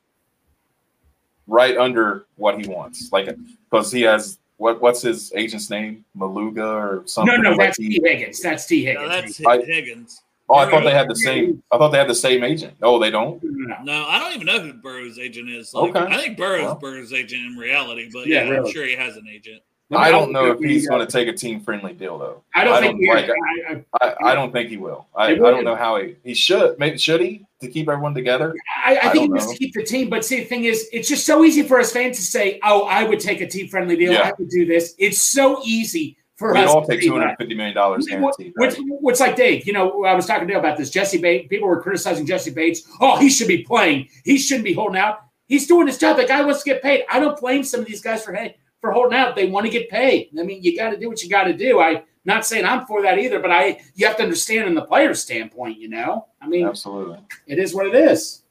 right 1.47 1.77
under 1.77 2.27
what 2.37 2.61
he 2.61 2.69
wants. 2.69 3.11
Like 3.13 3.37
because 3.71 3.91
he 3.93 4.03
has 4.03 4.39
what 4.57 4.81
what's 4.81 5.03
his 5.03 5.33
agent's 5.35 5.71
name? 5.71 6.05
Maluga 6.17 6.65
or 6.65 7.03
something? 7.07 7.43
No, 7.43 7.51
no, 7.51 7.57
that's 7.57 7.77
Tee 7.77 8.01
Higgins. 8.03 8.41
That's 8.41 8.67
Tee 8.67 8.85
Higgins. 8.85 9.03
No, 9.03 9.09
that's 9.09 9.47
I, 9.47 9.63
Higgins. 9.63 10.23
Oh, 10.49 10.57
I 10.57 10.71
thought 10.71 10.85
they 10.85 10.93
had 10.93 11.09
the 11.09 11.17
same. 11.17 11.63
I 11.73 11.79
thought 11.79 11.93
they 11.93 11.99
had 11.99 12.09
the 12.09 12.15
same 12.15 12.45
agent. 12.45 12.75
Oh, 12.83 12.99
they 12.99 13.11
don't. 13.11 13.43
No, 13.85 14.07
I 14.07 14.19
don't 14.19 14.35
even 14.35 14.47
know 14.47 14.61
who 14.61 14.75
Burrow's 14.75 15.19
agent 15.19 15.49
is. 15.49 15.73
Like, 15.73 15.97
okay, 15.97 16.15
I 16.15 16.19
think 16.19 16.37
Burrow's 16.37 16.65
well. 16.65 16.75
Burrow's 16.75 17.13
agent 17.13 17.43
in 17.43 17.57
reality, 17.57 18.11
but 18.13 18.27
yeah, 18.27 18.45
yeah 18.45 18.51
really. 18.51 18.69
I'm 18.69 18.73
sure 18.73 18.87
he 18.87 18.95
has 18.95 19.17
an 19.17 19.27
agent. 19.29 19.63
I 19.95 20.11
don't 20.11 20.33
know 20.33 20.53
if 20.53 20.59
he's 20.59 20.89
uh, 20.89 20.93
going 20.93 21.07
to 21.07 21.13
take 21.13 21.29
a 21.29 21.33
team 21.33 21.61
friendly 21.61 21.93
deal 21.93 22.19
though. 22.19 22.43
I 22.55 22.65
don't, 22.65 22.75
I 22.75 22.81
don't 22.81 22.99
think 22.99 23.15
like, 23.15 23.31
I, 23.31 23.85
I, 24.01 24.31
I, 24.31 24.35
don't 24.35 24.53
think 24.53 24.71
he 24.71 24.77
will. 24.77 25.07
I, 25.15 25.27
I 25.27 25.35
don't 25.35 25.65
know 25.65 25.77
how 25.77 26.01
he 26.01 26.17
he 26.25 26.35
should. 26.35 26.79
Maybe 26.79 26.99
should 26.99 27.21
he 27.21 27.47
to 27.63 27.69
keep 27.69 27.89
everyone 27.89 28.15
together? 28.15 28.55
I, 28.85 28.99
I 28.99 29.09
think 29.09 29.25
he 29.25 29.29
wants 29.29 29.51
to 29.51 29.57
keep 29.57 29.75
the 29.75 29.83
team. 29.83 30.11
But 30.11 30.25
see, 30.25 30.41
the 30.41 30.45
thing 30.45 30.65
is, 30.65 30.89
it's 30.93 31.09
just 31.09 31.25
so 31.25 31.45
easy 31.45 31.63
for 31.63 31.81
us 31.81 31.93
fans 31.93 32.17
to 32.19 32.23
say, 32.23 32.61
"Oh, 32.63 32.85
I 32.85 33.05
would 33.05 33.21
take 33.21 33.41
a 33.41 33.49
team 33.49 33.69
friendly 33.69 33.97
deal. 33.97 34.13
Yeah. 34.13 34.29
I 34.29 34.33
would 34.39 34.51
do 34.51 34.67
this." 34.67 34.95
It's 34.99 35.23
so 35.23 35.63
easy 35.65 36.19
for 36.37 36.53
we 36.53 36.61
us. 36.61 36.67
We 36.67 36.73
all 36.73 36.87
take 36.87 37.01
two 37.01 37.13
hundred 37.13 37.37
fifty 37.39 37.55
million 37.55 37.75
dollars 37.75 38.07
guaranteed. 38.07 38.53
Right? 38.57 38.77
What's 39.01 39.21
like 39.21 39.37
Dave? 39.37 39.67
You 39.67 39.73
know, 39.73 40.05
I 40.05 40.15
was 40.15 40.27
talking 40.27 40.47
to 40.47 40.53
Dale 40.53 40.61
about 40.61 40.77
this. 40.77 40.91
Jesse 40.91 41.19
Bates. 41.19 41.49
People 41.49 41.69
were 41.69 41.81
criticizing 41.81 42.27
Jesse 42.27 42.51
Bates. 42.51 42.83
Oh, 43.01 43.17
he 43.19 43.31
should 43.31 43.49
be 43.49 43.63
playing. 43.63 44.09
He 44.25 44.39
shouldn't 44.39 44.65
be 44.65 44.75
holding 44.75 45.01
out. 45.01 45.21
He's 45.47 45.67
doing 45.67 45.87
his 45.87 45.99
job. 45.99 46.17
The 46.17 46.25
guy 46.25 46.43
wants 46.43 46.63
to 46.63 46.71
get 46.71 46.83
paid. 46.83 47.05
I 47.11 47.21
don't 47.21 47.39
blame 47.39 47.63
some 47.65 47.81
of 47.81 47.87
these 47.87 48.01
guys 48.01 48.25
for 48.25 48.33
hey 48.33 48.57
for 48.81 48.91
holding 48.93 49.17
out. 49.17 49.37
They 49.37 49.47
want 49.47 49.67
to 49.67 49.71
get 49.71 49.89
paid. 49.89 50.31
I 50.39 50.43
mean, 50.43 50.63
you 50.63 50.77
got 50.77 50.91
to 50.91 50.99
do 50.99 51.09
what 51.09 51.23
you 51.23 51.31
got 51.31 51.45
to 51.45 51.53
do. 51.53 51.81
I 51.81 52.03
not 52.25 52.47
saying 52.47 52.65
I'm 52.65 52.87
for 52.87 53.03
that 53.03 53.19
either, 53.19 53.41
but 53.41 53.51
I 53.51 53.81
you 53.95 54.07
have 54.07 54.17
to 54.17 54.23
understand 54.23 54.69
in 54.69 54.75
the 54.75 54.83
player's 54.83 55.23
standpoint. 55.23 55.79
You 55.79 55.89
know, 55.89 56.27
I 56.41 56.47
mean, 56.47 56.67
absolutely, 56.67 57.19
it 57.47 57.59
is 57.59 57.75
what 57.75 57.87
it 57.87 57.95
is. 57.95 58.43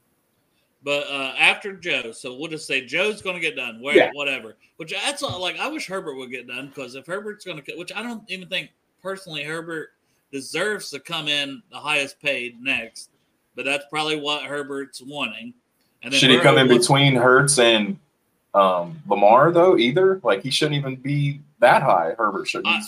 But 0.84 1.06
uh, 1.08 1.34
after 1.38 1.74
Joe, 1.74 2.10
so 2.10 2.36
we'll 2.36 2.50
just 2.50 2.66
say 2.66 2.84
Joe's 2.84 3.22
going 3.22 3.36
to 3.36 3.40
get 3.40 3.54
done, 3.54 3.80
where, 3.80 3.96
yeah. 3.96 4.10
whatever. 4.14 4.56
Which 4.78 4.92
that's 4.92 5.22
like 5.22 5.58
I 5.58 5.68
wish 5.68 5.86
Herbert 5.86 6.16
would 6.16 6.30
get 6.30 6.48
done 6.48 6.68
because 6.68 6.96
if 6.96 7.06
Herbert's 7.06 7.44
going 7.44 7.62
to, 7.62 7.76
which 7.76 7.92
I 7.94 8.02
don't 8.02 8.28
even 8.28 8.48
think 8.48 8.70
personally 9.00 9.44
Herbert 9.44 9.90
deserves 10.32 10.90
to 10.90 10.98
come 10.98 11.28
in 11.28 11.62
the 11.70 11.78
highest 11.78 12.20
paid 12.20 12.60
next, 12.60 13.10
but 13.54 13.64
that's 13.64 13.84
probably 13.90 14.20
what 14.20 14.42
Herbert's 14.42 15.00
wanting. 15.00 15.54
And 16.02 16.12
then 16.12 16.18
should 16.18 16.30
he 16.30 16.40
come 16.40 16.58
in 16.58 16.66
between 16.66 17.14
Hurts 17.14 17.60
and 17.60 17.96
um, 18.54 19.00
Lamar 19.06 19.52
though 19.52 19.78
either. 19.78 20.20
Like 20.22 20.42
he 20.42 20.50
shouldn't 20.50 20.76
even 20.76 20.96
be 20.96 21.40
that 21.60 21.82
high. 21.82 22.14
Herbert 22.18 22.48
shouldn't. 22.48 22.74
Uh, 22.74 22.80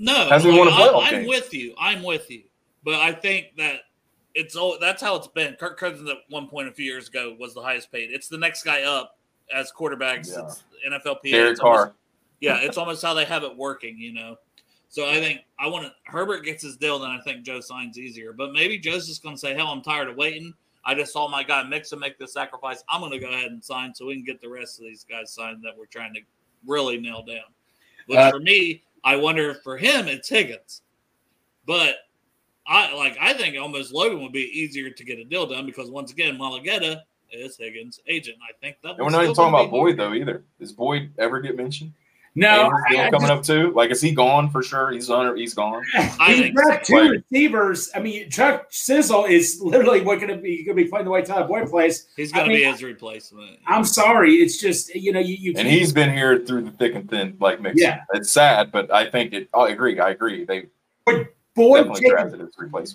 no, 0.00 0.28
hasn't 0.28 0.54
like, 0.54 0.58
won 0.58 0.68
a 0.68 0.70
playoff 0.70 1.02
I, 1.02 1.16
I'm 1.16 1.26
with 1.26 1.52
you. 1.52 1.74
I'm 1.78 2.02
with 2.02 2.30
you. 2.30 2.44
But 2.82 2.94
I 2.94 3.12
think 3.12 3.56
that 3.58 3.80
it's 4.34 4.56
all 4.56 4.78
that's 4.80 5.02
how 5.02 5.16
it's 5.16 5.28
been. 5.28 5.54
Kirk 5.54 5.78
Cousins 5.78 6.08
at 6.08 6.16
one 6.30 6.48
point 6.48 6.68
a 6.68 6.72
few 6.72 6.86
years 6.86 7.08
ago 7.08 7.36
was 7.38 7.52
the 7.52 7.60
highest 7.60 7.92
paid. 7.92 8.10
It's 8.10 8.26
the 8.26 8.38
next 8.38 8.62
guy 8.62 8.82
up 8.82 9.18
as 9.54 9.70
quarterbacks. 9.70 10.30
Yeah. 10.30 10.46
It's 10.46 10.64
NFLPA. 10.88 11.30
Derek 11.30 11.50
it's 11.52 11.60
Carr. 11.60 11.78
Almost, 11.78 11.94
yeah, 12.40 12.58
it's 12.60 12.78
almost 12.78 13.02
how 13.02 13.12
they 13.12 13.26
have 13.26 13.42
it 13.42 13.54
working. 13.54 13.98
You 13.98 14.14
know. 14.14 14.36
So 14.88 15.08
I 15.08 15.20
think 15.20 15.42
I 15.58 15.68
want 15.68 15.84
to 15.84 15.92
Herbert 16.10 16.44
gets 16.44 16.62
his 16.62 16.76
deal, 16.76 16.98
then 16.98 17.10
I 17.10 17.20
think 17.20 17.44
Joe 17.44 17.60
signs 17.60 17.98
easier. 17.98 18.32
But 18.32 18.52
maybe 18.52 18.78
Joe's 18.78 19.06
just 19.06 19.22
going 19.22 19.34
to 19.34 19.40
say, 19.40 19.54
"Hell, 19.54 19.68
I'm 19.68 19.82
tired 19.82 20.08
of 20.08 20.16
waiting. 20.16 20.54
I 20.84 20.94
just 20.94 21.12
saw 21.12 21.28
my 21.28 21.42
guy 21.42 21.62
Mixon 21.64 21.98
make 21.98 22.18
the 22.18 22.26
sacrifice. 22.26 22.82
I'm 22.88 23.00
going 23.00 23.12
to 23.12 23.18
go 23.18 23.28
ahead 23.28 23.52
and 23.52 23.62
sign 23.62 23.94
so 23.94 24.06
we 24.06 24.14
can 24.14 24.24
get 24.24 24.40
the 24.40 24.48
rest 24.48 24.78
of 24.78 24.86
these 24.86 25.04
guys 25.04 25.30
signed 25.30 25.62
that 25.62 25.76
we're 25.76 25.84
trying 25.86 26.14
to 26.14 26.20
really 26.66 26.98
nail 26.98 27.22
down. 27.22 27.44
But 28.08 28.16
uh, 28.16 28.30
for 28.30 28.40
me, 28.40 28.82
I 29.04 29.16
wonder 29.16 29.54
for 29.54 29.76
him 29.76 30.08
it's 30.08 30.28
Higgins. 30.28 30.82
But 31.66 31.96
I 32.66 32.94
like 32.94 33.16
I 33.20 33.34
think 33.34 33.56
almost 33.58 33.92
Logan 33.92 34.22
would 34.22 34.32
be 34.32 34.50
easier 34.58 34.90
to 34.90 35.04
get 35.04 35.18
a 35.18 35.24
deal 35.24 35.46
done 35.46 35.66
because 35.66 35.90
once 35.90 36.12
again, 36.12 36.36
Mulugheta 36.36 37.00
is 37.32 37.56
Higgins' 37.56 38.00
agent. 38.06 38.36
I 38.42 38.52
think 38.60 38.76
that. 38.82 38.96
And 38.96 39.00
we're 39.00 39.10
not 39.10 39.22
even 39.24 39.34
talking 39.34 39.54
about 39.54 39.70
Boyd 39.70 39.96
though 39.96 40.12
either. 40.12 40.44
Does 40.58 40.72
Boyd 40.72 41.12
ever 41.18 41.40
get 41.40 41.56
mentioned? 41.56 41.92
No, 42.36 42.70
I, 42.88 43.10
coming 43.10 43.28
just, 43.28 43.32
up 43.32 43.42
too. 43.42 43.72
Like, 43.72 43.90
is 43.90 44.00
he 44.00 44.12
gone 44.12 44.50
for 44.50 44.62
sure? 44.62 44.92
He's 44.92 45.10
on. 45.10 45.36
He's 45.36 45.52
gone. 45.52 45.82
I 45.94 46.32
he's 46.32 46.54
got 46.54 46.86
so. 46.86 46.94
two 46.94 47.10
receivers. 47.10 47.90
I 47.94 47.98
mean, 47.98 48.30
Chuck 48.30 48.66
Sizzle 48.70 49.24
is 49.24 49.60
literally 49.60 50.02
what 50.02 50.20
going 50.20 50.34
to 50.34 50.40
be 50.40 50.64
going 50.64 50.76
to 50.76 50.84
be 50.84 50.88
playing 50.88 51.06
the 51.06 51.10
way 51.10 51.22
Tyler 51.22 51.48
Boyd 51.48 51.68
plays. 51.68 52.06
He's 52.16 52.30
going 52.30 52.48
to 52.48 52.54
be 52.54 52.62
his 52.62 52.82
replacement. 52.82 53.58
I'm 53.66 53.84
sorry. 53.84 54.34
It's 54.34 54.58
just 54.58 54.94
you 54.94 55.12
know 55.12 55.20
you. 55.20 55.34
you 55.34 55.54
and 55.56 55.66
he's 55.66 55.92
been 55.92 56.12
here 56.12 56.38
through 56.38 56.62
the 56.62 56.70
thick 56.70 56.94
and 56.94 57.10
thin, 57.10 57.36
like 57.40 57.60
Mixon. 57.60 57.82
Yeah, 57.82 58.04
it's 58.14 58.30
sad, 58.30 58.70
but 58.70 58.92
I 58.92 59.10
think 59.10 59.32
it. 59.32 59.48
I 59.52 59.70
agree. 59.70 59.98
I 59.98 60.10
agree. 60.10 60.44
They. 60.44 60.66
Would 61.06 61.28
Boyd 61.56 61.94
take, 61.96 62.12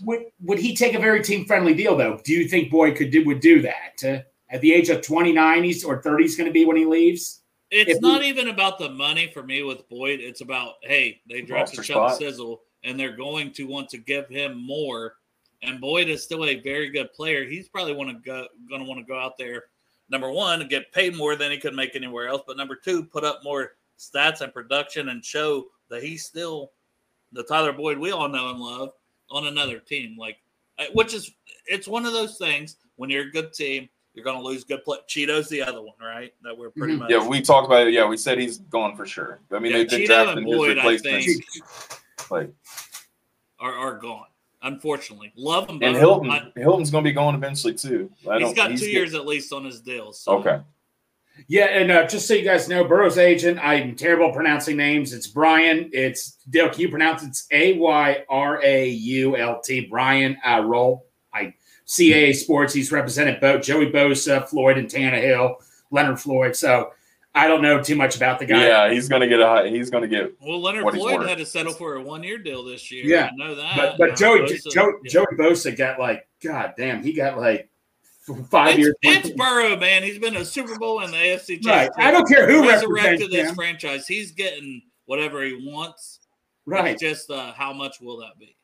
would, 0.06 0.26
would 0.42 0.60
he 0.60 0.76
take 0.76 0.94
a 0.94 1.00
very 1.00 1.22
team 1.22 1.46
friendly 1.46 1.74
deal 1.74 1.98
though? 1.98 2.22
Do 2.24 2.34
you 2.34 2.48
think 2.48 2.72
Boyd 2.72 2.96
could 2.96 3.12
do 3.12 3.26
would 3.26 3.42
do 3.42 3.62
that 3.62 4.02
uh, 4.04 4.20
at 4.50 4.62
the 4.62 4.74
age 4.74 4.90
of 4.90 5.02
29? 5.02 5.64
He's 5.64 5.84
or 5.84 6.02
30 6.02 6.24
is 6.24 6.36
going 6.38 6.48
to 6.48 6.54
be 6.54 6.66
when 6.66 6.78
he 6.78 6.86
leaves. 6.86 7.42
It's 7.72 8.02
not 8.02 8.22
we, 8.22 8.28
even 8.28 8.50
about 8.50 8.78
the 8.78 8.90
money 8.90 9.32
for 9.34 9.44
me 9.44 9.64
with 9.64 9.88
Boyd. 9.90 10.20
It's 10.20 10.42
about 10.42 10.76
hey, 10.82 11.22
they 11.28 11.42
drafted 11.42 11.84
Chuck 11.84 12.18
Sizzle, 12.18 12.62
and 12.84 13.00
they're 13.00 13.16
going 13.16 13.52
to 13.54 13.66
want 13.66 13.90
to 13.90 13.98
give 13.98 14.28
him 14.28 14.66
more. 14.66 15.16
And 15.64 15.82
Boyd 15.82 16.08
is 16.08 16.24
still 16.24 16.46
a 16.46 16.60
very 16.60 16.90
good 16.90 17.12
player. 17.14 17.44
He's 17.44 17.68
probably 17.68 17.94
want 17.94 18.10
to 18.10 18.16
go 18.24 18.48
going 18.70 18.82
to 18.82 18.88
want 18.88 19.00
to 19.00 19.06
go 19.06 19.20
out 19.20 19.38
there. 19.38 19.66
Number 20.10 20.32
one, 20.32 20.68
get 20.68 20.92
paid 20.92 21.16
more 21.16 21.36
than 21.36 21.52
he 21.52 21.58
could 21.58 21.74
make 21.74 21.96
anywhere 21.96 22.28
else. 22.28 22.44
But 22.46 22.58
number 22.58 22.76
two, 22.76 23.04
put 23.04 23.24
up 23.24 23.42
more 23.44 23.72
stats 23.98 24.42
and 24.42 24.54
production 24.54 25.10
and 25.10 25.26
show 25.26 25.66
that 25.90 26.04
he's 26.04 26.26
still 26.26 26.72
the 27.32 27.44
Tyler 27.44 27.74
Boyd 27.74 27.98
we 27.98 28.12
all 28.12 28.30
know 28.30 28.50
and 28.52 28.60
love 28.60 28.92
on 29.30 29.48
another 29.48 29.80
team. 29.80 30.16
Like, 30.18 30.38
which 30.94 31.14
is 31.14 31.32
it's 31.66 31.88
one 31.88 32.06
of 32.06 32.14
those 32.14 32.38
things 32.38 32.78
when 32.98 33.10
you're 33.10 33.28
a 33.28 33.32
good 33.32 33.54
team 33.54 33.90
you're 34.16 34.24
going 34.24 34.38
to 34.38 34.44
lose 34.44 34.64
good 34.64 34.84
play. 34.84 34.98
Cheeto's 35.08 35.50
the 35.50 35.62
other 35.62 35.82
one, 35.82 35.96
right? 36.02 36.34
That 36.44 36.58
we're 36.58 36.70
pretty 36.70 36.94
mm-hmm. 36.94 37.04
much. 37.04 37.12
Yeah, 37.12 37.28
we 37.28 37.42
talked 37.42 37.68
about 37.68 37.88
it. 37.88 37.94
Yeah, 37.94 38.08
we 38.08 38.18
said 38.18 38.40
he's 38.40 38.60
gone 38.60 38.96
for 38.96 39.06
sure. 39.06 39.42
I 39.52 39.60
mean, 39.60 39.72
yeah, 39.72 39.78
they've 39.80 39.90
been 39.90 40.02
Cheeto 40.02 40.08
drafting 40.08 40.48
his 40.48 40.68
replacements. 40.68 42.02
Like, 42.32 42.52
are, 43.60 43.74
are 43.74 43.98
gone. 43.98 44.26
Unfortunately, 44.62 45.32
love 45.36 45.70
him. 45.70 45.80
And 45.84 45.96
Hilton, 45.96 46.32
I, 46.32 46.52
Hilton's 46.56 46.90
going 46.90 47.04
to 47.04 47.10
be 47.10 47.14
going 47.14 47.36
eventually 47.36 47.74
too. 47.74 48.10
I 48.28 48.40
he's 48.40 48.54
got 48.54 48.72
he's 48.72 48.80
two 48.80 48.90
years 48.90 49.14
at 49.14 49.28
least 49.28 49.54
on 49.54 49.64
his 49.64 49.82
deal. 49.82 50.12
So. 50.12 50.40
Okay. 50.40 50.62
Yeah, 51.48 51.66
and 51.66 51.92
uh, 51.92 52.08
just 52.08 52.28
so 52.28 52.34
you 52.34 52.44
guys 52.44 52.70
know, 52.70 52.86
Burrow's 52.86 53.18
agent, 53.18 53.60
I'm 53.62 53.96
terrible 53.96 54.32
pronouncing 54.32 54.78
names. 54.78 55.14
It's 55.14 55.28
Brian. 55.28 55.90
It's 55.92 56.38
Dale. 56.50 56.70
Can 56.70 56.80
you 56.80 56.90
pronounce 56.90 57.24
it? 57.24 57.28
It's 57.28 57.48
A 57.52 57.78
Y 57.78 58.24
R 58.30 58.62
A 58.64 58.88
U 58.88 59.36
L 59.36 59.60
T. 59.62 59.82
Brian 59.82 60.38
uh, 60.48 60.62
Roll. 60.66 61.05
I 61.88 61.90
CAA 61.90 62.36
Sports. 62.36 62.74
He's 62.74 62.92
represented 62.92 63.40
both 63.40 63.64
Joey 63.64 63.92
Bosa, 63.92 64.48
Floyd, 64.48 64.78
and 64.78 64.88
Tannehill, 64.88 65.56
Leonard 65.92 66.20
Floyd. 66.20 66.56
So 66.56 66.92
I 67.36 67.48
don't 67.48 67.62
know 67.62 67.82
too 67.82 67.96
much 67.96 68.16
about 68.16 68.40
the 68.40 68.46
guy. 68.46 68.66
Yeah, 68.66 68.92
he's 68.92 69.10
going 69.10 69.22
to 69.22 69.28
get 69.28 69.42
a 69.42 69.70
he's 69.70 69.90
going 69.90 70.04
to 70.04 70.08
get. 70.08 70.34
Well, 70.42 70.62
Leonard 70.62 70.94
Floyd 70.94 71.28
had 71.28 71.38
to 71.38 71.46
settle 71.46 71.74
for 71.74 71.96
a 71.96 72.02
one 72.02 72.24
year 72.24 72.38
deal 72.38 72.64
this 72.64 72.92
year. 72.92 73.06
Yeah, 73.06 73.30
I 73.32 73.36
know 73.36 73.56
that. 73.56 73.76
But, 73.76 73.98
but 73.98 74.16
Joey 74.16 74.42
Bosa, 74.42 74.72
Joey, 74.72 74.94
yeah. 75.04 75.12
Joey 75.12 75.26
Bosa 75.38 75.78
got 75.78 76.00
like 76.00 76.28
God 76.42 76.74
damn, 76.78 77.04
he 77.04 77.14
got 77.14 77.38
like 77.38 77.70
five 78.50 78.70
it's, 78.70 78.80
years. 78.80 78.96
It's 79.02 79.30
Burrow, 79.32 79.78
man. 79.78 80.02
He's 80.04 80.18
been 80.18 80.38
a 80.38 80.46
Super 80.46 80.80
Bowl 80.80 81.02
in 81.02 81.12
the 81.12 81.18
AFC. 81.18 81.64
Right. 81.66 81.90
I 81.98 82.12
don't 82.12 82.28
care 82.28 82.50
who 82.50 82.68
resurrected 82.68 83.32
this 83.32 83.52
franchise. 83.52 84.08
He's 84.08 84.32
getting 84.32 84.82
whatever 85.06 85.44
he 85.44 85.54
wants. 85.54 86.22
Right. 86.66 86.94
It's 86.94 87.02
just 87.02 87.30
uh, 87.30 87.52
how 87.54 87.74
much 87.74 88.02
will 88.02 88.18
that 88.18 88.40
be? 88.40 88.56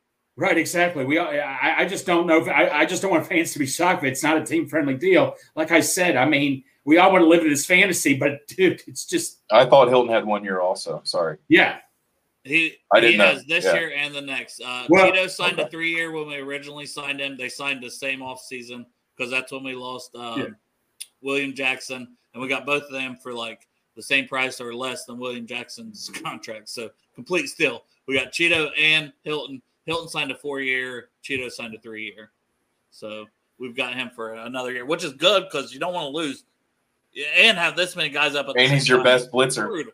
Right, 0.41 0.57
exactly. 0.57 1.05
We, 1.05 1.19
I, 1.19 1.81
I 1.81 1.85
just 1.85 2.07
don't 2.07 2.25
know. 2.25 2.41
If, 2.41 2.47
I, 2.47 2.67
I 2.67 2.85
just 2.85 3.03
don't 3.03 3.11
want 3.11 3.27
fans 3.27 3.53
to 3.53 3.59
be 3.59 3.67
shocked. 3.67 4.03
If 4.03 4.11
it's 4.11 4.23
not 4.23 4.39
a 4.39 4.43
team 4.43 4.67
friendly 4.67 4.95
deal. 4.95 5.35
Like 5.55 5.69
I 5.69 5.81
said, 5.81 6.15
I 6.17 6.25
mean, 6.25 6.63
we 6.83 6.97
all 6.97 7.11
want 7.11 7.21
to 7.21 7.27
live 7.27 7.43
in 7.43 7.49
this 7.49 7.63
fantasy, 7.63 8.17
but 8.17 8.47
dude, 8.47 8.81
it's 8.87 9.05
just. 9.05 9.41
I 9.51 9.65
thought 9.65 9.89
Hilton 9.89 10.11
had 10.11 10.25
one 10.25 10.43
year 10.43 10.59
also. 10.59 11.01
Sorry. 11.03 11.37
Yeah. 11.47 11.77
He, 12.43 12.75
I 12.91 13.01
didn't 13.01 13.11
he 13.11 13.17
know. 13.19 13.25
has 13.27 13.45
this 13.45 13.65
yeah. 13.65 13.75
year 13.75 13.93
and 13.95 14.15
the 14.15 14.21
next. 14.21 14.59
Uh, 14.65 14.87
well, 14.89 15.11
Cheeto 15.11 15.29
signed 15.29 15.59
okay. 15.59 15.67
a 15.67 15.69
three 15.69 15.91
year 15.91 16.11
when 16.11 16.25
we 16.25 16.37
originally 16.37 16.87
signed 16.87 17.19
him. 17.19 17.37
They 17.37 17.47
signed 17.47 17.83
the 17.83 17.91
same 17.91 18.23
off 18.23 18.41
season 18.41 18.87
because 19.15 19.29
that's 19.29 19.51
when 19.51 19.63
we 19.63 19.75
lost 19.75 20.15
um, 20.15 20.39
yeah. 20.39 20.47
William 21.21 21.53
Jackson, 21.53 22.17
and 22.33 22.41
we 22.41 22.49
got 22.49 22.65
both 22.65 22.81
of 22.81 22.93
them 22.93 23.15
for 23.21 23.31
like 23.31 23.67
the 23.95 24.01
same 24.01 24.27
price 24.27 24.59
or 24.59 24.73
less 24.73 25.05
than 25.05 25.19
William 25.19 25.45
Jackson's 25.45 26.09
contract. 26.23 26.67
So 26.69 26.89
complete 27.13 27.45
steal. 27.45 27.83
We 28.07 28.15
got 28.15 28.31
Cheeto 28.31 28.71
and 28.75 29.13
Hilton. 29.21 29.61
Hilton 29.85 30.07
signed 30.07 30.31
a 30.31 30.35
four 30.35 30.61
year. 30.61 31.09
Cheeto 31.23 31.51
signed 31.51 31.73
a 31.75 31.79
three 31.79 32.05
year. 32.05 32.31
So 32.91 33.25
we've 33.59 33.75
got 33.75 33.93
him 33.93 34.11
for 34.15 34.33
another 34.33 34.71
year, 34.71 34.85
which 34.85 35.03
is 35.03 35.13
good 35.13 35.43
because 35.43 35.73
you 35.73 35.79
don't 35.79 35.93
want 35.93 36.05
to 36.05 36.17
lose 36.17 36.43
and 37.37 37.57
have 37.57 37.75
this 37.75 37.95
many 37.95 38.09
guys 38.09 38.35
up. 38.35 38.47
and 38.49 38.71
he's 38.71 38.87
your 38.87 38.99
time. 38.99 39.05
best 39.05 39.31
blitzer. 39.31 39.67
Brutal. 39.67 39.93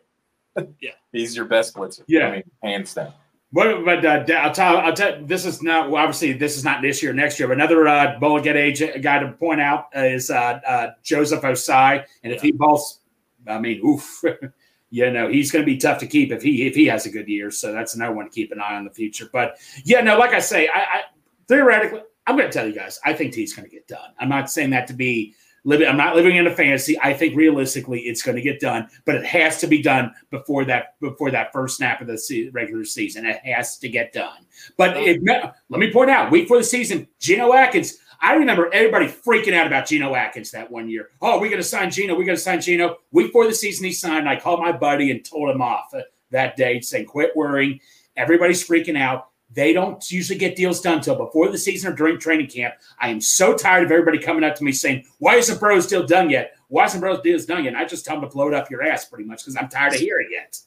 Yeah, 0.80 0.90
he's 1.12 1.36
your 1.36 1.44
best 1.44 1.74
blitzer. 1.74 2.02
Yeah, 2.08 2.26
I 2.26 2.30
mean, 2.32 2.42
hands 2.64 2.92
down. 2.92 3.12
But, 3.52 3.84
but 3.84 4.04
uh, 4.04 4.24
I'll 4.34 4.52
tell 4.52 4.78
I'll 4.78 4.92
tell 4.92 5.24
this 5.24 5.46
is 5.46 5.62
not 5.62 5.88
well, 5.88 6.02
obviously 6.02 6.32
this 6.32 6.56
is 6.56 6.64
not 6.64 6.82
this 6.82 7.00
year 7.00 7.12
next 7.12 7.38
year. 7.38 7.46
But 7.48 7.58
another 7.58 7.86
uh, 7.86 8.18
Bowling 8.18 8.42
Get 8.42 8.56
age 8.56 8.82
guy 9.00 9.20
to 9.20 9.32
point 9.32 9.60
out 9.60 9.86
is 9.94 10.30
uh, 10.30 10.60
uh, 10.66 10.90
Joseph 11.04 11.42
Ossai, 11.42 12.04
and 12.24 12.32
if 12.32 12.42
he 12.42 12.50
balls, 12.50 13.00
I 13.46 13.58
mean, 13.60 13.80
oof, 13.86 14.22
you 14.90 15.10
know 15.10 15.28
he's 15.28 15.50
going 15.50 15.64
to 15.64 15.66
be 15.66 15.76
tough 15.76 15.98
to 15.98 16.06
keep 16.06 16.32
if 16.32 16.42
he 16.42 16.66
if 16.66 16.74
he 16.74 16.86
has 16.86 17.06
a 17.06 17.10
good 17.10 17.28
year. 17.28 17.50
So 17.50 17.72
that's 17.72 17.94
another 17.94 18.14
one 18.14 18.26
to 18.26 18.30
keep 18.30 18.52
an 18.52 18.60
eye 18.60 18.74
on 18.74 18.78
in 18.78 18.84
the 18.84 18.90
future. 18.90 19.28
But 19.32 19.58
yeah, 19.84 20.00
no, 20.00 20.18
like 20.18 20.32
I 20.32 20.40
say, 20.40 20.68
I, 20.68 20.80
I 20.80 21.02
theoretically, 21.46 22.02
I'm 22.26 22.36
going 22.36 22.48
to 22.48 22.52
tell 22.52 22.66
you 22.66 22.74
guys, 22.74 22.98
I 23.04 23.12
think 23.12 23.32
T's 23.32 23.54
going 23.54 23.68
to 23.68 23.74
get 23.74 23.86
done. 23.88 24.10
I'm 24.18 24.28
not 24.28 24.50
saying 24.50 24.70
that 24.70 24.86
to 24.88 24.92
be 24.94 25.34
living. 25.64 25.88
I'm 25.88 25.96
not 25.96 26.16
living 26.16 26.36
in 26.36 26.46
a 26.46 26.54
fantasy. 26.54 26.98
I 27.00 27.12
think 27.12 27.36
realistically, 27.36 28.00
it's 28.00 28.22
going 28.22 28.36
to 28.36 28.42
get 28.42 28.60
done, 28.60 28.88
but 29.04 29.14
it 29.14 29.24
has 29.24 29.60
to 29.60 29.66
be 29.66 29.82
done 29.82 30.12
before 30.30 30.64
that 30.64 30.98
before 31.00 31.30
that 31.30 31.52
first 31.52 31.76
snap 31.76 32.00
of 32.00 32.06
the 32.06 32.18
se- 32.18 32.50
regular 32.50 32.84
season. 32.84 33.26
It 33.26 33.40
has 33.44 33.78
to 33.78 33.88
get 33.88 34.12
done. 34.12 34.46
But 34.76 34.96
it, 34.96 35.22
let 35.24 35.80
me 35.80 35.92
point 35.92 36.10
out, 36.10 36.30
week 36.30 36.48
for 36.48 36.58
the 36.58 36.64
season, 36.64 37.08
Geno 37.18 37.52
Atkins. 37.52 37.98
I 38.20 38.34
remember 38.34 38.68
everybody 38.72 39.06
freaking 39.06 39.54
out 39.54 39.66
about 39.66 39.86
Geno 39.86 40.14
Atkins 40.14 40.50
that 40.50 40.70
one 40.70 40.88
year. 40.88 41.10
Oh, 41.22 41.40
we're 41.40 41.50
going 41.50 41.62
to 41.62 41.68
sign 41.68 41.90
Geno. 41.90 42.14
We're 42.14 42.24
going 42.24 42.36
to 42.36 42.42
sign 42.42 42.60
Geno. 42.60 42.96
Week 43.12 43.28
before 43.28 43.46
the 43.46 43.54
season, 43.54 43.84
he 43.84 43.92
signed. 43.92 44.28
I 44.28 44.38
called 44.38 44.60
my 44.60 44.72
buddy 44.72 45.10
and 45.10 45.24
told 45.24 45.50
him 45.50 45.62
off 45.62 45.94
uh, 45.94 46.00
that 46.30 46.56
day, 46.56 46.80
saying, 46.80 47.06
"Quit 47.06 47.36
worrying." 47.36 47.80
Everybody's 48.16 48.66
freaking 48.66 48.98
out. 48.98 49.28
They 49.50 49.72
don't 49.72 50.10
usually 50.10 50.38
get 50.38 50.56
deals 50.56 50.80
done 50.80 51.00
till 51.00 51.16
before 51.16 51.50
the 51.50 51.56
season 51.56 51.92
or 51.92 51.96
during 51.96 52.18
training 52.18 52.48
camp. 52.48 52.74
I 52.98 53.08
am 53.08 53.20
so 53.20 53.56
tired 53.56 53.84
of 53.84 53.92
everybody 53.92 54.18
coming 54.18 54.44
up 54.44 54.56
to 54.56 54.64
me 54.64 54.72
saying, 54.72 55.04
"Why 55.18 55.36
isn't 55.36 55.60
Bros 55.60 55.86
deal 55.86 56.04
done 56.04 56.28
yet? 56.28 56.56
Why 56.66 56.86
isn't 56.86 57.00
Bros 57.00 57.20
deal 57.22 57.38
done 57.38 57.64
yet?" 57.64 57.74
And 57.74 57.78
I 57.78 57.84
just 57.84 58.04
tell 58.04 58.16
them 58.16 58.28
to 58.28 58.34
blow 58.34 58.48
it 58.48 58.54
up 58.54 58.68
your 58.68 58.82
ass, 58.82 59.04
pretty 59.04 59.24
much, 59.24 59.44
because 59.44 59.56
I'm 59.56 59.68
tired 59.68 59.94
of 59.94 60.00
hearing 60.00 60.28
it. 60.32 60.58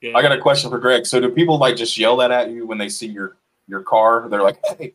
Yeah. 0.00 0.16
I 0.16 0.22
got 0.22 0.32
a 0.32 0.40
question 0.40 0.70
for 0.70 0.78
Greg. 0.78 1.04
So, 1.04 1.20
do 1.20 1.28
people 1.28 1.58
like 1.58 1.76
just 1.76 1.98
yell 1.98 2.16
that 2.16 2.30
at 2.30 2.50
you 2.50 2.66
when 2.66 2.78
they 2.78 2.88
see 2.88 3.06
your 3.06 3.36
your 3.68 3.82
car? 3.82 4.26
They're 4.30 4.42
like, 4.42 4.58
"Hey, 4.78 4.94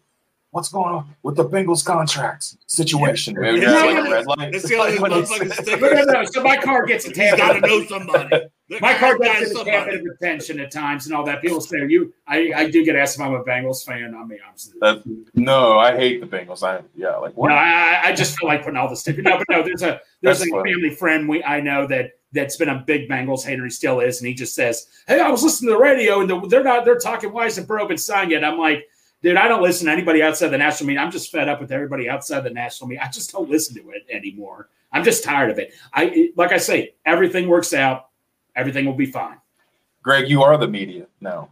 what's 0.55 0.69
going 0.69 0.95
on 0.95 1.15
with 1.21 1.35
the 1.35 1.43
Bengals 1.43 1.85
contracts 1.85 2.57
situation? 2.65 3.35
Yeah. 3.41 3.51
Yeah. 3.51 3.71
Like 3.71 4.51
red 4.51 6.07
light. 6.07 6.33
so 6.33 6.41
my 6.41 6.55
car 6.55 6.85
gets 6.85 7.05
a 7.05 7.11
tab. 7.11 7.37
Got 7.37 7.53
to 7.53 7.59
know 7.59 7.83
somebody. 7.85 8.45
my 8.81 8.93
car 8.93 9.17
gets 9.19 9.51
a 9.51 9.65
tab 9.65 9.89
of 9.89 10.01
attention 10.15 10.61
at 10.61 10.71
times 10.71 11.05
and 11.05 11.13
all 11.13 11.25
that. 11.25 11.41
People 11.41 11.59
say, 11.59 11.85
"You, 11.87 12.13
I, 12.25 12.53
I 12.55 12.69
do 12.69 12.85
get 12.85 12.95
asked 12.95 13.17
if 13.17 13.21
I'm 13.21 13.33
a 13.33 13.43
Bengals 13.43 13.83
fan." 13.83 14.15
I 14.15 14.23
mean, 14.23 14.39
I'm 14.81 15.21
no, 15.35 15.77
I 15.77 15.95
hate 15.95 16.21
the 16.21 16.27
Bengals. 16.27 16.63
I 16.63 16.81
yeah, 16.95 17.17
like 17.17 17.35
what? 17.35 17.49
No, 17.49 17.55
I, 17.55 17.99
I 18.05 18.13
just 18.13 18.39
feel 18.39 18.47
like 18.47 18.63
putting 18.63 18.77
all 18.77 18.89
this 18.89 19.01
stuff. 19.01 19.17
No, 19.17 19.37
but 19.37 19.47
no, 19.49 19.61
there's 19.61 19.83
a 19.83 19.99
there's 20.21 20.39
That's 20.39 20.49
a 20.49 20.51
funny. 20.51 20.73
family 20.73 20.95
friend 20.95 21.27
we 21.27 21.43
I 21.43 21.59
know 21.59 21.85
that 21.87 22.13
that's 22.31 22.55
been 22.55 22.69
a 22.69 22.83
big 22.87 23.09
Bengals 23.09 23.45
hater. 23.45 23.65
He 23.65 23.69
still 23.69 23.99
is, 23.99 24.19
and 24.19 24.27
he 24.27 24.33
just 24.33 24.55
says, 24.55 24.87
"Hey, 25.05 25.19
I 25.19 25.29
was 25.29 25.43
listening 25.43 25.71
to 25.71 25.75
the 25.75 25.81
radio, 25.81 26.21
and 26.21 26.49
they're 26.49 26.63
not 26.63 26.85
they're 26.85 26.97
talking. 26.97 27.33
Why 27.33 27.47
isn't 27.47 27.67
Burrow 27.67 27.87
been 27.87 27.97
signed 27.97 28.31
yet?" 28.31 28.45
I'm 28.45 28.57
like 28.57 28.87
dude, 29.25 29.37
I 29.37 29.47
don't 29.47 29.63
listen 29.63 29.87
to 29.87 29.91
anybody 29.91 30.21
outside 30.21 30.49
the 30.49 30.57
national 30.57 30.87
media. 30.87 31.01
I'm 31.01 31.09
just 31.09 31.31
fed 31.31 31.49
up 31.49 31.59
with 31.59 31.71
everybody 31.71 32.07
outside 32.07 32.41
the 32.41 32.51
national 32.51 32.87
media. 32.87 33.03
I 33.05 33.09
just 33.09 33.31
don't 33.31 33.49
listen 33.49 33.75
to 33.75 33.89
it 33.89 34.05
anymore. 34.09 34.69
I'm 34.91 35.03
just 35.03 35.23
tired 35.23 35.49
of 35.49 35.57
it. 35.57 35.73
I 35.91 36.29
like 36.37 36.51
I 36.51 36.57
say, 36.57 36.93
everything 37.05 37.47
works 37.47 37.73
out. 37.73 38.09
Everything 38.55 38.85
will 38.85 38.93
be 38.93 39.07
fine. 39.07 39.37
Greg, 40.03 40.29
you 40.29 40.43
are 40.43 40.55
the 40.57 40.67
media 40.67 41.07
now. 41.19 41.49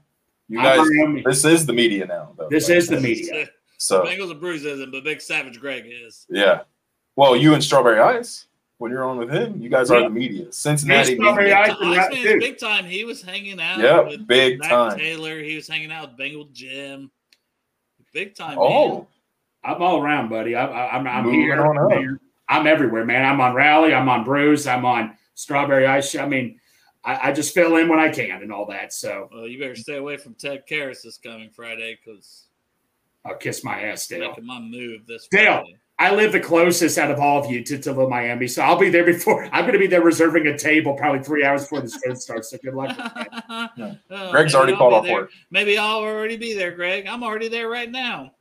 You 0.47 0.61
guys, 0.61 0.87
this 1.25 1.43
is 1.43 1.65
the 1.65 1.73
media 1.73 2.05
now. 2.05 2.33
Though. 2.37 2.47
This 2.47 2.69
like, 2.69 2.77
is 2.77 2.87
the 2.87 3.01
media. 3.01 3.49
So 3.79 4.05
Bengals 4.05 4.31
and 4.31 4.39
Bruce 4.39 4.63
isn't, 4.63 4.91
but 4.93 5.03
Big 5.03 5.19
Savage 5.19 5.59
Greg 5.59 5.83
is. 5.85 6.25
Yeah. 6.29 6.61
Well, 7.17 7.35
you 7.35 7.53
and 7.53 7.61
Strawberry 7.61 7.99
Ice, 7.99 8.45
when 8.77 8.91
you're 8.91 9.03
on 9.03 9.17
with 9.17 9.29
him, 9.29 9.59
you 9.59 9.67
guys 9.67 9.89
yeah. 9.89 9.97
are 9.97 10.01
the 10.03 10.09
media. 10.09 10.49
Cincinnati. 10.53 11.15
Strawberry 11.15 11.51
Ice, 11.51 11.75
big 12.39 12.57
time. 12.57 12.85
He 12.85 13.03
was 13.03 13.21
hanging 13.21 13.59
out. 13.59 13.79
Yeah, 13.79 14.15
big 14.25 14.59
Mac 14.59 14.69
time. 14.69 14.97
Taylor. 14.97 15.41
He 15.41 15.57
was 15.57 15.67
hanging 15.67 15.91
out 15.91 16.11
with 16.11 16.17
Bengal 16.17 16.45
Jim. 16.53 17.11
Big 18.13 18.35
time. 18.35 18.57
Oh, 18.59 18.89
man. 18.89 19.07
I'm 19.63 19.81
all 19.81 20.01
around, 20.01 20.29
buddy. 20.29 20.55
I, 20.55 20.65
I, 20.65 20.95
I'm, 20.95 21.07
I'm 21.07 21.31
here. 21.31 21.59
I'm, 21.59 21.89
here. 21.89 22.19
I'm 22.47 22.67
everywhere, 22.67 23.05
man. 23.05 23.25
I'm 23.25 23.41
on 23.41 23.55
Rally. 23.55 23.93
I'm 23.93 24.09
on 24.09 24.23
Bruce. 24.23 24.67
I'm 24.67 24.85
on 24.85 25.17
Strawberry 25.35 25.87
Ice. 25.87 26.15
I 26.15 26.27
mean, 26.27 26.59
I, 27.03 27.29
I, 27.29 27.31
just 27.31 27.53
fill 27.53 27.77
in 27.77 27.87
when 27.87 27.99
I 27.99 28.09
can 28.09 28.41
and 28.41 28.51
all 28.51 28.65
that. 28.67 28.93
So, 28.93 29.29
well, 29.31 29.47
you 29.47 29.59
better 29.59 29.75
stay 29.75 29.97
away 29.97 30.17
from 30.17 30.35
Ted 30.35 30.63
Karras 30.69 31.01
this 31.01 31.17
coming 31.17 31.49
Friday 31.49 31.97
because 32.03 32.47
I'll 33.25 33.35
kiss 33.35 33.63
my 33.63 33.81
ass, 33.81 34.07
Dale. 34.07 34.29
Making 34.29 34.45
my 34.45 34.59
move 34.59 35.07
this 35.07 35.27
Dale. 35.27 35.61
Friday. 35.61 35.77
I 36.03 36.13
live 36.13 36.33
the 36.33 36.39
closest 36.41 36.97
out 36.97 37.11
of 37.11 37.19
all 37.21 37.41
of 37.41 37.49
you 37.49 37.63
to, 37.63 37.77
to 37.77 37.91
Little 37.91 38.09
Miami, 38.09 38.45
so 38.49 38.61
I'll 38.61 38.77
be 38.77 38.89
there 38.89 39.05
before. 39.05 39.45
I'm 39.53 39.61
going 39.61 39.71
to 39.71 39.79
be 39.79 39.87
there 39.87 40.01
reserving 40.01 40.47
a 40.47 40.57
table 40.57 40.95
probably 40.95 41.23
three 41.23 41.45
hours 41.45 41.61
before 41.61 41.79
the 41.79 41.89
show 41.89 42.13
starts. 42.15 42.49
So 42.49 42.57
good 42.61 42.73
luck. 42.73 42.93
yeah. 43.77 43.93
oh, 44.11 44.31
Greg's 44.31 44.53
already 44.53 44.75
called 44.75 44.93
off 44.93 45.07
work. 45.07 45.31
Maybe 45.49 45.77
I'll 45.77 45.99
already 45.99 46.35
be 46.35 46.55
there, 46.55 46.71
Greg. 46.71 47.07
I'm 47.07 47.23
already 47.23 47.47
there 47.47 47.69
right 47.69 47.89
now. 47.89 48.31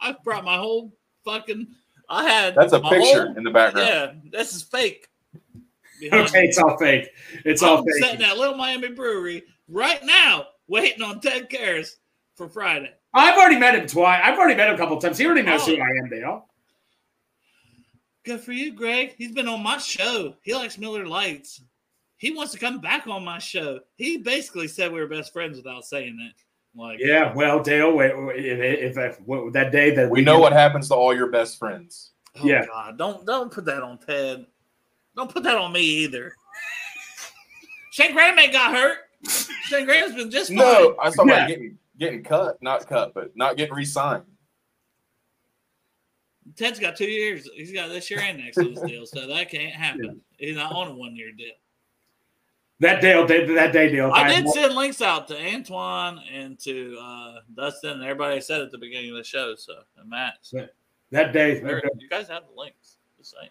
I 0.00 0.14
brought 0.22 0.44
my 0.44 0.58
whole 0.58 0.92
fucking. 1.24 1.66
I 2.08 2.22
had. 2.22 2.54
That's 2.54 2.72
a 2.72 2.78
picture 2.78 3.26
whole, 3.26 3.36
in 3.36 3.42
the 3.42 3.50
background. 3.50 3.88
Yeah, 3.88 4.12
this 4.30 4.54
is 4.54 4.62
fake. 4.62 5.08
okay, 6.12 6.44
it's 6.44 6.58
all 6.58 6.78
fake. 6.78 7.10
It's 7.44 7.64
I'm 7.64 7.68
all 7.68 7.84
fake. 7.84 8.04
Sitting 8.04 8.22
at 8.24 8.38
Little 8.38 8.56
Miami 8.56 8.92
Brewery 8.92 9.42
right 9.66 10.04
now, 10.04 10.46
waiting 10.68 11.02
on 11.02 11.18
Ted 11.18 11.50
Karras 11.50 11.96
for 12.36 12.48
Friday. 12.48 12.92
I've 13.12 13.36
already 13.36 13.58
met 13.58 13.74
him 13.74 13.88
twice. 13.88 14.20
I've 14.22 14.38
already 14.38 14.54
met 14.54 14.68
him 14.68 14.76
a 14.76 14.78
couple 14.78 15.00
times. 15.00 15.18
He 15.18 15.26
already 15.26 15.42
knows 15.42 15.62
oh. 15.62 15.74
who 15.74 15.82
I 15.82 15.88
am, 16.00 16.08
Dale. 16.08 16.47
Good 18.28 18.42
for 18.42 18.52
you, 18.52 18.74
Greg. 18.74 19.14
He's 19.16 19.32
been 19.32 19.48
on 19.48 19.62
my 19.62 19.78
show. 19.78 20.34
He 20.42 20.52
likes 20.52 20.76
Miller 20.76 21.06
Lights. 21.06 21.62
He 22.18 22.30
wants 22.30 22.52
to 22.52 22.58
come 22.58 22.78
back 22.78 23.06
on 23.06 23.24
my 23.24 23.38
show. 23.38 23.80
He 23.96 24.18
basically 24.18 24.68
said 24.68 24.92
we 24.92 25.00
were 25.00 25.06
best 25.06 25.32
friends 25.32 25.56
without 25.56 25.86
saying 25.86 26.18
it. 26.30 26.78
Like, 26.78 26.98
yeah, 27.00 27.32
well, 27.34 27.62
Dale, 27.62 27.98
if, 28.00 28.12
if, 28.36 28.98
if 28.98 29.52
that 29.54 29.72
day 29.72 29.94
that 29.94 30.10
we, 30.10 30.18
we 30.18 30.24
know 30.26 30.38
what 30.38 30.52
happens 30.52 30.88
to 30.88 30.94
all 30.94 31.16
your 31.16 31.30
best 31.30 31.58
friends. 31.58 32.10
Oh, 32.38 32.44
yeah, 32.44 32.66
God, 32.66 32.98
don't 32.98 33.24
don't 33.24 33.50
put 33.50 33.64
that 33.64 33.82
on 33.82 33.96
Ted. 33.96 34.44
Don't 35.16 35.32
put 35.32 35.42
that 35.44 35.56
on 35.56 35.72
me 35.72 35.80
either. 35.80 36.34
Shane 37.92 38.12
Graham 38.12 38.38
ain't 38.38 38.52
got 38.52 38.76
hurt. 38.76 38.98
Shane 39.62 39.86
Graham's 39.86 40.14
been 40.14 40.30
just 40.30 40.50
fine. 40.50 40.58
No, 40.58 40.96
I 41.02 41.08
saw 41.08 41.24
yeah. 41.24 41.48
getting 41.48 41.78
getting 41.98 42.22
cut, 42.22 42.62
not 42.62 42.86
cut, 42.86 43.14
but 43.14 43.34
not 43.34 43.56
getting 43.56 43.74
re-signed. 43.74 44.24
Ted's 46.56 46.78
got 46.78 46.96
two 46.96 47.10
years. 47.10 47.48
He's 47.54 47.72
got 47.72 47.88
this 47.88 48.10
year 48.10 48.20
and 48.20 48.38
next 48.38 48.58
on 48.58 48.72
his 48.72 48.80
deal, 48.82 49.06
so 49.06 49.26
that 49.26 49.50
can't 49.50 49.74
happen. 49.74 50.20
He's 50.38 50.56
not 50.56 50.72
on 50.72 50.88
a 50.88 50.94
one 50.94 51.16
year 51.16 51.32
deal. 51.32 51.54
That 52.80 53.00
deal, 53.00 53.26
that 53.26 53.72
day 53.72 53.90
deal. 53.90 54.12
I, 54.12 54.28
did 54.28 54.48
send 54.50 54.74
links 54.74 55.02
out 55.02 55.26
to 55.28 55.36
Antoine 55.36 56.20
and 56.32 56.56
to 56.60 56.96
uh, 57.00 57.34
Dustin 57.56 57.90
and 57.90 58.02
everybody 58.04 58.40
said 58.40 58.60
at 58.60 58.70
the 58.70 58.78
beginning 58.78 59.10
of 59.10 59.16
the 59.16 59.24
show. 59.24 59.56
So 59.56 59.74
and 59.96 60.08
Matt. 60.08 60.34
So. 60.42 60.68
That 61.10 61.32
day, 61.32 61.58
you 61.58 62.08
guys 62.08 62.28
have 62.28 62.44
the 62.52 62.60
links. 62.60 62.98
Just 63.16 63.32
saying. 63.32 63.50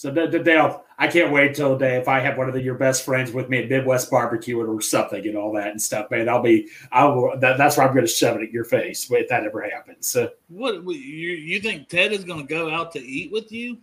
So 0.00 0.10
the, 0.10 0.26
the 0.28 0.38
Dale, 0.38 0.82
I 0.98 1.08
can't 1.08 1.30
wait 1.30 1.54
till 1.54 1.76
the 1.76 1.76
day 1.76 1.98
if 1.98 2.08
I 2.08 2.20
have 2.20 2.38
one 2.38 2.48
of 2.48 2.54
the, 2.54 2.62
your 2.62 2.76
best 2.76 3.04
friends 3.04 3.32
with 3.32 3.50
me 3.50 3.58
at 3.58 3.68
Midwest 3.68 4.10
Barbecue 4.10 4.58
or 4.58 4.80
something 4.80 5.28
and 5.28 5.36
all 5.36 5.52
that 5.52 5.72
and 5.72 5.82
stuff, 5.82 6.10
man. 6.10 6.26
I'll 6.26 6.40
be, 6.40 6.68
I'll 6.90 7.38
that, 7.38 7.58
that's 7.58 7.76
where 7.76 7.86
I'm 7.86 7.92
going 7.92 8.06
to 8.06 8.10
shove 8.10 8.38
it 8.38 8.44
at 8.44 8.50
your 8.50 8.64
face 8.64 9.10
if 9.10 9.28
that 9.28 9.44
ever 9.44 9.60
happens. 9.60 10.06
So 10.06 10.30
what 10.48 10.76
you 10.86 11.32
you 11.32 11.60
think 11.60 11.90
Ted 11.90 12.12
is 12.12 12.24
going 12.24 12.40
to 12.40 12.46
go 12.46 12.70
out 12.70 12.92
to 12.92 12.98
eat 12.98 13.30
with 13.30 13.52
you? 13.52 13.76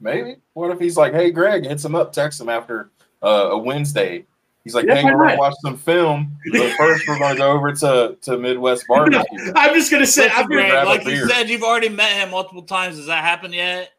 Maybe. 0.00 0.36
What 0.54 0.70
if 0.70 0.80
he's 0.80 0.96
like, 0.96 1.12
"Hey, 1.12 1.32
Greg, 1.32 1.66
hits 1.66 1.84
him 1.84 1.94
up, 1.94 2.14
text 2.14 2.40
him 2.40 2.48
after 2.48 2.88
uh, 3.22 3.50
a 3.50 3.58
Wednesday." 3.58 4.24
He's 4.64 4.74
like, 4.74 4.86
yeah, 4.86 4.94
"Hey, 4.94 5.04
we're 5.04 5.22
gonna 5.22 5.36
watch 5.36 5.54
some 5.60 5.76
film, 5.76 6.34
but 6.50 6.72
first 6.78 7.06
we're 7.06 7.18
gonna 7.18 7.36
go 7.36 7.52
over 7.52 7.74
to 7.74 8.16
to 8.22 8.38
Midwest 8.38 8.86
Barbecue." 8.88 9.52
I'm 9.54 9.74
just 9.74 9.90
gonna 9.92 10.06
say, 10.06 10.30
I'm 10.30 10.48
gonna, 10.48 10.84
like 10.86 11.04
you 11.04 11.28
said, 11.28 11.50
you've 11.50 11.62
already 11.62 11.90
met 11.90 12.12
him 12.12 12.30
multiple 12.30 12.62
times. 12.62 12.96
Has 12.96 13.04
that 13.04 13.22
happened 13.22 13.52
yet? 13.52 13.92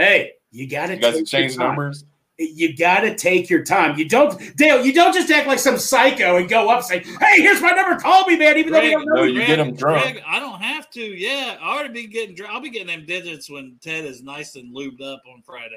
Hey, 0.00 0.32
you 0.50 0.66
got 0.66 0.86
to. 0.86 1.24
change 1.24 1.58
numbers. 1.58 2.06
you 2.38 2.74
got 2.74 3.00
to 3.00 3.14
take 3.14 3.50
your 3.50 3.62
time. 3.62 3.98
You 3.98 4.08
don't, 4.08 4.56
Dale. 4.56 4.82
You 4.82 4.94
don't 4.94 5.12
just 5.12 5.30
act 5.30 5.46
like 5.46 5.58
some 5.58 5.76
psycho 5.76 6.38
and 6.38 6.48
go 6.48 6.70
up 6.70 6.82
saying, 6.82 7.04
"Hey, 7.04 7.42
here's 7.42 7.60
my 7.60 7.72
number. 7.72 8.00
Call 8.00 8.26
me, 8.26 8.38
man." 8.38 8.56
Even 8.56 8.72
Greg, 8.72 8.82
though 8.82 8.88
we 8.88 8.92
don't 8.94 9.06
know 9.06 9.14
no, 9.16 9.22
you 9.24 9.46
get 9.46 9.56
them 9.56 9.74
drunk. 9.74 10.02
Greg, 10.02 10.22
I 10.26 10.40
don't 10.40 10.60
have 10.62 10.88
to. 10.92 11.02
Yeah, 11.02 11.58
I 11.60 11.74
already 11.74 11.92
be 11.92 12.06
getting. 12.06 12.34
drunk. 12.34 12.54
I'll 12.54 12.62
be 12.62 12.70
getting 12.70 12.86
them 12.86 13.04
digits 13.04 13.50
when 13.50 13.76
Ted 13.82 14.06
is 14.06 14.22
nice 14.22 14.56
and 14.56 14.74
lubed 14.74 15.02
up 15.02 15.20
on 15.30 15.42
Friday. 15.42 15.76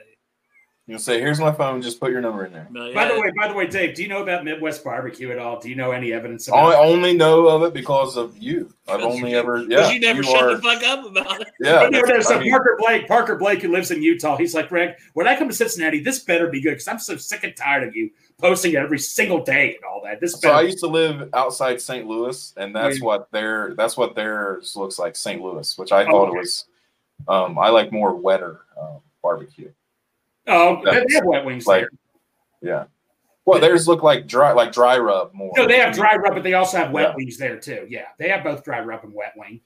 You'll 0.85 0.99
say, 0.99 1.21
"Here's 1.21 1.39
my 1.39 1.53
phone. 1.53 1.81
Just 1.81 2.01
put 2.01 2.11
your 2.11 2.19
number 2.19 2.45
in 2.45 2.51
there." 2.51 2.67
Yeah. 2.73 2.93
By 2.93 3.07
the 3.07 3.17
way, 3.17 3.31
by 3.39 3.47
the 3.47 3.53
way, 3.53 3.67
Dave, 3.67 3.95
do 3.95 4.03
you 4.03 4.09
know 4.09 4.21
about 4.21 4.43
Midwest 4.43 4.83
barbecue 4.83 5.31
at 5.31 5.39
all? 5.39 5.57
Do 5.57 5.69
you 5.69 5.75
know 5.75 5.91
any 5.91 6.11
evidence? 6.11 6.49
About 6.49 6.73
I 6.73 6.77
only 6.77 7.15
know 7.15 7.47
of 7.47 7.63
it 7.63 7.73
because 7.73 8.17
of 8.17 8.37
you. 8.37 8.73
I've 8.89 8.99
only 8.99 9.31
you, 9.31 9.37
ever 9.37 9.59
yeah. 9.63 9.91
You 9.91 10.01
never 10.01 10.17
you 10.17 10.23
shut 10.23 10.43
are, 10.43 10.55
the 10.55 10.61
fuck 10.61 10.83
up 10.83 11.05
about 11.05 11.39
it. 11.39 11.47
Yeah. 11.61 11.89
there's 11.89 12.29
a 12.29 12.49
Parker 12.49 12.77
Blake. 12.77 13.07
Parker 13.07 13.37
Blake 13.37 13.61
who 13.61 13.71
lives 13.71 13.91
in 13.91 14.03
Utah. 14.03 14.35
He's 14.35 14.53
like, 14.53 14.67
Greg, 14.67 14.95
when 15.13 15.25
I 15.25 15.37
come 15.37 15.47
to 15.47 15.53
Cincinnati, 15.55 16.01
this 16.01 16.19
better 16.19 16.49
be 16.49 16.59
good 16.59 16.71
because 16.71 16.89
I'm 16.89 16.99
so 16.99 17.15
sick 17.15 17.45
and 17.45 17.55
tired 17.55 17.87
of 17.87 17.95
you 17.95 18.09
posting 18.37 18.75
every 18.75 18.99
single 18.99 19.41
day 19.41 19.75
and 19.75 19.85
all 19.85 20.01
that. 20.03 20.19
This. 20.19 20.33
So 20.33 20.51
I 20.51 20.63
used 20.63 20.79
to 20.79 20.87
live 20.87 21.29
outside 21.33 21.79
St. 21.79 22.05
Louis, 22.05 22.53
and 22.57 22.75
that's 22.75 22.99
yeah. 22.99 23.05
what 23.05 23.31
their 23.31 23.73
that's 23.75 23.95
what 23.95 24.15
theirs 24.15 24.75
looks 24.75 24.99
like, 24.99 25.15
St. 25.15 25.41
Louis, 25.41 25.77
which 25.77 25.93
I 25.93 26.03
thought 26.03 26.27
okay. 26.27 26.37
it 26.37 26.39
was. 26.39 26.65
Um, 27.25 27.57
I 27.57 27.69
like 27.69 27.93
more 27.93 28.13
wetter 28.13 28.65
um, 28.77 28.99
barbecue. 29.21 29.71
Oh, 30.47 30.81
That's, 30.83 31.05
they 31.07 31.15
have 31.15 31.25
wet 31.25 31.45
wings 31.45 31.65
like, 31.65 31.87
there. 32.61 32.75
Yeah. 32.75 32.85
Well, 33.45 33.59
theirs 33.59 33.87
look 33.87 34.03
like 34.03 34.27
dry, 34.27 34.53
like 34.53 34.71
dry 34.71 34.97
rub 34.97 35.33
more. 35.33 35.51
No, 35.55 35.67
they 35.67 35.79
have 35.79 35.93
dry 35.93 36.15
rub, 36.15 36.33
but 36.33 36.43
they 36.43 36.53
also 36.53 36.77
have 36.77 36.91
wet 36.91 37.09
yeah. 37.09 37.15
wings 37.15 37.37
there 37.37 37.59
too. 37.59 37.85
Yeah, 37.89 38.05
they 38.17 38.29
have 38.29 38.43
both 38.43 38.63
dry 38.63 38.79
rub 38.79 39.03
and 39.03 39.13
wet 39.13 39.33
wing. 39.35 39.59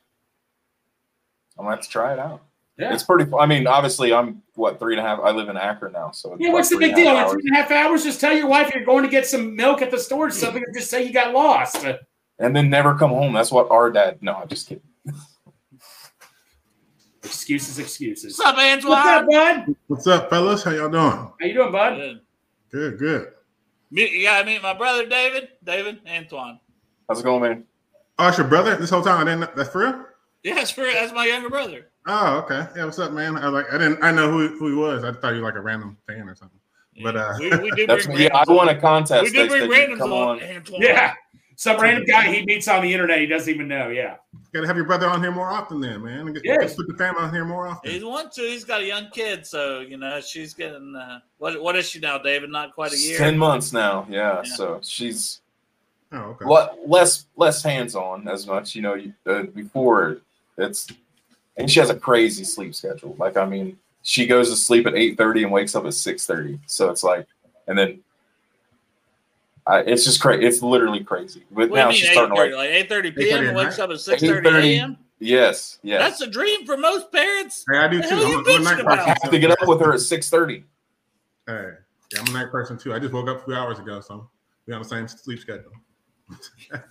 I'm 1.57 1.65
gonna 1.65 1.75
have 1.75 1.85
to 1.85 1.89
try 1.89 2.13
it 2.13 2.19
out. 2.19 2.41
Yeah. 2.77 2.93
It's 2.93 3.03
pretty. 3.03 3.31
I 3.33 3.45
mean, 3.45 3.65
obviously, 3.65 4.13
I'm 4.13 4.41
what 4.53 4.79
three 4.79 4.93
and 4.95 4.99
a 4.99 5.07
half. 5.07 5.19
I 5.19 5.31
live 5.31 5.49
in 5.49 5.57
Akron 5.57 5.93
now, 5.93 6.11
so 6.11 6.35
yeah. 6.39 6.51
What's 6.51 6.69
the 6.69 6.77
big 6.77 6.95
deal? 6.95 7.17
In 7.17 7.29
three 7.29 7.41
and 7.45 7.55
a 7.55 7.61
half 7.61 7.71
hours, 7.71 8.03
just 8.03 8.21
tell 8.21 8.35
your 8.35 8.47
wife 8.47 8.71
you're 8.73 8.85
going 8.85 9.03
to 9.03 9.09
get 9.09 9.25
some 9.25 9.55
milk 9.55 9.81
at 9.81 9.89
the 9.89 9.99
store 9.99 10.27
or 10.27 10.31
something, 10.31 10.63
and 10.63 10.75
just 10.75 10.89
say 10.89 11.03
you 11.03 11.11
got 11.11 11.33
lost. 11.33 11.83
And 12.39 12.55
then 12.55 12.69
never 12.69 12.95
come 12.95 13.09
home. 13.09 13.33
That's 13.33 13.51
what 13.51 13.69
our 13.71 13.89
dad. 13.89 14.19
No, 14.21 14.35
I'm 14.35 14.47
just 14.47 14.67
kidding. 14.67 14.83
Excuses, 17.27 17.77
excuses. 17.77 18.37
What's 18.37 18.49
up, 18.49 18.57
Antoine? 18.57 18.89
What's 18.89 19.07
up, 19.07 19.27
bud? 19.27 19.75
What's 19.87 20.07
up, 20.07 20.29
fellas? 20.29 20.63
How 20.63 20.71
y'all 20.71 20.89
doing? 20.89 21.11
How 21.11 21.33
you 21.41 21.53
doing, 21.53 21.71
bud? 21.73 21.97
Good, 21.97 22.21
good. 22.71 22.99
good. 22.99 23.27
Meet, 23.91 24.11
you 24.13 24.23
gotta 24.23 24.45
meet 24.45 24.61
my 24.61 24.73
brother, 24.73 25.05
David. 25.05 25.49
David, 25.61 25.99
Antoine. 26.07 26.59
How's 27.07 27.19
it 27.19 27.23
going, 27.23 27.41
man? 27.41 27.63
Oh, 28.17 28.29
it's 28.29 28.37
your 28.37 28.47
brother 28.47 28.77
this 28.77 28.89
whole 28.89 29.01
time. 29.01 29.27
I 29.27 29.29
didn't. 29.29 29.55
That's 29.57 29.69
for 29.69 29.79
real. 29.79 30.05
Yeah, 30.43 30.55
that's 30.55 30.71
for 30.71 30.83
that's 30.83 31.11
my 31.11 31.25
younger 31.25 31.49
brother. 31.49 31.87
Oh, 32.07 32.37
okay. 32.45 32.65
Yeah, 32.77 32.85
what's 32.85 32.99
up, 32.99 33.11
man? 33.11 33.35
I 33.35 33.49
like. 33.49 33.65
I 33.73 33.77
didn't. 33.77 34.01
I 34.01 34.11
know 34.11 34.31
who 34.31 34.57
who 34.57 34.69
he 34.69 34.75
was. 34.75 35.03
I 35.03 35.11
thought 35.11 35.33
you 35.33 35.41
were 35.41 35.47
like 35.47 35.55
a 35.55 35.61
random 35.61 35.97
fan 36.07 36.29
or 36.29 36.35
something. 36.35 36.59
But 37.03 37.17
uh, 37.17 37.33
we, 37.39 37.49
we 37.57 37.71
did 37.71 37.87
bring 37.87 38.17
yeah, 38.17 38.29
I 38.33 38.45
won 38.47 38.69
a 38.69 38.79
contest. 38.79 39.23
We 39.23 39.31
did 39.31 39.49
bring 39.49 39.69
randoms 39.69 40.01
on. 40.01 40.11
on. 40.11 40.43
Antoine. 40.43 40.81
Yeah, 40.81 41.13
some 41.57 41.81
random 41.81 42.05
guy 42.05 42.31
he 42.31 42.45
meets 42.45 42.67
on 42.67 42.83
the 42.83 42.93
internet. 42.93 43.19
He 43.19 43.25
doesn't 43.25 43.51
even 43.51 43.67
know. 43.67 43.89
Yeah. 43.89 44.17
Got 44.53 44.61
to 44.61 44.67
have 44.67 44.75
your 44.75 44.85
brother 44.85 45.07
on 45.07 45.21
here 45.21 45.31
more 45.31 45.49
often, 45.49 45.81
then, 45.81 46.03
man. 46.03 46.31
Get, 46.31 46.45
yes. 46.45 46.75
Put 46.75 46.87
the 46.87 46.93
family 46.93 47.21
on 47.21 47.33
here 47.33 47.45
more 47.45 47.67
often. 47.67 47.91
He 47.91 48.03
wants 48.03 48.35
to. 48.35 48.43
He's 48.43 48.63
got 48.63 48.81
a 48.81 48.85
young 48.85 49.09
kid, 49.09 49.45
so 49.45 49.79
you 49.79 49.97
know 49.97 50.21
she's 50.21 50.53
getting. 50.53 50.95
Uh, 50.95 51.19
what 51.39 51.59
What 51.61 51.75
is 51.75 51.89
she 51.89 51.99
now, 51.99 52.19
David? 52.19 52.51
Not 52.51 52.75
quite 52.75 52.93
a 52.93 52.97
year. 52.97 53.17
Ten 53.17 53.39
months 53.39 53.73
now. 53.73 54.05
Yeah. 54.07 54.43
yeah. 54.45 54.55
So 54.55 54.79
she's. 54.83 55.41
Oh, 56.11 56.37
okay. 56.41 56.45
less 56.85 57.25
less 57.35 57.63
hands 57.63 57.95
on 57.95 58.27
as 58.27 58.45
much. 58.45 58.75
You 58.75 58.83
know, 58.83 59.11
uh, 59.25 59.43
before 59.43 60.19
it's, 60.59 60.87
and 61.57 61.69
she 61.69 61.79
has 61.79 61.89
a 61.89 61.95
crazy 61.95 62.43
sleep 62.43 62.75
schedule. 62.75 63.15
Like 63.17 63.35
I 63.35 63.45
mean, 63.45 63.77
she 64.03 64.27
goes 64.27 64.51
to 64.51 64.55
sleep 64.55 64.85
at 64.85 64.93
eight 64.93 65.17
thirty 65.17 65.41
and 65.41 65.51
wakes 65.51 65.75
up 65.75 65.85
at 65.85 65.95
six 65.95 66.27
thirty. 66.27 66.59
So 66.67 66.91
it's 66.91 67.03
like, 67.03 67.25
and 67.67 67.75
then 67.75 67.99
I, 69.67 69.79
it's 69.81 70.05
just 70.05 70.21
crazy. 70.21 70.45
It's 70.45 70.61
literally 70.61 71.03
crazy. 71.03 71.43
But 71.51 71.69
what 71.69 71.77
now 71.77 71.91
she's 71.91 72.09
starting 72.11 72.35
to 72.35 72.41
like, 72.41 72.53
like 72.53 72.69
eight 72.69 72.89
thirty 72.89 73.11
p.m. 73.11 73.47
and 73.47 73.57
wakes 73.57 73.79
up 73.79 73.89
at 73.89 73.99
six 73.99 74.21
thirty 74.21 74.77
a.m. 74.77 74.97
Yes, 75.19 75.79
yes. 75.83 75.99
That's 75.99 76.21
a 76.21 76.27
dream 76.27 76.65
for 76.65 76.77
most 76.77 77.11
parents. 77.11 77.65
Hey, 77.69 77.79
I 77.79 77.87
do 77.87 78.01
too. 78.01 78.07
I'm, 78.11 78.67
I'm 78.67 78.87
a 78.87 78.91
I 78.91 78.95
have 79.21 79.31
to 79.31 79.39
get 79.39 79.51
up 79.51 79.67
with 79.67 79.81
her 79.81 79.93
at 79.93 79.99
six 79.99 80.29
thirty. 80.29 80.63
Hey, 81.47 81.71
yeah, 82.13 82.19
I'm 82.21 82.27
a 82.27 82.31
night 82.31 82.51
person 82.51 82.77
too. 82.77 82.93
I 82.93 82.99
just 82.99 83.13
woke 83.13 83.27
up 83.27 83.41
a 83.41 83.45
few 83.45 83.55
hours 83.55 83.79
ago, 83.79 83.99
so 83.99 84.29
we 84.67 84.73
on 84.73 84.81
the 84.81 84.87
same 84.87 85.07
sleep 85.07 85.39
schedule. 85.39 85.71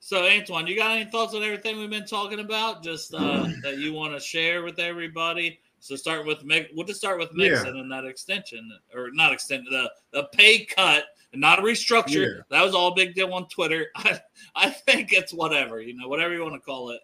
so, 0.00 0.26
Antoine, 0.26 0.66
you 0.66 0.76
got 0.76 0.96
any 0.96 1.08
thoughts 1.10 1.34
on 1.34 1.42
everything 1.42 1.78
we've 1.78 1.90
been 1.90 2.06
talking 2.06 2.40
about? 2.40 2.82
Just 2.82 3.14
uh, 3.14 3.46
that 3.62 3.78
you 3.78 3.92
want 3.92 4.12
to 4.14 4.20
share 4.20 4.62
with 4.62 4.78
everybody? 4.78 5.60
So 5.86 5.94
start 5.94 6.26
with 6.26 6.42
we'll 6.74 6.86
just 6.86 6.98
start 6.98 7.18
with 7.18 7.32
Mixon 7.32 7.76
yeah. 7.76 7.80
and 7.80 7.92
that 7.92 8.04
extension 8.04 8.68
or 8.92 9.10
not 9.12 9.32
extend 9.32 9.66
the 9.66 9.88
the 10.12 10.24
pay 10.32 10.64
cut 10.64 11.04
and 11.32 11.40
not 11.40 11.60
a 11.60 11.62
restructure. 11.62 12.36
Yeah. 12.36 12.42
That 12.50 12.64
was 12.64 12.74
all 12.74 12.92
big 12.92 13.14
deal 13.14 13.32
on 13.32 13.48
Twitter. 13.48 13.86
I 13.96 14.18
I 14.56 14.70
think 14.70 15.12
it's 15.12 15.32
whatever 15.32 15.80
you 15.80 15.96
know 15.96 16.08
whatever 16.08 16.34
you 16.34 16.42
want 16.42 16.54
to 16.54 16.60
call 16.60 16.90
it. 16.90 17.00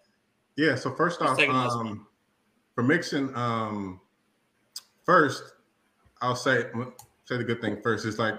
Yeah. 0.57 0.75
So 0.75 0.91
first 0.91 1.21
off, 1.21 1.39
um, 1.39 2.05
for 2.75 2.83
Mixon, 2.83 3.33
um, 3.35 4.01
first 5.05 5.43
I'll 6.21 6.35
say 6.35 6.65
say 7.23 7.37
the 7.37 7.43
good 7.45 7.61
thing 7.61 7.81
first. 7.81 8.05
It's 8.05 8.19
like 8.19 8.35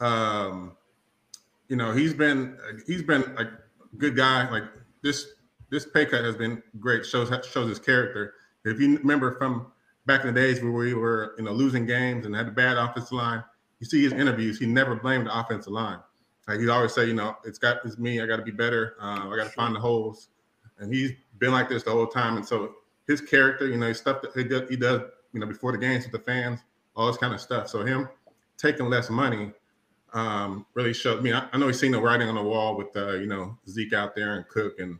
um, 0.00 0.76
you 1.68 1.76
know 1.76 1.92
he's 1.92 2.12
been 2.12 2.58
he's 2.88 3.02
been 3.02 3.22
a 3.38 3.44
good 3.98 4.16
guy. 4.16 4.50
Like 4.50 4.64
this 5.02 5.28
this 5.70 5.86
pay 5.86 6.06
cut 6.06 6.24
has 6.24 6.34
been 6.34 6.60
great. 6.80 7.06
shows 7.06 7.30
shows 7.46 7.68
his 7.68 7.78
character. 7.78 8.34
If 8.64 8.80
you 8.80 8.98
remember 8.98 9.38
from 9.38 9.70
back 10.06 10.24
in 10.24 10.32
the 10.32 10.40
days 10.40 10.62
where 10.62 10.72
we 10.72 10.94
were, 10.94 11.34
you 11.36 11.44
know, 11.44 11.52
losing 11.52 11.84
games 11.84 12.26
and 12.26 12.34
had 12.34 12.48
a 12.48 12.52
bad 12.52 12.76
offensive 12.76 13.12
line, 13.12 13.44
you 13.80 13.86
see 13.86 14.02
his 14.02 14.12
interviews, 14.12 14.58
he 14.58 14.66
never 14.66 14.96
blamed 14.96 15.26
the 15.26 15.38
offensive 15.38 15.72
line. 15.72 15.98
Like 16.48 16.60
he 16.60 16.68
always 16.68 16.94
say, 16.94 17.06
you 17.06 17.14
know, 17.14 17.36
it's 17.44 17.58
got 17.58 17.84
it's 17.84 17.98
me. 17.98 18.20
I 18.20 18.26
got 18.26 18.36
to 18.36 18.42
be 18.42 18.52
better. 18.52 18.94
Uh, 19.00 19.28
I 19.28 19.36
got 19.36 19.44
to 19.44 19.50
find 19.50 19.74
the 19.74 19.80
holes, 19.80 20.28
and 20.78 20.92
he's 20.92 21.12
been 21.38 21.50
like 21.50 21.68
this 21.68 21.82
the 21.82 21.90
whole 21.90 22.06
time. 22.06 22.36
And 22.36 22.46
so 22.46 22.76
his 23.06 23.20
character, 23.20 23.66
you 23.66 23.76
know, 23.76 23.88
his 23.88 23.98
stuff 23.98 24.22
that 24.22 24.32
he 24.32 24.44
does, 24.44 24.68
he 24.70 24.76
does, 24.76 25.02
you 25.32 25.40
know, 25.40 25.46
before 25.46 25.72
the 25.72 25.78
games 25.78 26.04
with 26.04 26.12
the 26.12 26.20
fans, 26.20 26.60
all 26.94 27.08
this 27.08 27.16
kind 27.16 27.34
of 27.34 27.40
stuff. 27.40 27.68
So 27.68 27.84
him 27.84 28.08
taking 28.56 28.88
less 28.88 29.10
money 29.10 29.52
um, 30.14 30.66
really 30.74 30.94
showed 30.94 31.22
me. 31.22 31.32
I, 31.32 31.48
I, 31.52 31.58
know 31.58 31.66
he's 31.66 31.80
seen 31.80 31.92
the 31.92 32.00
writing 32.00 32.28
on 32.28 32.36
the 32.36 32.42
wall 32.42 32.76
with, 32.76 32.96
uh, 32.96 33.14
you 33.14 33.26
know, 33.26 33.58
Zeke 33.68 33.92
out 33.92 34.14
there 34.14 34.36
and 34.36 34.48
Cook 34.48 34.78
and 34.78 34.98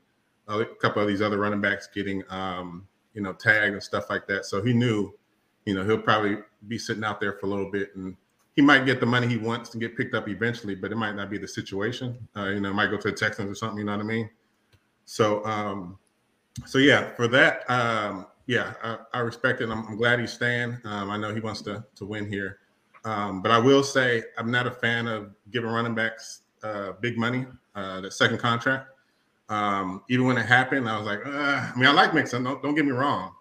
a 0.48 0.64
couple 0.80 1.00
of 1.00 1.08
these 1.08 1.22
other 1.22 1.38
running 1.38 1.60
backs 1.60 1.88
getting 1.92 2.22
um, 2.28 2.86
you 3.16 3.22
know, 3.22 3.32
tag 3.32 3.72
and 3.72 3.82
stuff 3.82 4.08
like 4.10 4.28
that. 4.28 4.44
So 4.44 4.62
he 4.62 4.72
knew, 4.72 5.12
you 5.64 5.74
know, 5.74 5.84
he'll 5.84 5.98
probably 5.98 6.36
be 6.68 6.78
sitting 6.78 7.02
out 7.02 7.18
there 7.18 7.32
for 7.32 7.46
a 7.46 7.48
little 7.48 7.72
bit 7.72 7.96
and 7.96 8.14
he 8.54 8.62
might 8.62 8.86
get 8.86 9.00
the 9.00 9.06
money 9.06 9.26
he 9.26 9.38
wants 9.38 9.70
to 9.70 9.78
get 9.78 9.96
picked 9.96 10.14
up 10.14 10.28
eventually, 10.28 10.74
but 10.74 10.92
it 10.92 10.96
might 10.96 11.16
not 11.16 11.30
be 11.30 11.38
the 11.38 11.48
situation. 11.48 12.16
Uh, 12.36 12.50
you 12.50 12.60
know, 12.60 12.72
might 12.72 12.90
go 12.90 12.98
to 12.98 13.10
the 13.10 13.16
Texans 13.16 13.50
or 13.50 13.54
something, 13.54 13.78
you 13.78 13.84
know 13.84 13.92
what 13.92 14.00
I 14.00 14.04
mean? 14.04 14.30
So, 15.06 15.44
um, 15.44 15.98
so 16.66 16.78
yeah, 16.78 17.14
for 17.14 17.26
that, 17.28 17.68
um, 17.70 18.26
yeah, 18.46 18.74
I, 18.82 18.98
I 19.14 19.18
respect 19.20 19.60
it. 19.60 19.70
I'm, 19.70 19.86
I'm, 19.86 19.96
glad 19.96 20.20
he's 20.20 20.32
staying. 20.32 20.78
Um, 20.84 21.10
I 21.10 21.16
know 21.16 21.34
he 21.34 21.40
wants 21.40 21.62
to 21.62 21.84
to 21.96 22.06
win 22.06 22.30
here, 22.30 22.58
um, 23.04 23.42
but 23.42 23.50
I 23.50 23.58
will 23.58 23.82
say 23.82 24.22
I'm 24.38 24.50
not 24.50 24.66
a 24.66 24.70
fan 24.70 25.06
of 25.08 25.32
giving 25.50 25.68
running 25.68 25.94
backs 25.94 26.42
uh, 26.62 26.92
big 27.00 27.18
money, 27.18 27.46
uh, 27.74 28.00
the 28.00 28.10
second 28.10 28.38
contract. 28.38 28.90
Um, 29.48 30.02
even 30.08 30.26
when 30.26 30.38
it 30.38 30.46
happened, 30.46 30.88
I 30.88 30.96
was 30.98 31.06
like, 31.06 31.24
I 31.24 31.72
mean, 31.76 31.86
I 31.86 31.92
like 31.92 32.12
Mixon. 32.12 32.42
Don't, 32.42 32.62
don't 32.62 32.74
get 32.74 32.84
me 32.84 32.92
wrong, 32.92 33.32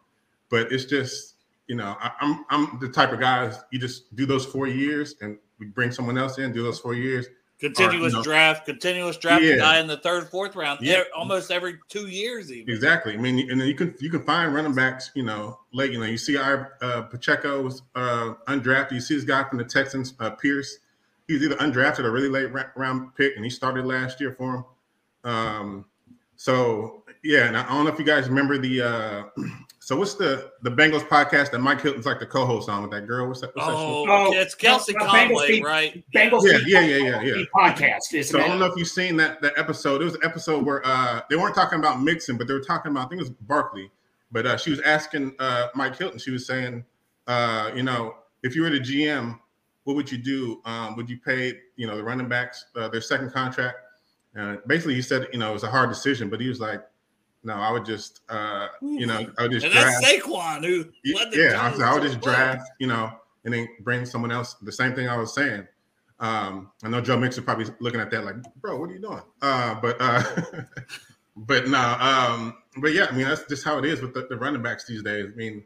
but 0.50 0.72
it's 0.72 0.86
just, 0.86 1.36
you 1.68 1.76
know, 1.76 1.98
I, 2.00 2.12
am 2.22 2.46
I'm, 2.50 2.72
I'm 2.72 2.80
the 2.80 2.90
type 2.90 3.12
of 3.12 3.20
guys 3.20 3.58
you 3.72 3.80
just 3.80 4.16
do 4.16 4.26
those 4.26 4.46
four 4.46 4.68
years 4.68 5.16
and 5.22 5.38
we 5.60 5.66
bring 5.66 5.92
someone 5.92 6.18
else 6.18 6.38
in, 6.38 6.52
do 6.52 6.62
those 6.62 6.80
four 6.80 6.94
years. 6.94 7.28
Continuous 7.60 8.14
or, 8.14 8.18
you 8.18 8.18
know, 8.18 8.24
draft, 8.24 8.66
continuous 8.66 9.16
draft 9.16 9.42
yeah. 9.42 9.56
guy 9.56 9.80
in 9.80 9.88
the 9.88 9.98
third, 9.98 10.28
fourth 10.28 10.58
round, 10.58 10.82
yeah. 10.82 11.04
almost 11.16 11.52
every 11.52 11.80
two 11.88 12.08
years. 12.08 12.52
Even. 12.52 12.72
Exactly. 12.74 13.14
I 13.14 13.18
mean, 13.18 13.50
and 13.50 13.62
then 13.62 13.68
you 13.68 13.74
can 13.74 13.96
you 14.02 14.10
can 14.10 14.24
find 14.24 14.54
running 14.54 14.76
backs, 14.76 15.12
you 15.16 15.24
know, 15.24 15.58
late. 15.72 15.94
You 15.94 16.00
know, 16.00 16.06
you 16.06 16.18
see 16.18 16.36
our 16.36 16.74
uh, 16.82 17.04
Pacheco 17.04 17.62
was 17.62 17.82
uh, 17.96 18.34
undrafted. 18.50 18.92
You 18.92 19.00
see 19.00 19.16
this 19.16 19.24
guy 19.24 19.46
from 19.46 19.58
the 19.58 19.64
Texans, 19.64 20.16
uh, 20.20 20.32
Pierce. 20.32 20.80
He's 21.30 21.44
either 21.44 21.56
undrafted 21.56 22.00
or 22.00 22.12
really 22.12 22.28
late 22.28 22.52
round 22.76 23.16
pick, 23.16 23.38
and 23.38 23.46
he 23.46 23.50
started 23.50 23.86
last 23.86 24.20
year 24.20 24.36
for 24.38 24.56
him. 24.56 24.66
Um, 25.24 25.86
so 26.46 27.02
yeah, 27.24 27.48
and 27.48 27.58
I 27.58 27.68
don't 27.68 27.86
know 27.86 27.92
if 27.92 27.98
you 27.98 28.06
guys 28.06 28.30
remember 28.30 28.60
the 28.60 28.80
uh 28.80 29.24
so 29.80 29.98
what's 29.98 30.14
the 30.14 30.52
the 30.62 30.70
Bengals 30.70 31.02
podcast 31.02 31.50
that 31.50 31.60
Mike 31.60 31.82
Hilton's 31.82 32.06
like 32.06 32.20
the 32.20 32.28
co-host 32.28 32.70
on 32.70 32.84
with 32.84 32.92
that 32.92 33.08
girl? 33.08 33.28
What's 33.28 33.42
that? 33.42 33.56
What's 33.56 33.68
oh, 33.68 34.06
that 34.06 34.12
oh, 34.12 34.32
it's 34.34 34.54
Kelsey 34.54 34.94
no, 34.94 35.08
Conway, 35.08 35.62
right? 35.62 36.04
Bengals 36.16 36.44
yeah, 36.44 36.60
yeah, 36.68 36.82
yeah, 36.82 36.98
yeah, 36.98 37.22
yeah. 37.24 37.44
Podcast. 37.52 38.26
So 38.26 38.40
I 38.40 38.48
don't 38.48 38.60
know 38.60 38.68
if 38.68 38.78
you've 38.78 38.88
seen 38.88 39.18
that 39.18 39.42
that 39.42 39.54
episode. 39.58 40.04
It 40.04 40.06
was 40.06 40.14
an 40.14 40.22
episode 40.24 40.64
where 40.64 40.86
uh 40.86 41.22
they 41.32 41.36
weren't 41.36 41.56
talking 41.56 41.80
about 41.80 42.04
Mixon, 42.04 42.38
but 42.38 42.46
they 42.46 42.54
were 42.54 42.62
talking 42.62 42.92
about 42.92 43.08
I 43.08 43.10
think 43.10 43.22
it 43.22 43.24
was 43.24 43.32
Barkley. 43.32 43.90
But 44.32 44.46
uh, 44.46 44.58
she 44.58 44.70
was 44.70 44.82
asking 44.82 45.34
uh, 45.40 45.70
Mike 45.74 45.98
Hilton. 45.98 46.20
She 46.20 46.30
was 46.30 46.46
saying, 46.46 46.86
uh, 47.26 47.72
you 47.76 47.82
know, 47.82 48.18
if 48.44 48.56
you 48.56 48.62
were 48.62 48.70
the 48.70 48.80
GM, 48.80 49.40
what 49.86 49.96
would 49.96 50.12
you 50.12 50.20
do? 50.20 50.62
Um, 50.66 50.96
would 50.96 51.10
you 51.10 51.18
pay, 51.18 51.54
you 51.76 51.88
know, 51.88 51.96
the 51.98 52.04
running 52.04 52.28
backs 52.28 52.66
uh, 52.76 52.88
their 52.88 53.02
second 53.02 53.32
contract? 53.32 53.78
And 54.36 54.60
basically, 54.68 54.96
he 54.96 55.02
said, 55.02 55.28
you 55.32 55.40
know, 55.40 55.50
it 55.50 55.54
was 55.54 55.64
a 55.64 55.72
hard 55.72 55.90
decision, 55.90 56.30
but 56.30 56.42
he 56.42 56.50
was 56.50 56.60
like, 56.60 56.84
no, 57.44 57.54
I 57.54 57.72
would 57.72 57.86
just, 57.86 58.22
uh, 58.28 58.68
you 58.82 59.06
know, 59.06 59.26
I 59.38 59.44
would 59.44 59.52
just 59.52 59.66
and 59.66 59.74
draft. 59.74 60.02
that's 60.02 60.26
Saquon 60.26 60.66
who 60.66 60.86
yeah, 61.04 61.62
I, 61.62 61.92
I 61.92 61.94
would 61.94 62.04
just 62.04 62.20
draft, 62.20 62.70
you 62.80 62.88
know, 62.88 63.12
and 63.46 63.54
then 63.54 63.68
bring 63.82 64.06
someone 64.06 64.32
else. 64.32 64.56
The 64.56 64.72
same 64.72 64.94
thing 64.94 65.08
I 65.08 65.16
was 65.16 65.34
saying. 65.34 65.68
Um, 66.20 66.72
I 66.84 66.90
know 66.90 67.02
Joe 67.02 67.18
Mixon 67.18 67.44
probably 67.44 67.68
looking 67.80 68.00
at 68.00 68.10
that 68.12 68.26
like, 68.26 68.36
bro, 68.62 68.78
what 68.80 68.90
are 68.90 68.94
you 68.94 69.00
doing? 69.00 69.22
Uh, 69.42 69.76
but 69.80 69.98
uh, 70.00 70.24
but 71.36 71.68
no, 71.68 71.98
um, 72.00 72.58
but 72.78 72.94
yeah, 72.94 73.08
I 73.10 73.16
mean 73.16 73.28
that's 73.28 73.46
just 73.46 73.64
how 73.64 73.78
it 73.78 73.86
is 73.86 74.02
with 74.02 74.14
the, 74.14 74.26
the 74.28 74.38
running 74.38 74.64
backs 74.64 74.86
these 74.86 75.04
days. 75.04 75.28
I 75.32 75.36
mean, 75.36 75.64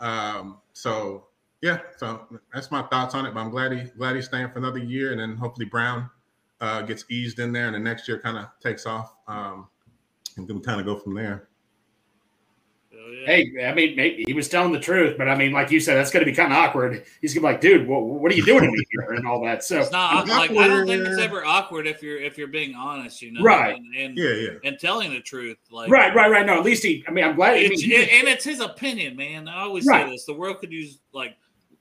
um, 0.00 0.58
so 0.72 1.26
yeah, 1.62 1.78
so 1.96 2.26
that's 2.52 2.70
my 2.70 2.82
thoughts 2.82 3.14
on 3.14 3.26
it. 3.26 3.32
But 3.32 3.40
I'm 3.40 3.50
glad 3.50 3.72
he 3.72 3.84
glad 3.96 4.16
he's 4.16 4.26
staying 4.26 4.50
for 4.50 4.58
another 4.58 4.80
year, 4.80 5.12
and 5.12 5.20
then 5.20 5.36
hopefully 5.36 5.66
Brown 5.66 6.10
uh, 6.62 6.80
gets 6.80 7.04
eased 7.10 7.40
in 7.40 7.52
there, 7.52 7.66
and 7.66 7.74
the 7.74 7.80
next 7.80 8.08
year 8.08 8.18
kind 8.20 8.38
of 8.38 8.46
takes 8.60 8.86
off, 8.86 9.16
um, 9.26 9.66
and 10.36 10.46
then 10.48 10.60
kind 10.60 10.80
of 10.80 10.86
go 10.86 10.96
from 10.96 11.14
there. 11.14 11.48
Hey, 13.26 13.52
I 13.64 13.74
mean, 13.74 13.94
maybe 13.94 14.24
he 14.26 14.32
was 14.32 14.48
telling 14.48 14.72
the 14.72 14.80
truth, 14.80 15.16
but 15.18 15.28
I 15.28 15.36
mean, 15.36 15.52
like 15.52 15.70
you 15.70 15.80
said, 15.80 15.96
that's 15.96 16.10
going 16.10 16.24
to 16.24 16.30
be 16.30 16.34
kind 16.34 16.52
of 16.52 16.58
awkward. 16.58 17.04
He's 17.20 17.34
going 17.34 17.42
to 17.42 17.48
be 17.48 17.52
like, 17.52 17.60
"Dude, 17.60 17.86
what, 17.86 18.04
what 18.04 18.32
are 18.32 18.34
you 18.34 18.44
doing 18.44 18.74
here?" 18.90 19.12
and 19.12 19.26
all 19.26 19.44
that. 19.44 19.64
So 19.64 19.80
it's 19.80 19.92
not 19.92 20.26
like 20.28 20.50
I 20.52 20.68
don't 20.68 20.86
think 20.86 21.06
it's 21.06 21.20
ever 21.20 21.44
awkward 21.44 21.86
if 21.86 22.02
you're 22.02 22.18
if 22.18 22.38
you're 22.38 22.48
being 22.48 22.74
honest, 22.74 23.22
you 23.22 23.32
know, 23.32 23.42
right? 23.42 23.76
And, 23.76 23.94
and 23.96 24.16
yeah, 24.16 24.30
yeah, 24.30 24.50
and 24.64 24.78
telling 24.78 25.12
the 25.12 25.20
truth, 25.20 25.58
like 25.70 25.90
right, 25.90 26.14
right, 26.14 26.30
right. 26.30 26.46
No, 26.46 26.58
at 26.58 26.64
least 26.64 26.84
he. 26.84 27.04
I 27.06 27.10
mean, 27.10 27.24
I'm 27.24 27.36
glad. 27.36 27.58
It's, 27.58 27.84
I 27.84 27.86
mean, 27.86 28.08
and 28.10 28.28
it's 28.28 28.44
his 28.44 28.60
opinion, 28.60 29.16
man. 29.16 29.46
I 29.48 29.62
always 29.62 29.86
right. 29.86 30.06
say 30.06 30.12
this: 30.12 30.24
the 30.24 30.34
world 30.34 30.58
could 30.60 30.72
use 30.72 30.98
like 31.12 31.36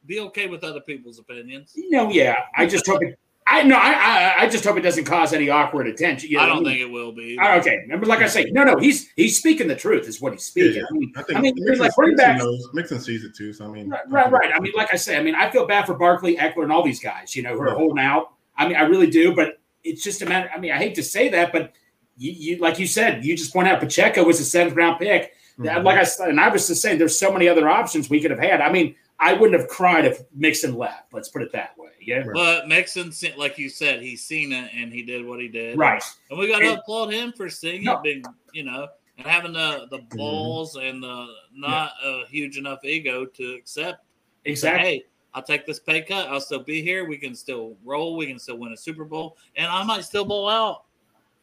be 0.05 0.19
okay 0.19 0.47
with 0.47 0.63
other 0.63 0.81
people's 0.81 1.19
opinions. 1.19 1.73
You 1.75 1.89
know, 1.91 2.09
yeah. 2.11 2.35
I 2.55 2.65
just 2.65 2.87
hope 2.87 3.03
it, 3.03 3.17
I 3.51 3.63
no, 3.63 3.75
I, 3.75 3.91
I, 3.91 4.35
I 4.43 4.49
just 4.49 4.63
hope 4.63 4.77
it 4.77 4.81
doesn't 4.81 5.03
cause 5.03 5.33
any 5.33 5.49
awkward 5.49 5.85
attention. 5.87 6.29
You 6.29 6.37
know 6.37 6.43
I 6.43 6.45
don't 6.45 6.65
I 6.65 6.69
think 6.69 6.79
it 6.79 6.91
will 6.91 7.11
be. 7.11 7.37
Okay, 7.37 7.85
but 7.89 8.07
like 8.07 8.21
I 8.21 8.27
say, 8.27 8.45
no, 8.51 8.63
no, 8.63 8.77
he's 8.77 9.11
he's 9.17 9.37
speaking 9.37 9.67
the 9.67 9.75
truth, 9.75 10.07
is 10.07 10.21
what 10.21 10.31
he's 10.31 10.43
speaking. 10.43 10.77
Yeah, 10.77 10.85
I 10.89 10.93
mean, 10.93 11.13
I 11.17 11.23
think 11.23 11.39
I 11.39 11.41
mean, 11.41 11.55
Mixon, 11.57 11.79
like 11.79 11.95
bring 11.95 12.15
back 12.15 12.37
knows, 12.37 12.69
Mixon 12.73 13.01
sees 13.01 13.25
it 13.25 13.35
too. 13.35 13.51
So 13.51 13.65
I 13.65 13.67
mean, 13.67 13.89
right, 13.89 14.09
right, 14.09 14.31
right. 14.31 14.51
I 14.55 14.59
mean, 14.59 14.71
like 14.75 14.93
I 14.93 14.95
say, 14.95 15.17
I 15.17 15.23
mean, 15.23 15.35
I 15.35 15.51
feel 15.51 15.67
bad 15.67 15.85
for 15.85 15.95
Barkley, 15.95 16.37
Ekeler, 16.37 16.63
and 16.63 16.71
all 16.71 16.83
these 16.83 17.01
guys, 17.01 17.35
you 17.35 17.43
know, 17.43 17.53
who 17.53 17.61
are 17.61 17.75
holding 17.75 18.03
out. 18.03 18.31
I 18.55 18.67
mean, 18.67 18.77
I 18.77 18.83
really 18.83 19.09
do, 19.09 19.35
but 19.35 19.59
it's 19.83 20.03
just 20.03 20.21
a 20.21 20.25
matter. 20.25 20.49
I 20.55 20.59
mean, 20.59 20.71
I 20.71 20.77
hate 20.77 20.95
to 20.95 21.03
say 21.03 21.27
that, 21.29 21.51
but 21.51 21.73
you, 22.17 22.31
you 22.31 22.57
like 22.57 22.79
you 22.79 22.87
said, 22.87 23.25
you 23.25 23.35
just 23.35 23.51
point 23.51 23.67
out 23.67 23.81
Pacheco 23.81 24.23
was 24.23 24.39
a 24.39 24.45
seventh 24.45 24.77
round 24.77 24.99
pick. 24.99 25.33
Mhm. 25.59 25.83
Like 25.83 25.97
I 25.97 26.03
said, 26.03 26.29
and 26.29 26.39
I 26.39 26.47
was 26.47 26.67
just 26.67 26.81
saying, 26.81 26.97
there's 26.97 27.19
so 27.19 27.33
many 27.33 27.49
other 27.49 27.67
options 27.67 28.09
we 28.09 28.21
could 28.21 28.31
have 28.31 28.39
had. 28.39 28.61
I 28.61 28.71
mean, 28.71 28.95
I 29.21 29.33
wouldn't 29.33 29.57
have 29.59 29.69
cried 29.69 30.05
if 30.05 30.23
Mixon 30.33 30.75
left. 30.75 31.13
Let's 31.13 31.29
put 31.29 31.43
it 31.43 31.51
that 31.51 31.77
way. 31.77 31.91
Yeah. 32.01 32.23
But 32.33 32.67
Mixon, 32.67 33.11
se- 33.11 33.35
like 33.37 33.59
you 33.59 33.69
said, 33.69 34.01
he's 34.01 34.25
seen 34.25 34.51
it 34.51 34.71
and 34.75 34.91
he 34.91 35.03
did 35.03 35.23
what 35.23 35.39
he 35.39 35.47
did. 35.47 35.77
Right. 35.77 36.03
And 36.31 36.39
we 36.39 36.47
got 36.47 36.59
to 36.59 36.79
applaud 36.79 37.13
him 37.13 37.31
for 37.31 37.47
seeing 37.47 37.83
No. 37.83 37.97
it, 37.97 38.03
being, 38.03 38.23
you 38.51 38.63
know, 38.63 38.87
and 39.19 39.27
having 39.27 39.53
the 39.53 39.87
the 39.91 39.99
mm-hmm. 39.99 40.17
balls 40.17 40.75
and 40.75 41.03
the 41.03 41.27
not 41.53 41.91
a 42.03 42.25
huge 42.27 42.57
enough 42.57 42.83
ego 42.83 43.25
to 43.25 43.53
accept. 43.53 44.03
say, 44.43 44.51
Exactly. 44.51 44.89
Hey, 44.89 45.05
I'll 45.35 45.43
take 45.43 45.67
this 45.67 45.79
pay 45.79 46.01
cut. 46.01 46.27
I'll 46.27 46.41
still 46.41 46.63
be 46.63 46.81
here. 46.81 47.07
We 47.07 47.17
can 47.17 47.35
still 47.35 47.77
roll. 47.85 48.17
We 48.17 48.25
can 48.25 48.39
still 48.39 48.57
win 48.57 48.73
a 48.73 48.77
Super 48.77 49.05
Bowl, 49.05 49.37
and 49.55 49.67
I 49.67 49.83
might 49.83 50.03
still 50.03 50.25
bowl 50.25 50.49
out. 50.49 50.85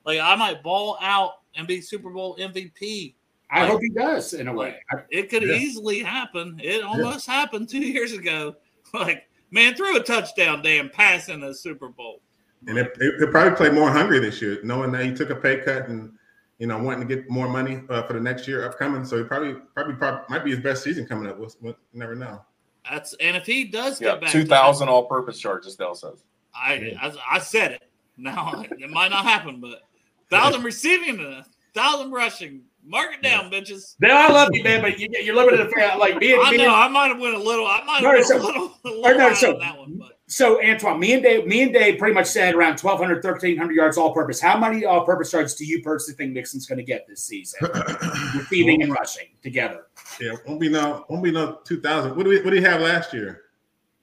Like 0.05 0.18
I 0.18 0.35
might 0.35 0.62
ball 0.62 0.99
out 1.01 1.35
and 1.55 1.66
be 1.66 1.81
Super 1.81 2.11
Bowl 2.11 2.37
MVP. 2.39 3.14
I 3.51 3.66
hope 3.66 3.80
he 3.80 3.88
does 3.90 4.34
in 4.34 4.49
a 4.49 4.53
way. 4.53 4.76
I- 4.92 5.03
It 5.11 5.30
could 5.30 5.42
Yeah. 5.42 5.55
easily 5.55 6.01
happen. 6.01 6.61
It 6.62 6.82
almost 6.82 7.26
happened 7.26 7.68
two 7.68 7.78
years 7.80 8.12
ago. 8.12 8.57
Like, 8.92 9.28
man, 9.51 9.74
threw 9.74 9.96
a 9.96 10.03
touchdown, 10.03 10.62
damn 10.62 10.90
pass 10.90 11.28
in 11.28 11.40
the 11.40 11.55
Super 11.55 11.88
Bowl. 11.88 12.20
and 12.66 12.76
it, 12.76 12.92
it, 13.01 13.14
he'll 13.18 13.28
probably 13.30 13.57
play 13.57 13.70
more 13.70 13.90
hungry 13.90 14.18
this 14.18 14.42
year, 14.42 14.59
knowing 14.64 14.90
that 14.92 15.05
he 15.05 15.14
took 15.14 15.30
a 15.30 15.34
pay 15.36 15.59
cut 15.59 15.88
and 15.88 16.12
you 16.59 16.66
know 16.66 16.76
wanting 16.82 17.07
to 17.07 17.14
get 17.16 17.30
more 17.30 17.49
money 17.49 17.82
uh, 17.88 18.03
for 18.03 18.14
the 18.14 18.20
next 18.20 18.49
year 18.49 18.64
upcoming. 18.66 19.05
So 19.05 19.16
he 19.18 19.22
probably 19.24 19.55
probably, 19.74 19.94
probably 19.94 20.20
might 20.28 20.44
be 20.44 20.51
his 20.51 20.61
best 20.61 20.82
season 20.82 21.07
coming 21.07 21.30
up. 21.30 21.38
We'll, 21.38 21.53
we'll 21.61 21.76
never 21.92 22.14
know. 22.16 22.42
That's 22.90 23.14
and 23.20 23.36
if 23.36 23.46
he 23.46 23.64
does 23.64 24.01
Yeah, 24.01 24.12
get 24.12 24.22
back, 24.22 24.30
two 24.30 24.42
to 24.42 24.49
thousand 24.49 24.88
all-purpose 24.88 25.38
charges. 25.38 25.76
Dell 25.76 25.94
says. 25.94 26.24
I, 26.55 26.96
I 27.01 27.36
I 27.36 27.38
said 27.38 27.72
it. 27.72 27.82
Now 28.16 28.64
it 28.70 28.90
might 28.90 29.11
not 29.11 29.24
happen, 29.24 29.61
but 29.61 29.82
thousand 30.30 30.62
receiving, 30.64 31.20
a 31.20 31.44
thousand 31.74 32.11
rushing. 32.11 32.62
Mark 32.85 33.12
it 33.14 33.22
down, 33.22 33.51
bitches. 33.51 33.97
Bill, 33.99 34.16
I 34.16 34.29
love 34.29 34.49
you, 34.53 34.62
man, 34.64 34.81
but 34.81 34.99
you, 34.99 35.09
you're 35.22 35.35
limited 35.35 35.59
to 35.59 35.68
fan- 35.70 35.99
like 35.99 36.16
me 36.18 36.33
and 36.33 36.41
I 36.43 36.51
me 36.53 36.57
know 36.59 36.64
and- 36.64 36.72
I 36.72 36.89
might 36.89 37.09
have 37.09 37.20
went 37.20 37.35
a 37.35 37.39
little. 37.39 37.66
I 37.66 37.83
might 37.85 38.03
No, 38.03 38.09
have 38.09 38.16
went 38.16 38.26
so- 38.26 38.37
a 38.39 38.45
little, 38.47 38.74
a 38.85 38.89
little 38.89 39.18
no, 39.18 39.35
so- 39.35 39.53
on 39.55 39.59
that 39.61 39.76
one, 39.79 39.97
but 39.99 40.18
So, 40.26 40.62
Antoine, 40.64 40.99
me 40.99 41.12
and 41.12 41.22
Dave, 41.22 41.47
me 41.47 41.62
and 41.62 41.72
Dave 41.72 41.99
pretty 41.99 42.14
much 42.14 42.26
said 42.26 42.55
around 42.55 42.81
1,200, 42.81 43.22
1,300 43.22 43.74
yards 43.74 43.99
all 43.99 44.14
purpose. 44.14 44.41
How 44.41 44.59
many 44.59 44.85
all 44.87 45.05
purpose 45.05 45.33
yards 45.33 45.55
do 45.55 45.66
you 45.66 45.83
personally 45.83 46.16
think 46.16 46.33
Mixon's 46.33 46.66
going 46.66 46.79
to 46.79 46.85
get 46.85 47.07
this 47.07 47.24
season, 47.24 47.61
receiving 48.37 48.83
and 48.83 48.93
rushing 48.93 49.29
together? 49.43 49.87
Yeah, 50.20 50.33
won't 50.47 50.61
be 50.61 50.68
no 50.70 51.05
won't 51.09 51.22
be 51.22 51.31
no 51.31 51.59
two 51.64 51.81
thousand. 51.81 52.16
What 52.16 52.24
do 52.24 52.31
we 52.31 52.37
what 52.41 52.51
did 52.51 52.62
he 52.62 52.64
have 52.68 52.81
last 52.81 53.12
year? 53.12 53.43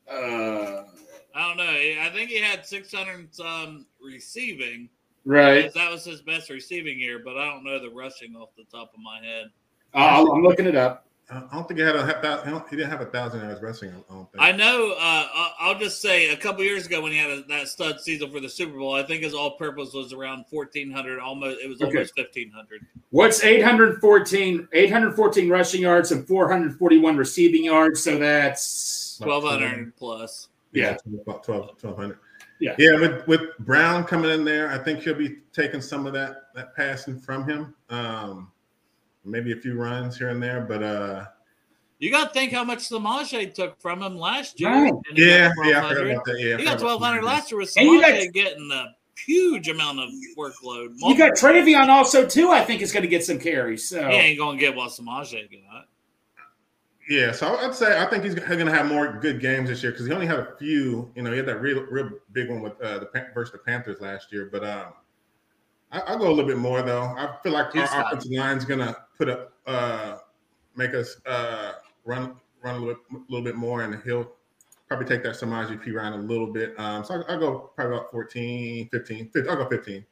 Uh, 0.10 0.84
I 1.34 1.48
don't 1.48 1.58
know. 1.58 1.64
I 1.64 2.10
think 2.14 2.30
he 2.30 2.40
had 2.40 2.66
six 2.66 2.94
hundred 2.94 3.34
some 3.34 3.86
receiving. 4.04 4.90
Right. 5.26 5.74
That 5.74 5.92
was 5.92 6.06
his 6.06 6.22
best 6.22 6.50
receiving 6.50 7.00
year, 7.00 7.20
but 7.24 7.38
I 7.38 7.46
don't 7.46 7.64
know 7.64 7.80
the 7.80 7.90
rushing 7.90 8.36
off 8.36 8.50
the 8.58 8.64
top 8.72 8.92
of 8.94 9.00
my 9.02 9.20
head. 9.26 9.46
Uh, 9.94 10.26
I'm 10.34 10.44
looking 10.44 10.66
it 10.66 10.76
up. 10.76 11.02
I 11.28 11.40
don't 11.52 11.68
think 11.68 11.80
he 11.80 11.84
had 11.86 11.96
a 11.96 12.22
thousand. 12.22 12.62
He 12.70 12.76
didn't 12.76 12.92
have 12.92 13.02
a 13.02 13.08
thousand 13.08 13.42
yards 13.42 13.60
rushing. 13.60 13.90
I 13.90 14.14
don't 14.14 14.32
think. 14.32 14.44
I 14.44 14.52
know. 14.52 14.92
Uh, 14.92 14.98
I- 15.34 15.54
I'll 15.60 15.80
just 15.80 16.00
say 16.00 16.30
a 16.30 16.38
couple 16.38 16.64
years 16.64 16.86
ago 16.86 17.02
when 17.02 17.12
he 17.12 17.18
had 17.18 17.32
a, 17.32 17.42
that 17.50 17.68
stud 17.68 18.00
season 18.00 18.32
for 18.32 18.40
the 18.40 18.48
Super 18.50 18.78
Bowl, 18.78 18.94
I 18.94 19.02
think 19.02 19.24
his 19.24 19.34
all-purpose 19.34 19.92
was 19.94 20.14
around 20.14 20.46
fourteen 20.52 20.92
hundred. 20.92 21.18
Almost, 21.20 21.60
it 21.64 21.68
was 21.68 21.82
Okay. 21.82 21.92
almost 21.98 22.14
fifteen 22.16 22.52
hundred. 22.52 22.86
What's 23.10 23.44
814, 23.44 24.68
814 24.74 25.50
rushing 25.50 25.82
yards 25.82 26.12
and 26.12 26.28
441 26.28 27.18
receiving 27.18 27.64
yards? 27.66 28.04
So 28.04 28.20
that's 28.20 29.18
About 29.18 29.26
Twelve 29.26 29.44
hundred 29.46 29.96
plus. 29.96 30.50
Yeah. 30.74 30.98
about 31.24 31.44
12, 31.44 31.68
1200. 31.82 32.20
Yeah. 32.60 32.76
yeah. 32.80 33.00
With 33.00 33.28
with 33.28 33.42
Brown 33.60 34.04
coming 34.06 34.32
in 34.32 34.46
there, 34.46 34.70
I 34.72 34.78
think 34.78 35.02
he'll 35.02 35.14
be 35.14 35.38
taking 35.54 35.82
some 35.82 36.06
of 36.08 36.14
that 36.14 36.44
that 36.56 36.76
passing 36.76 37.20
from 37.20 37.48
him. 37.48 37.76
Um, 37.90 38.52
maybe 39.26 39.52
a 39.52 39.56
few 39.58 39.74
runs 39.80 40.18
here 40.18 40.30
and 40.30 40.42
there, 40.42 40.62
but 40.62 40.82
uh, 40.84 41.26
You 42.00 42.12
got 42.12 42.28
to 42.34 42.34
think 42.40 42.52
how 42.54 42.64
much 42.64 42.80
Samaje 42.90 43.54
took 43.54 43.80
from 43.82 44.02
him 44.04 44.18
last 44.18 44.60
year. 44.60 44.70
Right. 44.70 44.94
and 45.10 45.18
yeah, 45.18 45.52
yeah, 45.64 45.80
I 45.86 45.90
forgot 45.90 45.96
1200. 46.06 46.12
about 46.12 46.26
that. 46.26 46.40
Yeah, 46.40 46.46
He 46.46 46.52
got 46.52 46.58
forgot 46.58 46.80
twelve 46.80 47.02
about 47.02 47.08
hundred 47.08 47.22
that. 47.24 47.26
last 47.28 47.52
year 47.52 47.60
with 47.60 47.74
And 47.78 47.88
you 47.88 48.02
got- 48.02 48.12
Samaje 48.12 48.34
getting 48.34 48.72
a 48.72 48.86
huge 49.26 49.68
amount 49.70 50.00
of 50.00 50.10
workload. 50.38 50.90
you 51.00 51.18
got 51.18 51.34
Trayveon 51.34 51.88
also 51.90 52.26
too. 52.26 52.52
I 52.52 52.64
think 52.64 52.82
is 52.82 52.92
going 52.92 53.04
to 53.04 53.10
get 53.10 53.24
some 53.26 53.40
carries. 53.40 53.88
So 53.90 54.08
He 54.10 54.16
ain't 54.16 54.38
gonna 54.40 54.58
get 54.60 54.76
what 54.76 54.92
Samaje 54.92 55.50
got. 55.52 55.86
Yeah, 57.08 57.32
so 57.32 57.56
I'd 57.58 57.76
say 57.76 58.02
I 58.02 58.06
think 58.06 58.24
he's 58.24 58.34
going 58.34 58.66
to 58.66 58.72
have 58.72 58.88
more 58.88 59.20
good 59.20 59.40
games 59.40 59.70
this 59.70 59.84
year 59.84 59.92
because 59.92 60.08
he 60.08 60.14
only 60.14 60.26
had 60.26 60.40
a 60.40 60.56
few. 60.58 61.12
You 61.16 61.22
know, 61.22 61.32
he 61.32 61.38
had 61.38 61.46
that 61.46 61.62
real, 61.62 61.84
real 61.84 62.10
big 62.32 62.50
one 62.50 62.62
with 62.62 62.80
uh, 62.82 63.00
the 63.00 63.10
versus 63.34 63.52
the 63.52 63.60
Panthers 63.60 64.02
last 64.02 64.32
year. 64.32 64.50
But 64.52 64.64
um, 64.64 64.94
I, 65.92 66.00
I'll 66.02 66.18
go 66.18 66.28
a 66.28 66.30
little 66.30 66.48
bit 66.48 66.58
more 66.58 66.82
though. 66.82 67.04
I 67.04 67.38
feel 67.44 67.52
like 67.52 67.72
He's 67.74 67.90
our 67.90 68.06
offensive 68.06 68.32
line's 68.32 68.66
going 68.66 68.80
to 68.80 68.98
put 69.18 69.30
up, 69.30 69.54
uh, 69.68 70.18
make 70.76 70.96
us 70.96 71.18
uh, 71.28 71.74
run 72.06 72.36
run 72.62 72.76
a 72.76 72.80
little, 72.80 73.02
little 73.30 73.46
bit 73.46 73.56
more, 73.56 73.84
and 73.84 74.02
he'll 74.04 74.32
probably 74.88 75.06
take 75.06 75.22
that 75.24 75.36
Samaje 75.36 75.80
Perine 75.84 76.14
a 76.14 76.18
little 76.18 76.48
bit. 76.48 76.74
Um, 76.80 77.04
so 77.04 77.16
I'll, 77.16 77.26
I'll 77.30 77.40
go 77.40 77.72
probably 77.76 77.98
about 77.98 78.12
14, 78.12 78.90
15. 78.90 79.30
15 79.30 79.50
I'll 79.50 79.58
go 79.58 79.70
15. 79.70 80.06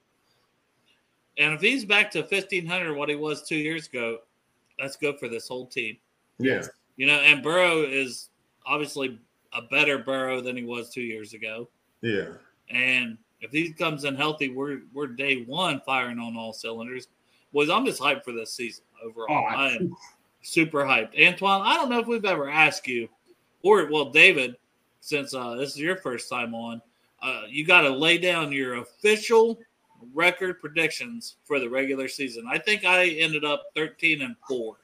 And 1.39 1.53
if 1.53 1.61
he's 1.61 1.85
back 1.85 2.11
to 2.11 2.23
fifteen 2.23 2.67
hundred, 2.67 2.95
what 2.95 3.09
he 3.09 3.15
was 3.15 3.47
two 3.47 3.55
years 3.55 3.87
ago, 3.87 4.19
that's 4.77 4.95
good 4.95 5.17
for 5.19 5.27
this 5.27 5.47
whole 5.47 5.65
team. 5.65 5.97
Yeah. 6.37 6.63
You 6.97 7.07
know, 7.07 7.15
and 7.15 7.43
Burrow 7.43 7.81
is 7.81 8.29
obviously 8.65 9.19
a 9.53 9.61
better 9.61 9.97
Burrow 9.97 10.41
than 10.41 10.57
he 10.57 10.63
was 10.63 10.89
two 10.89 11.01
years 11.01 11.33
ago. 11.33 11.69
Yeah. 12.01 12.29
And 12.69 13.17
if 13.41 13.51
he 13.51 13.71
comes 13.71 14.05
in 14.05 14.15
healthy, 14.15 14.49
we're 14.49 14.81
we're 14.93 15.07
day 15.07 15.43
one 15.43 15.81
firing 15.85 16.19
on 16.19 16.37
all 16.37 16.53
cylinders. 16.53 17.07
Boys, 17.51 17.69
I'm 17.69 17.85
just 17.85 18.01
hyped 18.01 18.23
for 18.23 18.31
this 18.31 18.53
season 18.53 18.83
overall. 19.03 19.27
Oh, 19.29 19.55
I 19.55 19.69
am 19.73 19.95
super 20.41 20.83
hyped. 20.83 21.19
Antoine, 21.21 21.61
I 21.61 21.75
don't 21.75 21.89
know 21.89 21.99
if 21.99 22.07
we've 22.07 22.25
ever 22.25 22.49
asked 22.49 22.87
you, 22.87 23.07
or 23.61 23.87
well, 23.91 24.09
David, 24.09 24.55
since 25.01 25.33
uh, 25.33 25.55
this 25.55 25.71
is 25.71 25.79
your 25.79 25.97
first 25.97 26.29
time 26.29 26.55
on, 26.55 26.81
uh, 27.21 27.43
you 27.49 27.65
got 27.65 27.81
to 27.81 27.89
lay 27.89 28.17
down 28.17 28.51
your 28.51 28.75
official 28.75 29.59
record 30.13 30.59
predictions 30.59 31.35
for 31.45 31.59
the 31.59 31.69
regular 31.69 32.07
season. 32.07 32.45
I 32.49 32.57
think 32.57 32.85
I 32.85 33.07
ended 33.07 33.45
up 33.45 33.63
13 33.75 34.21
and 34.21 34.35
four. 34.47 34.77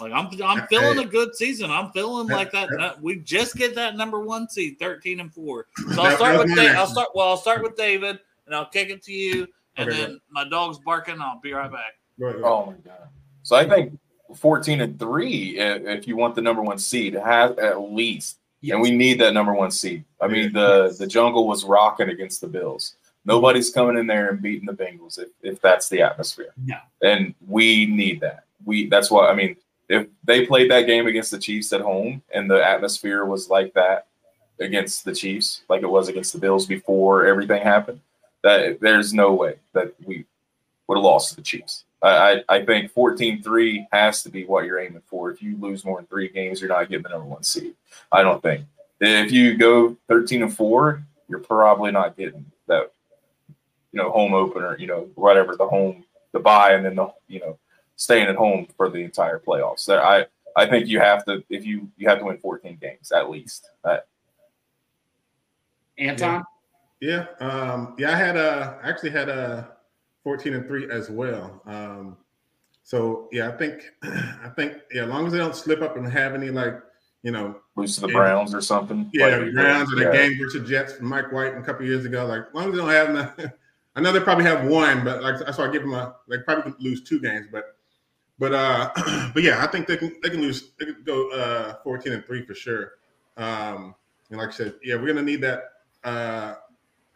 Like 0.00 0.12
I'm, 0.12 0.28
I'm 0.42 0.66
feeling 0.68 0.98
a 0.98 1.04
good 1.04 1.34
season. 1.36 1.70
I'm 1.70 1.90
feeling 1.92 2.28
like 2.28 2.50
that. 2.52 2.68
that- 2.78 3.00
We 3.02 3.16
just 3.16 3.54
get 3.56 3.74
that 3.74 3.96
number 3.96 4.20
one 4.20 4.48
seed, 4.48 4.78
13 4.78 5.20
and 5.20 5.32
four. 5.32 5.66
So 5.94 6.02
I'll 6.02 6.16
start 6.16 6.38
with 6.38 6.54
Dave. 6.56 6.74
I'll 6.76 6.86
start. 6.86 7.08
Well, 7.14 7.28
I'll 7.28 7.36
start 7.36 7.62
with 7.62 7.76
David, 7.76 8.18
and 8.46 8.54
I'll 8.54 8.66
kick 8.66 8.90
it 8.90 9.02
to 9.04 9.12
you, 9.12 9.46
and 9.76 9.88
Okay, 9.88 10.00
then 10.00 10.20
my 10.30 10.48
dog's 10.48 10.78
barking. 10.78 11.20
I'll 11.20 11.40
be 11.40 11.52
right 11.52 11.70
back. 11.70 11.94
Go 12.18 12.26
ahead. 12.26 12.40
Oh 12.44 12.66
my 12.66 12.72
god! 12.84 13.08
So 13.42 13.56
I 13.56 13.68
think 13.68 13.98
fourteen 14.36 14.80
and 14.80 14.98
three, 14.98 15.58
if, 15.58 15.82
if 16.00 16.08
you 16.08 16.16
want 16.16 16.34
the 16.34 16.42
number 16.42 16.62
one 16.62 16.78
seed, 16.78 17.14
have 17.14 17.58
at 17.58 17.80
least, 17.80 18.38
and 18.70 18.80
we 18.80 18.90
need 18.90 19.20
that 19.20 19.32
number 19.34 19.54
one 19.54 19.70
seed. 19.70 20.04
I 20.20 20.28
mean, 20.28 20.52
the 20.52 20.94
the 20.98 21.06
jungle 21.06 21.46
was 21.46 21.64
rocking 21.64 22.08
against 22.10 22.40
the 22.40 22.46
Bills. 22.48 22.94
Nobody's 23.26 23.70
coming 23.70 23.98
in 23.98 24.06
there 24.06 24.30
and 24.30 24.40
beating 24.40 24.64
the 24.66 24.72
Bengals 24.72 25.18
if, 25.18 25.28
if 25.42 25.60
that's 25.60 25.90
the 25.90 26.00
atmosphere. 26.00 26.54
No. 26.64 26.76
And 27.02 27.34
we 27.46 27.84
need 27.86 28.20
that. 28.20 28.44
We 28.64 28.88
that's 28.88 29.10
why 29.10 29.28
I 29.30 29.34
mean, 29.34 29.56
if 29.90 30.06
they 30.22 30.46
played 30.46 30.70
that 30.70 30.86
game 30.86 31.08
against 31.08 31.32
the 31.32 31.38
Chiefs 31.38 31.72
at 31.72 31.80
home 31.80 32.22
and 32.32 32.48
the 32.48 32.64
atmosphere 32.64 33.24
was 33.24 33.50
like 33.50 33.74
that 33.74 34.06
against 34.60 35.04
the 35.04 35.12
Chiefs, 35.12 35.62
like 35.68 35.82
it 35.82 35.90
was 35.90 36.08
against 36.08 36.32
the 36.32 36.38
Bills 36.38 36.64
before 36.64 37.26
everything 37.26 37.60
happened, 37.60 38.00
that 38.42 38.80
there's 38.80 39.12
no 39.12 39.34
way 39.34 39.56
that 39.72 39.92
we 40.04 40.24
would 40.86 40.96
have 40.96 41.04
lost 41.04 41.30
to 41.30 41.36
the 41.36 41.42
Chiefs. 41.42 41.84
I, 42.02 42.44
I 42.48 42.64
think 42.64 42.94
14-3 42.94 43.88
has 43.92 44.22
to 44.22 44.30
be 44.30 44.44
what 44.44 44.64
you're 44.64 44.78
aiming 44.78 45.02
for. 45.06 45.32
If 45.32 45.42
you 45.42 45.56
lose 45.58 45.84
more 45.84 45.98
than 45.98 46.06
three 46.06 46.28
games, 46.28 46.60
you're 46.60 46.70
not 46.70 46.88
getting 46.88 47.02
the 47.02 47.08
number 47.08 47.26
one 47.26 47.42
seed. 47.42 47.74
I 48.12 48.22
don't 48.22 48.40
think. 48.40 48.64
If 49.00 49.32
you 49.32 49.56
go 49.56 49.96
13 50.08 50.42
and 50.42 50.56
4, 50.56 51.02
you're 51.28 51.40
probably 51.40 51.90
not 51.90 52.16
getting 52.16 52.46
that, 52.68 52.92
you 53.92 54.00
know, 54.00 54.10
home 54.10 54.34
opener, 54.34 54.76
you 54.78 54.86
know, 54.86 55.08
whatever 55.16 55.56
the 55.56 55.66
home, 55.66 56.04
the 56.32 56.38
buy, 56.38 56.74
and 56.74 56.84
then 56.84 56.94
the, 56.94 57.12
you 57.26 57.40
know, 57.40 57.58
staying 58.00 58.28
at 58.28 58.36
home 58.36 58.66
for 58.78 58.88
the 58.88 58.98
entire 58.98 59.38
playoffs. 59.38 59.80
So 59.80 59.98
I, 59.98 60.24
I 60.56 60.66
think 60.66 60.88
you 60.88 60.98
have 61.00 61.22
to, 61.26 61.44
if 61.50 61.66
you, 61.66 61.90
you 61.98 62.08
have 62.08 62.18
to 62.20 62.24
win 62.24 62.38
14 62.38 62.78
games 62.80 63.12
at 63.12 63.28
least. 63.28 63.68
That, 63.84 64.08
Anton? 65.98 66.42
Yeah. 66.98 67.26
Yeah. 67.40 67.46
Um, 67.46 67.94
yeah. 67.98 68.12
I 68.12 68.16
had 68.16 68.36
a, 68.38 68.80
actually 68.82 69.10
had 69.10 69.28
a 69.28 69.72
14 70.24 70.54
and 70.54 70.66
3 70.66 70.90
as 70.90 71.10
well. 71.10 71.60
Um, 71.66 72.16
so 72.82 73.28
yeah, 73.32 73.48
I 73.48 73.52
think, 73.52 73.82
I 74.02 74.50
think, 74.56 74.78
yeah, 74.90 75.02
as 75.02 75.10
long 75.10 75.26
as 75.26 75.32
they 75.32 75.38
don't 75.38 75.54
slip 75.54 75.82
up 75.82 75.98
and 75.98 76.10
have 76.10 76.34
any 76.34 76.48
like, 76.48 76.80
you 77.22 77.32
know, 77.32 77.54
lose 77.76 77.96
to 77.96 78.00
the 78.00 78.08
Browns 78.08 78.54
or 78.54 78.62
something. 78.62 79.10
Yeah, 79.12 79.26
like, 79.26 79.52
Browns 79.52 79.92
or 79.92 79.96
the 79.96 80.04
yeah. 80.04 80.12
game 80.12 80.38
versus 80.38 80.66
Jets 80.66 80.94
from 80.94 81.08
Mike 81.08 81.30
White 81.32 81.54
a 81.54 81.60
couple 81.60 81.84
years 81.84 82.06
ago. 82.06 82.24
Like, 82.24 82.46
as 82.48 82.54
long 82.54 82.68
as 82.68 82.72
they 82.72 82.78
don't 82.78 82.88
have 82.88 83.10
enough, 83.10 83.38
I 83.94 84.00
know 84.00 84.10
they 84.10 84.20
probably 84.20 84.44
have 84.44 84.66
one, 84.66 85.04
but 85.04 85.22
like 85.22 85.38
that's 85.38 85.58
why 85.58 85.66
I 85.66 85.70
give 85.70 85.82
them 85.82 85.92
a. 85.92 86.16
They 86.28 86.38
probably 86.38 86.72
lose 86.78 87.02
two 87.02 87.20
games, 87.20 87.48
but 87.52 87.76
but 88.40 88.54
uh, 88.54 88.90
but 89.34 89.42
yeah, 89.42 89.62
I 89.62 89.66
think 89.68 89.86
they 89.86 89.98
can 89.98 90.16
they 90.22 90.30
can 90.30 90.40
lose. 90.40 90.70
They 90.80 90.86
can 90.86 91.02
go 91.04 91.30
uh 91.30 91.74
14 91.84 92.12
and 92.12 92.24
three 92.24 92.44
for 92.44 92.54
sure. 92.54 92.92
Um, 93.36 93.94
and 94.30 94.38
like 94.38 94.48
I 94.48 94.52
said, 94.52 94.74
yeah, 94.82 94.96
we're 94.96 95.08
gonna 95.08 95.22
need 95.22 95.42
that 95.42 95.64
uh 96.02 96.54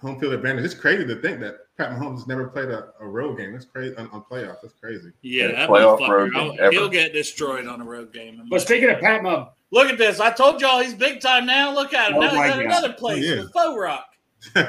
home 0.01 0.21
field 0.21 0.35
advantage. 0.35 0.67
It's 0.67 0.75
crazy 0.75 1.07
to 1.07 1.17
think 1.17 1.41
that 1.41 1.57
Pat 1.79 1.91
Mahomes 1.91 2.29
never 2.29 2.49
played 2.49 2.69
a, 2.69 2.93
a 3.01 3.07
road 3.07 3.39
game. 3.39 3.53
That's 3.53 3.65
crazy 3.65 3.97
on, 3.97 4.09
on 4.11 4.23
playoffs. 4.31 4.59
That's 4.61 4.75
crazy. 4.75 5.13
Yeah, 5.23 5.49
that 5.49 5.69
playoff 5.71 6.07
road 6.07 6.33
game 6.35 6.73
he'll 6.73 6.91
get 6.91 7.15
destroyed 7.15 7.67
on 7.67 7.81
a 7.81 7.85
road 7.85 8.13
game. 8.13 8.47
But 8.51 8.61
speaking 8.61 8.91
of 8.91 9.01
Pat 9.01 9.23
Mahomes, 9.23 9.51
look 9.71 9.89
at 9.89 9.97
this. 9.97 10.21
I 10.21 10.31
told 10.31 10.61
y'all 10.61 10.81
he's 10.81 10.95
big 10.95 11.21
time 11.21 11.47
now. 11.47 11.75
Look 11.75 11.95
at 11.95 12.11
him. 12.11 12.19
Oh 12.19 12.21
now 12.21 12.31
he's 12.31 12.53
at 12.53 12.61
another 12.61 12.93
place 12.93 13.25
the 13.25 13.49
Faux 13.49 13.79
Rock. 13.79 14.11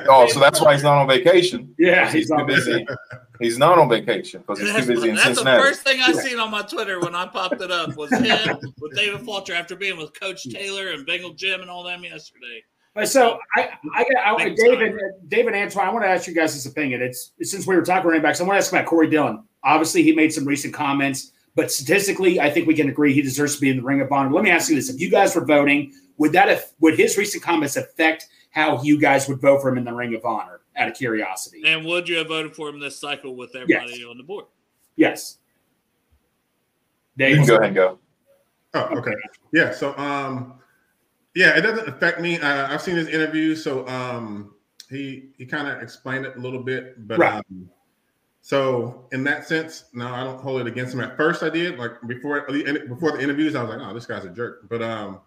oh, 0.08 0.26
so 0.30 0.39
that's 0.39 0.62
why 0.62 0.74
he's 0.74 0.84
not 0.84 0.97
on 0.97 1.08
vacation. 1.08 1.76
Yeah, 1.78 2.10
he's, 2.10 2.30
he's 2.30 2.45
busy. 2.47 2.88
He's 3.40 3.58
not 3.58 3.78
on 3.78 3.90
vacation 3.90 4.42
because 4.42 4.60
he's 4.60 4.74
too 4.74 4.94
busy 4.94 5.10
in 5.10 5.16
that's 5.16 5.28
Cincinnati. 5.28 5.58
That's 5.58 5.64
the 5.64 5.70
first 5.70 5.82
thing 5.82 6.02
I 6.02 6.12
seen 6.14 6.40
on 6.40 6.52
my 6.52 6.62
Twitter 6.62 7.00
when 7.00 7.16
I 7.16 7.26
popped 7.28 7.62
it 7.62 7.72
up 7.72 7.96
was 7.96 8.12
him 8.12 8.58
with 8.80 8.96
David 8.96 9.22
Fulcher 9.22 9.54
after 9.54 9.76
being 9.76 9.98
with 9.98 10.18
Coach 10.20 10.44
Taylor 10.50 10.92
and 10.92 11.06
Bengal 11.06 11.34
Jim 11.34 11.62
and 11.62 11.70
all 11.70 11.84
them 11.84 12.04
yesterday. 12.04 12.64
So 13.04 13.40
I, 13.58 13.72
I, 13.94 14.06
I, 14.26 14.56
David, 14.56 14.94
David 15.28 15.54
Antoine, 15.54 15.86
I 15.86 15.92
want 15.92 16.06
to 16.06 16.10
ask 16.10 16.28
you 16.28 16.34
guys 16.34 16.54
this 16.54 16.66
opinion. 16.66 17.02
It's 17.02 17.34
since 17.42 17.68
we 17.68 17.76
were 17.76 17.82
talking 17.82 18.08
running 18.08 18.24
backs, 18.24 18.40
I 18.40 18.46
want 18.46 18.56
to 18.56 18.60
ask 18.60 18.72
about 18.72 18.86
Corey 18.86 19.10
Dillon. 19.10 19.44
Obviously, 19.66 20.02
he 20.02 20.16
made 20.16 20.32
some 20.32 20.46
recent 20.46 20.74
comments, 20.74 21.34
but 21.56 21.72
statistically, 21.72 22.40
I 22.40 22.50
think 22.50 22.68
we 22.68 22.74
can 22.74 22.88
agree 22.88 23.12
he 23.12 23.22
deserves 23.22 23.56
to 23.56 23.62
be 23.62 23.70
in 23.70 23.78
the 23.78 23.84
Ring 23.84 24.00
of 24.00 24.12
Honor. 24.14 24.32
Let 24.32 24.46
me 24.46 24.50
ask 24.50 24.70
you 24.70 24.76
this: 24.78 24.90
If 24.90 25.02
you 25.02 25.10
guys 25.10 25.36
were 25.36 25.44
voting, 25.44 25.92
would 26.18 26.32
that 26.32 26.48
if 26.48 26.72
would 26.80 26.98
his 26.98 27.18
recent 27.18 27.44
comments 27.44 27.76
affect 27.76 28.28
how 28.52 28.82
you 28.82 28.98
guys 28.98 29.28
would 29.28 29.42
vote 29.42 29.62
for 29.62 29.70
him 29.70 29.78
in 29.78 29.84
the 29.84 29.94
Ring 29.94 30.16
of 30.16 30.24
Honor? 30.24 30.62
Out 30.78 30.89
of 30.89 30.95
curiosity, 30.95 31.63
and 31.65 31.86
would 31.86 32.09
you 32.09 32.17
have 32.17 32.28
voted 32.28 32.55
for 32.55 32.67
him 32.69 32.80
this 32.80 32.99
cycle 32.99 33.36
with 33.36 33.55
everybody 33.55 33.99
yes. 33.99 34.07
on 34.09 34.17
the 34.17 34.23
board? 34.23 34.45
Yes. 34.95 35.38
Dave, 37.17 37.32
you 37.32 37.38
can 37.38 37.47
go 37.47 37.55
ahead 37.55 37.67
and 37.67 37.76
go. 37.76 37.99
Oh, 38.73 38.97
okay. 38.97 39.13
Yeah. 39.53 39.71
So, 39.71 39.97
um, 39.97 40.55
yeah, 41.34 41.57
it 41.57 41.61
doesn't 41.61 41.88
affect 41.88 42.19
me. 42.19 42.39
Uh, 42.39 42.73
I've 42.73 42.82
seen 42.82 42.95
his 42.95 43.07
interview, 43.07 43.55
so 43.55 43.88
um, 43.88 44.53
he 44.89 45.30
he 45.38 45.45
kind 45.45 45.67
of 45.67 45.82
explained 45.82 46.26
it 46.26 46.36
a 46.36 46.39
little 46.39 46.61
bit, 46.61 47.07
but 47.07 47.19
right. 47.19 47.34
um, 47.36 47.69
so 48.41 49.07
in 49.11 49.23
that 49.23 49.47
sense, 49.47 49.86
no, 49.93 50.07
I 50.07 50.23
don't 50.23 50.39
hold 50.39 50.61
it 50.61 50.67
against 50.67 50.93
him. 50.93 51.01
At 51.01 51.17
first, 51.17 51.41
I 51.41 51.49
did 51.49 51.78
like 51.80 51.93
before 52.07 52.41
before 52.88 53.11
the 53.11 53.21
interviews, 53.21 53.55
I 53.55 53.63
was 53.63 53.76
like, 53.76 53.80
oh, 53.82 53.93
this 53.93 54.05
guy's 54.05 54.26
a 54.26 54.30
jerk. 54.30 54.67
But 54.69 54.82
um, 54.82 55.21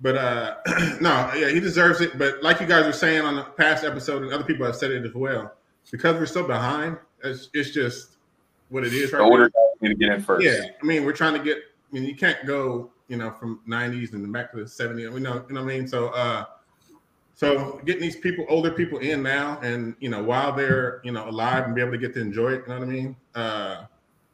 but 0.00 0.16
uh, 0.16 0.56
no, 1.00 1.30
yeah, 1.34 1.48
he 1.48 1.60
deserves 1.60 2.00
it. 2.00 2.18
But 2.18 2.42
like 2.42 2.60
you 2.60 2.66
guys 2.66 2.86
were 2.86 2.92
saying 2.92 3.22
on 3.22 3.36
the 3.36 3.42
past 3.42 3.84
episode, 3.84 4.22
and 4.22 4.32
other 4.32 4.44
people 4.44 4.66
have 4.66 4.76
said 4.76 4.90
it 4.90 5.04
as 5.04 5.14
well, 5.14 5.52
because 5.90 6.14
we're 6.16 6.26
so 6.26 6.46
behind, 6.46 6.98
it's, 7.24 7.48
it's 7.54 7.70
just 7.70 8.16
what 8.68 8.84
it 8.84 8.92
is. 8.92 9.12
Right 9.12 9.18
the 9.18 9.24
older 9.24 9.50
to 9.82 9.94
get 9.94 10.12
in 10.12 10.22
first. 10.22 10.44
Yeah, 10.44 10.60
I 10.80 10.84
mean, 10.84 11.04
we're 11.04 11.12
trying 11.12 11.34
to 11.34 11.42
get. 11.42 11.58
I 11.58 11.94
mean, 11.94 12.04
you 12.04 12.14
can't 12.14 12.46
go 12.46 12.90
you 13.08 13.16
know, 13.16 13.30
from 13.30 13.60
90s 13.66 14.12
and 14.12 14.30
back 14.32 14.52
to 14.52 14.58
the 14.58 14.64
70s. 14.64 15.10
We 15.10 15.20
know, 15.20 15.44
you 15.48 15.54
know 15.54 15.64
what 15.64 15.72
I 15.72 15.78
mean? 15.78 15.88
So 15.88 16.08
uh 16.08 16.44
so 17.34 17.80
getting 17.84 18.02
these 18.02 18.16
people, 18.16 18.44
older 18.48 18.70
people 18.70 18.98
in 18.98 19.22
now 19.22 19.58
and 19.60 19.94
you 20.00 20.08
know, 20.08 20.22
while 20.22 20.52
they're, 20.52 21.00
you 21.04 21.12
know, 21.12 21.28
alive 21.28 21.64
and 21.64 21.74
be 21.74 21.80
able 21.80 21.92
to 21.92 21.98
get 21.98 22.12
to 22.14 22.20
enjoy 22.20 22.52
it, 22.52 22.62
you 22.66 22.72
know 22.72 22.80
what 22.80 22.88
I 22.88 22.90
mean? 22.90 23.16
Uh, 23.34 23.84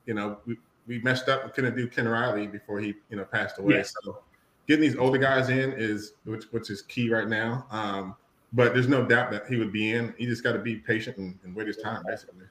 you 0.07 0.15
know, 0.15 0.39
we, 0.47 0.59
we 0.87 0.99
messed 1.01 1.29
up. 1.29 1.45
We 1.45 1.51
couldn't 1.51 1.77
do 1.77 1.87
Ken 1.87 2.09
Riley 2.09 2.47
before 2.47 2.81
he, 2.81 2.95
you 3.11 3.17
know, 3.19 3.25
passed 3.25 3.59
away. 3.59 3.75
Yes. 3.75 3.93
So 4.03 4.23
getting 4.67 4.83
these 4.83 4.97
older 4.97 5.19
guys 5.19 5.49
in 5.49 5.73
is 5.73 6.15
which 6.25 6.45
which 6.51 6.71
is 6.71 6.83
key 6.83 7.11
right 7.11 7.29
now. 7.29 7.67
Um, 7.71 8.17
but 8.53 8.73
there's 8.73 8.89
no 8.89 9.05
doubt 9.05 9.31
that 9.33 9.47
he 9.49 9.57
would 9.57 9.73
be 9.73 9.93
in. 9.93 10.15
He 10.17 10.27
just 10.27 10.45
got 10.45 10.53
to 10.53 10.61
be 10.61 10.77
patient 10.77 11.17
and, 11.17 11.39
and 11.45 11.55
wait 11.55 11.67
his 11.67 11.77
time, 11.79 12.03
basically. 12.07 12.45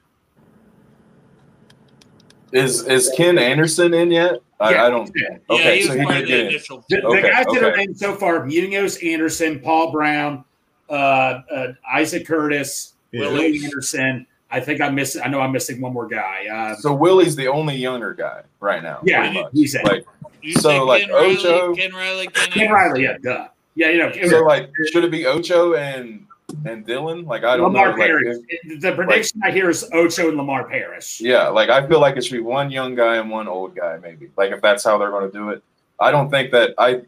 Is 2.52 2.86
is 2.86 3.10
Ken 3.16 3.38
Anderson 3.38 3.94
in 3.94 4.10
yet? 4.10 4.38
I, 4.60 4.72
yeah. 4.72 4.84
I 4.84 4.90
don't. 4.90 5.10
Okay, 5.50 5.80
yeah, 5.80 5.86
so 5.86 5.98
he 5.98 6.06
did 6.06 6.28
get 6.28 6.40
initial. 6.46 6.84
The, 6.88 7.02
okay, 7.02 7.22
the 7.22 7.28
guys 7.28 7.46
okay. 7.46 7.60
that 7.60 7.72
are 7.72 7.76
named 7.76 7.98
so 7.98 8.14
far: 8.14 8.46
Munoz, 8.46 8.96
Anderson, 9.02 9.58
Paul 9.60 9.90
Brown, 9.90 10.44
uh, 10.88 10.92
uh, 10.92 11.72
Isaac 11.92 12.26
Curtis, 12.26 12.94
yeah. 13.10 13.22
Willie 13.22 13.64
Anderson. 13.64 14.26
I 14.50 14.60
think 14.60 14.80
I'm 14.80 14.94
missing. 14.94 15.22
I 15.22 15.28
know 15.28 15.40
I'm 15.40 15.50
missing 15.50 15.80
one 15.80 15.92
more 15.92 16.06
guy. 16.06 16.46
Uh, 16.46 16.76
so 16.76 16.94
Willie's 16.94 17.34
the 17.34 17.48
only 17.48 17.74
younger 17.74 18.14
guy 18.14 18.42
right 18.60 18.82
now. 18.84 19.00
Yeah, 19.02 19.44
he's 19.52 19.74
like 19.82 20.06
so 20.52 20.84
like 20.84 21.02
Ken 21.02 21.10
Ocho, 21.12 21.66
Riley, 21.66 21.76
Ken 21.76 21.92
Riley, 21.92 22.26
Ken, 22.28 22.50
Ken 22.50 22.70
Riley. 22.70 23.02
Yeah, 23.02 23.18
duh. 23.22 23.48
Yeah, 23.74 23.90
you 23.90 23.98
know. 23.98 24.28
So 24.28 24.44
like, 24.44 24.70
should 24.92 25.04
it 25.04 25.10
be 25.10 25.26
Ocho 25.26 25.74
and 25.74 26.26
and 26.64 26.86
Dillon. 26.86 27.24
Like 27.24 27.44
I 27.44 27.56
don't 27.56 27.72
Lamar 27.72 27.90
know. 27.90 27.96
Parrish. 27.96 28.36
Like, 28.36 28.80
the 28.80 28.92
prediction 28.92 29.40
like, 29.40 29.50
I 29.50 29.54
hear 29.54 29.70
is 29.70 29.88
Ocho 29.92 30.28
and 30.28 30.36
Lamar 30.36 30.68
Parrish. 30.68 31.20
Yeah, 31.20 31.48
like 31.48 31.70
I 31.70 31.86
feel 31.86 32.00
like 32.00 32.16
it 32.16 32.24
should 32.24 32.34
be 32.34 32.40
one 32.40 32.70
young 32.70 32.94
guy 32.94 33.16
and 33.16 33.30
one 33.30 33.48
old 33.48 33.74
guy, 33.74 33.98
maybe. 34.02 34.30
Like 34.36 34.52
if 34.52 34.60
that's 34.60 34.84
how 34.84 34.98
they're 34.98 35.10
going 35.10 35.30
to 35.30 35.36
do 35.36 35.50
it. 35.50 35.62
I 35.98 36.10
don't 36.10 36.30
think 36.30 36.50
that 36.52 36.74
I 36.78 37.02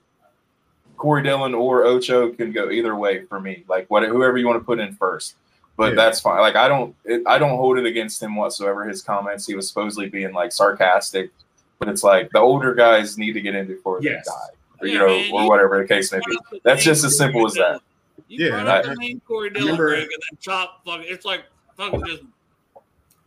Corey 0.97 1.22
Dillon 1.22 1.55
or 1.55 1.84
Ocho 1.84 2.32
can 2.32 2.53
go 2.53 2.70
either 2.70 2.95
way 2.97 3.24
for 3.24 3.41
me. 3.41 3.64
Like 3.68 3.89
what 3.91 4.05
whoever 4.05 4.37
you 4.39 4.47
want 4.47 4.61
to 4.61 4.64
put 4.64 4.78
in 4.78 4.95
first. 4.95 5.37
But 5.76 5.91
yeah. 5.91 5.97
that's 5.97 6.20
fine. 6.20 6.41
Like 6.41 6.57
I 6.57 6.68
don't 6.68 6.95
it, 7.05 7.22
I 7.26 7.39
don't 7.39 7.57
hold 7.57 7.78
it 7.78 7.87
against 7.87 8.22
him 8.22 8.34
whatsoever. 8.37 8.84
His 8.84 9.03
comments, 9.03 9.47
he 9.47 9.55
was 9.55 9.68
supposedly 9.68 10.09
being 10.09 10.32
like 10.32 10.53
sarcastic, 10.53 11.30
but 11.78 11.88
it's 11.88 12.02
like 12.02 12.30
the 12.30 12.38
older 12.38 12.74
guys 12.74 13.18
need 13.18 13.32
to 13.32 13.40
get 13.40 13.54
in 13.54 13.66
before 13.66 14.00
yes. 14.02 14.24
they 14.24 14.30
die. 14.30 14.48
Or, 14.78 14.86
you 14.86 14.98
know, 14.98 15.36
or 15.36 15.48
whatever 15.48 15.80
the 15.80 15.88
case 15.88 16.12
may 16.12 16.18
be. 16.18 16.60
That's 16.62 16.84
just 16.84 17.04
as 17.04 17.16
simple 17.16 17.46
as 17.46 17.54
that. 17.54 17.80
You 18.28 18.46
yeah, 18.46 18.62
brought 18.62 18.68
up 18.68 18.84
the 18.84 18.94
name 18.96 19.20
Corey 19.26 19.50
Dillon, 19.50 19.76
Greg, 19.76 20.02
and 20.02 20.10
then 20.10 20.38
Chop. 20.40 20.84
Fuck, 20.84 21.00
it's 21.04 21.24
like 21.24 21.44
fucking 21.76 22.04
just. 22.06 22.22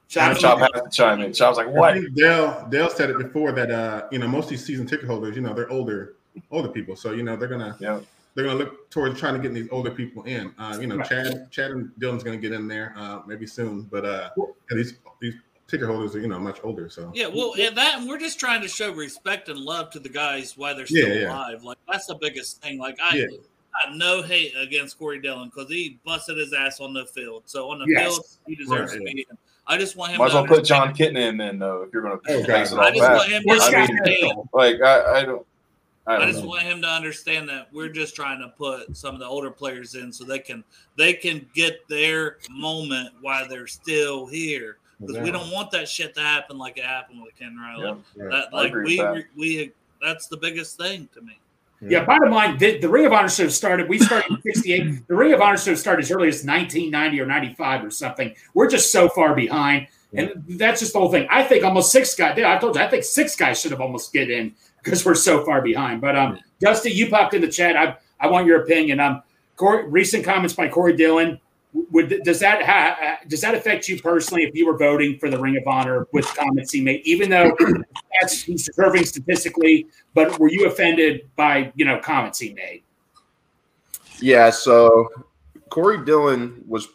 Chop, 0.10 0.38
Chop 0.38 0.60
had 0.60 0.70
to 0.70 0.90
chime 0.92 1.22
in. 1.22 1.34
Chop's 1.34 1.58
like, 1.58 1.70
"What?" 1.70 1.96
Dale 2.16 2.68
Dale 2.70 2.90
said 2.90 3.12
it 3.12 3.18
before 3.18 3.52
that 3.52 3.72
uh, 3.72 4.08
you 4.12 4.20
know 4.20 4.28
most 4.28 4.46
of 4.46 4.50
these 4.52 4.66
season 4.66 4.88
ticket 4.88 5.06
holders, 5.06 5.36
you 5.36 5.42
know, 5.42 5.54
they're 5.54 5.70
older 5.72 6.16
older 6.52 6.70
people, 6.70 6.96
so 6.96 7.12
you 7.12 7.24
know 7.24 7.36
they're 7.36 7.48
gonna 7.48 7.78
yeah. 7.80 8.00
they're 8.34 8.46
gonna 8.46 8.58
look 8.58 8.90
towards 8.90 9.20
trying 9.20 9.36
to 9.36 9.40
get 9.40 9.54
these 9.54 9.70
older 9.72 9.92
people 9.92 10.24
in. 10.24 10.54
Uh, 10.58 10.78
you 10.82 10.88
know, 10.88 10.98
right. 10.98 11.08
Chad 11.08 11.52
Chad 11.52 11.72
and 11.72 11.92
Dillon's 12.00 12.24
gonna 12.24 12.38
get 12.38 12.52
in 12.52 12.68
there 12.68 12.94
uh, 12.98 13.22
maybe 13.28 13.46
soon, 13.46 13.84
but 13.84 14.06
uh, 14.06 14.30
these 14.72 14.94
these 14.94 14.94
ticket 15.70 15.88
holders 15.88 16.16
are 16.16 16.20
you 16.20 16.28
know 16.28 16.40
much 16.40 16.60
older. 16.64 16.90
So 16.90 17.12
yeah, 17.14 17.28
well, 17.28 17.54
and 17.60 17.78
that 17.78 18.00
and 18.00 18.10
we're 18.10 18.20
just 18.20 18.40
trying 18.40 18.62
to 18.62 18.68
show 18.68 18.94
respect 18.94 19.50
and 19.50 19.60
love 19.60 19.90
to 19.92 20.00
the 20.00 20.10
guys 20.10 20.58
while 20.58 20.76
they're 20.76 20.86
still 20.86 21.08
yeah, 21.08 21.22
yeah. 21.22 21.34
alive. 21.34 21.64
Like 21.64 21.78
that's 21.88 22.08
the 22.08 22.16
biggest 22.16 22.62
thing. 22.62 22.80
Like 22.80 22.98
I. 23.04 23.16
Yeah 23.16 23.28
no 23.94 24.22
hate 24.22 24.54
against 24.58 24.98
Corey 24.98 25.20
Dillon 25.20 25.52
because 25.54 25.70
he 25.70 26.00
busted 26.06 26.38
his 26.38 26.54
ass 26.54 26.80
on 26.80 26.94
the 26.94 27.06
field. 27.06 27.44
So 27.46 27.70
on 27.70 27.80
the 27.80 27.86
yes. 27.88 28.16
field, 28.16 28.26
he 28.48 28.56
deserves 28.56 28.92
right. 28.94 29.00
to 29.00 29.14
be 29.14 29.26
in. 29.30 29.38
I 29.68 29.78
just 29.78 29.96
want 29.96 30.14
him. 30.14 30.20
Might 30.20 30.28
as 30.28 30.34
well 30.34 30.48
put 30.48 30.66
Jon 30.66 30.94
Kitna 30.94 31.30
in 31.30 31.38
then, 31.38 31.60
though, 31.60 31.84
if 31.84 31.94
you're 31.94 32.02
going 32.02 32.20
to 32.20 32.46
face 32.46 32.72
it 32.72 32.78
off. 32.78 32.86
I 32.86 32.92
just 32.92 33.10
want 33.10 33.30
him 33.30 33.44
to 33.44 33.52
understand. 33.52 34.50
Like 34.54 34.82
I, 34.82 35.20
I 35.20 35.26
don't. 35.26 35.46
I, 36.08 36.16
I 36.16 36.26
just 36.26 36.42
know. 36.42 36.50
want 36.50 36.64
him 36.64 36.82
to 36.82 36.88
understand 36.88 37.48
that 37.50 37.72
we're 37.72 37.90
just 37.90 38.16
trying 38.16 38.40
to 38.40 38.48
put 38.58 38.98
some 38.98 39.14
of 39.14 39.20
the 39.20 39.28
older 39.28 39.52
players 39.52 39.94
in 39.94 40.12
so 40.12 40.24
they 40.24 40.40
can 40.40 40.64
they 40.98 41.14
can 41.14 41.48
get 41.54 41.88
their 41.88 42.38
moment 42.50 43.10
while 43.22 43.48
they're 43.48 43.68
still 43.68 44.26
here 44.26 44.79
because 45.00 45.16
yeah. 45.16 45.24
we 45.24 45.32
don't 45.32 45.52
want 45.52 45.72
that 45.72 45.88
shit 45.88 46.14
to 46.16 46.22
happen 46.22 46.58
like 46.58 46.78
it 46.78 46.86
happened 46.86 47.22
with 47.24 47.36
Ken 47.38 47.56
Riley. 47.58 48.02
Yeah, 48.16 48.24
yeah. 48.24 48.30
That 48.30 48.54
like 48.54 48.74
we, 48.74 49.02
we 49.02 49.26
we 49.38 49.72
that's 50.02 50.28
the 50.28 50.38
biggest 50.38 50.78
thing 50.78 51.10
to 51.14 51.22
me. 51.22 51.40
Yeah. 51.82 52.00
yeah, 52.00 52.06
bottom 52.06 52.32
line, 52.32 52.58
the, 52.58 52.78
the 52.78 52.90
Ring 52.90 53.06
of 53.06 53.14
Honor 53.14 53.30
should 53.30 53.46
have 53.46 53.54
started. 53.54 53.88
We 53.88 54.00
started 54.00 54.32
in 54.32 54.42
68. 54.42 55.08
The 55.08 55.16
Ring 55.16 55.32
of 55.32 55.40
Honor 55.40 55.58
should 55.58 55.70
have 55.72 55.80
started 55.80 56.04
as 56.04 56.12
early 56.12 56.28
as 56.28 56.44
1990 56.44 57.22
or 57.22 57.26
95 57.26 57.86
or 57.86 57.92
something. 57.92 58.36
We're 58.54 58.70
just 58.70 58.92
so 58.92 59.08
far 59.08 59.34
behind. 59.34 59.88
And 60.14 60.44
that's 60.50 60.82
just 60.82 60.92
the 60.92 61.00
whole 61.00 61.12
thing. 61.12 61.26
I 61.30 61.44
think 61.44 61.64
almost 61.64 61.92
six 61.92 62.16
guys. 62.16 62.38
I 62.38 62.58
told 62.58 62.76
you, 62.76 62.82
I 62.82 62.90
think 62.90 63.06
six 63.06 63.36
guys 63.36 63.62
should 63.62 63.72
have 63.72 63.80
almost 63.80 64.12
get 64.12 64.30
in 64.30 64.56
because 64.84 65.06
we're 65.06 65.16
so 65.16 65.46
far 65.46 65.62
behind. 65.62 66.02
But 66.02 66.18
um, 66.18 66.40
Dusty, 66.60 66.92
you 66.92 67.10
popped 67.10 67.34
in 67.34 67.42
the 67.42 67.48
chat. 67.48 67.78
I 67.78 67.96
I 68.20 68.28
want 68.28 68.48
your 68.48 68.64
opinion. 68.64 69.00
Um, 69.00 69.24
Corey, 69.56 69.88
recent 69.88 70.26
comments 70.26 70.54
by 70.54 70.68
Corey 70.68 70.96
Dillon. 70.96 71.40
Would 71.74 72.24
does 72.24 72.40
that 72.40 72.64
ha, 72.64 73.20
does 73.28 73.42
that 73.42 73.54
affect 73.54 73.88
you 73.88 74.02
personally 74.02 74.44
if 74.44 74.56
you 74.56 74.66
were 74.66 74.78
voting 74.78 75.20
for 75.20 75.30
the 75.30 75.40
Ring 75.40 75.56
of 75.56 75.68
Honor 75.68 76.08
with 76.12 76.26
comments 76.36 76.72
he 76.72 76.82
made, 76.82 77.02
even 77.06 77.30
though 77.30 77.56
that's 78.20 78.42
he's 78.42 78.66
deserving 78.66 79.06
statistically? 79.06 79.86
But 80.16 80.40
were 80.40 80.50
you 80.50 80.66
offended 80.66 81.30
by 81.36 81.72
you 81.76 81.86
know 81.86 82.00
comments 82.00 82.40
he 82.40 82.54
made? 82.54 82.82
Yeah. 84.20 84.50
So 84.50 85.10
Corey 85.70 86.04
Dillon 86.04 86.64
was, 86.68 86.88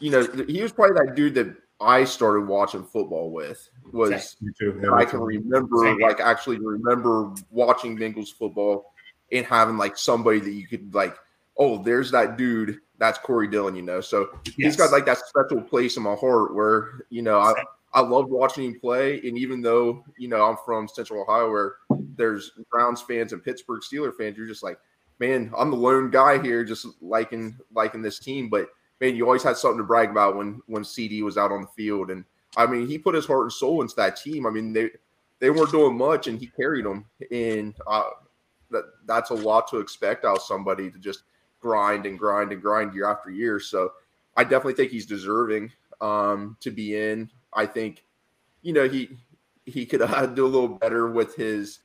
you 0.00 0.10
know, 0.10 0.26
he 0.48 0.62
was 0.62 0.72
probably 0.72 0.94
that 1.04 1.14
dude 1.14 1.34
that 1.34 1.54
I 1.80 2.04
started 2.04 2.48
watching 2.48 2.84
football 2.84 3.30
with. 3.30 3.68
Was 3.92 4.36
yeah, 4.40 4.90
I 4.92 5.04
can 5.04 5.20
remember 5.20 5.98
like 6.00 6.20
actually 6.20 6.58
remember 6.58 7.32
watching 7.50 7.96
Bengals 7.96 8.34
football 8.34 8.92
and 9.32 9.46
having 9.46 9.76
like 9.76 9.96
somebody 9.96 10.40
that 10.40 10.52
you 10.52 10.66
could 10.66 10.94
like, 10.94 11.16
oh, 11.56 11.82
there's 11.82 12.10
that 12.10 12.36
dude. 12.36 12.80
That's 12.98 13.18
Corey 13.18 13.48
Dillon, 13.48 13.76
you 13.76 13.82
know. 13.82 14.00
So 14.00 14.28
yes. 14.44 14.54
he's 14.56 14.76
got 14.76 14.90
like 14.90 15.06
that 15.06 15.18
special 15.18 15.62
place 15.62 15.96
in 15.96 16.02
my 16.02 16.14
heart 16.14 16.54
where 16.54 17.04
you 17.10 17.22
know 17.22 17.38
I 17.38 17.54
I 17.94 18.00
loved 18.00 18.30
watching 18.30 18.64
him 18.64 18.80
play. 18.80 19.20
And 19.24 19.38
even 19.38 19.62
though 19.62 20.04
you 20.18 20.28
know 20.28 20.44
I'm 20.44 20.56
from 20.64 20.88
Central 20.88 21.22
Ohio, 21.22 21.50
where 21.50 21.76
there's 22.16 22.52
Browns 22.70 23.00
fans 23.00 23.32
and 23.32 23.42
Pittsburgh 23.42 23.80
Steeler 23.82 24.14
fans, 24.14 24.36
you're 24.36 24.46
just 24.46 24.62
like, 24.62 24.78
man, 25.18 25.52
I'm 25.56 25.70
the 25.70 25.76
lone 25.76 26.10
guy 26.10 26.42
here, 26.42 26.64
just 26.64 26.86
liking 27.00 27.56
liking 27.72 28.02
this 28.02 28.18
team. 28.18 28.48
But 28.48 28.68
man, 29.00 29.16
you 29.16 29.24
always 29.24 29.42
had 29.42 29.56
something 29.56 29.78
to 29.78 29.84
brag 29.84 30.10
about 30.10 30.36
when 30.36 30.60
when 30.66 30.84
CD 30.84 31.22
was 31.22 31.38
out 31.38 31.52
on 31.52 31.62
the 31.62 31.68
field. 31.68 32.10
And 32.10 32.24
I 32.56 32.66
mean, 32.66 32.86
he 32.86 32.98
put 32.98 33.14
his 33.14 33.26
heart 33.26 33.44
and 33.44 33.52
soul 33.52 33.82
into 33.82 33.94
that 33.96 34.16
team. 34.16 34.46
I 34.46 34.50
mean, 34.50 34.72
they 34.72 34.90
they 35.38 35.50
weren't 35.50 35.70
doing 35.70 35.96
much, 35.96 36.26
and 36.26 36.38
he 36.38 36.48
carried 36.48 36.84
them. 36.84 37.06
And 37.30 37.74
uh, 37.86 38.10
that 38.70 38.84
that's 39.06 39.30
a 39.30 39.34
lot 39.34 39.68
to 39.68 39.78
expect 39.78 40.24
out 40.24 40.38
of 40.38 40.42
somebody 40.42 40.90
to 40.90 40.98
just 40.98 41.22
grind 41.60 42.06
and 42.06 42.18
grind 42.18 42.52
and 42.52 42.62
grind 42.62 42.94
year 42.94 43.06
after 43.08 43.30
year. 43.30 43.60
So 43.60 43.92
I 44.36 44.44
definitely 44.44 44.74
think 44.74 44.90
he's 44.90 45.06
deserving 45.06 45.72
um, 46.00 46.56
to 46.60 46.70
be 46.70 46.96
in. 46.96 47.30
I 47.52 47.66
think, 47.66 48.04
you 48.62 48.72
know, 48.72 48.88
he 48.88 49.10
he 49.64 49.84
could 49.86 50.02
uh, 50.02 50.26
do 50.26 50.46
a 50.46 50.48
little 50.48 50.68
better 50.68 51.08
with 51.10 51.34
his 51.34 51.80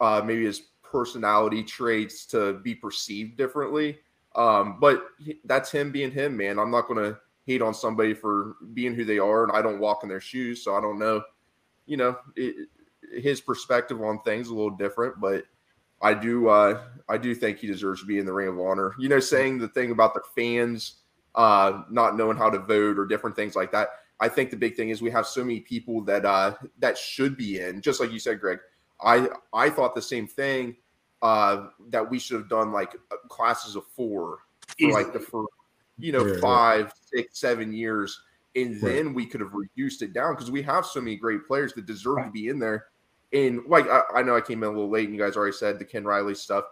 uh, 0.00 0.22
maybe 0.24 0.44
his 0.44 0.62
personality 0.82 1.62
traits 1.62 2.26
to 2.26 2.54
be 2.54 2.74
perceived 2.74 3.36
differently. 3.36 3.98
Um, 4.34 4.78
but 4.80 5.06
he, 5.18 5.40
that's 5.44 5.70
him 5.70 5.90
being 5.90 6.10
him, 6.10 6.36
man. 6.36 6.58
I'm 6.58 6.70
not 6.70 6.86
going 6.86 7.02
to 7.02 7.18
hate 7.46 7.62
on 7.62 7.72
somebody 7.72 8.12
for 8.12 8.56
being 8.74 8.94
who 8.94 9.04
they 9.04 9.18
are, 9.18 9.44
and 9.44 9.52
I 9.52 9.62
don't 9.62 9.80
walk 9.80 10.02
in 10.02 10.08
their 10.08 10.20
shoes, 10.20 10.62
so 10.62 10.74
I 10.74 10.80
don't 10.80 10.98
know. 10.98 11.22
You 11.86 11.96
know, 11.96 12.16
it, 12.34 12.68
his 13.14 13.40
perspective 13.40 14.02
on 14.02 14.20
things 14.22 14.48
a 14.48 14.54
little 14.54 14.70
different, 14.70 15.20
but 15.20 15.44
I 16.02 16.14
do 16.14 16.48
uh, 16.48 16.82
I 17.08 17.18
do 17.18 17.34
think 17.34 17.58
he 17.58 17.66
deserves 17.66 18.00
to 18.00 18.06
be 18.06 18.18
in 18.18 18.26
the 18.26 18.32
Ring 18.32 18.48
of 18.48 18.58
Honor. 18.58 18.94
You 18.98 19.08
know, 19.08 19.20
saying 19.20 19.58
the 19.58 19.68
thing 19.68 19.90
about 19.90 20.14
the 20.14 20.22
fans 20.34 20.96
uh, 21.36 21.82
not 21.90 22.16
knowing 22.16 22.36
how 22.36 22.50
to 22.50 22.58
vote 22.58 22.98
or 22.98 23.06
different 23.06 23.36
things 23.36 23.54
like 23.54 23.70
that. 23.72 23.88
I 24.18 24.28
think 24.28 24.50
the 24.50 24.56
big 24.56 24.74
thing 24.74 24.88
is 24.88 25.02
we 25.02 25.10
have 25.10 25.26
so 25.26 25.44
many 25.44 25.60
people 25.60 26.00
that 26.04 26.24
uh, 26.24 26.54
that 26.78 26.96
should 26.96 27.36
be 27.36 27.60
in. 27.60 27.82
Just 27.82 28.00
like 28.00 28.10
you 28.10 28.18
said, 28.18 28.40
Greg. 28.40 28.58
I 29.00 29.28
I 29.52 29.68
thought 29.68 29.94
the 29.94 30.02
same 30.02 30.26
thing 30.26 30.76
uh, 31.20 31.66
that 31.90 32.08
we 32.08 32.18
should 32.18 32.38
have 32.38 32.48
done 32.48 32.72
like 32.72 32.96
classes 33.28 33.76
of 33.76 33.84
four 33.88 34.38
for 34.78 34.90
like 34.90 35.12
the 35.12 35.20
first 35.20 35.48
you 35.98 36.12
know 36.12 36.24
yeah, 36.24 36.40
five, 36.40 36.86
yeah. 36.86 37.20
six, 37.20 37.38
seven 37.40 37.74
years, 37.74 38.18
and 38.54 38.80
then 38.80 39.12
we 39.12 39.26
could 39.26 39.42
have 39.42 39.52
reduced 39.52 40.00
it 40.00 40.14
down 40.14 40.34
because 40.34 40.50
we 40.50 40.62
have 40.62 40.86
so 40.86 41.00
many 41.00 41.16
great 41.16 41.46
players 41.46 41.74
that 41.74 41.84
deserve 41.84 42.16
right. 42.16 42.26
to 42.26 42.30
be 42.30 42.48
in 42.48 42.58
there 42.58 42.86
and 43.32 43.60
like 43.68 43.88
I, 43.88 44.02
I, 44.16 44.22
know 44.22 44.36
I 44.36 44.40
came 44.40 44.62
in 44.62 44.68
a 44.68 44.72
little 44.72 44.90
late, 44.90 45.06
and 45.06 45.14
you 45.14 45.22
guys 45.22 45.36
already 45.36 45.56
said 45.56 45.78
the 45.78 45.84
Ken 45.84 46.04
Riley 46.04 46.34
stuff. 46.34 46.64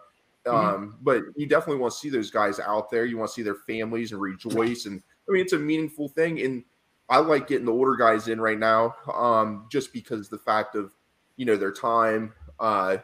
Mm-hmm. 0.45 0.57
Um, 0.57 0.97
but 1.01 1.23
you 1.35 1.47
definitely 1.47 1.81
want 1.81 1.93
to 1.93 1.99
see 1.99 2.09
those 2.09 2.29
guys 2.29 2.59
out 2.59 2.89
there. 2.89 3.05
You 3.05 3.17
want 3.17 3.29
to 3.29 3.33
see 3.33 3.41
their 3.41 3.55
families 3.55 4.11
and 4.11 4.21
rejoice. 4.21 4.85
And 4.85 5.01
I 5.27 5.31
mean, 5.31 5.41
it's 5.41 5.53
a 5.53 5.59
meaningful 5.59 6.07
thing. 6.07 6.41
And 6.41 6.63
I 7.09 7.17
like 7.17 7.47
getting 7.47 7.65
the 7.65 7.71
older 7.71 7.95
guys 7.95 8.27
in 8.27 8.39
right 8.39 8.59
now, 8.59 8.95
um, 9.13 9.67
just 9.71 9.91
because 9.91 10.29
the 10.29 10.37
fact 10.37 10.75
of 10.75 10.93
you 11.37 11.45
know 11.45 11.55
their 11.55 11.71
time. 11.71 12.33
Uh, 12.59 12.97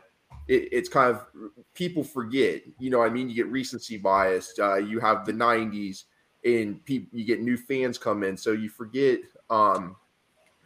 it, 0.48 0.70
it's 0.72 0.90
kind 0.90 1.16
of 1.16 1.26
people 1.74 2.04
forget. 2.04 2.62
You 2.80 2.90
know, 2.90 3.02
I 3.02 3.10
mean, 3.10 3.30
you 3.30 3.36
get 3.36 3.48
recency 3.48 3.98
bias. 3.98 4.54
Uh, 4.60 4.76
you 4.76 5.00
have 5.00 5.26
the 5.26 5.34
'90s, 5.34 6.06
and 6.46 6.84
people 6.86 7.18
you 7.18 7.26
get 7.26 7.42
new 7.42 7.58
fans 7.58 7.98
come 7.98 8.24
in, 8.24 8.38
so 8.38 8.52
you 8.52 8.70
forget 8.70 9.20
um, 9.50 9.96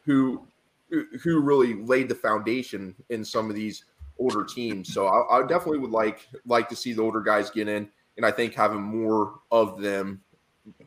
who 0.04 0.46
who 0.90 1.42
really 1.42 1.74
laid 1.74 2.10
the 2.10 2.16
foundation 2.16 2.96
in 3.10 3.26
some 3.26 3.50
of 3.50 3.56
these 3.56 3.86
older 4.18 4.44
teams. 4.44 4.94
So 4.94 5.08
I, 5.08 5.40
I, 5.40 5.42
definitely 5.42 5.80
would 5.80 5.92
like 5.92 6.28
like 6.46 6.70
to 6.70 6.76
see 6.76 6.94
the 6.94 7.02
older 7.02 7.22
guys 7.22 7.50
get 7.50 7.68
in, 7.68 7.90
and 8.18 8.26
I 8.26 8.32
think 8.32 8.54
having 8.54 8.82
more 8.82 9.40
of 9.52 9.82
them, 9.82 10.22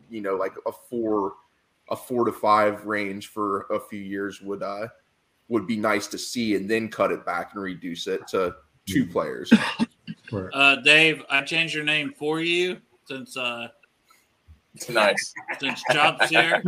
you 0.09 0.21
know, 0.21 0.37
like 0.37 0.55
a 0.67 0.73
four 0.73 1.35
a 1.91 1.97
four 1.97 2.25
to 2.25 2.33
five 2.33 2.85
range 2.85 3.29
for 3.29 3.63
a 3.71 3.81
few 3.81 4.01
years 4.01 4.41
would 4.41 4.63
uh 4.63 4.89
would 5.49 5.67
be 5.67 5.77
nice 5.77 6.07
to 6.09 6.19
see, 6.19 6.55
and 6.57 6.71
then 6.71 6.89
cut 6.89 7.11
it 7.11 7.25
back 7.25 7.53
and 7.55 7.63
reduce 7.63 8.07
it 8.07 8.27
to 8.29 8.55
two 8.87 9.05
mm-hmm. 9.05 9.13
players. 9.13 9.53
Uh, 10.53 10.77
Dave, 10.77 11.23
I 11.31 11.41
changed 11.41 11.75
your 11.75 11.85
name 11.85 12.13
for 12.19 12.41
you 12.41 12.77
since 13.07 13.37
uh 13.37 13.69
nice 14.91 15.33
since 15.59 15.83
Chop's 15.91 16.29
here. 16.31 16.63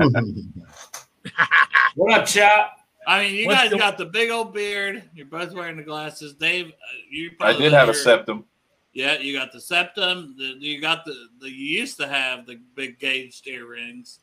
what 1.95 2.13
up, 2.13 2.27
Chop? 2.27 2.80
I 3.07 3.23
mean, 3.23 3.35
you 3.35 3.47
What's 3.47 3.61
guys 3.61 3.71
the... 3.71 3.79
got 3.79 3.99
the 3.99 4.07
big 4.07 4.31
old 4.31 4.53
beard. 4.53 5.03
You're 5.15 5.27
both 5.27 5.53
wearing 5.53 5.77
the 5.77 5.83
glasses. 5.83 6.35
Dave, 6.35 6.69
uh, 6.69 6.71
you 7.11 7.31
I 7.41 7.53
did 7.53 7.73
have 7.73 7.87
your, 7.87 7.95
a 7.95 7.99
septum. 7.99 8.45
Yeah, 8.93 9.19
you 9.19 9.33
got 9.33 9.53
the 9.53 9.61
septum. 9.61 10.35
The, 10.37 10.57
you 10.59 10.81
got 10.81 11.05
the, 11.05 11.15
the 11.41 11.49
you 11.49 11.81
used 11.81 11.99
to 11.99 12.09
have 12.09 12.47
the 12.47 12.61
big 12.75 12.99
gauge 12.99 13.35
steer 13.35 13.67
rings. 13.67 14.21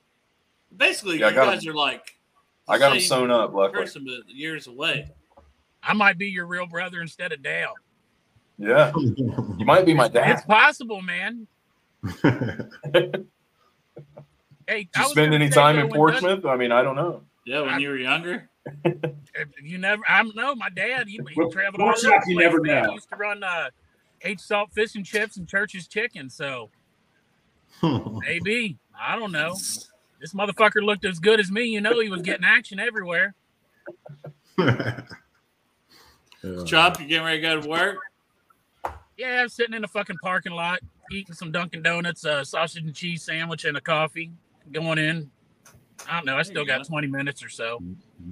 Basically, 0.75 1.19
yeah, 1.19 1.30
you 1.30 1.36
guys 1.36 1.63
them. 1.63 1.73
are 1.73 1.75
like 1.75 2.17
I 2.67 2.78
got 2.78 2.91
them 2.91 2.99
sewn 2.99 3.32
up. 3.32 3.53
Luckily, 3.53 3.84
person, 3.84 4.05
but 4.05 4.30
years 4.30 4.67
away. 4.67 5.11
I 5.82 5.93
might 5.93 6.17
be 6.17 6.28
your 6.28 6.45
real 6.45 6.65
brother 6.65 7.01
instead 7.01 7.32
of 7.32 7.41
Dale. 7.41 7.73
Yeah, 8.57 8.91
you 8.97 9.65
might 9.65 9.86
be 9.86 9.93
my 9.93 10.07
dad. 10.07 10.32
It's 10.32 10.45
possible, 10.45 11.01
man. 11.01 11.47
hey, 12.23 12.39
Did 14.67 14.88
you 14.97 15.09
spend 15.09 15.34
any 15.34 15.49
time 15.49 15.78
in 15.80 15.89
Portsmouth? 15.89 16.45
I 16.45 16.57
mean, 16.57 16.71
I 16.71 16.82
don't 16.82 16.95
know. 16.95 17.21
Yeah, 17.45 17.61
when 17.61 17.75
I, 17.75 17.78
you 17.78 17.89
were 17.89 17.97
younger. 17.97 18.49
You 19.63 19.78
never. 19.78 20.01
I 20.07 20.24
don't 20.24 20.36
know. 20.36 20.55
My 20.55 20.70
dad, 20.70 21.07
he, 21.07 21.20
he 21.30 21.49
traveled 21.49 21.82
all 21.82 21.89
over. 21.89 21.99
The 21.99 22.24
you 22.28 22.39
never 22.39 22.59
know. 22.59 22.84
He 22.88 22.93
used 22.93 23.09
to 23.09 23.15
run 23.15 23.43
uh, 23.43 23.70
H 24.22 24.39
Salt 24.39 24.72
Fish 24.74 24.95
and 24.95 25.05
Chips 25.05 25.38
and 25.38 25.47
Church's 25.47 25.88
Chicken. 25.88 26.30
So 26.30 26.70
maybe 27.84 28.78
I 28.99 29.18
don't 29.18 29.32
know. 29.32 29.53
This 30.20 30.34
motherfucker 30.34 30.84
looked 30.84 31.05
as 31.05 31.20
good 31.20 31.39
as 31.39 31.51
me. 31.51 31.65
You 31.65 31.82
know, 31.82 31.99
he 31.99 32.09
was 32.09 32.22
getting 32.22 32.45
action 32.45 32.80
everywhere. 32.80 33.36
Chop, 36.65 36.99
you 36.99 37.07
getting 37.07 37.26
ready 37.26 37.41
to 37.41 37.47
go 37.47 37.61
to 37.61 37.70
work? 37.70 37.97
Yeah, 39.18 39.41
I'm 39.41 39.49
sitting 39.49 39.74
in 39.74 39.82
the 39.82 39.88
fucking 39.88 40.18
parking 40.22 40.53
lot, 40.53 40.80
eating 41.11 41.34
some 41.34 41.51
Dunkin' 41.51 41.82
Donuts, 41.82 42.24
a 42.24 42.45
sausage 42.45 42.84
and 42.84 42.93
cheese 42.93 43.24
sandwich, 43.24 43.65
and 43.65 43.78
a 43.78 43.82
coffee. 43.82 44.32
Going 44.72 44.97
in, 44.97 45.32
I 46.10 46.18
don't 46.18 46.26
know. 46.26 46.38
I 46.38 46.43
still 46.43 46.66
got 46.66 46.86
20 46.86 47.08
minutes 47.08 47.43
or 47.43 47.50
so. 47.50 47.82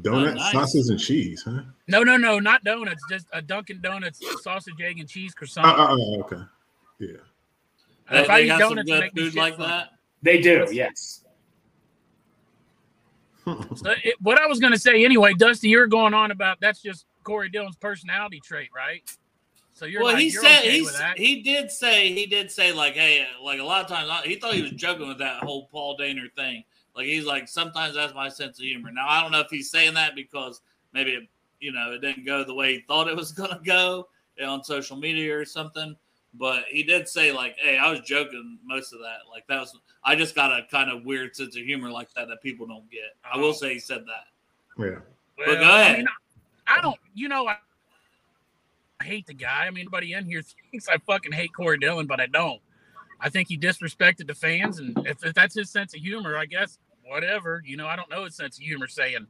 Donuts, 0.01 0.31
oh, 0.31 0.35
nice. 0.35 0.51
sausage, 0.51 0.89
and 0.89 0.99
cheese, 0.99 1.43
huh? 1.45 1.61
No, 1.87 2.03
no, 2.03 2.17
no, 2.17 2.39
not 2.39 2.63
donuts. 2.63 3.03
Just 3.09 3.27
a 3.33 3.41
Dunkin' 3.41 3.81
Donuts 3.81 4.21
sausage, 4.41 4.75
egg, 4.83 4.99
and 4.99 5.09
cheese 5.09 5.33
croissant. 5.33 5.65
Oh, 5.67 5.87
oh, 5.89 5.97
oh 5.97 6.19
okay. 6.21 6.43
Yeah. 6.99 7.07
Uh, 8.09 8.13
they, 8.13 8.21
if 8.21 8.29
I 8.29 8.41
eat 8.41 8.47
donuts, 8.47 8.89
some 8.89 8.99
good 8.99 9.11
food 9.15 9.35
like 9.35 9.57
that. 9.57 9.89
They 10.21 10.41
do, 10.41 10.67
yes. 10.71 11.23
so 13.45 13.91
it, 14.03 14.15
what 14.21 14.39
I 14.39 14.47
was 14.47 14.59
going 14.59 14.73
to 14.73 14.79
say 14.79 15.05
anyway, 15.05 15.33
Dusty, 15.33 15.69
you're 15.69 15.87
going 15.87 16.13
on 16.13 16.31
about 16.31 16.57
that's 16.61 16.81
just 16.81 17.05
Corey 17.23 17.49
Dillon's 17.49 17.75
personality 17.75 18.41
trait, 18.43 18.69
right? 18.75 19.03
So 19.73 19.85
you're 19.85 20.01
well. 20.01 20.13
Like, 20.13 20.23
he 20.23 20.29
you're 20.29 20.41
said 20.41 20.59
okay 20.61 21.13
he 21.17 21.41
did 21.41 21.69
say 21.69 22.13
he 22.13 22.25
did 22.25 22.49
say 22.49 22.71
like, 22.71 22.93
hey, 22.93 23.27
like 23.43 23.59
a 23.59 23.63
lot 23.63 23.83
of 23.83 23.87
times 23.89 24.09
he 24.25 24.35
thought 24.35 24.53
he 24.53 24.61
was 24.61 24.71
joking 24.71 25.07
with 25.07 25.19
that 25.19 25.43
whole 25.43 25.67
Paul 25.67 25.97
Dehner 25.97 26.31
thing. 26.35 26.63
Like 26.95 27.07
he's 27.07 27.25
like, 27.25 27.47
sometimes 27.47 27.95
that's 27.95 28.13
my 28.13 28.29
sense 28.29 28.57
of 28.59 28.65
humor. 28.65 28.91
Now 28.91 29.07
I 29.07 29.21
don't 29.21 29.31
know 29.31 29.41
if 29.41 29.49
he's 29.49 29.69
saying 29.69 29.93
that 29.95 30.15
because 30.15 30.61
maybe 30.93 31.11
it, 31.11 31.23
you 31.59 31.71
know 31.71 31.91
it 31.91 32.01
didn't 32.01 32.25
go 32.25 32.43
the 32.43 32.53
way 32.53 32.75
he 32.75 32.79
thought 32.81 33.07
it 33.07 33.15
was 33.15 33.31
gonna 33.33 33.59
go 33.63 34.07
on 34.43 34.63
social 34.63 34.97
media 34.97 35.37
or 35.37 35.45
something. 35.45 35.95
But 36.37 36.65
he 36.69 36.83
did 36.83 37.07
say 37.07 37.31
like, 37.31 37.55
"Hey, 37.57 37.77
I 37.77 37.89
was 37.89 38.01
joking 38.01 38.59
most 38.65 38.93
of 38.93 38.99
that. 38.99 39.29
Like 39.29 39.47
that 39.47 39.59
was 39.59 39.77
I 40.03 40.15
just 40.15 40.35
got 40.35 40.51
a 40.51 40.65
kind 40.69 40.91
of 40.91 41.05
weird 41.05 41.35
sense 41.35 41.55
of 41.55 41.63
humor 41.63 41.89
like 41.89 42.13
that 42.15 42.27
that 42.27 42.41
people 42.41 42.67
don't 42.67 42.89
get." 42.89 43.15
I 43.23 43.37
will 43.37 43.49
oh. 43.49 43.53
say 43.53 43.73
he 43.73 43.79
said 43.79 44.01
that. 44.05 44.83
Yeah. 44.83 44.99
Well, 45.37 45.47
but 45.47 45.55
go 45.55 45.61
ahead. 45.61 45.95
I, 45.95 45.97
mean, 45.97 46.07
I 46.67 46.81
don't. 46.81 46.99
You 47.13 47.29
know, 47.29 47.47
I, 47.47 47.57
I 48.99 49.03
hate 49.03 49.27
the 49.27 49.33
guy. 49.33 49.65
I 49.65 49.69
mean, 49.69 49.81
anybody 49.81 50.13
in 50.13 50.25
here 50.25 50.41
thinks 50.71 50.87
I 50.89 50.97
fucking 50.97 51.31
hate 51.31 51.53
Corey 51.53 51.77
Dillon, 51.77 52.05
but 52.05 52.19
I 52.19 52.27
don't. 52.27 52.61
I 53.19 53.29
think 53.29 53.47
he 53.47 53.57
disrespected 53.57 54.27
the 54.27 54.35
fans, 54.35 54.79
and 54.79 54.97
if, 55.07 55.23
if 55.23 55.33
that's 55.33 55.55
his 55.55 55.69
sense 55.69 55.93
of 55.93 56.01
humor, 56.01 56.37
I 56.37 56.45
guess 56.45 56.77
whatever. 57.07 57.61
You 57.65 57.77
know, 57.77 57.87
I 57.87 57.95
don't 57.95 58.09
know 58.09 58.25
his 58.25 58.35
sense 58.35 58.57
of 58.57 58.63
humor 58.63 58.87
saying, 58.87 59.27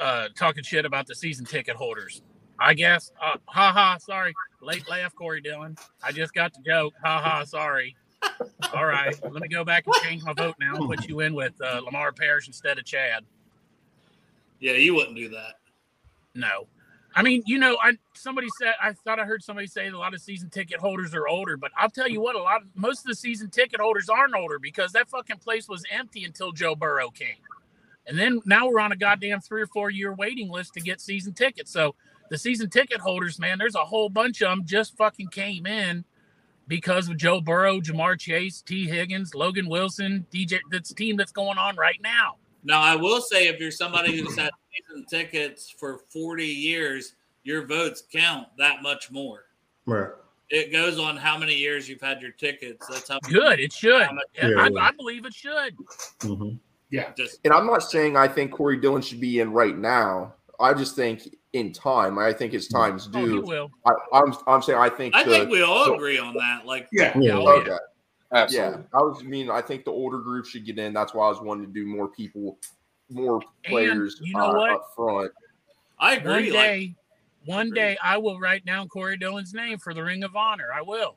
uh, 0.00 0.28
talking 0.36 0.64
shit 0.64 0.84
about 0.84 1.06
the 1.06 1.14
season 1.14 1.46
ticket 1.46 1.76
holders. 1.76 2.22
I 2.58 2.74
guess. 2.74 3.12
Uh, 3.22 3.36
ha 3.46 3.72
ha. 3.72 3.98
Sorry. 3.98 4.34
Late 4.62 4.88
laugh, 4.88 5.14
Corey 5.14 5.40
Dillon. 5.40 5.76
I 6.02 6.12
just 6.12 6.34
got 6.34 6.54
the 6.54 6.60
joke. 6.62 6.94
Ha 7.04 7.20
ha. 7.22 7.44
Sorry. 7.44 7.96
All 8.74 8.86
right. 8.86 9.14
Let 9.22 9.42
me 9.42 9.48
go 9.48 9.64
back 9.64 9.84
and 9.86 9.94
change 10.02 10.22
my 10.24 10.32
vote 10.32 10.56
now 10.58 10.74
and 10.74 10.88
put 10.88 11.08
you 11.08 11.20
in 11.20 11.34
with 11.34 11.52
uh, 11.60 11.80
Lamar 11.84 12.12
Parrish 12.12 12.46
instead 12.46 12.78
of 12.78 12.84
Chad. 12.84 13.24
Yeah, 14.58 14.72
you 14.72 14.94
wouldn't 14.94 15.16
do 15.16 15.28
that. 15.30 15.54
No. 16.34 16.66
I 17.16 17.22
mean, 17.22 17.42
you 17.46 17.58
know, 17.58 17.78
I 17.82 17.92
somebody 18.14 18.48
said 18.58 18.74
I 18.80 18.92
thought 18.92 19.18
I 19.18 19.24
heard 19.24 19.42
somebody 19.42 19.66
say 19.66 19.88
a 19.88 19.98
lot 19.98 20.12
of 20.12 20.20
season 20.20 20.50
ticket 20.50 20.80
holders 20.80 21.14
are 21.14 21.26
older, 21.26 21.56
but 21.56 21.72
I'll 21.76 21.88
tell 21.88 22.06
you 22.06 22.20
what, 22.20 22.36
a 22.36 22.42
lot 22.42 22.60
of 22.60 22.68
most 22.74 23.00
of 23.00 23.06
the 23.06 23.14
season 23.14 23.48
ticket 23.48 23.80
holders 23.80 24.10
aren't 24.10 24.34
older 24.34 24.58
because 24.58 24.92
that 24.92 25.08
fucking 25.08 25.38
place 25.38 25.66
was 25.66 25.82
empty 25.90 26.24
until 26.24 26.52
Joe 26.52 26.74
Burrow 26.74 27.08
came. 27.08 27.38
And 28.06 28.18
then 28.18 28.42
now 28.44 28.68
we're 28.68 28.80
on 28.80 28.92
a 28.92 28.96
goddamn 28.96 29.40
three 29.40 29.62
or 29.62 29.66
four 29.66 29.88
year 29.88 30.12
waiting 30.12 30.50
list 30.50 30.74
to 30.74 30.80
get 30.80 31.00
season 31.00 31.32
tickets. 31.32 31.72
So 31.72 31.94
the 32.28 32.36
season 32.36 32.68
ticket 32.68 33.00
holders, 33.00 33.38
man, 33.38 33.56
there's 33.58 33.74
a 33.74 33.84
whole 33.84 34.10
bunch 34.10 34.42
of 34.42 34.50
them 34.50 34.66
just 34.66 34.94
fucking 34.98 35.28
came 35.28 35.66
in 35.66 36.04
because 36.68 37.08
of 37.08 37.16
Joe 37.16 37.40
Burrow, 37.40 37.80
Ja'Marr 37.80 38.18
Chase, 38.18 38.60
T. 38.60 38.86
Higgins, 38.88 39.34
Logan 39.34 39.68
Wilson, 39.68 40.26
DJ. 40.30 40.58
That's 40.70 40.92
team 40.92 41.16
that's 41.16 41.32
going 41.32 41.56
on 41.56 41.76
right 41.76 42.00
now. 42.02 42.36
Now, 42.66 42.82
I 42.82 42.96
will 42.96 43.20
say, 43.20 43.46
if 43.46 43.60
you're 43.60 43.70
somebody 43.70 44.18
who's 44.18 44.36
had 44.36 44.50
season 44.74 45.06
tickets 45.08 45.72
for 45.78 46.00
40 46.12 46.44
years, 46.44 47.14
your 47.44 47.64
votes 47.64 48.02
count 48.12 48.48
that 48.58 48.82
much 48.82 49.10
more. 49.12 49.44
Right. 49.86 50.10
It 50.50 50.72
goes 50.72 50.98
on 50.98 51.16
how 51.16 51.38
many 51.38 51.54
years 51.54 51.88
you've 51.88 52.00
had 52.00 52.20
your 52.20 52.32
tickets. 52.32 52.84
That's 52.88 53.08
how 53.08 53.20
good 53.20 53.60
it 53.60 53.72
should. 53.72 54.08
Yeah, 54.34 54.48
I, 54.58 54.70
I, 54.80 54.90
believe 54.90 55.26
it 55.26 55.34
should. 55.34 55.76
Mm-hmm. 56.20 56.56
Yeah. 56.90 57.12
Just, 57.16 57.38
and 57.44 57.54
I'm 57.54 57.66
not 57.66 57.84
saying 57.84 58.16
I 58.16 58.26
think 58.26 58.50
Corey 58.50 58.78
Dillon 58.78 59.00
should 59.00 59.20
be 59.20 59.38
in 59.38 59.52
right 59.52 59.76
now. 59.76 60.34
I 60.58 60.74
just 60.74 60.96
think 60.96 61.36
in 61.52 61.72
time, 61.72 62.18
I 62.18 62.32
think 62.32 62.52
his 62.52 62.66
time's 62.66 63.08
oh, 63.14 63.26
due. 63.26 63.42
will. 63.42 63.70
I, 63.84 63.90
am 63.90 64.32
I'm, 64.32 64.38
I'm 64.48 64.62
saying 64.62 64.78
I 64.78 64.88
think. 64.88 65.14
I 65.14 65.22
the, 65.22 65.30
think 65.30 65.50
we 65.50 65.62
all 65.62 65.86
the, 65.86 65.92
agree 65.94 66.18
on 66.18 66.34
that. 66.34 66.66
Like, 66.66 66.88
yeah, 66.92 67.16
yeah, 67.16 67.38
oh, 67.38 67.60
okay. 67.60 67.76
Yeah. 68.36 68.42
Absolutely. 68.42 68.82
Yeah, 68.82 68.98
I 68.98 69.02
was 69.02 69.18
I 69.20 69.24
mean 69.24 69.50
I 69.50 69.60
think 69.60 69.84
the 69.84 69.90
older 69.90 70.18
group 70.18 70.46
should 70.46 70.64
get 70.64 70.78
in. 70.78 70.92
That's 70.92 71.14
why 71.14 71.26
I 71.26 71.28
was 71.28 71.40
wanting 71.40 71.66
to 71.66 71.72
do 71.72 71.86
more 71.86 72.08
people, 72.08 72.58
more 73.10 73.40
players 73.64 74.18
you 74.22 74.34
know 74.34 74.46
uh, 74.46 74.54
what? 74.54 74.70
up 74.70 74.90
front. 74.94 75.32
I 75.98 76.16
agree. 76.16 76.30
One 76.30 76.42
day, 76.44 76.78
like, 76.78 76.96
one 77.46 77.70
day, 77.70 77.96
I 78.02 78.18
will 78.18 78.38
write 78.38 78.66
down 78.66 78.88
Corey 78.88 79.16
Dillon's 79.16 79.54
name 79.54 79.78
for 79.78 79.94
the 79.94 80.02
Ring 80.02 80.24
of 80.24 80.36
Honor. 80.36 80.68
I 80.74 80.82
will. 80.82 81.16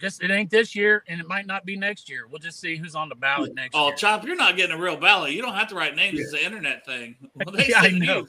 Just 0.00 0.22
it 0.22 0.30
ain't 0.30 0.48
this 0.48 0.74
year, 0.74 1.04
and 1.08 1.20
it 1.20 1.28
might 1.28 1.46
not 1.46 1.66
be 1.66 1.76
next 1.76 2.08
year. 2.08 2.26
We'll 2.26 2.38
just 2.38 2.58
see 2.58 2.76
who's 2.76 2.94
on 2.94 3.10
the 3.10 3.14
ballot 3.14 3.54
next 3.54 3.74
oh, 3.74 3.88
year. 3.88 3.96
Chop, 3.96 4.24
you're 4.24 4.34
not 4.34 4.56
getting 4.56 4.74
a 4.74 4.80
real 4.80 4.96
ballot. 4.96 5.32
You 5.32 5.42
don't 5.42 5.52
have 5.52 5.68
to 5.68 5.74
write 5.74 5.94
names. 5.94 6.18
Yeah. 6.18 6.24
It's 6.24 6.32
an 6.32 6.38
internet 6.38 6.86
thing. 6.86 7.16
Well, 7.34 7.54
Yeah, 7.60 7.80
I 7.80 7.90
know. 7.90 8.26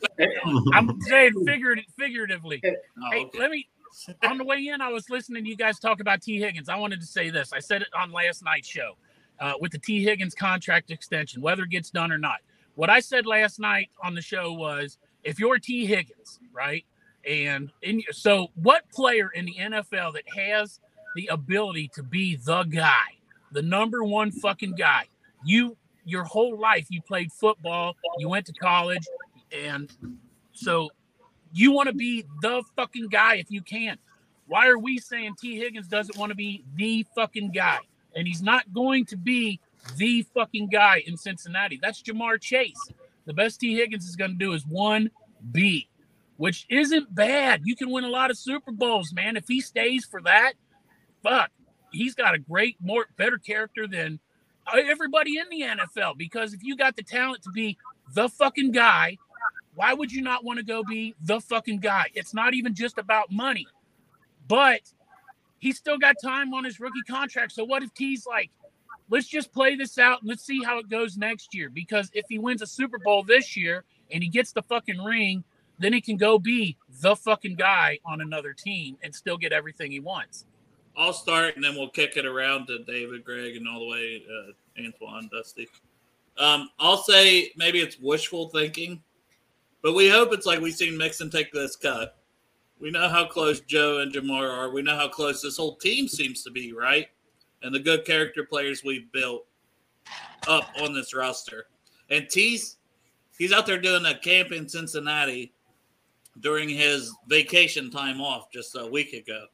I'm 0.73 0.99
saying 1.01 1.45
figurative, 1.45 1.85
figuratively. 1.97 2.61
Oh, 2.65 2.69
Hey, 3.11 3.23
okay. 3.25 3.39
let 3.39 3.51
me. 3.51 3.69
On 4.23 4.37
the 4.37 4.43
way 4.43 4.67
in, 4.67 4.81
I 4.81 4.89
was 4.89 5.09
listening 5.09 5.43
to 5.43 5.49
you 5.49 5.55
guys 5.55 5.79
talk 5.79 5.99
about 5.99 6.21
T. 6.21 6.39
Higgins. 6.39 6.69
I 6.69 6.75
wanted 6.77 7.01
to 7.01 7.05
say 7.05 7.29
this. 7.29 7.53
I 7.53 7.59
said 7.59 7.81
it 7.81 7.89
on 7.97 8.11
last 8.11 8.43
night's 8.43 8.67
show 8.67 8.93
uh, 9.39 9.53
with 9.59 9.71
the 9.71 9.79
T. 9.79 10.03
Higgins 10.03 10.33
contract 10.33 10.91
extension, 10.91 11.41
whether 11.41 11.63
it 11.63 11.69
gets 11.69 11.89
done 11.89 12.11
or 12.11 12.17
not. 12.17 12.37
What 12.75 12.89
I 12.89 12.99
said 12.99 13.25
last 13.25 13.59
night 13.59 13.89
on 14.01 14.15
the 14.15 14.21
show 14.21 14.53
was, 14.53 14.97
if 15.23 15.39
you're 15.39 15.59
T. 15.59 15.85
Higgins, 15.85 16.39
right, 16.53 16.85
and 17.27 17.71
in 17.81 18.01
so 18.11 18.47
what 18.55 18.89
player 18.89 19.29
in 19.35 19.45
the 19.45 19.55
NFL 19.59 20.13
that 20.13 20.23
has 20.35 20.79
the 21.15 21.27
ability 21.27 21.89
to 21.93 22.03
be 22.03 22.37
the 22.37 22.63
guy, 22.63 23.17
the 23.51 23.61
number 23.61 24.03
one 24.03 24.31
fucking 24.31 24.75
guy? 24.75 25.05
You 25.43 25.77
your 26.05 26.23
whole 26.23 26.57
life 26.57 26.87
you 26.89 27.01
played 27.01 27.31
football, 27.31 27.95
you 28.17 28.29
went 28.29 28.45
to 28.47 28.53
college, 28.53 29.05
and 29.51 29.91
so 30.53 30.89
you 31.53 31.71
want 31.71 31.87
to 31.87 31.93
be 31.93 32.25
the 32.41 32.63
fucking 32.75 33.07
guy 33.09 33.35
if 33.35 33.49
you 33.49 33.61
can. 33.61 33.97
Why 34.47 34.67
are 34.67 34.77
we 34.77 34.97
saying 34.97 35.35
T. 35.39 35.57
Higgins 35.57 35.87
doesn't 35.87 36.17
want 36.17 36.31
to 36.31 36.35
be 36.35 36.63
the 36.75 37.05
fucking 37.15 37.51
guy? 37.51 37.79
And 38.15 38.27
he's 38.27 38.41
not 38.41 38.73
going 38.73 39.05
to 39.05 39.17
be 39.17 39.59
the 39.95 40.23
fucking 40.33 40.67
guy 40.67 41.03
in 41.05 41.17
Cincinnati. 41.17 41.79
That's 41.81 42.01
Ja'Marr 42.01 42.39
Chase. 42.41 42.89
The 43.25 43.33
best 43.33 43.59
T. 43.59 43.75
Higgins 43.75 44.07
is 44.07 44.15
going 44.15 44.31
to 44.31 44.37
do 44.37 44.53
is 44.53 44.65
1B, 44.65 45.87
which 46.37 46.65
isn't 46.69 47.13
bad. 47.13 47.61
You 47.63 47.75
can 47.75 47.89
win 47.91 48.03
a 48.03 48.09
lot 48.09 48.31
of 48.31 48.37
Super 48.37 48.71
Bowls, 48.71 49.13
man. 49.13 49.37
If 49.37 49.47
he 49.47 49.61
stays 49.61 50.05
for 50.05 50.21
that, 50.23 50.53
fuck, 51.23 51.51
he's 51.91 52.15
got 52.15 52.35
a 52.35 52.39
great, 52.39 52.75
more 52.81 53.05
better 53.17 53.37
character 53.37 53.87
than 53.87 54.19
uh, 54.67 54.79
everybody 54.83 55.37
in 55.37 55.45
the 55.49 55.61
NFL. 55.61 56.17
Because 56.17 56.53
if 56.53 56.63
you 56.63 56.75
got 56.75 56.95
the 56.95 57.03
talent 57.03 57.43
to 57.43 57.51
be 57.51 57.77
the 58.13 58.27
fucking 58.27 58.71
guy, 58.71 59.17
why 59.81 59.95
would 59.95 60.11
you 60.11 60.21
not 60.21 60.43
want 60.43 60.59
to 60.59 60.63
go 60.63 60.83
be 60.83 61.15
the 61.23 61.39
fucking 61.41 61.79
guy? 61.79 62.05
It's 62.13 62.35
not 62.35 62.53
even 62.53 62.75
just 62.75 62.99
about 62.99 63.31
money, 63.31 63.65
but 64.47 64.81
he's 65.57 65.75
still 65.75 65.97
got 65.97 66.17
time 66.23 66.53
on 66.53 66.63
his 66.63 66.79
rookie 66.79 67.01
contract. 67.09 67.51
So 67.53 67.63
what 67.63 67.81
if 67.81 67.91
T's 67.95 68.27
like, 68.27 68.51
let's 69.09 69.25
just 69.25 69.51
play 69.51 69.75
this 69.75 69.97
out 69.97 70.21
and 70.21 70.29
let's 70.29 70.45
see 70.45 70.63
how 70.63 70.77
it 70.77 70.87
goes 70.87 71.17
next 71.17 71.55
year? 71.55 71.67
Because 71.67 72.11
if 72.13 72.27
he 72.29 72.37
wins 72.37 72.61
a 72.61 72.67
Super 72.67 72.99
Bowl 72.99 73.23
this 73.23 73.57
year 73.57 73.83
and 74.11 74.21
he 74.21 74.29
gets 74.29 74.51
the 74.51 74.61
fucking 74.61 74.99
ring, 75.03 75.43
then 75.79 75.93
he 75.93 75.99
can 75.99 76.15
go 76.15 76.37
be 76.37 76.77
the 77.01 77.15
fucking 77.15 77.55
guy 77.55 77.97
on 78.05 78.21
another 78.21 78.53
team 78.53 78.97
and 79.01 79.15
still 79.15 79.35
get 79.35 79.51
everything 79.51 79.91
he 79.91 79.99
wants. 79.99 80.45
I'll 80.95 81.11
start 81.11 81.55
and 81.55 81.65
then 81.65 81.73
we'll 81.73 81.89
kick 81.89 82.17
it 82.17 82.27
around 82.27 82.67
to 82.67 82.83
David, 82.83 83.25
Greg, 83.25 83.55
and 83.55 83.67
all 83.67 83.79
the 83.79 83.87
way 83.87 84.23
uh, 84.29 84.79
Antoine, 84.79 85.27
Dusty. 85.33 85.67
Um, 86.37 86.69
I'll 86.77 87.01
say 87.01 87.51
maybe 87.57 87.79
it's 87.79 87.97
wishful 87.97 88.49
thinking, 88.49 89.01
but 89.81 89.93
we 89.93 90.09
hope 90.09 90.33
it's 90.33 90.45
like 90.45 90.59
we've 90.59 90.75
seen 90.75 90.97
Mixon 90.97 91.29
take 91.29 91.51
this 91.51 91.75
cut. 91.75 92.17
We 92.79 92.91
know 92.91 93.09
how 93.09 93.25
close 93.25 93.59
Joe 93.59 93.99
and 93.99 94.11
Ja'Marr 94.11 94.49
are. 94.49 94.71
We 94.71 94.81
know 94.81 94.95
how 94.95 95.07
close 95.07 95.41
this 95.41 95.57
whole 95.57 95.75
team 95.75 96.07
seems 96.07 96.43
to 96.43 96.51
be, 96.51 96.73
right? 96.73 97.07
And 97.61 97.73
the 97.73 97.79
good 97.79 98.05
character 98.05 98.43
players 98.43 98.83
we've 98.83 99.11
built 99.11 99.45
up 100.47 100.67
on 100.81 100.93
this 100.93 101.13
roster. 101.13 101.67
And 102.09 102.27
T's 102.27 102.77
he's 103.37 103.51
out 103.51 103.65
there 103.65 103.79
doing 103.79 104.05
a 104.05 104.17
camp 104.17 104.51
in 104.51 104.67
Cincinnati 104.67 105.53
during 106.39 106.69
his 106.69 107.13
vacation 107.27 107.91
time 107.91 108.21
off 108.21 108.51
just 108.51 108.75
a 108.75 108.87
week 108.87 109.13
ago. 109.13 109.45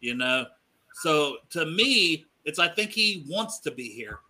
You 0.00 0.14
know, 0.14 0.46
so 0.94 1.38
to 1.50 1.66
me, 1.66 2.24
it's 2.44 2.58
I 2.58 2.68
think 2.68 2.90
he 2.90 3.24
wants 3.28 3.58
to 3.60 3.70
be 3.70 3.88
here. 3.88 4.20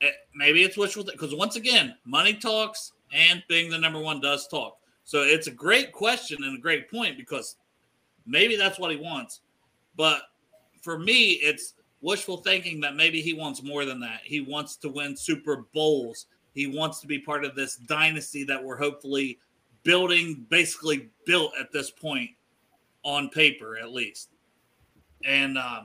Eh, 0.00 0.10
Maybe 0.34 0.62
it's 0.62 0.76
wishful 0.76 1.04
because 1.04 1.34
once 1.34 1.56
again, 1.56 1.96
money 2.04 2.34
talks, 2.34 2.92
and 3.12 3.42
being 3.48 3.70
the 3.70 3.78
number 3.78 4.00
one 4.00 4.20
does 4.20 4.46
talk. 4.48 4.78
So 5.04 5.22
it's 5.22 5.46
a 5.46 5.52
great 5.52 5.92
question 5.92 6.42
and 6.44 6.58
a 6.58 6.60
great 6.60 6.90
point 6.90 7.16
because 7.16 7.56
maybe 8.26 8.56
that's 8.56 8.78
what 8.78 8.90
he 8.90 8.96
wants. 8.96 9.40
But 9.96 10.22
for 10.82 10.98
me, 10.98 11.32
it's 11.32 11.74
wishful 12.00 12.38
thinking 12.38 12.80
that 12.80 12.94
maybe 12.94 13.20
he 13.20 13.32
wants 13.32 13.62
more 13.62 13.84
than 13.84 14.00
that. 14.00 14.20
He 14.22 14.40
wants 14.40 14.76
to 14.76 14.88
win 14.88 15.16
Super 15.16 15.64
Bowls. 15.74 16.26
He 16.54 16.66
wants 16.66 17.00
to 17.00 17.06
be 17.06 17.18
part 17.18 17.44
of 17.44 17.54
this 17.54 17.76
dynasty 17.76 18.44
that 18.44 18.62
we're 18.62 18.76
hopefully 18.76 19.38
building, 19.82 20.46
basically 20.48 21.08
built 21.24 21.52
at 21.58 21.72
this 21.72 21.90
point 21.90 22.30
on 23.02 23.30
paper, 23.30 23.78
at 23.78 23.90
least. 23.90 24.30
And 25.24 25.56
uh, 25.56 25.82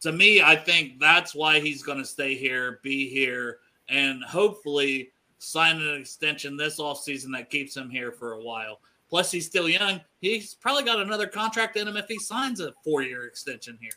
to 0.00 0.12
me, 0.12 0.42
I 0.42 0.56
think 0.56 0.98
that's 0.98 1.34
why 1.34 1.60
he's 1.60 1.82
going 1.82 1.98
to 1.98 2.04
stay 2.04 2.34
here, 2.34 2.80
be 2.82 3.08
here, 3.08 3.58
and 3.88 4.22
hopefully 4.24 5.10
sign 5.40 5.80
an 5.80 6.00
extension 6.00 6.56
this 6.56 6.78
offseason 6.78 7.32
that 7.32 7.50
keeps 7.50 7.76
him 7.76 7.90
here 7.90 8.12
for 8.12 8.32
a 8.34 8.40
while. 8.42 8.80
Plus, 9.08 9.32
he's 9.32 9.46
still 9.46 9.68
young. 9.68 10.00
He's 10.20 10.54
probably 10.54 10.84
got 10.84 11.00
another 11.00 11.26
contract 11.26 11.76
in 11.76 11.88
him 11.88 11.96
if 11.96 12.06
he 12.06 12.18
signs 12.18 12.60
a 12.60 12.72
four 12.84 13.02
year 13.02 13.24
extension 13.26 13.76
here. 13.80 13.90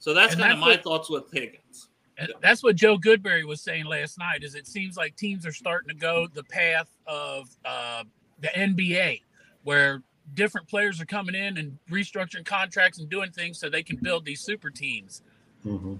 So 0.00 0.14
that's 0.14 0.32
And 0.32 0.40
kind 0.42 0.52
of 0.54 0.58
my 0.58 0.68
what- 0.70 0.82
thoughts 0.82 1.08
with 1.10 1.30
Higgins. 1.32 1.88
And 2.16 2.32
that's 2.42 2.64
what 2.64 2.74
Joe 2.74 2.98
Goodberry 2.98 3.44
was 3.44 3.60
saying 3.60 3.84
last 3.84 4.18
night. 4.18 4.42
Is 4.42 4.56
it 4.56 4.66
seems 4.66 4.96
like 4.96 5.14
teams 5.14 5.46
are 5.46 5.52
starting 5.52 5.88
to 5.88 5.94
go 5.94 6.26
the 6.26 6.42
path 6.42 6.88
of 7.06 7.48
uh, 7.64 8.02
the 8.40 8.48
NBA, 8.48 9.22
where 9.62 10.02
different 10.34 10.66
players 10.66 11.00
are 11.00 11.06
coming 11.06 11.36
in 11.36 11.58
and 11.58 11.78
restructuring 11.88 12.44
contracts 12.44 12.98
and 12.98 13.08
doing 13.08 13.30
things 13.30 13.60
so 13.60 13.70
they 13.70 13.84
can 13.84 13.98
build 13.98 14.24
these 14.24 14.40
super 14.40 14.68
teams. 14.68 15.22
Mm-hmm. 15.64 15.94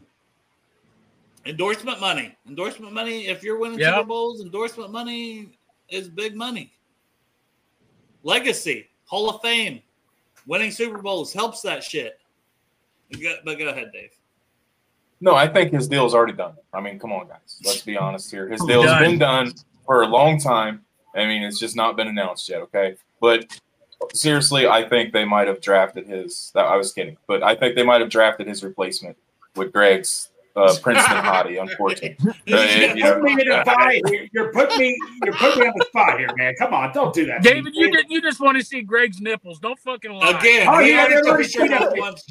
Endorsement 1.49 1.99
money. 1.99 2.36
Endorsement 2.46 2.92
money. 2.92 3.26
If 3.26 3.42
you're 3.42 3.59
winning 3.59 3.78
Yeah. 3.78 3.94
Super 3.94 4.05
Bowls, 4.05 4.42
endorsement 4.42 4.92
money 4.92 5.49
is 5.88 6.09
big 6.09 6.36
money. 6.36 6.72
Legacy, 8.22 8.90
Hall 9.07 9.30
of 9.30 9.40
Fame, 9.40 9.80
winning 10.46 10.70
Super 10.70 10.99
Bowls 10.99 11.32
helps 11.32 11.62
that 11.62 11.82
shit. 11.82 12.20
But 13.11 13.59
go 13.59 13.68
ahead, 13.68 13.90
Dave. 13.92 14.11
No, 15.20 15.34
I 15.34 15.49
think 15.49 15.72
his 15.72 15.88
deal 15.88 16.05
is 16.05 16.14
already 16.14 16.34
done. 16.34 16.55
I 16.74 16.82
mean, 16.82 16.99
come 16.99 17.12
on, 17.12 17.26
guys. 17.26 17.61
Let's 17.64 17.80
be 17.80 17.96
honest 17.96 18.30
here. 18.30 18.46
His 18.49 18.61
deal 18.64 18.82
has 18.82 18.99
been 19.01 19.18
done 19.18 19.55
for 19.86 20.03
a 20.03 20.07
long 20.07 20.38
time. 20.38 20.84
I 21.14 21.24
mean, 21.24 21.42
it's 21.42 21.59
just 21.59 21.74
not 21.74 21.96
been 21.96 22.09
announced 22.09 22.49
yet. 22.49 22.61
Okay, 22.61 22.96
but 23.20 23.59
seriously, 24.12 24.68
I 24.68 24.86
think 24.86 25.14
they 25.14 25.24
might 25.24 25.49
have 25.49 25.62
drafted 25.62 26.07
his. 26.07 26.53
I 26.55 26.76
was 26.76 26.92
kidding, 26.92 27.16
but 27.26 27.42
I 27.42 27.55
think 27.55 27.74
they 27.74 27.82
might 27.82 28.03
have 28.03 28.11
drafted 28.11 28.46
his 28.46 28.62
replacement 28.62 29.16
with 29.57 29.72
Greg's 29.72 30.30
uh, 30.59 30.74
Princeton 30.82 31.16
Hottie, 31.18 31.61
unfortunately. 31.61 32.16
uh, 32.52 32.92
you 32.94 33.02
know, 33.02 33.20
me 33.20 33.32
in 33.32 34.28
You're 34.32 34.52
putting 34.52 34.78
me 34.78 34.98
you're 35.24 35.34
putting 35.34 35.61
me 35.61 35.66
on 35.66 35.74
the 35.76 35.84
spot 35.86 36.18
here, 36.18 36.28
man. 36.36 36.54
Come 36.59 36.74
on, 36.74 36.92
don't 36.92 37.14
do 37.14 37.26
that. 37.26 37.42
David, 37.42 37.74
you 37.74 37.90
did, 37.90 38.06
you 38.09 38.20
just 38.20 38.40
want 38.40 38.59
to 38.59 38.64
see 38.64 38.82
Greg's 38.82 39.20
nipples. 39.20 39.59
Don't 39.59 39.78
fucking 39.78 40.12
lie. 40.12 40.30
Again, 40.30 40.68
oh, 40.68 40.78
he 40.78 40.94
already 40.94 42.00
once, 42.00 42.24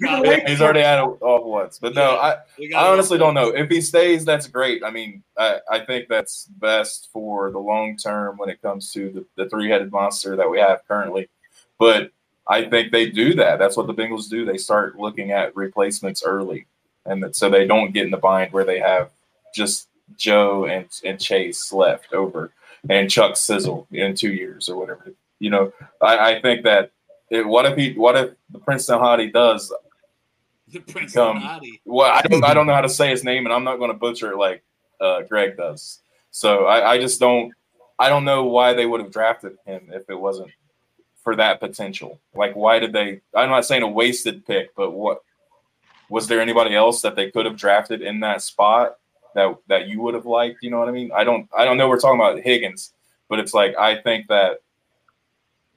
he's 0.47 0.61
already 0.61 0.81
had 0.81 0.99
it 0.99 1.01
off 1.01 1.45
once. 1.45 1.79
But 1.79 1.95
no, 1.95 2.17
I, 2.17 2.37
I 2.75 2.91
honestly 2.91 3.17
don't 3.17 3.33
know. 3.33 3.49
If 3.49 3.69
he 3.69 3.81
stays, 3.81 4.25
that's 4.25 4.47
great. 4.47 4.83
I 4.83 4.91
mean, 4.91 5.23
I, 5.37 5.59
I 5.69 5.79
think 5.79 6.07
that's 6.09 6.45
best 6.45 7.09
for 7.11 7.51
the 7.51 7.59
long 7.59 7.97
term 7.97 8.37
when 8.37 8.49
it 8.49 8.61
comes 8.61 8.91
to 8.93 9.11
the, 9.11 9.43
the 9.43 9.49
three 9.49 9.69
headed 9.69 9.91
monster 9.91 10.35
that 10.35 10.49
we 10.49 10.59
have 10.59 10.81
currently. 10.87 11.29
But 11.79 12.11
I 12.47 12.63
think 12.69 12.91
they 12.91 13.09
do 13.09 13.33
that. 13.35 13.59
That's 13.59 13.75
what 13.75 13.87
the 13.87 13.93
Bengals 13.93 14.29
do. 14.29 14.45
They 14.45 14.57
start 14.57 14.97
looking 14.97 15.31
at 15.31 15.55
replacements 15.55 16.23
early 16.23 16.65
and 17.07 17.23
that, 17.23 17.35
so 17.35 17.49
they 17.49 17.65
don't 17.65 17.93
get 17.93 18.05
in 18.05 18.11
the 18.11 18.17
bind 18.17 18.53
where 18.53 18.65
they 18.65 18.79
have 18.79 19.11
just 19.53 19.87
Joe 20.15 20.65
and, 20.65 20.87
and 21.03 21.19
Chase 21.19 21.71
left 21.71 22.13
over 22.13 22.51
and 22.89 23.09
Chuck 23.09 23.35
Sizzle 23.35 23.87
in 23.91 24.15
two 24.15 24.33
years 24.33 24.69
or 24.69 24.77
whatever. 24.77 25.11
You 25.39 25.49
know, 25.49 25.73
I, 26.01 26.33
I 26.35 26.41
think 26.41 26.63
that 26.63 26.91
it, 27.29 27.45
what 27.45 27.65
if 27.65 27.77
he 27.77 27.93
what 27.93 28.15
if 28.15 28.31
the 28.49 28.59
Princeton 28.59 28.99
Hottie 28.99 29.31
does 29.31 29.73
the 30.71 30.79
Princeton 30.79 31.37
Hottie? 31.37 31.79
Well, 31.85 32.11
I 32.11 32.21
don't 32.21 32.43
I 32.43 32.53
don't 32.53 32.67
know 32.67 32.73
how 32.73 32.81
to 32.81 32.89
say 32.89 33.09
his 33.09 33.23
name, 33.23 33.45
and 33.45 33.53
I'm 33.53 33.63
not 33.63 33.77
going 33.77 33.91
to 33.91 33.97
butcher 33.97 34.31
it 34.31 34.37
like 34.37 34.63
uh, 35.01 35.21
Greg 35.23 35.57
does. 35.57 35.99
So 36.31 36.65
I, 36.65 36.93
I 36.93 36.97
just 36.99 37.19
don't 37.19 37.53
I 37.99 38.09
don't 38.09 38.25
know 38.25 38.45
why 38.45 38.73
they 38.73 38.85
would 38.85 39.01
have 39.01 39.11
drafted 39.11 39.57
him 39.65 39.89
if 39.91 40.09
it 40.09 40.19
wasn't 40.19 40.51
for 41.23 41.35
that 41.35 41.59
potential. 41.59 42.19
Like, 42.33 42.55
why 42.55 42.79
did 42.79 42.93
they? 42.93 43.21
I'm 43.35 43.49
not 43.49 43.65
saying 43.65 43.83
a 43.83 43.87
wasted 43.87 44.45
pick, 44.45 44.73
but 44.75 44.91
what 44.91 45.23
was 46.09 46.27
there 46.27 46.41
anybody 46.41 46.75
else 46.75 47.01
that 47.01 47.15
they 47.15 47.31
could 47.31 47.45
have 47.45 47.57
drafted 47.57 48.01
in 48.01 48.19
that 48.21 48.41
spot 48.41 48.97
that 49.35 49.55
that 49.67 49.87
you 49.87 50.01
would 50.01 50.13
have 50.13 50.25
liked? 50.25 50.59
You 50.61 50.71
know 50.71 50.79
what 50.79 50.89
I 50.89 50.91
mean? 50.91 51.11
I 51.15 51.23
don't 51.23 51.49
I 51.55 51.65
don't 51.65 51.77
know. 51.77 51.87
We're 51.87 51.99
talking 51.99 52.19
about 52.19 52.39
Higgins, 52.39 52.93
but 53.29 53.39
it's 53.39 53.53
like 53.53 53.75
I 53.77 54.01
think 54.01 54.27
that 54.27 54.61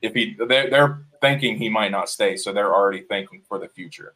if 0.03 0.15
he 0.15 0.37
they're, 0.39 0.71
they're 0.71 1.03
thinking 1.21 1.57
he 1.57 1.69
might 1.69 1.91
not 1.91 2.09
stay, 2.09 2.37
so 2.37 2.53
they're 2.53 2.75
already 2.75 3.03
thinking 3.03 3.43
for 3.47 3.59
the 3.59 3.69
future, 3.69 4.15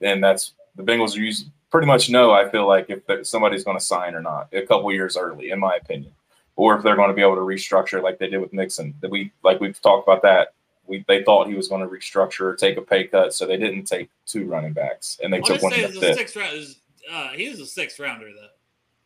and 0.00 0.22
that's 0.22 0.52
the 0.76 0.82
Bengals 0.82 1.14
use 1.14 1.46
pretty 1.70 1.86
much 1.86 2.08
know. 2.10 2.32
I 2.32 2.48
feel 2.48 2.66
like 2.66 2.86
if 2.88 3.26
somebody's 3.26 3.64
going 3.64 3.78
to 3.78 3.84
sign 3.84 4.14
or 4.14 4.22
not 4.22 4.48
a 4.52 4.62
couple 4.62 4.92
years 4.92 5.16
early, 5.16 5.50
in 5.50 5.58
my 5.58 5.76
opinion, 5.76 6.12
or 6.56 6.76
if 6.76 6.82
they're 6.82 6.96
going 6.96 7.10
to 7.10 7.14
be 7.14 7.22
able 7.22 7.34
to 7.34 7.40
restructure 7.42 8.02
like 8.02 8.18
they 8.18 8.28
did 8.28 8.38
with 8.38 8.52
Mixon. 8.52 8.94
That 9.00 9.10
we 9.10 9.30
like 9.42 9.60
we've 9.60 9.80
talked 9.80 10.08
about 10.08 10.22
that 10.22 10.54
we 10.86 11.04
they 11.08 11.22
thought 11.24 11.48
he 11.48 11.54
was 11.54 11.68
going 11.68 11.82
to 11.82 11.88
restructure 11.88 12.42
or 12.42 12.56
take 12.56 12.76
a 12.76 12.82
pay 12.82 13.04
cut, 13.04 13.34
so 13.34 13.46
they 13.46 13.56
didn't 13.56 13.84
take 13.84 14.10
two 14.26 14.46
running 14.46 14.72
backs, 14.72 15.18
and 15.22 15.32
they 15.32 15.40
took 15.40 15.62
one 15.62 15.72
in 15.72 15.82
the 15.82 16.00
fifth. 16.00 16.16
Sixth 16.16 16.36
round 16.36 16.56
is, 16.56 16.80
uh, 17.12 17.28
he 17.30 17.48
was 17.48 17.60
a 17.60 17.66
sixth 17.66 17.98
rounder 17.98 18.26
though. 18.26 18.48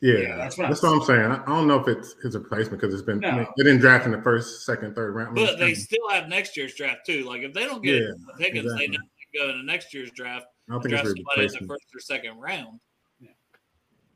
Yeah, 0.01 0.18
yeah 0.18 0.37
that's, 0.37 0.57
what, 0.57 0.68
that's 0.68 0.83
what 0.83 0.93
I'm 0.93 1.03
saying. 1.03 1.31
I 1.31 1.45
don't 1.45 1.66
know 1.66 1.78
if 1.78 1.87
it's 1.87 2.14
his 2.22 2.35
replacement 2.35 2.81
because 2.81 2.95
it's 2.95 3.03
been 3.03 3.20
no. 3.20 3.47
they 3.57 3.64
didn't 3.64 3.81
draft 3.81 4.07
in 4.07 4.12
the 4.12 4.22
first, 4.22 4.64
second, 4.64 4.95
third 4.95 5.14
round. 5.14 5.35
But 5.37 5.59
they 5.59 5.74
still 5.74 6.09
have 6.09 6.28
next 6.28 6.57
year's 6.57 6.74
draft 6.74 7.05
too. 7.05 7.24
Like 7.24 7.43
if 7.43 7.53
they 7.53 7.66
don't 7.66 7.83
get 7.83 8.03
yeah, 8.03 8.09
Higgins, 8.39 8.72
exactly. 8.72 8.97
they 8.97 9.39
go 9.39 9.51
into 9.51 9.62
next 9.62 9.93
year's 9.93 10.11
draft. 10.12 10.47
I 10.68 10.72
don't 10.72 10.83
think 10.83 10.93
draft 10.93 11.09
somebody 11.09 11.43
in 11.43 11.53
the 11.61 11.66
first 11.66 11.85
or 11.95 12.01
second 12.01 12.39
round. 12.39 12.81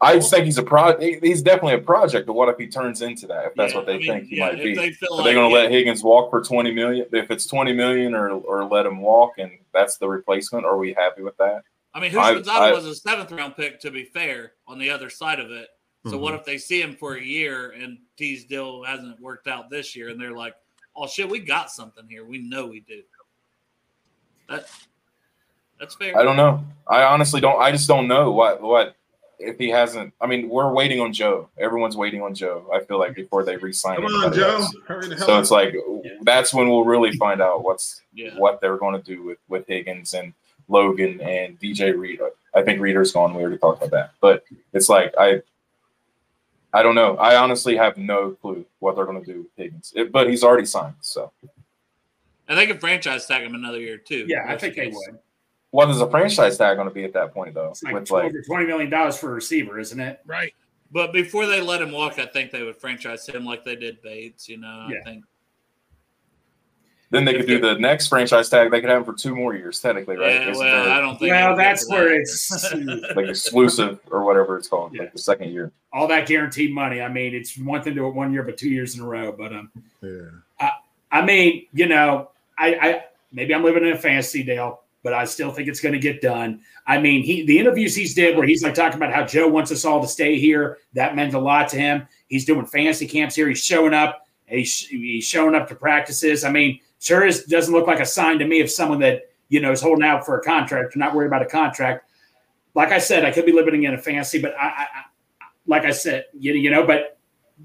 I 0.01 0.17
just 0.17 0.31
think 0.31 0.45
he's 0.45 0.59
a 0.59 0.63
pro. 0.63 0.99
He's 0.99 1.41
definitely 1.41 1.75
a 1.75 1.79
project. 1.79 2.27
But 2.27 2.35
what 2.35 2.49
if 2.49 2.59
he 2.59 2.67
turns 2.67 3.01
into 3.01 3.27
that? 3.29 3.47
If 3.47 3.55
that's 3.55 3.73
yeah, 3.73 3.79
what 3.79 3.87
they 3.87 3.95
I 3.95 3.99
mean, 3.99 4.07
think 4.07 4.29
he 4.29 4.37
yeah, 4.37 4.49
might 4.49 4.63
be, 4.63 4.75
they 4.75 4.83
are 4.83 4.87
like, 4.87 5.25
they 5.25 5.35
going 5.35 5.51
to 5.51 5.57
yeah. 5.57 5.63
let 5.63 5.71
Higgins 5.71 6.03
walk 6.03 6.31
for 6.31 6.43
twenty 6.43 6.73
million? 6.73 7.07
If 7.13 7.31
it's 7.31 7.47
twenty 7.47 7.73
million, 7.73 8.15
or 8.15 8.31
or 8.31 8.65
let 8.65 8.87
him 8.87 9.01
walk, 9.01 9.39
and 9.39 9.53
that's 9.73 9.97
the 9.97 10.09
replacement, 10.09 10.67
are 10.67 10.77
we 10.77 10.93
happy 10.93 11.23
with 11.23 11.37
that? 11.39 11.63
I 11.95 12.01
mean, 12.01 12.11
Houshmandzadeh 12.11 12.75
was 12.75 12.87
a 12.87 12.95
seventh 12.95 13.33
round 13.33 13.57
pick. 13.57 13.81
To 13.81 13.91
be 13.91 14.05
fair, 14.05 14.53
on 14.67 14.79
the 14.79 14.91
other 14.91 15.09
side 15.09 15.41
of 15.41 15.51
it. 15.51 15.69
So 16.05 16.11
mm-hmm. 16.11 16.21
what 16.21 16.35
if 16.35 16.45
they 16.45 16.59
see 16.59 16.83
him 16.83 16.97
for 16.97 17.15
a 17.15 17.23
year 17.23 17.71
and 17.71 17.97
T's 18.19 18.45
deal 18.45 18.85
hasn't 18.85 19.19
worked 19.21 19.49
out 19.49 19.71
this 19.71 19.97
year, 19.97 20.11
and 20.11 20.21
they're 20.21 20.37
like, 20.37 20.55
"Oh 20.95 21.07
shit, 21.07 21.31
we 21.31 21.39
got 21.39 21.71
something 21.71 22.05
here. 22.09 22.27
We 22.27 22.39
know 22.39 22.67
we 22.67 22.81
do." 22.81 23.03
That 24.51 24.69
that's 25.81 25.95
fair. 25.95 26.19
I 26.19 26.23
don't 26.23 26.37
know. 26.37 26.63
I 26.87 27.05
honestly 27.05 27.41
don't. 27.41 27.61
I 27.61 27.71
just 27.73 27.89
don't 27.89 28.07
know 28.07 28.33
what 28.33 28.61
what 28.61 28.97
if 29.39 29.59
he 29.59 29.69
hasn't, 29.69 30.13
I 30.21 30.27
mean, 30.27 30.49
we're 30.49 30.73
waiting 30.73 31.01
on 31.01 31.13
Joe. 31.13 31.49
Everyone's 31.59 31.97
waiting 31.97 32.23
on 32.23 32.35
Joe. 32.35 32.69
I 32.73 32.81
feel 32.81 32.99
like 32.99 33.15
before 33.15 33.45
they 33.45 33.57
resign. 33.57 33.97
Come 33.97 34.07
on, 34.07 34.33
Joe. 34.33 34.67
So 35.19 35.39
it's 35.39 35.51
like 35.51 35.75
yeah. 36.03 36.13
that's 36.23 36.53
when 36.55 36.69
we'll 36.69 36.85
really 36.85 37.13
find 37.17 37.41
out 37.41 37.63
what's 37.63 38.03
yeah. 38.13 38.37
what 38.37 38.61
they're 38.61 38.77
going 38.77 39.01
to 39.01 39.03
do 39.03 39.23
with 39.23 39.39
with 39.49 39.67
Higgins 39.67 40.15
and 40.15 40.33
Logan 40.69 41.21
and 41.21 41.59
DJ 41.61 41.97
Reed. 41.97 42.21
I 42.55 42.63
think 42.63 42.81
Reader's 42.81 43.13
gone. 43.13 43.35
We 43.35 43.43
already 43.43 43.59
talked 43.59 43.83
about 43.83 43.91
that, 43.91 44.13
but 44.21 44.45
it's 44.73 44.89
like 44.89 45.15
I. 45.19 45.43
I 46.73 46.83
don't 46.83 46.97
know. 46.97 47.17
I 47.19 47.37
honestly 47.37 47.77
have 47.77 47.97
no 47.97 48.33
clue 48.33 48.67
what 48.81 48.97
they're 48.97 49.05
going 49.05 49.25
to 49.25 49.33
do 49.33 49.43
with 49.43 49.51
Higgins, 49.57 49.93
it, 49.95 50.11
but 50.11 50.29
he's 50.29 50.43
already 50.43 50.67
signed. 50.67 50.97
So, 51.03 51.31
and 52.49 52.59
they 52.59 52.67
can 52.67 52.79
franchise 52.79 53.27
tag 53.27 53.45
him 53.45 53.55
another 53.55 53.79
year 53.79 53.97
too. 53.97 54.25
Yeah, 54.27 54.45
I 54.49 54.59
think 54.59 54.75
they 54.75 54.89
would. 54.89 55.19
What 55.75 55.91
is 55.91 56.01
a 56.01 56.09
franchise 56.09 56.57
tag 56.57 56.77
going 56.77 56.87
to 56.89 56.95
be 56.95 57.03
at 57.03 57.13
that 57.15 57.35
point, 57.35 57.53
though? 57.53 57.71
It's 57.71 57.83
like 57.83 57.95
with 57.95 58.09
like 58.09 58.33
twenty 58.47 58.65
million 58.65 58.89
dollars 58.91 59.19
for 59.19 59.33
a 59.33 59.35
receiver, 59.35 59.81
isn't 59.81 59.99
it? 59.99 60.21
Right. 60.25 60.55
But 60.93 61.13
before 61.13 61.47
they 61.47 61.61
let 61.61 61.83
him 61.83 61.91
walk, 61.91 62.21
I 62.21 62.27
think 62.27 62.53
they 62.53 62.63
would 62.63 62.77
franchise 62.77 63.27
him 63.27 63.45
like 63.45 63.65
they 63.65 63.75
did 63.75 64.01
Bates. 64.01 64.49
You 64.49 64.59
know, 64.59 64.87
yeah. 64.89 64.99
I 65.01 65.03
think. 65.03 65.25
Then 67.11 67.25
they 67.25 67.35
could 67.35 67.49
do 67.49 67.59
the 67.59 67.75
next 67.75 68.07
franchise 68.07 68.49
tag. 68.49 68.71
They 68.71 68.81
could 68.81 68.89
have 68.89 68.99
him 68.99 69.05
for 69.05 69.15
two 69.15 69.35
more 69.35 69.57
years, 69.57 69.81
technically, 69.81 70.17
right? 70.17 70.43
Yeah, 70.43 70.53
well, 70.57 70.93
I 70.93 71.01
don't 71.01 71.19
think. 71.19 71.33
Well, 71.33 71.57
that's 71.57 71.91
where 71.91 72.11
that. 72.11 72.21
it's 72.21 72.73
like 73.17 73.27
exclusive 73.27 73.99
or 74.13 74.23
whatever 74.23 74.57
it's 74.57 74.69
called, 74.69 74.95
yeah. 74.95 75.03
like 75.03 75.13
the 75.13 75.19
second 75.19 75.51
year. 75.51 75.73
All 75.93 76.07
that 76.07 76.29
guaranteed 76.29 76.73
money. 76.73 77.01
I 77.01 77.09
mean, 77.09 77.35
it's 77.35 77.59
one 77.59 77.83
thing 77.83 77.95
to 77.95 78.01
do 78.01 78.07
it 78.07 78.15
one 78.15 78.33
year, 78.33 78.45
but 78.45 78.57
two 78.57 78.71
years 78.71 78.95
in 78.95 79.03
a 79.03 79.09
row. 79.09 79.33
But 79.33 79.53
um, 79.53 79.73
yeah. 80.03 80.21
I, 80.61 80.71
I 81.11 81.27
mean, 81.27 81.67
you 81.73 81.87
know, 81.87 82.31
I, 82.57 82.75
I 82.77 83.05
maybe 83.33 83.53
I'm 83.53 83.65
living 83.65 83.85
in 83.85 83.93
a 83.93 83.99
fantasy, 83.99 84.45
Dale 84.45 84.84
but 85.05 85.13
I 85.13 85.27
still 85.27 85.53
think 85.53 85.69
it's 85.69 85.81
going 85.81 85.93
to 85.93 86.01
get 86.01 86.21
done. 86.21 86.63
I 86.87 86.99
mean, 86.99 87.23
he 87.23 87.45
the 87.45 87.59
interviews 87.59 87.95
he's 87.95 88.15
did 88.15 88.37
where 88.37 88.47
he's 88.47 88.65
like 88.65 88.75
talking 88.75 88.97
about 88.97 89.13
how 89.13 89.25
Joe 89.25 89.47
wants 89.47 89.71
us 89.71 89.85
all 89.85 90.01
to 90.01 90.09
stay 90.09 90.39
here. 90.41 90.79
That 90.95 91.15
meant 91.15 91.35
a 91.35 91.39
lot 91.39 91.69
to 91.69 91.77
him. 91.77 92.09
He's 92.27 92.45
doing 92.45 92.67
fantasy 92.67 93.07
camps 93.07 93.37
here. 93.37 93.47
He's 93.47 93.63
showing 93.63 93.95
up. 93.95 94.27
He's, 94.47 94.89
he's 94.89 95.25
showing 95.25 95.55
up 95.55 95.69
to 95.69 95.75
practices. 95.75 96.43
I 96.43 96.51
mean, 96.51 96.81
sure 96.99 97.25
is, 97.25 97.45
doesn't 97.45 97.73
look 97.73 97.87
like 97.87 98.01
a 98.01 98.07
sign 98.07 98.39
to 98.39 98.47
me 98.47 98.61
of 98.61 98.71
someone 98.71 98.99
that 99.01 99.31
you 99.51 99.61
know 99.61 99.71
is 99.71 99.81
holding 99.81 100.05
out 100.05 100.27
for 100.27 100.39
a 100.39 100.43
contract 100.43 100.97
or 100.97 100.99
not 100.99 101.15
worried 101.15 101.27
about 101.27 101.43
a 101.43 101.47
contract. 101.47 102.09
Like 102.75 102.91
I 102.91 102.99
said, 102.99 103.25
I 103.25 103.31
could 103.31 103.47
be 103.47 103.53
living 103.53 103.85
in 103.85 103.95
a 103.95 103.99
fantasy, 103.99 104.41
but 104.41 104.55
I, 104.59 104.67
I 104.67 104.87
like 105.67 105.85
I 105.85 105.93
said, 105.93 106.25
you, 106.33 106.55
you 106.55 106.71
know, 106.71 106.87
but 106.87 107.19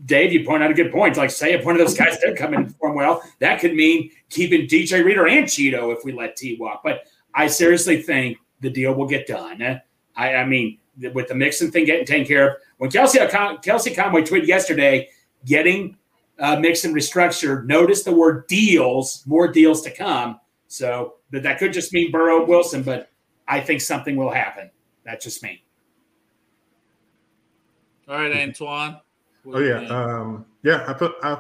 Dave, 0.06 0.32
you 0.32 0.46
point 0.46 0.62
out 0.62 0.72
a 0.72 0.74
good 0.74 0.92
point. 0.92 1.18
Like, 1.18 1.32
say 1.32 1.54
if 1.54 1.66
one 1.66 1.76
of 1.76 1.80
those 1.80 1.98
guys 1.98 2.18
did 2.20 2.38
come 2.38 2.54
in 2.54 2.62
and 2.62 2.68
perform 2.68 2.96
well, 2.96 3.24
that 3.40 3.60
could 3.60 3.74
mean 3.74 4.12
keeping 4.30 4.68
DJ 4.68 5.04
Reader 5.04 5.28
and 5.28 5.46
Cheeto 5.46 5.96
if 5.96 6.04
we 6.04 6.12
let 6.12 6.36
T 6.36 6.58
walk. 6.60 6.82
But 6.84 7.08
I 7.40 7.48
seriously 7.48 8.02
think 8.02 8.38
the 8.60 8.70
deal 8.70 8.94
will 8.94 9.08
get 9.08 9.26
done. 9.26 9.62
I, 10.14 10.36
I 10.36 10.46
mean, 10.46 10.78
with 11.14 11.30
the 11.30 11.36
Mixon 11.36 11.72
thing 11.72 11.86
getting 11.86 12.06
taken 12.06 12.28
care 12.28 12.50
of, 12.50 12.56
when 12.80 12.92
Kelsey 12.92 13.18
Kelsey 13.62 13.96
Conway 13.96 14.24
tweeted 14.24 14.46
yesterday, 14.46 15.08
getting 15.46 15.96
uh, 16.38 16.60
Mixon 16.60 16.94
restructured, 16.94 17.66
notice 17.66 18.04
the 18.04 18.12
word 18.12 18.46
deals, 18.48 19.24
more 19.26 19.48
deals 19.48 19.82
to 19.84 19.90
come. 19.90 20.38
So 20.68 21.14
that 21.32 21.44
that 21.44 21.60
could 21.60 21.72
just 21.72 21.94
mean 21.94 22.12
Burrow 22.12 22.46
Wilson, 22.46 22.84
but 22.84 23.10
I 23.48 23.62
think 23.62 23.80
something 23.80 24.18
will 24.18 24.32
happen. 24.32 24.70
That's 25.06 25.24
just 25.24 25.42
me. 25.42 25.64
All 28.10 28.16
right, 28.16 28.36
Antoine. 28.36 29.00
Oh 29.46 29.60
yeah, 29.60 29.88
um, 29.88 30.46
yeah. 30.64 30.84
I 30.86 30.92
put. 30.92 31.14
I, 31.24 31.40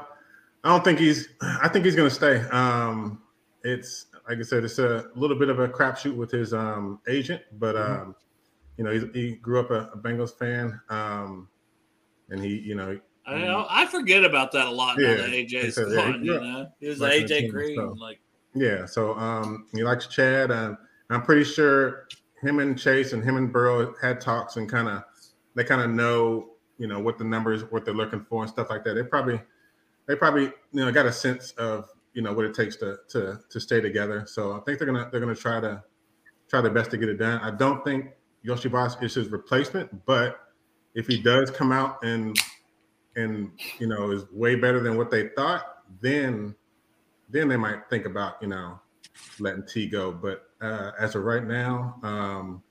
I 0.63 0.69
don't 0.69 0.83
think 0.85 0.97
he's. 0.97 1.27
I 1.41 1.67
think 1.67 1.83
he's 1.83 1.97
going 1.97 2.07
to 2.07 2.15
stay. 2.15 2.39
Um, 2.51 3.21
it's 3.63 4.05
like 4.29 4.37
I 4.37 4.43
said, 4.43 4.63
it's 4.63 4.77
a 4.77 5.07
little 5.15 5.37
bit 5.37 5.49
of 5.49 5.59
a 5.59 5.67
crapshoot 5.67 6.15
with 6.15 6.29
his 6.29 6.53
um, 6.53 6.99
agent, 7.07 7.41
but 7.53 7.75
mm-hmm. 7.75 8.01
um, 8.01 8.15
you 8.77 8.83
know, 8.83 8.91
he, 8.91 9.19
he, 9.19 9.35
grew 9.35 9.59
up 9.59 9.71
a, 9.71 9.89
a 9.91 9.97
Bengals 9.97 10.37
fan, 10.37 10.79
um, 10.89 11.49
and 12.29 12.43
he, 12.43 12.59
you 12.59 12.75
know, 12.75 12.99
I 13.25 13.39
know 13.39 13.65
I 13.69 13.87
forget 13.87 14.23
about 14.23 14.51
that 14.51 14.67
a 14.67 14.71
lot. 14.71 14.99
Yeah, 14.99 15.15
now 15.15 15.21
that 15.23 15.31
AJ's 15.31 15.75
said, 15.75 15.91
gone, 15.93 16.23
yeah, 16.23 16.33
you 16.33 16.39
know, 16.39 16.67
he 16.79 16.87
was 16.87 16.99
AJ 16.99 17.27
team, 17.27 17.51
Green, 17.51 17.75
so. 17.75 17.95
like 17.99 18.19
yeah. 18.53 18.85
So 18.85 19.15
um, 19.15 19.65
he 19.73 19.83
likes 19.83 20.05
Chad, 20.07 20.51
and 20.51 20.77
I'm 21.09 21.23
pretty 21.23 21.43
sure 21.43 22.07
him 22.41 22.59
and 22.59 22.77
Chase 22.77 23.13
and 23.13 23.23
him 23.23 23.35
and 23.35 23.51
Burrow 23.51 23.95
had 23.99 24.21
talks 24.21 24.57
and 24.57 24.69
kind 24.69 24.87
of 24.87 25.03
they 25.55 25.63
kind 25.63 25.81
of 25.81 25.89
know 25.89 26.51
you 26.77 26.85
know 26.87 26.99
what 26.99 27.17
the 27.17 27.23
numbers, 27.23 27.63
what 27.71 27.83
they're 27.83 27.95
looking 27.95 28.23
for, 28.29 28.43
and 28.43 28.51
stuff 28.51 28.69
like 28.69 28.83
that. 28.83 28.93
They 28.93 29.03
probably 29.03 29.41
they 30.07 30.15
probably 30.15 30.43
you 30.43 30.85
know 30.85 30.91
got 30.91 31.07
a 31.07 31.11
sense 31.11 31.51
of 31.53 31.89
you 32.13 32.21
know 32.21 32.33
what 32.33 32.45
it 32.45 32.53
takes 32.53 32.75
to 32.77 32.97
to 33.09 33.39
to 33.49 33.59
stay 33.59 33.81
together. 33.81 34.25
So 34.27 34.53
I 34.53 34.59
think 34.61 34.79
they're 34.79 34.87
gonna 34.87 35.09
they're 35.11 35.19
gonna 35.19 35.35
try 35.35 35.59
to 35.59 35.83
try 36.47 36.61
their 36.61 36.71
best 36.71 36.91
to 36.91 36.97
get 36.97 37.09
it 37.09 37.17
done. 37.17 37.39
I 37.41 37.51
don't 37.51 37.83
think 37.83 38.11
Iosivas 38.45 39.01
is 39.03 39.15
his 39.15 39.29
replacement, 39.29 40.05
but 40.05 40.39
if 40.95 41.07
he 41.07 41.21
does 41.21 41.51
come 41.51 41.71
out 41.71 42.03
and 42.03 42.37
and 43.15 43.51
you 43.79 43.87
know 43.87 44.11
is 44.11 44.23
way 44.31 44.55
better 44.55 44.81
than 44.81 44.97
what 44.97 45.11
they 45.11 45.29
thought, 45.29 45.83
then 46.01 46.55
then 47.29 47.47
they 47.47 47.57
might 47.57 47.89
think 47.89 48.05
about 48.05 48.41
you 48.41 48.47
know 48.47 48.79
letting 49.39 49.65
T 49.65 49.87
go. 49.87 50.11
But 50.11 50.43
uh, 50.61 50.91
as 50.99 51.15
of 51.15 51.23
right 51.23 51.43
now, 51.43 51.99
um, 52.03 52.63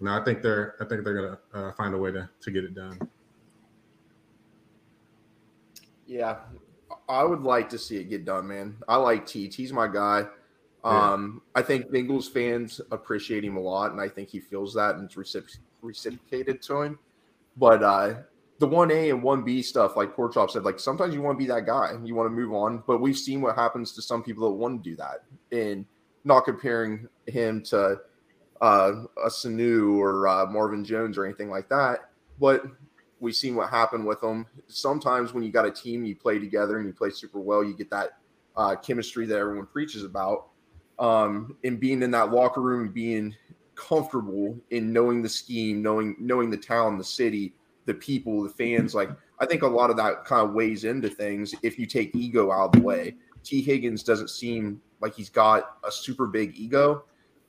no, 0.00 0.18
I 0.18 0.24
think 0.24 0.42
they're 0.42 0.76
I 0.80 0.84
think 0.86 1.04
they're 1.04 1.14
gonna 1.14 1.38
uh, 1.52 1.72
find 1.72 1.94
a 1.94 1.98
way 1.98 2.12
to 2.12 2.28
to 2.40 2.50
get 2.50 2.64
it 2.64 2.74
done. 2.74 2.98
Yeah, 6.06 6.38
I 7.10 7.24
would 7.24 7.42
like 7.42 7.68
to 7.70 7.78
see 7.78 7.96
it 7.96 8.08
get 8.08 8.24
done, 8.24 8.46
man. 8.46 8.76
I 8.86 8.96
like 8.96 9.26
T. 9.26 9.48
T's 9.48 9.72
my 9.72 9.88
guy. 9.88 10.26
Um, 10.84 11.42
yeah. 11.54 11.60
I 11.60 11.64
think 11.64 11.90
Bengals 11.90 12.30
fans 12.30 12.80
appreciate 12.92 13.44
him 13.44 13.56
a 13.56 13.60
lot, 13.60 13.90
and 13.90 14.00
I 14.00 14.08
think 14.08 14.28
he 14.28 14.38
feels 14.38 14.72
that 14.74 14.94
and 14.94 15.04
it's 15.04 15.16
recipro- 15.16 15.58
reciprocated 15.82 16.62
to 16.62 16.82
him. 16.82 16.98
But 17.56 17.82
uh, 17.82 18.14
the 18.60 18.68
one 18.68 18.92
A 18.92 19.10
and 19.10 19.24
one 19.24 19.42
B 19.42 19.60
stuff, 19.60 19.96
like 19.96 20.14
Pork 20.14 20.34
Chop 20.34 20.52
said, 20.52 20.62
like 20.62 20.78
sometimes 20.78 21.12
you 21.12 21.20
want 21.20 21.36
to 21.36 21.44
be 21.44 21.48
that 21.48 21.66
guy, 21.66 21.96
you 22.04 22.14
want 22.14 22.28
to 22.28 22.34
move 22.34 22.54
on. 22.54 22.84
But 22.86 23.00
we've 23.00 23.18
seen 23.18 23.40
what 23.40 23.56
happens 23.56 23.92
to 23.94 24.02
some 24.02 24.22
people 24.22 24.48
that 24.48 24.54
want 24.54 24.82
to 24.82 24.90
do 24.90 24.96
that, 24.96 25.24
and 25.50 25.84
not 26.24 26.44
comparing 26.44 27.08
him 27.26 27.60
to 27.64 27.98
uh, 28.60 28.92
a 29.24 29.28
Sanu 29.28 29.98
or 29.98 30.28
uh, 30.28 30.46
Marvin 30.46 30.84
Jones 30.84 31.18
or 31.18 31.24
anything 31.24 31.50
like 31.50 31.68
that. 31.70 32.10
But 32.38 32.64
we've 33.20 33.36
seen 33.36 33.54
what 33.54 33.70
happened 33.70 34.06
with 34.06 34.20
them. 34.20 34.46
Sometimes 34.66 35.32
when 35.32 35.42
you 35.42 35.52
got 35.52 35.66
a 35.66 35.70
team, 35.70 36.04
you 36.04 36.16
play 36.16 36.38
together 36.38 36.78
and 36.78 36.86
you 36.86 36.92
play 36.92 37.10
super 37.10 37.38
well, 37.38 37.62
you 37.62 37.74
get 37.74 37.90
that 37.90 38.18
uh, 38.56 38.74
chemistry 38.76 39.26
that 39.26 39.38
everyone 39.38 39.66
preaches 39.66 40.04
about. 40.04 40.48
Um, 40.98 41.56
and 41.64 41.80
being 41.80 42.02
in 42.02 42.10
that 42.10 42.30
locker 42.30 42.60
room 42.60 42.82
and 42.82 42.94
being 42.94 43.34
comfortable 43.74 44.58
in 44.70 44.92
knowing 44.92 45.22
the 45.22 45.28
scheme, 45.28 45.82
knowing 45.82 46.16
knowing 46.18 46.50
the 46.50 46.56
town, 46.56 46.98
the 46.98 47.04
city, 47.04 47.54
the 47.86 47.94
people, 47.94 48.42
the 48.42 48.50
fans. 48.50 48.94
Like 48.94 49.10
I 49.38 49.46
think 49.46 49.62
a 49.62 49.66
lot 49.66 49.90
of 49.90 49.96
that 49.96 50.24
kind 50.24 50.46
of 50.46 50.52
weighs 50.52 50.84
into 50.84 51.08
things 51.08 51.54
if 51.62 51.78
you 51.78 51.86
take 51.86 52.14
ego 52.14 52.52
out 52.52 52.66
of 52.66 52.72
the 52.72 52.80
way. 52.82 53.16
T. 53.42 53.62
Higgins 53.62 54.02
doesn't 54.02 54.28
seem 54.28 54.82
like 55.00 55.14
he's 55.14 55.30
got 55.30 55.78
a 55.82 55.90
super 55.90 56.26
big 56.26 56.54
ego. 56.56 57.04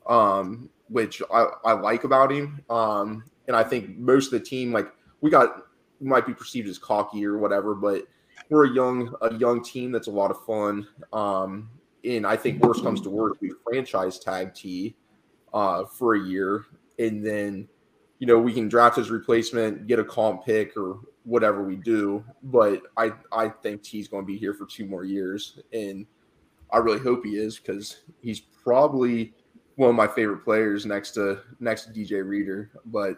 Um, 0.08 0.70
which 0.92 1.22
I, 1.34 1.48
I 1.64 1.72
like 1.74 2.04
about 2.04 2.32
him. 2.32 2.62
Um, 2.70 3.24
and 3.48 3.56
I 3.56 3.64
think 3.64 3.98
most 3.98 4.28
of 4.28 4.40
the 4.40 4.46
team, 4.46 4.72
like 4.72 4.92
we 5.22 5.30
got, 5.30 5.68
we 6.00 6.08
might 6.08 6.26
be 6.26 6.34
perceived 6.34 6.68
as 6.68 6.78
cocky 6.78 7.26
or 7.26 7.38
whatever, 7.38 7.76
but 7.76 8.08
we're 8.50 8.66
a 8.66 8.74
young 8.74 9.16
a 9.22 9.34
young 9.36 9.64
team 9.64 9.92
that's 9.92 10.08
a 10.08 10.12
lot 10.12 10.32
of 10.32 10.44
fun. 10.46 10.88
Um, 11.14 11.70
and 12.04 12.26
I 12.26 12.36
think 12.36 12.64
worst 12.64 12.84
comes 12.84 13.02
to 13.02 13.10
worst, 13.10 13.40
we 13.42 13.52
franchise 13.64 14.20
tag 14.20 14.54
T 14.54 14.96
uh, 15.54 15.86
for 15.86 16.16
a 16.16 16.20
year, 16.20 16.66
and 17.00 17.26
then 17.26 17.68
you 18.20 18.28
know 18.28 18.40
we 18.40 18.54
can 18.54 18.68
draft 18.68 18.98
his 18.98 19.10
replacement, 19.10 19.88
get 19.88 20.00
a 20.00 20.04
comp 20.04 20.46
pick 20.46 20.76
or 20.76 21.00
whatever 21.24 21.64
we 21.64 21.76
do. 21.76 22.24
But 22.44 22.82
I 22.98 23.14
I 23.32 23.50
think 23.50 23.84
T's 23.84 24.08
going 24.08 24.24
to 24.24 24.28
be 24.28 24.38
here 24.38 24.54
for 24.54 24.66
two 24.66 24.86
more 24.86 25.04
years, 25.04 25.60
and 25.72 26.06
I 26.72 26.78
really 26.78 27.00
hope 27.00 27.24
he 27.24 27.38
is 27.38 27.58
because 27.58 28.02
he's 28.22 28.40
probably 28.40 29.34
one 29.76 29.90
of 29.90 29.96
my 29.96 30.08
favorite 30.08 30.44
players 30.44 30.86
next 30.86 31.12
to 31.12 31.40
next 31.60 31.86
to 31.86 31.92
DJ 31.92 32.28
Reader. 32.28 32.72
But 32.86 33.18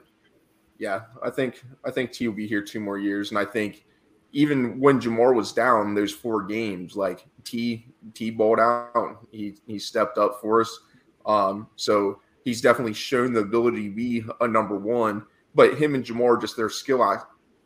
yeah, 0.84 1.04
I 1.24 1.30
think 1.30 1.64
I 1.86 1.92
think 1.92 2.12
T 2.12 2.28
will 2.28 2.36
be 2.36 2.46
here 2.46 2.62
two 2.62 2.82
more 2.82 3.00
years, 3.00 3.30
and 3.30 3.40
I 3.40 3.46
think 3.46 3.86
even 4.34 4.82
when 4.82 5.00
Ja'Marr 5.00 5.34
was 5.34 5.54
down, 5.54 5.94
those 5.96 6.12
four 6.12 6.44
games, 6.44 6.98
like 6.98 7.26
T 7.46 7.86
T 8.14 8.32
balled 8.32 8.60
out, 8.60 9.26
he 9.32 9.56
he 9.66 9.80
stepped 9.80 10.18
up 10.18 10.42
for 10.42 10.60
us. 10.60 10.78
Um, 11.26 11.68
so 11.78 12.20
he's 12.44 12.60
definitely 12.60 12.94
shown 12.94 13.32
the 13.32 13.40
ability 13.40 13.88
to 13.88 13.96
be 13.96 14.26
a 14.42 14.48
number 14.48 14.76
one. 14.76 15.26
But 15.56 15.78
him 15.78 15.96
and 15.96 16.04
Ja'Marr, 16.04 16.42
just 16.42 16.58
their 16.58 16.70
skill 16.70 17.02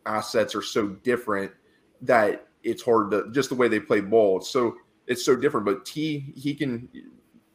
assets 0.05 0.53
are 0.53 0.61
so 0.61 0.89
different 1.01 1.51
that 2.03 2.47
it's 2.61 2.83
hard 2.83 3.09
to 3.11 3.31
just 3.31 3.49
the 3.49 3.55
way 3.55 3.67
they 3.67 3.79
play 3.79 4.01
ball. 4.01 4.41
So 4.41 4.75
it's 5.07 5.25
so 5.25 5.35
different. 5.35 5.65
But 5.65 5.85
T 5.85 6.33
he 6.35 6.53
can 6.53 6.87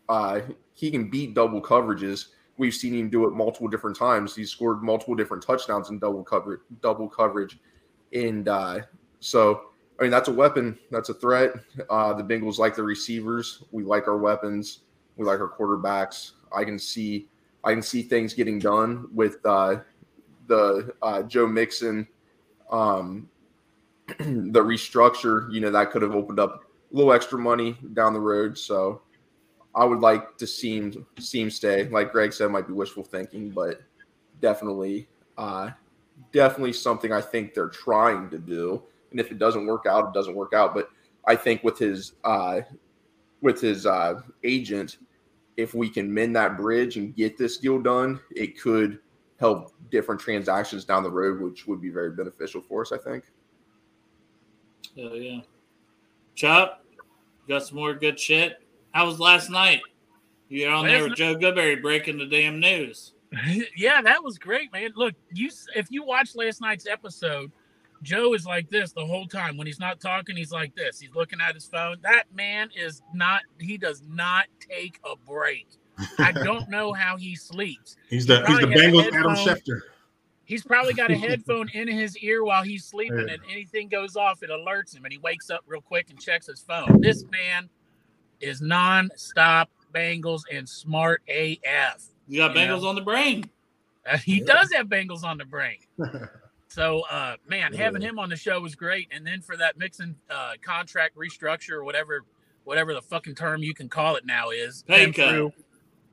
uh, 0.08 0.40
he 0.72 0.90
can 0.90 1.08
beat 1.08 1.34
double 1.34 1.62
coverages. 1.62 2.30
We've 2.58 2.74
seen 2.74 2.94
him 2.94 3.08
do 3.08 3.26
it 3.26 3.30
multiple 3.32 3.68
different 3.68 3.96
times. 3.96 4.36
He's 4.36 4.50
scored 4.50 4.82
multiple 4.82 5.14
different 5.14 5.42
touchdowns 5.42 5.90
in 5.90 5.98
double 5.98 6.22
cover 6.22 6.62
double 6.80 7.08
coverage, 7.08 7.58
and 8.12 8.48
uh, 8.48 8.80
so 9.20 9.62
I 9.98 10.02
mean 10.02 10.10
that's 10.10 10.28
a 10.28 10.32
weapon. 10.32 10.78
That's 10.90 11.08
a 11.08 11.14
threat. 11.14 11.54
Uh, 11.88 12.12
the 12.12 12.22
Bengals 12.22 12.58
like 12.58 12.76
the 12.76 12.82
receivers. 12.82 13.64
We 13.70 13.84
like 13.84 14.06
our 14.06 14.18
weapons. 14.18 14.80
We 15.16 15.24
like 15.24 15.40
our 15.40 15.48
quarterbacks. 15.48 16.32
I 16.54 16.64
can 16.64 16.78
see 16.78 17.28
I 17.64 17.72
can 17.72 17.82
see 17.82 18.02
things 18.02 18.34
getting 18.34 18.58
done 18.58 19.08
with 19.14 19.38
uh, 19.44 19.76
the 20.46 20.94
uh, 21.00 21.22
Joe 21.22 21.46
Mixon, 21.46 22.06
um, 22.70 23.28
the 24.18 24.62
restructure. 24.62 25.52
You 25.52 25.60
know 25.60 25.70
that 25.70 25.90
could 25.90 26.02
have 26.02 26.14
opened 26.14 26.40
up 26.40 26.64
a 26.92 26.96
little 26.96 27.12
extra 27.12 27.38
money 27.38 27.78
down 27.94 28.12
the 28.12 28.20
road. 28.20 28.58
So 28.58 29.02
I 29.74 29.84
would 29.84 30.00
like 30.00 30.36
to 30.38 30.46
see 30.46 30.76
him, 30.76 31.06
see 31.18 31.40
him 31.40 31.50
stay. 31.50 31.88
Like 31.88 32.12
Greg 32.12 32.32
said, 32.32 32.50
might 32.50 32.66
be 32.66 32.74
wishful 32.74 33.02
thinking, 33.02 33.50
but 33.50 33.80
definitely, 34.40 35.08
uh, 35.38 35.70
definitely 36.32 36.74
something 36.74 37.12
I 37.12 37.20
think 37.20 37.54
they're 37.54 37.68
trying 37.68 38.28
to 38.30 38.38
do. 38.38 38.82
And 39.10 39.20
if 39.20 39.30
it 39.30 39.38
doesn't 39.38 39.66
work 39.66 39.86
out, 39.86 40.08
it 40.08 40.14
doesn't 40.14 40.34
work 40.34 40.52
out. 40.52 40.74
But 40.74 40.90
I 41.26 41.36
think 41.36 41.64
with 41.64 41.78
his 41.78 42.14
uh, 42.24 42.60
with 43.40 43.60
his 43.60 43.86
uh, 43.86 44.20
agent, 44.44 44.98
if 45.56 45.74
we 45.74 45.88
can 45.88 46.12
mend 46.12 46.36
that 46.36 46.56
bridge 46.56 46.96
and 46.96 47.14
get 47.14 47.38
this 47.38 47.58
deal 47.58 47.80
done, 47.80 48.20
it 48.30 48.60
could 48.60 48.98
help 49.40 49.72
different 49.90 50.20
transactions 50.20 50.84
down 50.84 51.02
the 51.02 51.10
road, 51.10 51.40
which 51.40 51.66
would 51.66 51.80
be 51.80 51.90
very 51.90 52.10
beneficial 52.10 52.60
for 52.60 52.82
us. 52.82 52.92
I 52.92 52.98
think. 52.98 53.24
Oh 54.98 55.14
yeah, 55.14 55.40
Chop, 56.34 56.84
got 57.48 57.66
some 57.66 57.76
more 57.76 57.94
good 57.94 58.18
shit. 58.20 58.61
How 58.92 59.06
was 59.06 59.18
last 59.18 59.50
night? 59.50 59.80
You're 60.48 60.70
on 60.70 60.82
last 60.82 60.90
there 60.90 61.02
with 61.04 61.14
Joe 61.16 61.34
Goodberry 61.34 61.80
breaking 61.80 62.18
the 62.18 62.26
damn 62.26 62.60
news. 62.60 63.14
yeah, 63.76 64.02
that 64.02 64.22
was 64.22 64.38
great, 64.38 64.72
man. 64.72 64.90
Look, 64.94 65.14
you 65.32 65.50
if 65.74 65.86
you 65.90 66.04
watch 66.04 66.34
last 66.34 66.60
night's 66.60 66.86
episode, 66.86 67.50
Joe 68.02 68.34
is 68.34 68.44
like 68.44 68.68
this 68.68 68.92
the 68.92 69.06
whole 69.06 69.26
time. 69.26 69.56
When 69.56 69.66
he's 69.66 69.80
not 69.80 70.00
talking, 70.00 70.36
he's 70.36 70.52
like 70.52 70.74
this. 70.74 71.00
He's 71.00 71.14
looking 71.14 71.40
at 71.40 71.54
his 71.54 71.64
phone. 71.64 71.96
That 72.02 72.24
man 72.34 72.68
is 72.76 73.02
not. 73.14 73.42
He 73.58 73.78
does 73.78 74.02
not 74.06 74.46
take 74.60 75.00
a 75.04 75.16
break. 75.16 75.68
I 76.18 76.32
don't 76.32 76.68
know 76.68 76.92
how 76.92 77.16
he 77.16 77.34
sleeps. 77.34 77.96
He's 78.08 78.26
the 78.26 78.44
he 78.46 78.52
he's 78.52 78.60
the 78.60 78.66
Bengals 78.66 79.12
Adam 79.12 79.34
Schefter. 79.36 79.80
He's 80.44 80.64
probably 80.64 80.92
got 80.92 81.10
a 81.10 81.16
headphone 81.16 81.70
in 81.72 81.88
his 81.88 82.18
ear 82.18 82.44
while 82.44 82.62
he's 82.62 82.84
sleeping, 82.84 83.26
yeah. 83.28 83.34
and 83.34 83.42
anything 83.50 83.88
goes 83.88 84.16
off, 84.16 84.42
it 84.42 84.50
alerts 84.50 84.94
him, 84.94 85.04
and 85.04 85.12
he 85.12 85.18
wakes 85.18 85.48
up 85.48 85.62
real 85.66 85.80
quick 85.80 86.10
and 86.10 86.20
checks 86.20 86.46
his 86.46 86.60
phone. 86.60 87.00
This 87.00 87.24
man 87.30 87.70
is 88.42 88.60
non-stop 88.60 89.70
Bengals 89.94 90.42
and 90.50 90.68
smart 90.68 91.22
AF. 91.28 92.04
You 92.28 92.38
got 92.38 92.54
you 92.54 92.60
Bengals 92.60 92.82
know? 92.82 92.88
on 92.88 92.94
the 92.94 93.02
brain. 93.02 93.48
Uh, 94.06 94.18
he 94.18 94.38
yeah. 94.38 94.46
does 94.46 94.72
have 94.72 94.86
Bengals 94.86 95.22
on 95.22 95.38
the 95.38 95.44
brain. 95.44 95.78
so, 96.68 97.02
uh, 97.10 97.36
man, 97.48 97.72
yeah. 97.72 97.78
having 97.78 98.02
him 98.02 98.18
on 98.18 98.28
the 98.28 98.36
show 98.36 98.60
was 98.60 98.74
great. 98.74 99.08
And 99.12 99.26
then 99.26 99.40
for 99.40 99.56
that 99.56 99.78
Mixon 99.78 100.16
uh, 100.30 100.52
contract 100.62 101.16
restructure 101.16 101.72
or 101.72 101.84
whatever, 101.84 102.24
whatever 102.64 102.94
the 102.94 103.02
fucking 103.02 103.34
term 103.34 103.62
you 103.62 103.74
can 103.74 103.88
call 103.88 104.16
it 104.16 104.26
now 104.26 104.50
is, 104.50 104.84
through, 104.86 105.52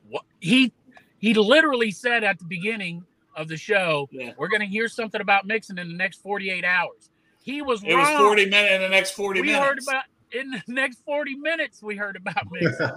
what, 0.10 0.24
he 0.40 0.72
he 1.20 1.34
literally 1.34 1.92
said 1.92 2.24
at 2.24 2.40
the 2.40 2.46
beginning 2.46 3.04
of 3.36 3.48
the 3.48 3.58
show, 3.58 4.08
yeah. 4.12 4.32
"We're 4.38 4.48
going 4.48 4.62
to 4.62 4.68
hear 4.68 4.88
something 4.88 5.22
about 5.22 5.46
Mixon 5.46 5.78
in 5.78 5.88
the 5.88 5.96
next 5.96 6.22
48 6.22 6.66
hours." 6.66 7.12
He 7.42 7.62
was 7.62 7.84
it 7.84 7.94
wrong. 7.94 8.14
was 8.14 8.22
40 8.22 8.46
minutes 8.46 8.74
in 8.74 8.82
the 8.82 8.90
next 8.90 9.12
40 9.12 9.42
we 9.42 9.48
minutes. 9.48 9.62
We 9.62 9.68
heard 9.68 9.80
about 9.82 10.04
in 10.32 10.52
the 10.52 10.62
next 10.68 11.04
40 11.06 11.36
minutes 11.36 11.82
we 11.82 11.96
heard 11.96 12.16
about 12.16 12.44
Mixon. 12.52 12.92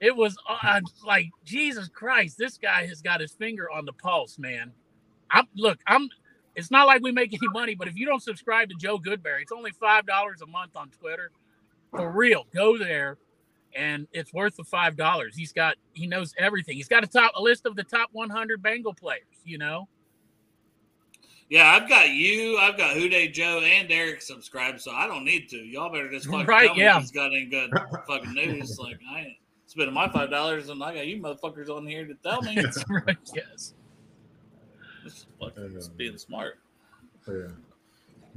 it 0.00 0.14
was 0.14 0.36
uh, 0.48 0.80
like 1.04 1.30
Jesus 1.44 1.88
Christ, 1.88 2.38
this 2.38 2.58
guy 2.58 2.86
has 2.86 3.02
got 3.02 3.20
his 3.20 3.32
finger 3.32 3.70
on 3.70 3.84
the 3.84 3.92
pulse, 3.92 4.38
man. 4.38 4.72
I'm 5.30 5.46
look, 5.56 5.78
I'm 5.86 6.08
it's 6.54 6.70
not 6.70 6.86
like 6.86 7.02
we 7.02 7.12
make 7.12 7.34
any 7.34 7.48
money, 7.52 7.74
but 7.74 7.88
if 7.88 7.96
you 7.96 8.06
don't 8.06 8.22
subscribe 8.22 8.70
to 8.70 8.74
Joe 8.76 8.98
Goodberry, 8.98 9.42
it's 9.42 9.52
only 9.52 9.72
five 9.72 10.06
dollars 10.06 10.42
a 10.42 10.46
month 10.46 10.76
on 10.76 10.90
Twitter. 10.90 11.30
For 11.90 12.10
real, 12.10 12.46
go 12.54 12.78
there 12.78 13.18
and 13.76 14.08
it's 14.12 14.32
worth 14.32 14.56
the 14.56 14.64
five 14.64 14.96
dollars. 14.96 15.36
He's 15.36 15.52
got 15.52 15.76
he 15.92 16.06
knows 16.06 16.34
everything. 16.38 16.76
He's 16.76 16.88
got 16.88 17.04
a 17.04 17.06
top 17.06 17.32
a 17.36 17.42
list 17.42 17.66
of 17.66 17.76
the 17.76 17.84
top 17.84 18.08
100 18.12 18.62
Bengal 18.62 18.94
players, 18.94 19.22
you 19.44 19.58
know. 19.58 19.88
Yeah, 21.48 21.70
I've 21.70 21.88
got 21.88 22.08
you, 22.10 22.58
I've 22.58 22.76
got 22.76 22.96
Hude 22.96 23.32
Joe 23.32 23.60
and 23.60 23.88
Derek 23.88 24.20
subscribed, 24.20 24.80
so 24.80 24.90
I 24.90 25.06
don't 25.06 25.24
need 25.24 25.48
to. 25.50 25.56
Y'all 25.56 25.92
better 25.92 26.10
just 26.10 26.26
fucking 26.26 26.46
right, 26.46 26.66
tell 26.66 26.76
yeah. 26.76 26.94
me 26.94 27.00
he's 27.00 27.12
got 27.12 27.26
any 27.26 27.46
good 27.46 27.70
fucking 28.06 28.32
news. 28.32 28.78
Like 28.82 28.98
I 29.12 29.20
ain't 29.20 29.36
spending 29.66 29.94
my 29.94 30.08
five 30.08 30.30
dollars 30.30 30.68
and 30.70 30.82
I 30.82 30.94
got 30.94 31.06
you 31.06 31.22
motherfuckers 31.22 31.68
on 31.68 31.86
here 31.86 32.04
to 32.04 32.14
tell 32.14 32.42
me. 32.42 32.56
That's 32.56 32.84
right, 32.88 33.16
yes. 33.34 33.74
It's, 35.04 35.26
fucking, 35.40 35.72
it's 35.76 35.88
being 35.88 36.18
smart. 36.18 36.58
Yeah. 37.28 37.48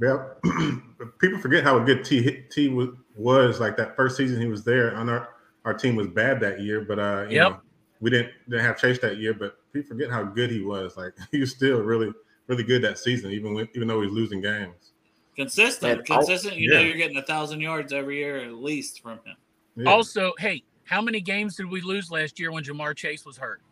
Yeah, 0.00 0.28
people 1.18 1.38
forget 1.40 1.62
how 1.62 1.78
good 1.80 2.04
T 2.04 2.44
T 2.50 2.68
was. 3.16 3.60
Like 3.60 3.76
that 3.76 3.96
first 3.96 4.16
season 4.16 4.40
he 4.40 4.46
was 4.46 4.64
there, 4.64 4.96
on 4.96 5.10
our 5.10 5.28
our 5.64 5.74
team 5.74 5.94
was 5.94 6.06
bad 6.06 6.40
that 6.40 6.60
year, 6.60 6.80
but 6.80 6.98
uh, 6.98 7.26
you 7.28 7.36
yep. 7.36 7.50
know, 7.50 7.60
we 8.00 8.08
didn't 8.08 8.30
didn't 8.48 8.64
have 8.64 8.78
Chase 8.78 8.98
that 9.00 9.18
year. 9.18 9.34
But 9.34 9.56
people 9.72 9.88
forget 9.88 10.10
how 10.10 10.22
good 10.22 10.50
he 10.50 10.62
was. 10.62 10.96
Like 10.96 11.12
he 11.30 11.40
was 11.40 11.50
still 11.50 11.80
really 11.80 12.12
really 12.50 12.64
good 12.64 12.82
that 12.82 12.98
season, 12.98 13.30
even 13.30 13.54
when, 13.54 13.68
even 13.74 13.86
though 13.88 14.02
he's 14.02 14.10
losing 14.10 14.40
games. 14.40 14.92
Consistent, 15.36 16.04
consistent. 16.04 16.56
You 16.56 16.72
yeah. 16.72 16.78
know, 16.78 16.84
you're 16.84 16.96
getting 16.96 17.16
a 17.16 17.22
thousand 17.22 17.60
yards 17.60 17.92
every 17.92 18.18
year 18.18 18.38
at 18.38 18.54
least 18.54 19.00
from 19.00 19.20
him. 19.24 19.36
Yeah. 19.76 19.88
Also, 19.88 20.32
hey, 20.38 20.64
how 20.84 21.00
many 21.00 21.20
games 21.20 21.56
did 21.56 21.70
we 21.70 21.80
lose 21.80 22.10
last 22.10 22.38
year 22.40 22.50
when 22.50 22.64
Ja'Marr 22.64 22.96
Chase 22.96 23.24
was 23.24 23.38
hurt? 23.38 23.62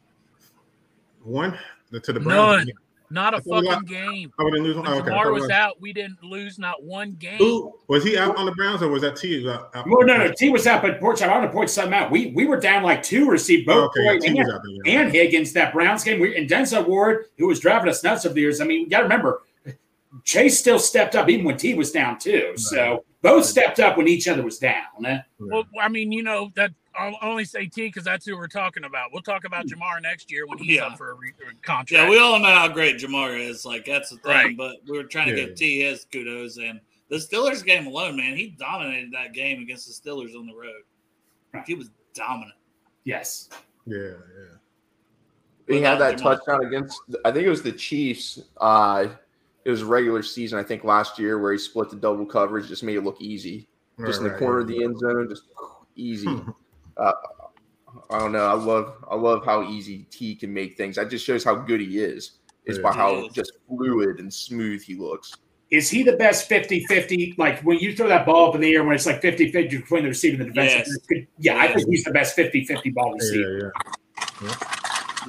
One, 1.25 1.59
to 2.03 2.13
the 2.13 2.21
Browns? 2.21 2.67
None. 2.67 2.73
Not 3.11 3.35
a 3.35 3.41
fucking 3.41 3.85
game. 3.87 4.33
Oh, 4.39 4.45
we 4.45 4.51
didn't 4.51 4.65
lose 4.65 4.77
one. 4.77 4.85
When 4.85 5.01
okay. 5.01 5.11
Ja'Marr 5.11 5.33
was 5.33 5.51
out. 5.51 5.81
We 5.81 5.93
didn't 5.93 6.23
lose 6.23 6.59
not 6.59 6.83
one 6.83 7.13
game. 7.13 7.41
Ooh, 7.41 7.73
was 7.89 8.05
he 8.05 8.19
out 8.19 8.37
on 8.37 8.45
the 8.45 8.53
Browns 8.53 8.83
or 8.83 8.89
was 8.89 9.03
that 9.03 9.17
T? 9.17 9.49
Out, 9.49 9.71
out 9.75 9.87
well, 9.89 10.07
no, 10.07 10.19
no, 10.19 10.33
T 10.33 10.51
was 10.51 10.67
out, 10.67 10.83
but 10.83 11.01
Porch, 11.01 11.23
I 11.23 11.29
want 11.29 11.45
to 11.45 11.51
point 11.51 11.71
something 11.71 11.95
out. 11.95 12.11
We 12.11 12.33
we 12.33 12.47
were 12.47 12.61
down 12.61 12.83
like 12.83 13.03
two 13.03 13.29
received 13.29 13.67
both 13.67 13.93
oh, 13.97 14.11
okay, 14.11 14.21
yeah, 14.21 14.29
and, 14.29 14.37
there, 14.37 14.61
yeah. 14.85 15.01
and, 15.01 15.13
Higgins 15.13 15.53
that 15.55 15.73
Browns 15.73 16.05
game. 16.05 16.21
We, 16.21 16.37
and 16.37 16.49
Denzel 16.49 16.87
Ward, 16.87 17.27
who 17.39 17.47
was 17.47 17.61
driving 17.61 17.89
us 17.89 18.05
nuts 18.05 18.27
over 18.27 18.35
the 18.35 18.43
years. 18.43 18.61
I 18.61 18.65
mean, 18.65 18.83
you 18.83 18.89
got 18.91 18.99
to 18.99 19.05
remember, 19.05 19.43
Chase 20.25 20.59
still 20.59 20.79
stepped 20.79 21.15
up 21.15 21.29
even 21.29 21.47
when 21.47 21.57
T 21.57 21.75
was 21.75 21.91
down 21.91 22.19
too. 22.19 22.49
Right. 22.49 22.59
So 22.59 23.05
both 23.23 23.45
stepped 23.47 23.81
up 23.81 23.97
when 23.97 24.09
each 24.09 24.29
other 24.29 24.43
was 24.43 24.59
down. 24.59 25.05
Eh? 25.05 25.21
Well, 25.41 25.65
I 25.81 25.89
mean, 25.89 26.13
you 26.13 26.23
know 26.23 26.51
that 26.57 26.73
I'll 26.99 27.19
only 27.23 27.45
say 27.45 27.67
T 27.67 27.87
because 27.87 28.05
that's 28.05 28.27
who 28.27 28.37
we're 28.37 28.49
talking 28.49 28.85
about. 28.85 29.11
We'll 29.13 29.23
talk 29.23 29.45
about 29.45 29.67
Ja'Marr 29.67 30.03
next 30.03 30.31
year 30.31 30.47
when 30.47 30.59
he's 30.59 30.77
yeah. 30.77 30.87
up 30.87 30.99
for 30.99 31.13
a, 31.13 31.15
re- 31.15 31.33
contract. 31.63 31.93
Yeah, 31.93 32.09
we 32.09 32.19
all 32.19 32.39
know 32.39 32.53
how 32.53 32.69
great 32.69 32.99
Ja'Marr 32.99 33.39
is. 33.39 33.65
Like 33.65 33.85
that's 33.85 34.11
the 34.11 34.17
thing. 34.17 34.33
Right. 34.33 34.57
But 34.57 34.77
we 34.89 34.99
were 34.99 35.05
trying 35.05 35.29
to 35.29 35.39
yeah. 35.39 35.47
give 35.47 35.55
T 35.57 35.81
his 35.81 36.07
kudos, 36.11 36.59
and 36.59 36.81
the 37.09 37.17
Steelers 37.17 37.65
game 37.65 37.87
alone, 37.87 38.17
man, 38.17 38.37
he 38.37 38.55
dominated 38.59 39.13
that 39.13 39.33
game 39.33 39.61
against 39.63 39.87
the 39.87 40.11
Steelers 40.11 40.35
on 40.35 40.47
the 40.47 40.55
road. 40.55 40.83
Right. 41.55 41.65
He 41.67 41.75
was 41.75 41.91
dominant. 42.15 42.55
Yes. 43.05 43.49
Yeah, 43.87 43.97
yeah. 43.97 45.75
He 45.75 45.83
had 45.83 45.99
that 45.99 46.19
touchdown 46.19 46.65
against, 46.65 46.99
I 47.25 47.31
think 47.31 47.47
it 47.47 47.51
was 47.51 47.63
the 47.63 47.73
Chiefs. 47.73 48.41
Uh, 48.59 49.09
it 49.65 49.71
was 49.71 49.83
regular 49.83 50.23
season, 50.23 50.59
I 50.59 50.63
think, 50.63 50.85
last 50.85 51.19
year 51.19 51.39
where 51.39 51.53
he 51.53 51.59
split 51.59 51.91
the 51.91 51.97
double 51.97 52.25
coverage, 52.25 52.69
just 52.69 52.83
made 52.83 52.97
it 52.97 53.05
look 53.05 53.21
easy. 53.21 53.69
Just 53.99 54.21
right, 54.21 54.27
in 54.27 54.33
the 54.33 54.39
corner 54.39 54.59
right. 54.59 54.63
of 54.63 54.69
the 54.69 54.85
end 54.85 54.99
zone, 54.99 55.29
just 55.29 55.45
easy. 55.95 56.29
uh, 56.99 57.13
I 58.11 58.19
don't 58.19 58.33
know. 58.33 58.47
I 58.47 58.55
love 58.55 59.05
I 59.11 59.15
love 59.15 59.45
how 59.45 59.69
easy 59.69 60.07
T 60.11 60.35
can 60.35 60.53
make 60.53 60.77
things. 60.77 60.97
That 60.97 61.11
just 61.11 61.25
shows 61.25 61.45
how 61.45 61.55
good 61.55 61.81
he 61.81 61.99
is. 61.99 62.33
Is 62.65 62.79
by 62.79 62.93
how 62.93 63.29
just 63.31 63.53
fluid 63.67 64.19
and 64.19 64.33
smooth 64.33 64.83
he 64.83 64.95
looks. 64.95 65.35
Is 65.71 65.91
he 65.91 66.03
the 66.03 66.17
best 66.17 66.51
50-50? 66.51 67.39
Like 67.39 67.61
when 67.61 67.79
you 67.79 67.95
throw 67.95 68.09
that 68.09 68.27
ball 68.27 68.51
up 68.51 68.55
in 68.55 68.61
the 68.61 68.75
air 68.75 68.85
when 68.85 68.95
it's 68.95 69.07
like 69.07 69.23
50-50 69.23 69.71
between 69.71 70.03
the 70.03 70.09
receiver 70.09 70.43
and 70.43 70.51
the 70.51 70.55
defensive. 70.55 71.03
Yes. 71.11 71.25
Yeah, 71.39 71.55
yes. 71.55 71.71
I 71.71 71.75
think 71.75 71.89
he's 71.89 72.05
the 72.05 72.11
best 72.11 72.37
50-50 72.37 72.95
ball 72.95 73.15
receiver. 73.15 73.73
Yeah, 74.43 74.55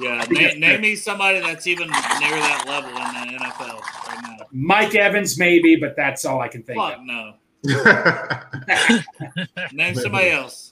yeah. 0.00 0.24
name, 0.30 0.60
name 0.60 0.80
me 0.82 0.96
somebody 0.96 1.40
that's 1.40 1.66
even 1.66 1.88
near 1.88 1.96
that 1.96 2.64
level 2.66 2.90
in 2.90 2.96
the 2.96 3.44
NFL 3.44 3.80
right 3.80 4.18
now. 4.22 4.46
Mike 4.52 4.94
Evans, 4.94 5.38
maybe, 5.38 5.76
but 5.76 5.94
that's 5.96 6.24
all 6.24 6.40
I 6.40 6.48
can 6.48 6.62
think 6.62 6.78
Fuck 6.78 6.98
of. 6.98 7.04
no. 7.04 7.34
name 9.72 9.94
somebody 9.94 10.30
else. 10.30 10.69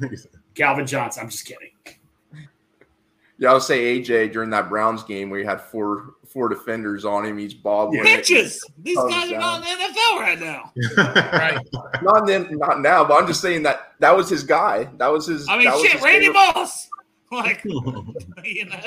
Calvin 0.54 0.86
Johnson. 0.86 1.24
I'm 1.24 1.30
just 1.30 1.46
kidding. 1.46 1.70
Yeah, 3.38 3.50
I 3.50 3.54
would 3.54 3.62
say 3.62 4.00
AJ 4.00 4.32
during 4.32 4.50
that 4.50 4.68
Browns 4.68 5.02
game 5.02 5.28
where 5.28 5.40
he 5.40 5.44
had 5.44 5.60
four 5.60 6.14
four 6.26 6.48
defenders 6.48 7.04
on 7.04 7.24
him. 7.26 7.36
He's 7.36 7.54
bobbling. 7.54 8.04
Bitches. 8.04 8.58
These 8.78 8.96
guys 8.96 9.32
are 9.32 9.38
not 9.38 9.66
in 9.66 9.78
the 9.78 9.84
NFL 9.84 10.20
right 10.20 10.40
now. 10.40 10.72
right. 11.32 11.58
Not 12.02 12.26
then, 12.26 12.48
not 12.58 12.80
now. 12.80 13.04
But 13.04 13.20
I'm 13.20 13.26
just 13.26 13.40
saying 13.40 13.64
that 13.64 13.94
that 13.98 14.16
was 14.16 14.28
his 14.28 14.44
guy. 14.44 14.88
That 14.98 15.08
was 15.08 15.26
his. 15.26 15.48
I 15.48 15.58
mean, 15.58 15.70
shit, 15.82 16.00
Randy 16.00 16.26
favorite. 16.26 16.54
Moss. 16.54 16.88
Like, 17.32 17.64
you 17.64 18.66
know. 18.66 18.78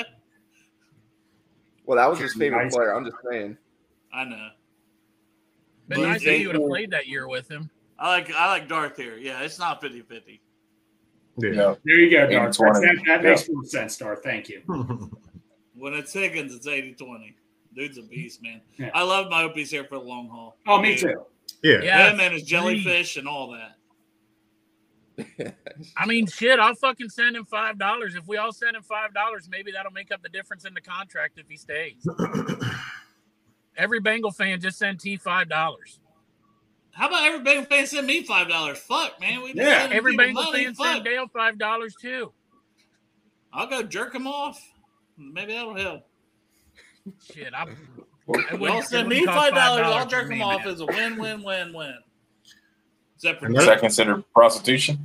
Well, 1.84 1.96
that 1.96 2.08
was 2.08 2.18
his 2.18 2.32
favorite 2.32 2.64
nice. 2.64 2.74
player. 2.74 2.94
I'm 2.94 3.04
just 3.04 3.18
saying. 3.30 3.58
I 4.10 4.24
know. 4.24 4.48
But 5.86 5.98
nice 5.98 6.24
that 6.24 6.38
you 6.38 6.46
would 6.46 6.56
have 6.56 6.66
played 6.66 6.90
that 6.92 7.08
year 7.08 7.28
with 7.28 7.50
him. 7.50 7.68
I 7.98 8.08
like 8.08 8.32
I 8.32 8.48
like 8.48 8.66
Darth 8.66 8.96
here. 8.96 9.18
Yeah, 9.18 9.40
it's 9.42 9.58
not 9.58 9.82
50-50. 9.82 10.40
Yeah. 11.38 11.74
There 11.84 12.00
you 12.00 12.10
go, 12.10 12.28
Darth. 12.28 12.56
That, 12.56 13.02
that 13.06 13.22
makes 13.22 13.48
more 13.48 13.64
sense, 13.64 13.96
Darth. 13.96 14.22
Thank 14.22 14.48
you. 14.48 14.62
when 15.74 15.94
it's 15.94 16.12
Higgins, 16.12 16.54
it's 16.54 16.66
80-20. 16.66 17.34
Dude's 17.74 17.98
a 17.98 18.02
beast, 18.02 18.42
man. 18.42 18.60
Yeah. 18.76 18.90
I 18.94 19.02
love 19.02 19.30
my 19.30 19.42
Opie's 19.44 19.70
here 19.70 19.84
for 19.84 19.98
the 19.98 20.04
long 20.04 20.28
haul. 20.28 20.56
Oh, 20.66 20.80
me 20.80 20.96
too. 20.96 21.22
Yeah. 21.62 21.80
Yeah, 21.82 22.12
man, 22.14 22.32
his 22.32 22.42
jellyfish 22.42 23.16
and 23.16 23.28
all 23.28 23.52
that. 23.52 23.76
I 25.96 26.06
mean, 26.06 26.26
shit, 26.26 26.58
I'll 26.58 26.74
fucking 26.74 27.08
send 27.08 27.36
him 27.36 27.44
five 27.44 27.78
dollars. 27.78 28.14
If 28.14 28.26
we 28.28 28.36
all 28.36 28.52
send 28.52 28.76
him 28.76 28.82
five 28.82 29.12
dollars, 29.14 29.48
maybe 29.50 29.72
that'll 29.72 29.92
make 29.92 30.12
up 30.12 30.22
the 30.22 30.28
difference 30.28 30.64
in 30.64 30.74
the 30.74 30.80
contract 30.80 31.38
if 31.38 31.48
he 31.48 31.56
stays. 31.56 32.06
Every 33.76 34.00
Bengal 34.00 34.30
fan 34.30 34.60
just 34.60 34.78
send 34.78 35.00
T 35.00 35.16
five 35.16 35.48
dollars. 35.48 35.98
How 36.98 37.06
about 37.06 37.22
every 37.22 37.40
Bengal 37.40 37.64
fan 37.64 37.86
send 37.86 38.08
me 38.08 38.24
five 38.24 38.48
dollars? 38.48 38.78
Fuck, 38.78 39.20
man. 39.20 39.40
We 39.40 39.52
yeah. 39.54 39.88
Every 39.92 40.16
Bengal 40.16 40.42
money. 40.42 40.64
fan 40.64 40.74
Fuck. 40.74 40.86
send 40.86 41.04
Dale 41.04 41.28
five 41.32 41.56
dollars 41.56 41.94
too. 42.02 42.32
I'll 43.52 43.68
go 43.68 43.84
jerk 43.84 44.12
him 44.12 44.26
off. 44.26 44.60
Maybe 45.16 45.52
that'll 45.52 45.76
help. 45.76 46.08
Shit, 47.32 47.54
I. 47.54 47.66
Y'all 48.58 48.82
send 48.82 49.08
me 49.08 49.24
five 49.24 49.54
dollars. 49.54 49.86
I'll 49.86 50.08
jerk 50.08 50.28
him 50.28 50.42
off 50.42 50.66
as 50.66 50.80
a 50.80 50.86
win, 50.86 51.16
win, 51.18 51.44
win, 51.44 51.72
win. 51.72 51.94
Except 53.14 53.40
for 53.40 53.48
Is 53.48 53.66
that 53.66 53.78
considered 53.78 54.24
prostitution? 54.32 54.98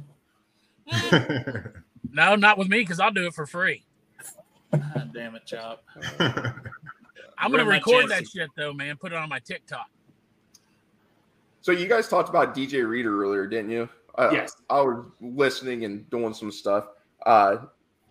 Eh. 0.91 1.41
no, 2.11 2.35
not 2.35 2.57
with 2.57 2.69
me 2.69 2.79
because 2.79 2.99
I'll 2.99 3.11
do 3.11 3.27
it 3.27 3.35
for 3.35 3.45
free. 3.45 3.85
God 4.71 5.11
damn 5.13 5.35
it, 5.35 5.45
Chop. 5.45 5.83
I'm 6.19 7.51
gonna 7.51 7.65
record 7.65 8.09
that 8.09 8.27
shit 8.27 8.49
though, 8.57 8.73
man. 8.73 8.97
Put 8.97 9.11
it 9.11 9.15
on 9.15 9.29
my 9.29 9.39
TikTok. 9.39 9.87
So 11.63 11.71
you 11.71 11.87
guys 11.87 12.09
talked 12.09 12.27
about 12.27 12.53
DJ 12.53 12.85
Reader 12.85 13.23
earlier, 13.23 13.47
didn't 13.47 13.71
you? 13.71 13.87
yes. 14.19 14.57
I 14.69 14.81
was 14.81 15.05
listening 15.21 15.85
and 15.85 16.07
doing 16.09 16.33
some 16.33 16.51
stuff. 16.51 16.89
Uh, 17.25 17.55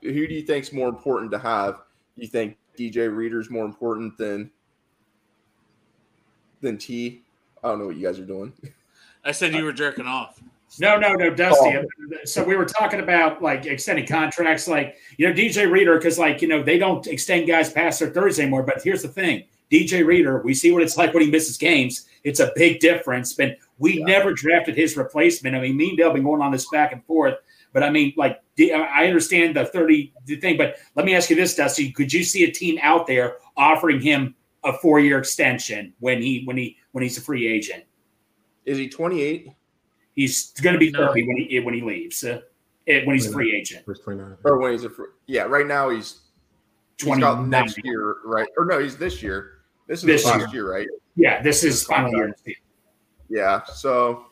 who 0.00 0.26
do 0.26 0.34
you 0.34 0.40
think's 0.40 0.72
more 0.72 0.88
important 0.88 1.30
to 1.32 1.38
have? 1.38 1.82
You 2.16 2.28
think 2.28 2.56
DJ 2.78 3.14
Reader's 3.14 3.50
more 3.50 3.66
important 3.66 4.16
than 4.16 4.50
than 6.62 6.78
T? 6.78 7.20
I 7.62 7.68
don't 7.68 7.78
know 7.78 7.86
what 7.88 7.96
you 7.96 8.06
guys 8.06 8.18
are 8.18 8.24
doing. 8.24 8.54
I 9.24 9.32
said 9.32 9.52
you 9.52 9.64
were 9.64 9.72
jerking 9.74 10.06
off. 10.06 10.40
No, 10.80 10.98
no, 10.98 11.12
no, 11.12 11.28
Dusty. 11.28 11.76
Oh. 11.76 11.84
So 12.24 12.42
we 12.42 12.56
were 12.56 12.64
talking 12.64 13.00
about 13.00 13.42
like 13.42 13.66
extending 13.66 14.06
contracts, 14.06 14.66
like 14.66 14.96
you 15.18 15.28
know, 15.28 15.34
DJ 15.34 15.70
Reader, 15.70 15.98
because 15.98 16.18
like 16.18 16.40
you 16.40 16.48
know 16.48 16.62
they 16.62 16.78
don't 16.78 17.06
extend 17.06 17.46
guys 17.46 17.70
past 17.70 18.00
their 18.00 18.08
thirds 18.08 18.38
anymore. 18.38 18.62
But 18.62 18.82
here's 18.82 19.02
the 19.02 19.08
thing: 19.08 19.44
DJ 19.72 20.04
Reader, 20.04 20.42
we 20.42 20.52
see 20.52 20.70
what 20.70 20.82
it's 20.82 20.98
like 20.98 21.14
when 21.14 21.22
he 21.22 21.30
misses 21.30 21.56
games. 21.56 22.06
It's 22.24 22.40
a 22.40 22.52
big 22.54 22.80
difference. 22.80 23.32
But 23.32 23.56
we 23.78 23.98
yeah. 23.98 24.04
never 24.04 24.34
drafted 24.34 24.76
his 24.76 24.96
replacement. 24.96 25.56
I 25.56 25.60
mean, 25.60 25.76
me 25.76 25.88
and 25.88 25.98
Dale 25.98 26.12
been 26.12 26.22
going 26.22 26.42
on 26.42 26.52
this 26.52 26.68
back 26.70 26.92
and 26.92 27.04
forth. 27.06 27.36
But 27.72 27.82
I 27.82 27.90
mean, 27.90 28.12
like 28.16 28.40
I 28.60 29.06
understand 29.06 29.56
the 29.56 29.64
thirty 29.64 30.12
thing, 30.40 30.58
but 30.58 30.76
let 30.94 31.06
me 31.06 31.14
ask 31.14 31.30
you 31.30 31.36
this, 31.36 31.54
Dusty: 31.54 31.90
Could 31.90 32.12
you 32.12 32.22
see 32.22 32.44
a 32.44 32.50
team 32.50 32.78
out 32.82 33.06
there 33.06 33.38
offering 33.56 34.00
him 34.00 34.34
a 34.62 34.74
four 34.74 35.00
year 35.00 35.18
extension 35.18 35.94
when 36.00 36.20
he 36.20 36.42
when 36.44 36.58
he 36.58 36.76
when 36.92 37.02
he's 37.02 37.16
a 37.16 37.22
free 37.22 37.48
agent? 37.48 37.84
Is 38.66 38.76
he 38.76 38.90
twenty 38.90 39.22
eight? 39.22 39.48
He's 40.14 40.50
going 40.60 40.74
to 40.74 40.78
be 40.78 40.92
30 40.92 41.26
when 41.26 41.36
he 41.38 41.60
when 41.60 41.74
he 41.74 41.80
leaves. 41.80 42.22
Uh, 42.22 42.40
when 42.86 43.14
he's 43.14 43.26
a 43.26 43.32
free 43.32 43.56
agent. 43.56 43.86
Or 44.44 44.58
when 44.58 44.72
he's 44.72 44.84
a 44.84 44.90
free, 44.90 45.06
yeah. 45.26 45.44
Right 45.44 45.66
now 45.66 45.88
he's 45.88 46.20
he's 46.98 47.18
got 47.18 47.46
next 47.46 47.78
year, 47.84 48.16
right? 48.24 48.48
Or 48.58 48.66
no, 48.66 48.78
he's 48.78 48.96
this 48.96 49.22
year. 49.22 49.51
This 49.86 50.00
is 50.00 50.04
this 50.04 50.24
last 50.24 50.52
year. 50.52 50.64
year. 50.64 50.72
right? 50.72 50.88
Yeah, 51.16 51.42
this 51.42 51.64
is 51.64 51.84
final 51.84 52.12
year. 52.12 52.34
Yeah, 53.28 53.64
so 53.64 54.26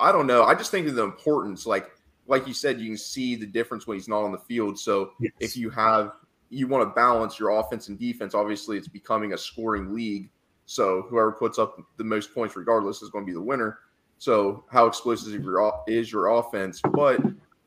I 0.00 0.12
don't 0.12 0.26
know. 0.26 0.44
I 0.44 0.54
just 0.54 0.70
think 0.70 0.86
of 0.88 0.94
the 0.94 1.04
importance, 1.04 1.66
like 1.66 1.90
like 2.26 2.46
you 2.46 2.54
said, 2.54 2.80
you 2.80 2.88
can 2.88 2.96
see 2.96 3.36
the 3.36 3.46
difference 3.46 3.86
when 3.86 3.96
he's 3.96 4.08
not 4.08 4.22
on 4.22 4.32
the 4.32 4.38
field. 4.38 4.78
So 4.78 5.12
yes. 5.20 5.32
if 5.40 5.56
you 5.56 5.70
have 5.70 6.12
you 6.50 6.68
want 6.68 6.88
to 6.88 6.94
balance 6.94 7.38
your 7.38 7.50
offense 7.58 7.88
and 7.88 7.98
defense, 7.98 8.34
obviously 8.34 8.78
it's 8.78 8.88
becoming 8.88 9.32
a 9.32 9.38
scoring 9.38 9.94
league. 9.94 10.30
So 10.66 11.02
whoever 11.08 11.32
puts 11.32 11.58
up 11.58 11.78
the 11.96 12.04
most 12.04 12.32
points, 12.34 12.56
regardless, 12.56 13.02
is 13.02 13.10
going 13.10 13.24
to 13.24 13.26
be 13.26 13.34
the 13.34 13.40
winner. 13.40 13.80
So 14.18 14.64
how 14.70 14.86
explosive 14.86 15.34
is 15.86 16.12
your 16.12 16.26
offense? 16.28 16.80
But 16.92 17.20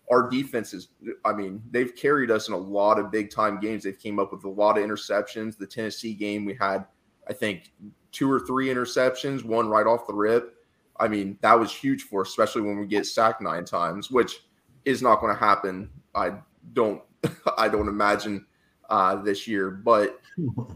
our 0.09 0.29
defense 0.29 0.73
is, 0.73 0.87
I 1.25 1.33
mean, 1.33 1.61
they've 1.71 1.93
carried 1.95 2.31
us 2.31 2.47
in 2.47 2.53
a 2.53 2.57
lot 2.57 2.97
of 2.97 3.11
big 3.11 3.29
time 3.29 3.59
games. 3.59 3.83
They've 3.83 3.99
came 3.99 4.19
up 4.19 4.31
with 4.31 4.45
a 4.45 4.49
lot 4.49 4.77
of 4.77 4.83
interceptions. 4.83 5.57
The 5.57 5.67
Tennessee 5.67 6.13
game, 6.13 6.45
we 6.45 6.55
had, 6.55 6.85
I 7.29 7.33
think, 7.33 7.71
two 8.11 8.31
or 8.31 8.39
three 8.39 8.67
interceptions, 8.67 9.43
one 9.43 9.67
right 9.69 9.85
off 9.85 10.07
the 10.07 10.13
rip. 10.13 10.55
I 10.99 11.07
mean, 11.07 11.37
that 11.41 11.59
was 11.59 11.71
huge 11.71 12.03
for 12.03 12.21
us, 12.21 12.29
especially 12.29 12.61
when 12.63 12.79
we 12.79 12.87
get 12.87 13.05
sacked 13.05 13.41
nine 13.41 13.65
times, 13.65 14.09
which 14.09 14.45
is 14.85 15.01
not 15.01 15.19
going 15.19 15.33
to 15.33 15.39
happen. 15.39 15.89
I 16.15 16.33
don't, 16.73 17.01
I 17.57 17.69
don't 17.69 17.87
imagine 17.87 18.45
uh, 18.89 19.17
this 19.17 19.47
year, 19.47 19.69
but 19.69 20.19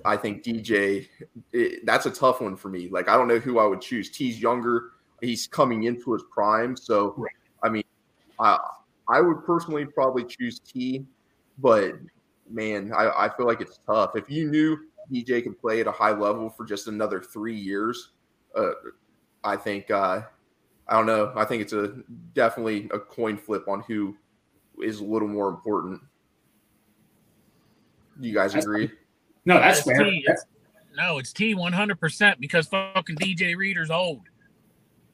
I 0.05 0.17
think 0.17 0.43
DJ, 0.43 1.07
it, 1.53 1.85
that's 1.85 2.05
a 2.05 2.11
tough 2.11 2.41
one 2.41 2.55
for 2.55 2.69
me. 2.69 2.89
Like, 2.89 3.09
I 3.09 3.17
don't 3.17 3.27
know 3.27 3.39
who 3.39 3.57
I 3.57 3.65
would 3.65 3.81
choose. 3.81 4.11
T's 4.11 4.39
younger 4.41 4.91
he's 5.21 5.47
coming 5.47 5.83
into 5.83 6.13
his 6.13 6.23
prime. 6.31 6.75
So, 6.75 7.13
right. 7.17 7.31
I 7.63 7.69
mean, 7.69 7.83
I 8.39 8.57
I 9.07 9.21
would 9.21 9.45
personally 9.45 9.85
probably 9.85 10.23
choose 10.23 10.59
T, 10.59 11.05
but 11.59 11.93
man, 12.49 12.91
I, 12.93 13.25
I 13.25 13.29
feel 13.35 13.45
like 13.45 13.61
it's 13.61 13.79
tough. 13.85 14.15
If 14.15 14.29
you 14.29 14.49
knew 14.49 14.77
DJ 15.11 15.43
could 15.43 15.59
play 15.59 15.81
at 15.81 15.87
a 15.87 15.91
high 15.91 16.11
level 16.11 16.49
for 16.49 16.65
just 16.65 16.87
another 16.87 17.19
three 17.19 17.55
years, 17.55 18.11
uh, 18.55 18.71
I 19.43 19.55
think 19.55 19.89
uh, 19.91 20.21
I 20.87 20.93
don't 20.93 21.05
know. 21.05 21.31
I 21.35 21.45
think 21.45 21.61
it's 21.61 21.73
a 21.73 21.93
definitely 22.33 22.89
a 22.93 22.99
coin 22.99 23.37
flip 23.37 23.67
on 23.67 23.81
who 23.81 24.15
is 24.81 24.99
a 24.99 25.03
little 25.03 25.27
more 25.27 25.49
important. 25.49 26.01
Do 28.19 28.27
you 28.27 28.33
guys 28.33 28.55
agree? 28.55 28.91
No, 29.45 29.55
that's, 29.55 29.83
that's 29.83 29.97
fair. 29.97 30.09
T. 30.09 30.23
It's, 30.27 30.45
no, 30.95 31.17
it's 31.17 31.33
T 31.33 31.55
one 31.55 31.73
hundred 31.73 31.99
percent 31.99 32.39
because 32.39 32.67
fucking 32.67 33.15
DJ 33.15 33.55
Reader's 33.55 33.89
old. 33.89 34.21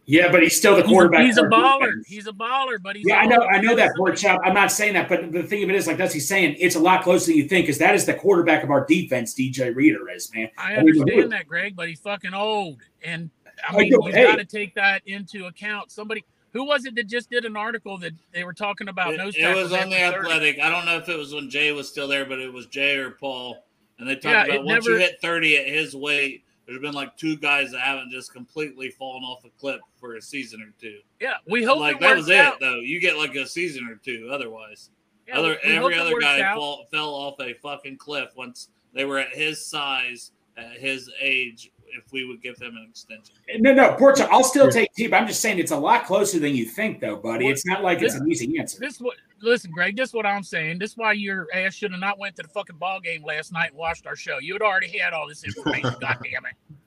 Yeah, 0.09 0.31
but 0.31 0.41
he's 0.41 0.55
still 0.55 0.77
the 0.77 0.84
quarterback. 0.84 1.25
He's 1.25 1.38
a, 1.38 1.41
he's 1.41 1.47
a 1.47 1.51
baller. 1.51 2.07
He's 2.07 2.27
a 2.27 2.31
baller, 2.31 2.81
but 2.81 2.95
he's 2.95 3.05
yeah. 3.05 3.17
I 3.17 3.25
know, 3.25 3.41
I 3.41 3.59
know 3.59 3.75
that 3.75 3.91
pork 3.97 4.15
chop. 4.15 4.39
I'm 4.41 4.53
not 4.53 4.71
saying 4.71 4.93
that, 4.93 5.09
but 5.09 5.34
the 5.34 5.43
thing 5.43 5.63
of 5.63 5.69
it 5.69 5.75
is, 5.75 5.85
like 5.85 5.97
Dusty 5.97 6.21
saying, 6.21 6.55
it's 6.59 6.75
a 6.75 6.79
lot 6.79 7.03
closer 7.03 7.27
than 7.27 7.35
you 7.35 7.45
think, 7.45 7.65
because 7.65 7.77
that 7.79 7.93
is 7.93 8.05
the 8.05 8.13
quarterback 8.13 8.63
of 8.63 8.71
our 8.71 8.85
defense. 8.85 9.35
DJ 9.35 9.75
Reader 9.75 10.09
is 10.09 10.34
man. 10.34 10.49
I 10.57 10.75
understand 10.75 11.11
I 11.11 11.15
mean, 11.15 11.29
that, 11.29 11.45
Greg, 11.45 11.75
but 11.75 11.89
he's 11.89 11.99
fucking 11.99 12.34
old, 12.34 12.79
and 13.03 13.29
I 13.67 13.75
mean, 13.75 13.88
you 13.88 14.01
hey. 14.05 14.23
got 14.23 14.38
to 14.38 14.45
take 14.45 14.73
that 14.75 15.01
into 15.05 15.47
account. 15.47 15.91
Somebody 15.91 16.23
who 16.53 16.63
was 16.63 16.85
it 16.85 16.95
that 16.95 17.07
just 17.07 17.29
did 17.29 17.43
an 17.43 17.57
article 17.57 17.97
that 17.97 18.13
they 18.31 18.45
were 18.45 18.53
talking 18.53 18.88
about? 18.88 19.13
It, 19.13 19.19
it 19.19 19.55
was 19.55 19.73
on 19.73 19.89
the 19.89 20.01
Athletic. 20.01 20.59
I 20.61 20.69
don't 20.69 20.85
know 20.85 20.97
if 20.97 21.09
it 21.09 21.17
was 21.17 21.34
when 21.34 21.49
Jay 21.49 21.73
was 21.73 21.89
still 21.89 22.07
there, 22.07 22.23
but 22.23 22.39
it 22.39 22.51
was 22.51 22.67
Jay 22.67 22.95
or 22.95 23.11
Paul, 23.11 23.57
and 23.99 24.07
they 24.07 24.15
talked 24.15 24.25
yeah, 24.25 24.55
about 24.55 24.63
once 24.63 24.85
never, 24.85 24.97
you 24.97 25.05
hit 25.05 25.19
30 25.21 25.57
at 25.57 25.67
his 25.67 25.93
weight 25.97 26.45
there's 26.68 26.81
been 26.81 26.94
like 26.94 27.15
two 27.15 27.38
guys 27.38 27.72
that 27.72 27.80
haven't 27.80 28.11
just 28.11 28.34
completely 28.34 28.89
fallen 28.89 29.23
off 29.23 29.45
a 29.45 29.49
cliff 29.60 29.80
for 29.95 30.15
a 30.15 30.22
season 30.22 30.61
or 30.61 30.73
two. 30.80 30.99
Yeah, 31.22 31.35
we 31.48 31.64
hope 31.64 31.80
like 31.80 31.99
that 32.02 32.18
was 32.18 32.30
out. 32.30 32.56
it 32.56 32.60
though. 32.60 32.80
You 32.80 32.99
get 32.99 33.18
like 33.18 33.35
a 33.35 33.48
season 33.48 33.88
or 33.89 33.95
two 33.95 34.30
otherwise. 34.31 34.89
Yeah, 35.27 35.39
other 35.39 35.57
every 35.64 35.98
other 35.98 36.19
guy 36.19 36.53
fall, 36.56 36.85
fell 36.91 37.10
off 37.10 37.39
a 37.39 37.53
fucking 37.53 37.98
cliff 37.98 38.30
once 38.35 38.69
they 38.94 39.06
were 39.06 39.18
at 39.18 39.34
his 39.34 39.65
size, 39.65 40.31
at 40.57 40.77
his 40.77 41.10
age. 41.22 41.72
If 41.98 42.11
we 42.11 42.26
would 42.26 42.41
give 42.41 42.57
them 42.57 42.76
an 42.78 42.88
extension, 42.90 43.36
no, 43.57 43.74
no, 43.74 43.94
Portia, 43.94 44.28
I'll 44.32 44.44
still 44.44 44.69
take 44.69 44.94
T. 44.94 45.07
But 45.07 45.18
I'm 45.18 45.28
just 45.28 45.41
saying 45.41 45.60
it's 45.60 45.72
a 45.72 45.78
lot 45.78 46.06
closer 46.06 46.40
than 46.40 46.56
you 46.56 46.65
think, 46.65 46.99
though, 46.99 47.15
buddy. 47.15 47.48
It's 47.48 47.65
not 47.65 47.84
like 47.84 47.99
this, 47.99 48.14
it's 48.14 48.22
an 48.22 48.32
easy 48.32 48.60
answer. 48.60 48.80
This 48.80 48.99
what 48.99 49.15
listen, 49.41 49.72
Greg. 49.72 49.95
This 49.95 50.10
is 50.10 50.14
what 50.14 50.26
I'm 50.26 50.44
saying. 50.44 50.80
This 50.80 50.91
is 50.91 50.98
why 50.98 51.14
your 51.14 51.48
ass 51.53 51.74
should 51.74 51.91
have 51.91 51.99
not 51.99 52.19
went 52.19 52.36
to 52.38 52.44
the 52.44 52.49
fucking 52.49 52.78
ball 52.78 52.99
game 52.99 53.24
last 53.24 53.52
night 53.52 53.69
and 53.69 53.78
watched 53.78 54.07
our 54.07 54.15
show. 54.15 54.40
You 54.40 54.53
had 54.53 54.61
already 54.61 54.98
had 54.98 55.14
all 55.14 55.28
this 55.28 55.44
information. 55.44 55.95
God 56.02 56.18
damn 56.24 56.45
it. 56.45 56.78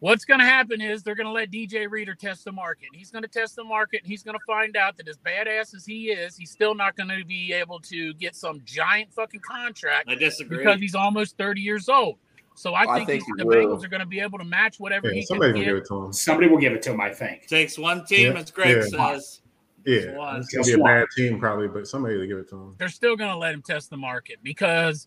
What's 0.00 0.24
going 0.24 0.38
to 0.38 0.46
happen 0.46 0.80
is 0.80 1.02
they're 1.02 1.16
going 1.16 1.26
to 1.26 1.32
let 1.32 1.50
DJ 1.50 1.90
Reader 1.90 2.14
test 2.14 2.44
the 2.44 2.52
market. 2.52 2.88
He's 2.94 3.10
going 3.10 3.22
to 3.22 3.28
test 3.28 3.56
the 3.56 3.64
market 3.64 4.02
and 4.02 4.08
he's 4.08 4.22
going 4.22 4.38
to 4.38 4.44
find 4.46 4.76
out 4.76 4.96
that 4.96 5.08
as 5.08 5.18
badass 5.18 5.74
as 5.74 5.84
he 5.84 6.10
is, 6.10 6.36
he's 6.36 6.52
still 6.52 6.74
not 6.74 6.96
going 6.96 7.08
to 7.08 7.24
be 7.24 7.52
able 7.52 7.80
to 7.80 8.14
get 8.14 8.36
some 8.36 8.62
giant 8.64 9.12
fucking 9.12 9.40
contract. 9.40 10.08
I 10.08 10.14
disagree. 10.14 10.58
Because 10.58 10.78
he's 10.78 10.94
almost 10.94 11.36
30 11.36 11.60
years 11.60 11.88
old. 11.88 12.18
So 12.58 12.74
I 12.74 12.84
think, 12.96 13.02
I 13.02 13.04
think 13.04 13.22
the 13.38 13.46
will. 13.46 13.56
Bengals 13.56 13.84
are 13.84 13.88
going 13.88 14.00
to 14.00 14.06
be 14.06 14.18
able 14.18 14.38
to 14.38 14.44
match 14.44 14.80
whatever 14.80 15.06
yeah, 15.06 15.14
he 15.14 15.22
somebody 15.22 15.52
can 15.52 15.60
will 15.60 15.66
give 15.66 15.76
it 15.76 15.86
to 15.86 16.04
him. 16.04 16.12
Somebody 16.12 16.48
will 16.48 16.58
give 16.58 16.72
it 16.72 16.82
to 16.82 16.90
him, 16.90 17.00
I 17.00 17.14
think. 17.14 17.46
Takes 17.46 17.78
one 17.78 18.04
team, 18.04 18.32
yeah. 18.32 18.40
as 18.40 18.50
Greg 18.50 18.76
yeah. 18.76 19.14
says. 19.14 19.42
Yeah, 19.86 20.36
it's 20.36 20.48
gonna 20.52 20.64
be 20.64 20.72
a 20.72 20.84
bad 20.84 21.06
team 21.16 21.38
probably, 21.38 21.68
but 21.68 21.86
somebody 21.86 22.16
will 22.16 22.26
give 22.26 22.36
it 22.38 22.48
to 22.50 22.56
him. 22.56 22.74
They're 22.76 22.88
still 22.88 23.16
gonna 23.16 23.38
let 23.38 23.54
him 23.54 23.62
test 23.62 23.88
the 23.88 23.96
market 23.96 24.38
because 24.42 25.06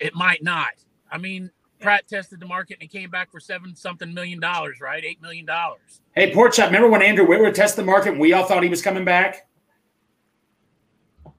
it 0.00 0.14
might 0.14 0.42
not. 0.42 0.70
I 1.12 1.18
mean, 1.18 1.50
Pratt 1.80 2.08
tested 2.08 2.40
the 2.40 2.46
market 2.46 2.78
and 2.80 2.82
he 2.82 2.88
came 2.88 3.10
back 3.10 3.30
for 3.30 3.38
seven 3.38 3.76
something 3.76 4.12
million 4.12 4.40
dollars, 4.40 4.80
right? 4.80 5.04
Eight 5.04 5.22
million 5.22 5.44
dollars. 5.44 6.00
Hey, 6.16 6.32
Pork 6.32 6.54
Chop, 6.54 6.66
remember 6.66 6.88
when 6.88 7.02
Andrew 7.02 7.26
Whitworth 7.26 7.54
tested 7.54 7.84
the 7.84 7.86
market 7.86 8.12
and 8.12 8.20
we 8.20 8.32
all 8.32 8.46
thought 8.46 8.62
he 8.64 8.70
was 8.70 8.82
coming 8.82 9.04
back? 9.04 9.46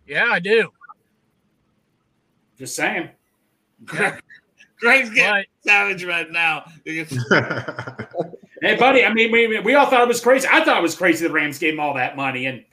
Yeah, 0.07 0.29
I 0.31 0.39
do. 0.39 0.69
Just 2.57 2.75
saying. 2.75 3.09
Greg's 4.79 5.09
getting 5.09 5.45
but, 5.63 5.69
savage 5.69 6.03
right 6.03 6.29
now. 6.29 6.65
hey, 6.85 8.75
buddy. 8.75 9.05
I 9.05 9.13
mean, 9.13 9.31
we, 9.31 9.59
we 9.59 9.75
all 9.75 9.89
thought 9.89 10.01
it 10.01 10.07
was 10.07 10.21
crazy. 10.21 10.47
I 10.51 10.63
thought 10.63 10.77
it 10.77 10.83
was 10.83 10.95
crazy 10.95 11.25
the 11.27 11.33
Rams 11.33 11.57
gave 11.57 11.73
him 11.73 11.79
all 11.79 11.93
that 11.95 12.15
money, 12.15 12.45
and 12.45 12.63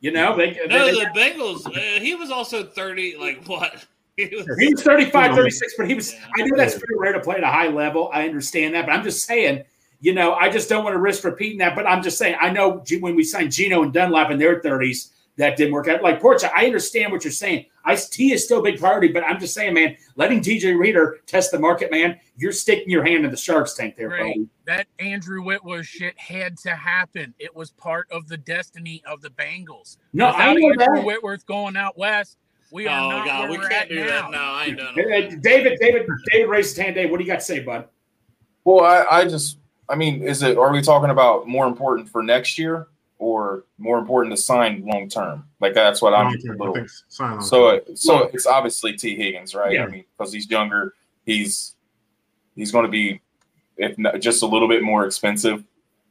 you 0.00 0.12
know, 0.12 0.36
they, 0.36 0.58
no, 0.68 0.86
they, 0.86 0.92
the 0.92 1.10
Bengals. 1.14 1.66
Uh, 1.66 2.00
he 2.00 2.14
was 2.14 2.30
also 2.30 2.64
thirty. 2.64 3.16
Like 3.16 3.44
what? 3.46 3.86
He 4.18 4.34
was, 4.34 4.48
he 4.58 4.74
was 4.74 4.82
35, 4.82 5.36
36, 5.36 5.74
but 5.78 5.86
he 5.86 5.94
was. 5.94 6.12
I 6.12 6.42
know 6.42 6.56
that's 6.56 6.76
pretty 6.76 6.96
rare 6.96 7.12
to 7.12 7.20
play 7.20 7.36
at 7.36 7.44
a 7.44 7.46
high 7.46 7.68
level. 7.68 8.10
I 8.12 8.26
understand 8.26 8.74
that, 8.74 8.84
but 8.84 8.90
I'm 8.90 9.04
just 9.04 9.24
saying. 9.24 9.62
You 10.00 10.12
know, 10.12 10.34
I 10.34 10.48
just 10.48 10.68
don't 10.68 10.82
want 10.82 10.94
to 10.94 10.98
risk 10.98 11.22
repeating 11.22 11.58
that. 11.58 11.76
But 11.76 11.86
I'm 11.86 12.02
just 12.02 12.18
saying, 12.18 12.36
I 12.40 12.50
know 12.50 12.82
when 12.98 13.14
we 13.14 13.22
signed 13.22 13.52
Geno 13.52 13.84
and 13.84 13.92
Dunlap 13.92 14.32
in 14.32 14.38
their 14.38 14.60
30s, 14.60 15.10
that 15.38 15.56
didn't 15.56 15.72
work 15.72 15.88
out. 15.88 16.02
Like 16.02 16.20
Portia, 16.20 16.50
I 16.54 16.66
understand 16.66 17.10
what 17.10 17.24
you're 17.24 17.32
saying. 17.32 17.66
I 17.84 17.94
T 17.96 18.32
is 18.32 18.44
still 18.44 18.58
a 18.58 18.62
big 18.62 18.78
priority, 18.78 19.08
but 19.08 19.24
I'm 19.24 19.40
just 19.40 19.54
saying, 19.54 19.72
man, 19.72 19.96
letting 20.16 20.40
DJ 20.40 20.78
Reader 20.78 21.20
test 21.26 21.52
the 21.52 21.58
market, 21.58 21.90
man, 21.90 22.18
you're 22.36 22.52
sticking 22.52 22.90
your 22.90 23.04
hand 23.04 23.24
in 23.24 23.30
the 23.30 23.36
shark's 23.36 23.74
tank 23.74 23.96
there, 23.96 24.10
right. 24.10 24.34
buddy. 24.34 24.48
That 24.66 24.88
Andrew 24.98 25.42
Whitworth 25.42 25.86
shit 25.86 26.18
had 26.18 26.58
to 26.58 26.74
happen. 26.74 27.32
It 27.38 27.54
was 27.54 27.70
part 27.70 28.08
of 28.10 28.28
the 28.28 28.36
destiny 28.36 29.02
of 29.06 29.22
the 29.22 29.30
Bengals. 29.30 29.96
No, 30.12 30.26
Without 30.26 30.40
I 30.40 30.54
know 30.54 30.70
Andrew 30.70 30.96
that. 30.96 31.04
Whitworth 31.04 31.46
going 31.46 31.76
out 31.76 31.96
west, 31.96 32.36
we 32.70 32.86
are 32.86 33.00
oh, 33.00 33.08
not 33.08 33.26
God, 33.26 33.50
we 33.50 33.56
can't 33.68 33.88
do 33.88 34.04
now. 34.04 34.06
that. 34.06 34.30
No, 34.32 34.38
I 34.38 34.70
don't. 34.70 34.98
Uh, 34.98 35.36
David, 35.40 35.78
David, 35.80 36.06
David 36.30 36.48
raised 36.48 36.76
his 36.76 36.84
hand. 36.84 36.96
Dave, 36.96 37.10
what 37.10 37.18
do 37.18 37.24
you 37.24 37.30
got 37.30 37.38
to 37.38 37.44
say, 37.44 37.60
bud? 37.60 37.86
Well, 38.64 38.84
I, 38.84 39.20
I 39.20 39.24
just, 39.24 39.58
I 39.88 39.94
mean, 39.94 40.22
is 40.22 40.42
it? 40.42 40.58
Are 40.58 40.70
we 40.70 40.82
talking 40.82 41.10
about 41.10 41.46
more 41.46 41.66
important 41.66 42.08
for 42.10 42.22
next 42.22 42.58
year? 42.58 42.88
Or 43.18 43.64
more 43.78 43.98
important 43.98 44.34
to 44.34 44.40
sign 44.40 44.84
long 44.84 45.08
term? 45.08 45.44
Like 45.60 45.74
that's 45.74 46.00
what 46.00 46.14
I'm. 46.14 46.32
Little, 46.32 46.86
so 47.40 47.80
so 47.94 48.30
it's 48.32 48.46
obviously 48.46 48.94
T 48.94 49.16
Higgins, 49.16 49.54
right? 49.54 49.72
Yeah. 49.72 49.84
I 49.84 49.88
mean, 49.88 50.04
because 50.16 50.32
he's 50.32 50.50
younger, 50.50 50.94
he's 51.24 51.74
he's 52.54 52.72
going 52.72 52.84
to 52.84 52.90
be 52.90 53.20
if 53.78 53.96
not, 53.96 54.20
just 54.20 54.42
a 54.42 54.46
little 54.46 54.68
bit 54.68 54.82
more 54.82 55.06
expensive. 55.06 55.64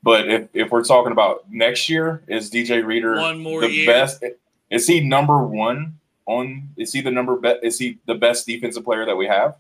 But 0.04 0.30
if, 0.30 0.48
if 0.54 0.72
we're 0.72 0.84
talking 0.84 1.12
about 1.12 1.52
next 1.52 1.90
year, 1.90 2.24
is 2.28 2.50
DJ 2.50 2.86
Reader 2.86 3.18
one 3.18 3.40
more 3.40 3.62
the 3.62 3.70
year. 3.70 3.88
best? 3.88 4.24
Is 4.70 4.88
he 4.88 5.02
number 5.02 5.46
one 5.46 6.00
on? 6.26 6.70
Is 6.78 6.94
he 6.94 7.02
the 7.02 7.12
number? 7.12 7.36
Be, 7.36 7.56
is 7.62 7.78
he 7.78 8.00
the 8.06 8.16
best 8.16 8.46
defensive 8.46 8.86
player 8.86 9.06
that 9.06 9.16
we 9.16 9.28
have? 9.28 9.58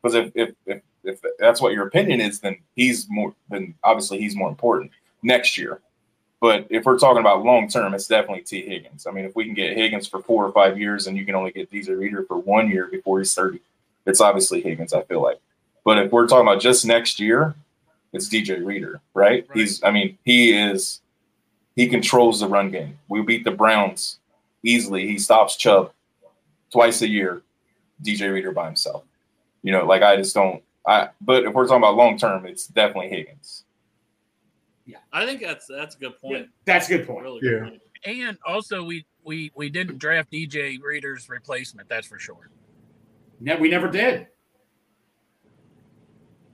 Because 0.00 0.14
if, 0.14 0.32
if 0.34 0.54
if 0.66 0.82
if 1.04 1.20
that's 1.38 1.60
what 1.60 1.72
your 1.72 1.86
opinion 1.86 2.20
is, 2.20 2.40
then 2.40 2.56
he's 2.76 3.06
more. 3.08 3.34
Then 3.50 3.74
obviously 3.82 4.18
he's 4.18 4.36
more 4.36 4.48
important 4.48 4.90
next 5.22 5.58
year. 5.58 5.80
But 6.40 6.66
if 6.70 6.84
we're 6.84 6.98
talking 6.98 7.20
about 7.20 7.44
long 7.44 7.68
term, 7.68 7.94
it's 7.94 8.06
definitely 8.06 8.42
T. 8.42 8.62
Higgins. 8.62 9.06
I 9.06 9.10
mean, 9.10 9.24
if 9.24 9.34
we 9.34 9.44
can 9.44 9.54
get 9.54 9.76
Higgins 9.76 10.06
for 10.06 10.22
four 10.22 10.46
or 10.46 10.52
five 10.52 10.78
years 10.78 11.06
and 11.06 11.16
you 11.16 11.24
can 11.24 11.34
only 11.34 11.50
get 11.50 11.70
DJ 11.70 11.98
Reader 11.98 12.24
for 12.24 12.38
one 12.38 12.70
year 12.70 12.86
before 12.86 13.18
he's 13.18 13.34
30, 13.34 13.60
it's 14.06 14.20
obviously 14.20 14.60
Higgins, 14.60 14.92
I 14.92 15.02
feel 15.02 15.22
like. 15.22 15.40
But 15.84 15.98
if 15.98 16.12
we're 16.12 16.26
talking 16.26 16.46
about 16.46 16.60
just 16.60 16.86
next 16.86 17.18
year, 17.18 17.54
it's 18.12 18.28
DJ 18.28 18.64
Reader, 18.64 19.00
right? 19.14 19.46
right? 19.48 19.58
He's, 19.58 19.82
I 19.82 19.90
mean, 19.90 20.16
he 20.24 20.52
is, 20.56 21.00
he 21.74 21.88
controls 21.88 22.40
the 22.40 22.48
run 22.48 22.70
game. 22.70 22.98
We 23.08 23.22
beat 23.22 23.44
the 23.44 23.50
Browns 23.50 24.18
easily. 24.62 25.06
He 25.06 25.18
stops 25.18 25.56
Chubb 25.56 25.92
twice 26.70 27.02
a 27.02 27.08
year, 27.08 27.42
DJ 28.02 28.32
Reader 28.32 28.52
by 28.52 28.66
himself. 28.66 29.04
You 29.62 29.72
know, 29.72 29.84
like 29.86 30.02
I 30.02 30.16
just 30.16 30.34
don't, 30.34 30.62
I, 30.86 31.08
but 31.20 31.44
if 31.44 31.52
we're 31.52 31.66
talking 31.66 31.82
about 31.82 31.96
long 31.96 32.16
term, 32.16 32.46
it's 32.46 32.66
definitely 32.66 33.10
Higgins. 33.10 33.64
Yeah, 34.88 34.96
I 35.12 35.26
think 35.26 35.42
that's 35.42 35.66
that's 35.66 35.96
a 35.96 35.98
good 35.98 36.18
point. 36.18 36.38
Yeah, 36.38 36.44
that's 36.64 36.88
a 36.88 36.96
good 36.96 37.06
point. 37.06 37.22
Really 37.22 37.40
yeah. 37.42 37.60
Point. 37.60 37.82
And 38.06 38.38
also, 38.46 38.82
we 38.82 39.04
we 39.22 39.52
we 39.54 39.68
didn't 39.68 39.98
draft 39.98 40.32
DJ 40.32 40.80
Reader's 40.80 41.28
replacement. 41.28 41.90
That's 41.90 42.06
for 42.06 42.18
sure. 42.18 42.48
Yeah, 43.42 43.60
we 43.60 43.68
never 43.68 43.88
did. 43.88 44.28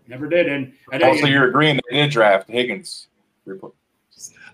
Never 0.08 0.28
did. 0.28 0.48
And, 0.48 0.72
and 0.92 1.02
also, 1.04 1.26
you're 1.26 1.48
agreeing 1.48 1.78
they 1.88 1.96
did 1.96 2.10
draft 2.10 2.50
Higgins. 2.50 3.06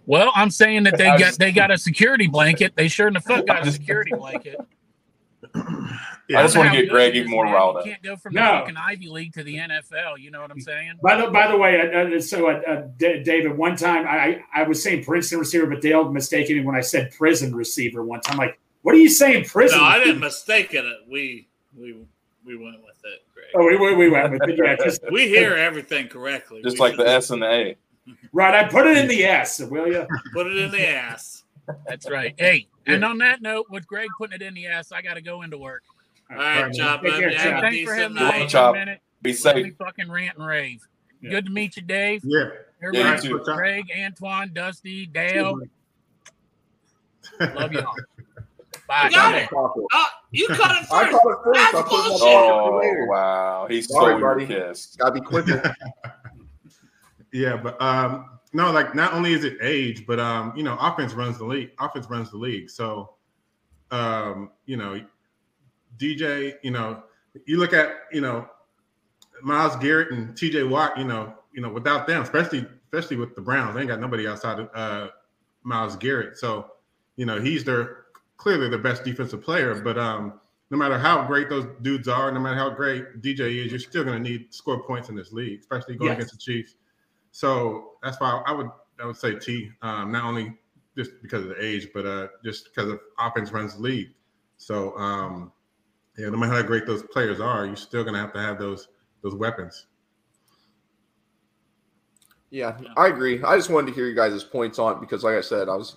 Well, 0.05 0.31
I'm 0.35 0.51
saying 0.51 0.82
that 0.82 0.98
they 0.98 1.07
got 1.16 1.39
they 1.39 1.51
got 1.51 1.70
a 1.70 1.78
security 1.78 2.27
blanket. 2.27 2.77
They 2.77 2.86
sure 2.86 3.09
in 3.09 3.15
the 3.15 3.20
fuck 3.20 3.47
got 3.47 3.66
a 3.66 3.73
security 3.73 4.12
blanket. 4.12 4.57
Yeah, 6.31 6.39
I 6.39 6.43
just 6.44 6.57
want 6.57 6.73
to 6.73 6.81
get 6.81 6.89
Greg 6.89 7.16
even 7.16 7.28
more 7.28 7.44
riled 7.44 7.78
up. 7.78 7.85
You 7.85 7.90
can't 7.90 8.05
go 8.05 8.16
from 8.16 8.35
no. 8.35 8.44
the 8.44 8.59
fucking 8.61 8.77
Ivy 8.77 9.09
League 9.09 9.32
to 9.32 9.43
the 9.43 9.57
NFL. 9.57 10.20
You 10.20 10.31
know 10.31 10.40
what 10.40 10.52
I'm 10.52 10.61
saying? 10.61 10.93
By 11.02 11.20
the 11.20 11.28
by 11.28 11.51
the 11.51 11.59
way, 11.59 11.81
uh, 11.81 12.16
uh 12.16 12.20
so 12.20 12.48
uh, 12.48 12.61
uh, 12.69 12.82
D- 12.98 13.24
David, 13.24 13.59
one 13.59 13.74
time 13.74 14.07
I 14.07 14.44
I 14.55 14.62
was 14.62 14.81
saying 14.81 15.02
Princeton 15.02 15.40
receiver, 15.40 15.66
but 15.66 15.81
Dale 15.81 16.09
mistaken 16.09 16.57
me 16.57 16.65
when 16.65 16.77
I 16.77 16.82
said 16.82 17.11
prison 17.11 17.52
receiver. 17.52 18.05
One 18.05 18.20
time, 18.20 18.36
like, 18.36 18.61
what 18.82 18.94
are 18.94 18.98
you 18.98 19.09
saying, 19.09 19.47
prison? 19.47 19.81
No, 19.81 19.85
I 19.85 19.98
didn't 19.98 20.20
mistake 20.20 20.73
it. 20.73 20.85
We 21.09 21.48
we 21.77 21.97
we 22.44 22.57
went 22.57 22.77
with 22.81 23.05
it. 23.05 23.23
Greg. 23.35 23.47
Oh, 23.57 23.66
we, 23.66 23.77
we, 23.77 23.97
we 23.97 24.09
went 24.09 24.31
with 24.31 24.48
it. 24.48 24.57
Yeah, 24.57 24.77
just, 24.77 25.01
we 25.11 25.27
hear 25.27 25.55
everything 25.55 26.07
correctly. 26.07 26.62
Just 26.62 26.78
we 26.78 26.81
like 26.81 26.97
the 26.97 27.09
S 27.09 27.31
and 27.31 27.43
the 27.43 27.51
A. 27.51 27.77
Right, 28.32 28.55
I 28.55 28.69
put 28.69 28.86
it 28.86 28.97
in 28.97 29.09
the 29.09 29.24
S, 29.24 29.61
will 29.61 29.86
you? 29.86 30.07
Put 30.32 30.47
it 30.47 30.57
in 30.57 30.70
the 30.70 30.89
ass. 30.89 31.44
That's 31.86 32.09
right. 32.09 32.35
Hey, 32.39 32.66
and 32.86 33.05
on 33.05 33.19
that 33.19 33.43
note, 33.43 33.66
with 33.70 33.86
Greg 33.86 34.09
putting 34.19 34.35
it 34.35 34.43
in 34.43 34.55
the 34.55 34.66
ass, 34.66 34.90
I 34.90 35.02
got 35.02 35.15
to 35.15 35.20
go 35.20 35.43
into 35.43 35.59
work. 35.59 35.82
All 36.31 36.36
right, 36.36 36.73
Chop. 36.73 37.02
Care, 37.02 37.31
Chop. 37.31 37.61
Thanks 37.62 37.85
for 37.85 37.94
having 37.94 38.16
me. 38.16 38.47
Chop. 38.47 38.77
Be 39.23 39.32
safe. 39.32 39.65
Be 39.65 39.70
fucking 39.70 40.11
rant 40.11 40.39
and 40.39 40.47
rave. 40.47 40.86
Yeah. 41.20 41.31
Good 41.31 41.47
to 41.47 41.52
meet 41.52 41.77
you, 41.77 41.82
Dave. 41.82 42.23
Yeah. 42.24 42.51
Everybody, 42.82 43.28
yeah, 43.28 43.55
Craig, 43.55 43.85
Antoine, 43.94 44.52
Dusty, 44.55 45.05
Dale. 45.07 45.61
Love 47.40 47.73
y'all. 47.73 47.94
Bye. 48.89 49.05
You 49.05 49.11
got 49.11 49.35
it. 49.35 49.48
Uh, 49.52 50.05
you 50.31 50.47
cut 50.48 50.77
it 50.77 50.86
first. 50.86 50.93
I 50.93 51.11
caught 51.11 51.31
it 51.31 51.39
first. 51.44 51.73
That's 51.73 51.89
bullshit. 51.89 52.28
Oh, 52.28 53.07
wow. 53.09 53.66
He's 53.69 53.89
Sorry, 53.89 54.20
buddy. 54.20 54.47
Pissed. 54.47 54.98
Gotta 54.98 55.12
be 55.12 55.20
quicker. 55.20 55.74
yeah, 57.32 57.57
but 57.57 57.81
um, 57.82 58.40
no, 58.52 58.70
like 58.73 58.94
not 58.94 59.12
only 59.12 59.32
is 59.35 59.44
it 59.44 59.59
age, 59.61 60.07
but 60.07 60.19
um, 60.19 60.52
you 60.57 60.62
know, 60.62 60.77
offense 60.81 61.12
runs 61.12 61.39
the 61.39 61.44
league. 61.44 61.70
Offense 61.78 62.09
runs 62.09 62.31
the 62.31 62.39
league. 62.39 62.70
So 62.70 63.15
um, 63.90 64.51
you 64.65 64.77
know, 64.77 65.01
DJ, 66.01 66.55
you 66.63 66.71
know, 66.71 67.03
you 67.47 67.59
look 67.59 67.73
at, 67.73 67.91
you 68.13 68.21
know, 68.21 68.49
Myles 69.43 69.77
Garrett 69.77 70.13
and 70.13 70.37
T.J. 70.37 70.65
Watt, 70.65 70.99
you 70.99 71.05
know, 71.05 71.35
you 71.53 71.63
know, 71.63 71.71
without 71.71 72.07
them, 72.07 72.23
especially 72.23 72.67
especially 72.93 73.17
with 73.17 73.35
the 73.35 73.41
Browns, 73.41 73.75
they 73.75 73.81
ain't 73.81 73.89
got 73.89 74.01
nobody 74.01 74.27
outside 74.27 74.59
of 74.59 74.69
uh, 74.75 75.09
Myles 75.63 75.97
Garrett. 75.97 76.37
So, 76.37 76.73
you 77.17 77.25
know, 77.25 77.41
he's 77.41 77.65
their 77.65 78.07
clearly 78.37 78.69
the 78.69 78.79
best 78.79 79.05
defensive 79.05 79.43
player. 79.43 79.75
But 79.81 79.99
um, 79.99 80.41
no 80.71 80.79
matter 80.79 80.99
how 80.99 81.25
great 81.27 81.49
those 81.49 81.67
dudes 81.83 82.09
are, 82.09 82.33
no 82.33 82.41
matter 82.41 82.57
how 82.57 82.71
great 82.71 83.23
DJ 83.23 83.65
is, 83.65 83.71
you're 83.71 83.79
still 83.79 84.03
going 84.03 84.23
to 84.23 84.31
need 84.31 84.53
score 84.53 84.83
points 84.83 85.09
in 85.09 85.15
this 85.15 85.33
league, 85.33 85.61
especially 85.61 85.97
going 85.97 86.11
yes. 86.11 86.17
against 86.17 86.35
the 86.35 86.39
Chiefs. 86.39 86.75
So 87.33 87.93
that's 88.03 88.21
why 88.21 88.43
I 88.47 88.53
would 88.53 88.71
I 89.01 89.07
would 89.07 89.17
say 89.17 89.39
T. 89.39 89.71
Um, 89.83 90.11
not 90.11 90.25
only 90.25 90.57
just 90.97 91.13
because 91.23 91.45
of 91.45 91.51
the 91.51 91.65
age, 91.65 91.89
but 91.95 92.07
uh, 92.07 92.29
just 92.45 92.65
because 92.65 92.91
of 92.91 93.01
offense 93.19 93.53
runs 93.53 93.77
the 93.77 93.83
league. 93.83 94.11
So 94.57 94.97
um, 94.97 95.53
yeah, 96.21 96.29
no 96.29 96.37
matter 96.37 96.53
how 96.53 96.63
great 96.63 96.87
those 96.87 97.03
players 97.03 97.41
are, 97.41 97.65
you're 97.65 97.77
still 97.77 98.05
going 98.05 98.15
to 98.15 98.21
have 98.21 98.33
to 98.35 98.41
have 98.41 98.59
those 98.59 98.89
those 99.23 99.35
weapons. 99.35 99.87
Yeah, 102.51 102.79
I 102.97 103.07
agree. 103.07 103.43
I 103.43 103.57
just 103.57 103.71
wanted 103.71 103.89
to 103.89 103.95
hear 103.95 104.07
you 104.07 104.15
guys' 104.15 104.45
points 104.45 104.79
on 104.79 104.95
it 104.95 105.01
because, 105.01 105.25
like 105.25 105.37
I 105.37 105.41
said, 105.41 105.69
I 105.69 105.77
was 105.77 105.97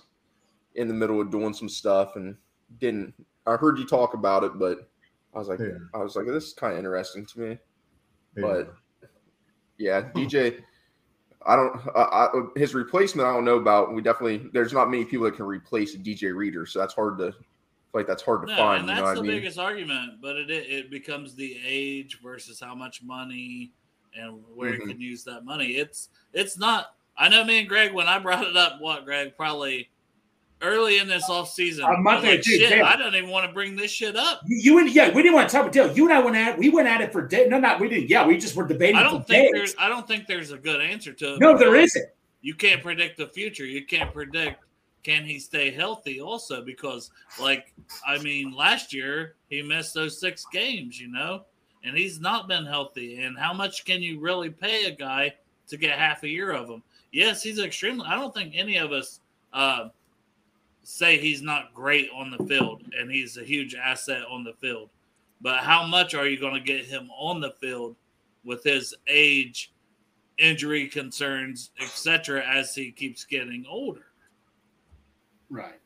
in 0.76 0.88
the 0.88 0.94
middle 0.94 1.20
of 1.20 1.30
doing 1.30 1.52
some 1.52 1.68
stuff 1.68 2.16
and 2.16 2.36
didn't. 2.78 3.12
I 3.46 3.56
heard 3.56 3.78
you 3.78 3.86
talk 3.86 4.14
about 4.14 4.44
it, 4.44 4.58
but 4.58 4.88
I 5.34 5.38
was 5.38 5.48
like, 5.48 5.58
yeah. 5.58 5.76
I 5.92 5.98
was 5.98 6.16
like, 6.16 6.26
this 6.26 6.44
is 6.44 6.52
kind 6.54 6.72
of 6.72 6.78
interesting 6.78 7.26
to 7.26 7.40
me. 7.40 7.58
Yeah. 8.36 8.42
But 8.42 8.74
yeah, 9.78 10.02
DJ, 10.14 10.60
I 11.44 11.56
don't. 11.56 11.76
Uh, 11.94 11.98
I, 11.98 12.28
his 12.56 12.72
replacement, 12.72 13.28
I 13.28 13.34
don't 13.34 13.44
know 13.44 13.58
about. 13.58 13.92
We 13.92 14.00
definitely 14.00 14.48
there's 14.54 14.72
not 14.72 14.90
many 14.90 15.04
people 15.04 15.26
that 15.26 15.36
can 15.36 15.44
replace 15.44 15.94
a 15.94 15.98
DJ 15.98 16.34
Reader, 16.34 16.64
so 16.64 16.78
that's 16.78 16.94
hard 16.94 17.18
to 17.18 17.34
like 17.94 18.06
that's 18.06 18.22
hard 18.22 18.42
to 18.42 18.46
no, 18.48 18.56
find. 18.56 18.80
And 18.80 18.88
that's 18.88 19.00
the 19.00 19.20
I 19.20 19.22
mean? 19.22 19.26
biggest 19.26 19.58
argument, 19.58 20.20
but 20.20 20.36
it 20.36 20.50
it 20.50 20.90
becomes 20.90 21.34
the 21.34 21.58
age 21.64 22.20
versus 22.22 22.60
how 22.60 22.74
much 22.74 23.02
money 23.02 23.72
and 24.16 24.42
where 24.54 24.72
mm-hmm. 24.72 24.82
you 24.82 24.88
can 24.88 25.00
use 25.00 25.24
that 25.24 25.44
money. 25.44 25.72
It's 25.72 26.08
it's 26.32 26.58
not. 26.58 26.94
I 27.16 27.28
know 27.28 27.44
me 27.44 27.60
and 27.60 27.68
Greg 27.68 27.92
when 27.92 28.08
I 28.08 28.18
brought 28.18 28.44
it 28.44 28.56
up. 28.56 28.80
What 28.80 29.04
Greg 29.04 29.36
probably 29.36 29.90
early 30.64 30.98
in 30.98 31.06
this 31.06 31.28
off 31.28 31.50
season. 31.50 31.84
A 31.84 31.96
month 31.98 32.24
like, 32.24 32.42
shit, 32.42 32.82
I 32.82 32.96
don't 32.96 33.14
even 33.14 33.30
want 33.30 33.46
to 33.46 33.52
bring 33.52 33.76
this 33.76 33.90
shit 33.90 34.16
up. 34.16 34.40
You 34.46 34.78
and 34.78 34.90
yeah, 34.90 35.14
we 35.14 35.22
didn't 35.22 35.34
want 35.34 35.48
to 35.48 35.52
talk 35.52 35.62
about 35.62 35.72
Dale. 35.72 35.94
You 35.94 36.04
and 36.04 36.12
I 36.12 36.20
went 36.20 36.36
at 36.36 36.58
we 36.58 36.70
went 36.70 36.88
at 36.88 37.00
it 37.00 37.12
for 37.12 37.26
days. 37.26 37.48
No, 37.48 37.58
not 37.58 37.80
we 37.80 37.88
didn't. 37.88 38.08
Yeah, 38.08 38.26
we 38.26 38.38
just 38.38 38.56
were 38.56 38.66
debating. 38.66 38.96
I 38.96 39.02
don't 39.02 39.26
think 39.26 39.44
days. 39.44 39.50
there's. 39.54 39.74
I 39.78 39.88
don't 39.88 40.08
think 40.08 40.26
there's 40.26 40.50
a 40.50 40.58
good 40.58 40.80
answer 40.80 41.12
to 41.12 41.34
it. 41.34 41.40
No, 41.40 41.56
there 41.56 41.76
isn't. 41.76 42.06
You 42.40 42.54
can't 42.54 42.82
predict 42.82 43.16
the 43.16 43.28
future. 43.28 43.64
You 43.64 43.86
can't 43.86 44.12
predict 44.12 44.62
can 45.04 45.24
he 45.24 45.38
stay 45.38 45.70
healthy 45.70 46.20
also 46.20 46.62
because 46.62 47.10
like 47.38 47.72
I 48.06 48.18
mean 48.18 48.56
last 48.56 48.92
year 48.92 49.34
he 49.48 49.62
missed 49.62 49.94
those 49.94 50.18
six 50.18 50.46
games, 50.50 50.98
you 51.00 51.08
know, 51.08 51.44
and 51.84 51.96
he's 51.96 52.18
not 52.18 52.48
been 52.48 52.64
healthy. 52.64 53.22
And 53.22 53.38
how 53.38 53.52
much 53.52 53.84
can 53.84 54.02
you 54.02 54.18
really 54.18 54.50
pay 54.50 54.86
a 54.86 54.90
guy 54.90 55.34
to 55.68 55.76
get 55.76 55.98
half 55.98 56.24
a 56.24 56.28
year 56.28 56.52
of 56.52 56.68
him? 56.68 56.82
Yes, 57.12 57.42
he's 57.42 57.60
extremely. 57.60 58.06
I 58.06 58.16
don't 58.16 58.34
think 58.34 58.54
any 58.56 58.78
of 58.78 58.90
us 58.90 59.20
uh, 59.52 59.90
say 60.82 61.18
he's 61.18 61.42
not 61.42 61.74
great 61.74 62.08
on 62.14 62.30
the 62.30 62.44
field 62.46 62.82
and 62.98 63.10
he's 63.10 63.36
a 63.36 63.44
huge 63.44 63.74
asset 63.74 64.22
on 64.28 64.42
the 64.42 64.54
field. 64.54 64.88
But 65.40 65.58
how 65.58 65.86
much 65.86 66.14
are 66.14 66.26
you 66.26 66.40
going 66.40 66.54
to 66.54 66.60
get 66.60 66.86
him 66.86 67.10
on 67.16 67.40
the 67.40 67.50
field 67.50 67.96
with 68.44 68.64
his 68.64 68.94
age, 69.06 69.72
injury 70.38 70.88
concerns, 70.88 71.70
etc., 71.80 72.42
as 72.46 72.74
he 72.74 72.90
keeps 72.90 73.24
getting 73.24 73.66
older? 73.68 74.06
Right. 75.50 75.80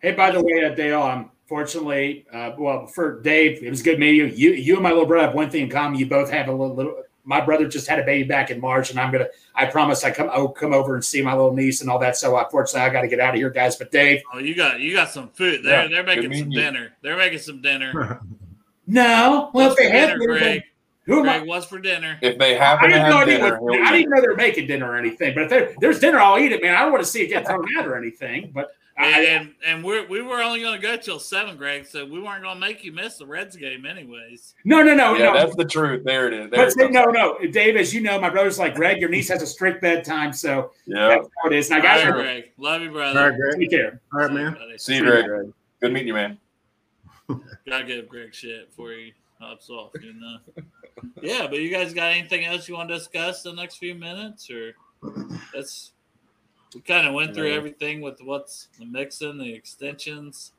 Hey, 0.00 0.12
by 0.12 0.30
the 0.30 0.42
way, 0.42 0.64
uh, 0.64 0.74
Dale, 0.74 1.06
unfortunately, 1.06 2.26
uh, 2.32 2.52
well, 2.58 2.86
for 2.86 3.20
Dave, 3.20 3.62
it 3.62 3.70
was 3.70 3.82
good 3.82 3.98
meeting 3.98 4.16
you. 4.16 4.26
You, 4.26 4.50
you 4.52 4.74
and 4.74 4.82
my 4.82 4.90
little 4.90 5.06
brother 5.06 5.26
have 5.26 5.34
one 5.34 5.50
thing 5.50 5.64
in 5.64 5.70
common. 5.70 5.98
You 5.98 6.06
both 6.06 6.30
have 6.30 6.48
a 6.48 6.52
little, 6.52 6.74
little 6.74 7.02
my 7.24 7.40
brother 7.40 7.68
just 7.68 7.86
had 7.86 7.98
a 7.98 8.04
baby 8.04 8.26
back 8.26 8.50
in 8.50 8.60
March, 8.60 8.90
and 8.90 8.98
I'm 8.98 9.12
gonna. 9.12 9.28
I 9.54 9.66
promise 9.66 10.04
I 10.04 10.10
come. 10.10 10.30
I'll 10.30 10.48
come 10.48 10.72
over 10.72 10.94
and 10.94 11.04
see 11.04 11.22
my 11.22 11.32
little 11.32 11.54
niece 11.54 11.80
and 11.80 11.90
all 11.90 11.98
that. 11.98 12.16
So 12.16 12.36
unfortunately, 12.36 12.80
I 12.80 12.90
got 12.90 13.02
to 13.02 13.08
get 13.08 13.20
out 13.20 13.34
of 13.34 13.36
here, 13.36 13.50
guys. 13.50 13.76
But 13.76 13.92
Dave, 13.92 14.22
oh, 14.32 14.38
you 14.38 14.54
got 14.54 14.80
you 14.80 14.94
got 14.94 15.10
some 15.10 15.28
food. 15.28 15.62
They're 15.62 15.82
yeah, 15.82 15.88
they're 15.88 16.04
making 16.04 16.34
some 16.34 16.50
you. 16.50 16.60
dinner. 16.60 16.92
They're 17.02 17.16
making 17.16 17.38
some 17.40 17.60
dinner. 17.60 18.20
no, 18.86 19.50
well, 19.52 19.70
if 19.70 19.76
they 19.76 19.90
have 19.90 20.18
dinner, 20.18 20.26
Greg. 20.26 20.62
Who 21.06 21.22
Greg, 21.22 21.46
what's 21.46 21.66
for 21.66 21.78
dinner? 21.78 22.18
If 22.20 22.38
they 22.38 22.54
happen 22.54 22.90
I 22.90 22.94
didn't, 22.94 23.10
know, 23.10 23.24
dinner, 23.24 23.60
what, 23.60 23.80
I 23.80 23.92
didn't 23.92 24.10
know 24.10 24.20
they're 24.20 24.36
making 24.36 24.66
dinner 24.66 24.92
or 24.92 24.96
anything. 24.96 25.34
But 25.34 25.50
if 25.50 25.76
there's 25.78 25.98
dinner, 25.98 26.18
I'll 26.18 26.38
eat 26.38 26.52
it, 26.52 26.62
man. 26.62 26.76
I 26.76 26.82
don't 26.82 26.92
want 26.92 27.02
to 27.02 27.10
see 27.10 27.22
it 27.22 27.28
get 27.28 27.46
thrown 27.46 27.64
out 27.76 27.86
or 27.86 27.96
anything. 27.96 28.50
But 28.54 28.76
and 28.96 29.24
and, 29.24 29.54
and 29.66 29.84
we're, 29.84 30.06
we 30.06 30.20
were 30.20 30.42
only 30.42 30.60
going 30.60 30.78
to 30.78 30.86
go 30.86 30.96
till 30.96 31.18
seven, 31.18 31.56
Greg. 31.56 31.86
So 31.86 32.04
we 32.04 32.20
weren't 32.20 32.42
going 32.42 32.54
to 32.56 32.60
make 32.60 32.84
you 32.84 32.92
miss 32.92 33.16
the 33.16 33.26
Reds 33.26 33.56
game, 33.56 33.86
anyways. 33.86 34.54
No, 34.64 34.82
no, 34.82 34.94
no, 34.94 35.14
yeah, 35.14 35.24
no. 35.24 35.32
That's 35.32 35.56
the 35.56 35.64
truth. 35.64 36.04
There 36.04 36.28
it 36.28 36.34
is. 36.34 36.50
There 36.50 36.66
but 36.66 36.76
it 36.76 36.92
no, 36.92 37.06
no, 37.06 37.38
Dave. 37.50 37.76
As 37.76 37.94
you 37.94 38.02
know, 38.02 38.20
my 38.20 38.28
brother's 38.28 38.58
like 38.58 38.74
Greg. 38.74 39.00
Your 39.00 39.08
niece 39.08 39.28
has 39.30 39.42
a 39.42 39.46
strict 39.46 39.80
bedtime, 39.80 40.32
so 40.34 40.72
yeah, 40.86 41.08
that's 41.08 41.28
how 41.42 41.50
it 41.50 41.56
is. 41.56 41.70
And 41.70 41.80
I 41.80 41.82
got 41.82 42.04
right, 42.04 42.12
Greg. 42.12 42.52
Love 42.58 42.82
you, 42.82 42.90
brother. 42.90 43.18
All 43.18 43.28
right, 43.30 43.38
Greg. 43.38 43.58
Take 43.58 43.70
care. 43.70 44.00
All 44.12 44.20
right, 44.20 44.32
man. 44.32 44.56
See 44.76 44.96
you, 44.96 45.02
Greg. 45.02 45.24
Greg. 45.24 45.52
Good 45.80 45.92
meeting 45.92 46.08
you, 46.08 46.14
man. 46.14 46.38
Gotta 47.66 47.84
give 47.84 48.08
Greg 48.08 48.34
shit 48.34 48.68
before 48.68 48.92
he 48.92 49.14
hops 49.40 49.70
off, 49.70 49.92
you 50.02 50.12
know. 50.12 50.36
Yeah, 51.22 51.46
but 51.48 51.60
you 51.60 51.70
guys 51.70 51.94
got 51.94 52.12
anything 52.12 52.44
else 52.44 52.68
you 52.68 52.74
want 52.74 52.88
to 52.88 52.96
discuss 52.96 53.42
the 53.42 53.52
next 53.52 53.76
few 53.76 53.94
minutes, 53.94 54.50
or 54.50 54.74
that's 55.54 55.92
we 56.74 56.80
kind 56.80 57.06
of 57.06 57.14
went 57.14 57.34
through 57.34 57.52
everything 57.52 58.00
with 58.00 58.20
what's 58.22 58.68
the 58.78 58.86
Mixon, 58.86 59.38
the 59.38 59.52
extensions. 59.52 60.52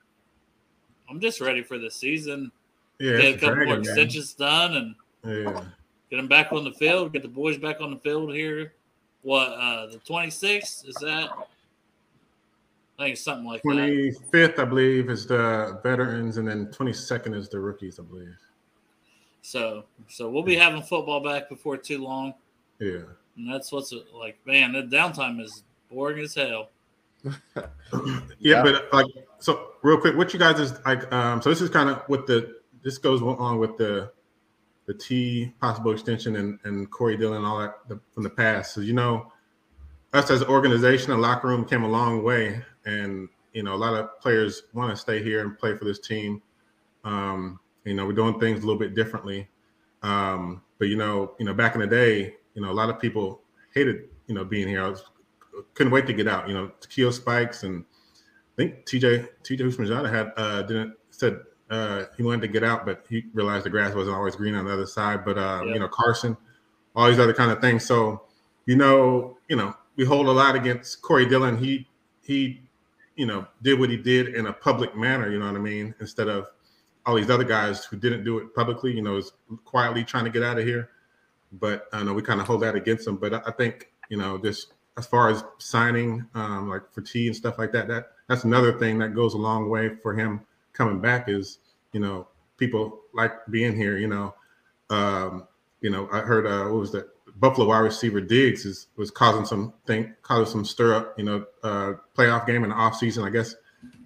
I'm 1.09 1.19
just 1.19 1.41
ready 1.41 1.63
for 1.63 1.77
the 1.77 1.89
season. 1.89 2.51
Yeah, 2.99 3.17
get 3.17 3.35
a 3.35 3.39
couple 3.39 3.55
dragon, 3.55 3.67
more 3.69 3.79
extensions 3.79 4.37
man. 4.37 4.49
done 4.49 4.95
and 5.23 5.45
yeah. 5.45 5.63
get 6.09 6.17
them 6.17 6.27
back 6.27 6.51
on 6.51 6.63
the 6.63 6.71
field. 6.73 7.13
Get 7.13 7.21
the 7.21 7.27
boys 7.27 7.57
back 7.57 7.81
on 7.81 7.91
the 7.91 7.99
field 7.99 8.33
here. 8.33 8.73
What 9.21 9.47
uh 9.49 9.87
the 9.87 9.97
26th 9.99 10.87
is 10.87 10.95
that? 10.95 11.29
I 12.99 13.05
think 13.05 13.17
something 13.17 13.45
like 13.45 13.63
25th, 13.63 14.31
that. 14.31 14.59
I 14.59 14.65
believe, 14.65 15.09
is 15.09 15.25
the 15.25 15.79
veterans, 15.81 16.37
and 16.37 16.47
then 16.47 16.67
22nd 16.67 17.35
is 17.35 17.49
the 17.49 17.59
rookies, 17.59 17.99
I 17.99 18.03
believe. 18.03 18.37
So, 19.41 19.85
so 20.07 20.29
we'll 20.29 20.43
be 20.43 20.55
having 20.55 20.81
football 20.81 21.23
back 21.23 21.49
before 21.49 21.77
too 21.77 22.03
long. 22.03 22.33
Yeah, 22.79 23.01
and 23.35 23.51
that's 23.51 23.71
what's 23.71 23.93
like. 24.13 24.37
Man, 24.45 24.73
the 24.73 24.83
downtime 24.83 25.41
is 25.41 25.63
boring 25.89 26.23
as 26.23 26.35
hell. 26.35 26.69
yeah, 27.23 27.31
yeah, 28.39 28.63
but 28.63 28.91
like 28.93 29.05
so 29.39 29.71
real 29.81 29.97
quick, 29.97 30.15
what 30.15 30.33
you 30.33 30.39
guys 30.39 30.59
is 30.59 30.73
like 30.85 31.11
um 31.11 31.41
so 31.41 31.49
this 31.49 31.61
is 31.61 31.69
kind 31.69 31.89
of 31.89 32.01
what 32.07 32.25
the 32.27 32.57
this 32.83 32.97
goes 32.97 33.21
on 33.21 33.59
with 33.59 33.77
the 33.77 34.11
the 34.87 34.93
T 34.93 35.53
possible 35.61 35.91
extension 35.91 36.35
and, 36.35 36.59
and 36.63 36.89
Corey 36.89 37.17
Dillon 37.17 37.37
and 37.37 37.45
all 37.45 37.59
that 37.59 37.87
the, 37.87 37.99
from 38.13 38.23
the 38.23 38.29
past. 38.29 38.73
So 38.73 38.81
you 38.81 38.93
know, 38.93 39.31
us 40.13 40.29
as 40.29 40.41
an 40.41 40.47
organization, 40.47 41.11
a 41.11 41.17
locker 41.17 41.47
room 41.47 41.65
came 41.65 41.83
a 41.83 41.89
long 41.89 42.23
way, 42.23 42.61
and 42.85 43.29
you 43.53 43.63
know 43.63 43.73
a 43.73 43.77
lot 43.77 43.93
of 43.93 44.19
players 44.19 44.63
want 44.73 44.91
to 44.91 44.95
stay 44.95 45.23
here 45.23 45.41
and 45.41 45.57
play 45.57 45.77
for 45.77 45.85
this 45.85 45.99
team. 45.99 46.41
Um, 47.03 47.59
you 47.85 47.93
know, 47.93 48.05
we're 48.05 48.13
doing 48.13 48.39
things 48.39 48.59
a 48.59 48.65
little 48.65 48.79
bit 48.79 48.95
differently. 48.95 49.47
Um, 50.03 50.61
but 50.79 50.87
you 50.87 50.97
know, 50.97 51.35
you 51.39 51.45
know, 51.45 51.53
back 51.53 51.75
in 51.75 51.81
the 51.81 51.87
day, 51.87 52.35
you 52.53 52.61
know, 52.61 52.71
a 52.71 52.73
lot 52.73 52.89
of 52.89 52.99
people 52.99 53.41
hated 53.73 54.09
you 54.27 54.35
know 54.35 54.43
being 54.43 54.67
here. 54.67 54.83
I 54.83 54.89
was 54.89 55.03
couldn't 55.73 55.91
wait 55.91 56.07
to 56.07 56.13
get 56.13 56.27
out. 56.27 56.47
You 56.47 56.53
know, 56.53 56.71
Keo 56.89 57.11
Spikes 57.11 57.63
and 57.63 57.83
I 57.83 58.55
think 58.55 58.85
TJ 58.85 59.27
TJ 59.43 59.59
Houshmandzadeh 59.59 60.11
had 60.11 60.31
uh, 60.37 60.61
didn't 60.63 60.93
said 61.09 61.39
uh, 61.69 62.05
he 62.17 62.23
wanted 62.23 62.41
to 62.41 62.47
get 62.47 62.63
out, 62.63 62.85
but 62.85 63.05
he 63.09 63.25
realized 63.33 63.65
the 63.65 63.69
grass 63.69 63.95
wasn't 63.95 64.15
always 64.15 64.35
green 64.35 64.55
on 64.55 64.65
the 64.65 64.73
other 64.73 64.85
side. 64.85 65.23
But 65.23 65.37
uh, 65.37 65.63
yeah. 65.65 65.73
you 65.73 65.79
know, 65.79 65.87
Carson, 65.87 66.35
all 66.95 67.07
these 67.07 67.19
other 67.19 67.33
kind 67.33 67.51
of 67.51 67.61
things. 67.61 67.85
So 67.85 68.23
you 68.65 68.75
know, 68.75 69.37
you 69.47 69.55
know, 69.55 69.73
we 69.95 70.05
hold 70.05 70.27
a 70.27 70.31
lot 70.31 70.55
against 70.55 71.01
Corey 71.01 71.25
Dillon. 71.25 71.57
He 71.57 71.87
he, 72.21 72.61
you 73.15 73.25
know, 73.25 73.47
did 73.61 73.79
what 73.79 73.89
he 73.89 73.97
did 73.97 74.35
in 74.35 74.47
a 74.47 74.53
public 74.53 74.95
manner. 74.95 75.29
You 75.31 75.39
know 75.39 75.45
what 75.45 75.55
I 75.55 75.59
mean? 75.59 75.95
Instead 75.99 76.27
of 76.27 76.47
all 77.05 77.15
these 77.15 77.29
other 77.29 77.43
guys 77.43 77.85
who 77.85 77.97
didn't 77.97 78.23
do 78.23 78.37
it 78.37 78.53
publicly. 78.55 78.93
You 78.93 79.01
know, 79.01 79.17
is 79.17 79.31
quietly 79.65 80.03
trying 80.03 80.25
to 80.25 80.31
get 80.31 80.43
out 80.43 80.57
of 80.57 80.65
here. 80.65 80.89
But 81.53 81.87
I 81.93 82.03
know 82.03 82.13
we 82.13 82.21
kind 82.21 82.39
of 82.39 82.47
hold 82.47 82.61
that 82.61 82.75
against 82.75 83.05
them. 83.05 83.17
But 83.17 83.47
I 83.47 83.51
think 83.51 83.91
you 84.09 84.17
know, 84.17 84.37
just 84.37 84.73
as 84.97 85.05
far 85.05 85.29
as 85.29 85.43
signing, 85.57 86.25
um, 86.35 86.69
like 86.69 86.91
for 86.91 87.01
T 87.01 87.27
and 87.27 87.35
stuff 87.35 87.57
like 87.57 87.71
that, 87.71 87.87
that 87.87 88.11
that's 88.27 88.43
another 88.43 88.77
thing 88.77 88.99
that 88.99 89.15
goes 89.15 89.33
a 89.33 89.37
long 89.37 89.69
way 89.69 89.95
for 90.01 90.13
him 90.13 90.41
coming 90.73 90.99
back. 90.99 91.29
Is 91.29 91.59
you 91.93 91.99
know 91.99 92.27
people 92.57 92.99
like 93.13 93.33
being 93.49 93.75
here. 93.75 93.97
You 93.97 94.07
know, 94.07 94.35
um, 94.89 95.47
you 95.81 95.89
know 95.89 96.09
I 96.11 96.19
heard 96.19 96.45
uh, 96.45 96.69
what 96.69 96.79
was 96.79 96.91
that 96.91 97.07
Buffalo 97.39 97.67
wide 97.67 97.79
receiver 97.79 98.21
Diggs 98.21 98.65
is 98.65 98.87
was 98.97 99.11
causing 99.11 99.45
some 99.45 99.73
thing 99.87 100.13
causing 100.21 100.45
some 100.51 100.65
stir 100.65 100.93
up. 100.93 101.17
You 101.17 101.25
know, 101.25 101.45
uh, 101.63 101.93
playoff 102.15 102.45
game 102.45 102.63
in 102.63 102.69
the 102.69 102.75
off 102.75 102.97
season. 102.97 103.23
I 103.23 103.29
guess 103.29 103.55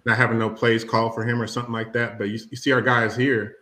not 0.06 0.18
having 0.18 0.40
no 0.40 0.50
plays 0.50 0.84
called 0.84 1.14
for 1.14 1.26
him 1.26 1.42
or 1.42 1.48
something 1.48 1.74
like 1.74 1.94
that. 1.94 2.18
But 2.18 2.30
you, 2.30 2.40
you 2.50 2.58
see 2.58 2.72
our 2.72 2.82
guys 2.82 3.16
here, 3.16 3.58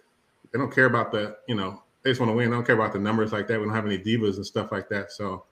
they 0.51 0.59
don't 0.59 0.73
care 0.73 0.85
about 0.85 1.11
the 1.11 1.37
you 1.47 1.55
know 1.55 1.81
they 2.03 2.11
just 2.11 2.19
want 2.19 2.29
to 2.29 2.35
win. 2.35 2.49
They 2.49 2.55
don't 2.55 2.65
care 2.65 2.75
about 2.75 2.93
the 2.93 2.99
numbers 2.99 3.31
like 3.31 3.47
that. 3.47 3.59
We 3.59 3.65
don't 3.65 3.75
have 3.75 3.85
any 3.85 3.97
divas 3.97 4.35
and 4.35 4.45
stuff 4.45 4.71
like 4.71 4.89
that. 4.89 5.11
So. 5.11 5.45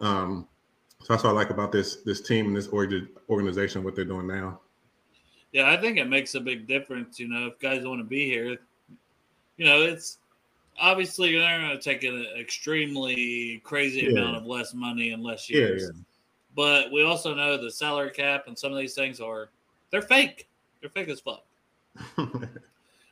Um, 0.00 0.46
so 1.00 1.12
that's 1.12 1.24
what 1.24 1.30
I 1.30 1.32
like 1.32 1.50
about 1.50 1.72
this 1.72 1.96
this 1.96 2.20
team 2.20 2.46
and 2.46 2.56
this 2.56 2.68
organization, 2.68 3.84
what 3.84 3.94
they're 3.94 4.04
doing 4.04 4.26
now. 4.26 4.60
Yeah, 5.52 5.70
I 5.70 5.76
think 5.76 5.96
it 5.96 6.08
makes 6.08 6.34
a 6.34 6.40
big 6.40 6.66
difference. 6.66 7.18
You 7.18 7.28
know, 7.28 7.46
if 7.46 7.58
guys 7.58 7.86
want 7.86 8.00
to 8.00 8.04
be 8.04 8.26
here, 8.26 8.58
you 9.56 9.64
know, 9.64 9.82
it's 9.82 10.18
obviously 10.78 11.38
they're 11.38 11.60
going 11.60 11.76
to 11.76 11.82
take 11.82 12.04
an 12.04 12.26
extremely 12.38 13.60
crazy 13.64 14.00
yeah. 14.00 14.20
amount 14.20 14.36
of 14.36 14.46
less 14.46 14.74
money 14.74 15.10
in 15.12 15.22
less 15.22 15.48
years. 15.48 15.82
Yeah, 15.82 15.88
yeah. 15.94 16.02
But 16.54 16.92
we 16.92 17.04
also 17.04 17.34
know 17.34 17.56
the 17.56 17.70
salary 17.70 18.10
cap 18.10 18.44
and 18.46 18.58
some 18.58 18.72
of 18.72 18.78
these 18.78 18.94
things 18.94 19.20
are 19.20 19.48
they're 19.90 20.02
fake. 20.02 20.48
They're 20.80 20.90
fake 20.90 21.08
as 21.08 21.20
fuck. 21.20 21.44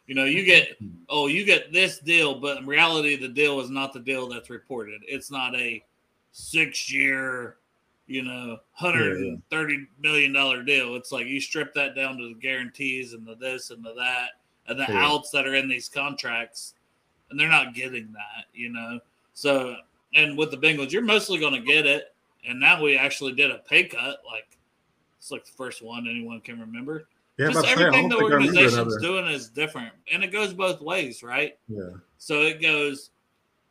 you 0.06 0.14
know, 0.14 0.24
you 0.24 0.44
get 0.44 0.76
oh, 1.08 1.26
you 1.26 1.44
get 1.44 1.72
this 1.72 1.98
deal, 1.98 2.34
but 2.34 2.58
in 2.58 2.66
reality, 2.66 3.16
the 3.16 3.28
deal 3.28 3.60
is 3.60 3.70
not 3.70 3.92
the 3.92 4.00
deal 4.00 4.28
that's 4.28 4.50
reported. 4.50 5.02
It's 5.06 5.30
not 5.30 5.54
a 5.56 5.82
six 6.32 6.92
year, 6.92 7.56
you 8.06 8.22
know, 8.22 8.58
hundred 8.72 9.40
thirty 9.50 9.86
million 10.00 10.32
dollar 10.32 10.62
deal. 10.62 10.94
It's 10.96 11.12
like 11.12 11.26
you 11.26 11.40
strip 11.40 11.74
that 11.74 11.94
down 11.94 12.18
to 12.18 12.28
the 12.28 12.40
guarantees 12.40 13.12
and 13.12 13.26
the 13.26 13.34
this 13.36 13.70
and 13.70 13.84
the 13.84 13.94
that 13.94 14.30
and 14.68 14.78
the 14.78 14.86
yeah. 14.88 15.06
outs 15.06 15.30
that 15.30 15.46
are 15.46 15.54
in 15.54 15.68
these 15.68 15.88
contracts, 15.88 16.74
and 17.30 17.38
they're 17.38 17.48
not 17.48 17.74
getting 17.74 18.12
that, 18.12 18.46
you 18.54 18.68
know. 18.68 19.00
So, 19.34 19.76
and 20.14 20.36
with 20.36 20.50
the 20.50 20.56
Bengals, 20.56 20.92
you're 20.92 21.02
mostly 21.02 21.38
going 21.38 21.54
to 21.54 21.60
get 21.60 21.86
it. 21.86 22.14
And 22.48 22.60
now 22.60 22.80
we 22.80 22.96
actually 22.96 23.32
did 23.32 23.50
a 23.50 23.58
pay 23.58 23.84
cut, 23.84 24.18
like 24.24 24.55
it's 25.26 25.32
like 25.32 25.44
the 25.44 25.52
first 25.56 25.82
one 25.82 26.06
anyone 26.08 26.40
can 26.40 26.60
remember. 26.60 27.08
Yeah, 27.36 27.50
Just 27.50 27.66
everything 27.66 28.08
the 28.08 28.16
organization's 28.16 28.96
doing 29.02 29.26
is 29.26 29.48
different, 29.48 29.92
and 30.12 30.22
it 30.22 30.28
goes 30.28 30.54
both 30.54 30.80
ways, 30.80 31.24
right? 31.24 31.58
Yeah. 31.68 31.90
So 32.18 32.42
it 32.42 32.62
goes, 32.62 33.10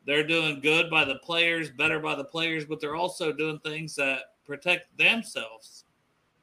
they're 0.06 0.28
doing 0.28 0.60
good 0.60 0.90
by 0.90 1.06
the 1.06 1.16
players, 1.16 1.72
better 1.72 2.00
by 2.02 2.16
the 2.16 2.26
players, 2.26 2.66
but 2.66 2.82
they're 2.82 2.98
also 2.98 3.32
doing 3.32 3.60
things 3.60 3.96
that 3.96 4.34
protect 4.46 4.96
themselves. 4.98 5.86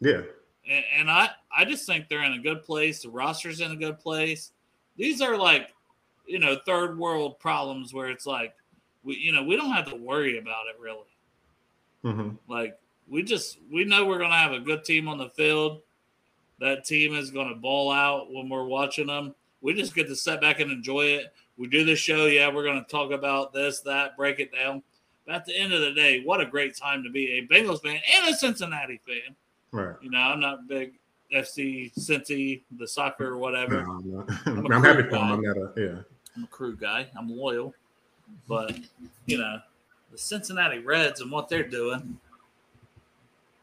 Yeah. 0.01 0.23
And, 0.67 0.85
and 0.97 1.11
I, 1.11 1.29
I 1.55 1.67
just 1.67 1.87
think 1.87 2.09
they're 2.09 2.25
in 2.25 2.33
a 2.33 2.43
good 2.43 2.63
place. 2.63 3.03
The 3.03 3.11
roster's 3.11 3.61
in 3.61 3.71
a 3.71 3.77
good 3.77 3.99
place. 3.99 4.53
These 4.97 5.21
are 5.21 5.37
like, 5.37 5.69
you 6.27 6.39
know, 6.39 6.57
third 6.65 6.99
world 6.99 7.39
problems 7.39 7.93
where 7.93 8.09
it's 8.09 8.25
like, 8.25 8.55
we, 9.05 9.17
you 9.17 9.33
know, 9.33 9.45
we 9.45 9.57
don't 9.57 9.73
have 9.73 9.91
to 9.91 9.97
worry 9.97 10.39
about 10.39 10.65
it 10.75 10.81
really. 10.81 11.05
Mm-hmm. 12.03 12.37
Like 12.51 12.79
we 13.13 13.23
just 13.23 13.59
we 13.71 13.85
know 13.85 14.07
we're 14.07 14.19
gonna 14.19 14.35
have 14.35 14.53
a 14.53 14.59
good 14.59 14.85
team 14.85 15.07
on 15.07 15.19
the 15.19 15.29
field 15.29 15.83
that 16.63 16.85
team 16.85 17.15
is 17.17 17.33
going 17.33 17.49
to 17.49 17.57
ball 17.57 17.91
out 17.91 18.33
when 18.33 18.49
we're 18.49 18.65
watching 18.65 19.09
them. 19.09 19.35
We 19.61 19.75
just 19.75 19.97
get 19.97 20.07
to 20.07 20.15
sit 20.15 20.41
back 20.41 20.61
and 20.61 20.71
enjoy 20.71 21.07
it. 21.07 21.35
We 21.57 21.67
do 21.67 21.85
the 21.85 21.97
show. 21.97 22.27
Yeah, 22.27 22.53
we're 22.53 22.63
going 22.63 22.83
to 22.83 22.89
talk 22.89 23.11
about 23.11 23.53
this, 23.53 23.81
that, 23.81 24.17
break 24.17 24.39
it 24.39 24.53
down. 24.55 24.83
But 25.27 25.35
at 25.35 25.45
the 25.45 25.57
end 25.57 25.73
of 25.73 25.81
the 25.81 25.93
day, 25.93 26.23
what 26.25 26.41
a 26.41 26.47
great 26.47 26.77
time 26.77 27.03
to 27.03 27.11
be 27.11 27.39
a 27.39 27.53
Bengals 27.53 27.83
fan 27.83 28.01
and 28.15 28.33
a 28.33 28.37
Cincinnati 28.37 29.01
fan. 29.05 29.35
Right. 29.73 29.97
You 30.03 30.11
know, 30.11 30.19
I'm 30.19 30.39
not 30.39 30.69
big 30.69 30.95
FC 31.35 31.93
Cincy, 31.95 32.63
the 32.79 32.87
soccer 32.87 33.27
or 33.27 33.39
whatever. 33.39 33.83
No, 33.83 34.25
I'm, 34.47 34.59
I'm, 34.59 34.73
I'm 34.73 34.85
happy 34.85 35.03
for 35.03 35.17
him. 35.17 35.33
I'm 35.33 35.43
not 35.43 35.57
a 35.57 35.73
yeah. 35.77 35.99
I'm 36.37 36.45
a 36.45 36.49
crew 36.49 36.77
guy. 36.77 37.09
I'm 37.17 37.29
loyal, 37.29 37.75
but 38.49 38.77
you 39.27 39.39
know, 39.39 39.61
the 40.13 40.19
Cincinnati 40.19 40.79
Reds 40.79 41.21
and 41.21 41.31
what 41.31 41.49
they're 41.49 41.69
doing. 41.69 42.19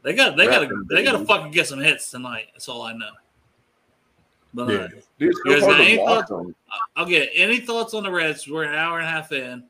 They 0.02 0.14
got 0.14 0.38
they 0.38 0.46
got 0.46 0.68
to 0.68 0.86
they 0.90 1.04
got 1.04 1.18
to 1.18 1.26
fucking 1.26 1.52
get 1.52 1.68
some 1.68 1.80
hits 1.80 2.10
tonight. 2.10 2.48
That's 2.54 2.70
all 2.70 2.82
I 2.82 2.94
know. 2.94 3.12
But 4.54 4.70
yeah. 4.70 4.78
uh, 4.78 4.88
Dude, 5.20 5.36
you 5.46 5.54
guys 5.54 5.62
got 5.62 5.82
any 5.82 5.98
thoughts? 5.98 6.32
I'll 6.96 7.06
get 7.06 7.30
any 7.36 7.60
thoughts 7.60 7.94
on 7.94 8.04
the 8.04 8.12
Reds. 8.12 8.48
We're 8.48 8.64
an 8.64 8.76
hour 8.76 9.00
and 9.00 9.08
a 9.08 9.10
half 9.10 9.32
in. 9.32 9.64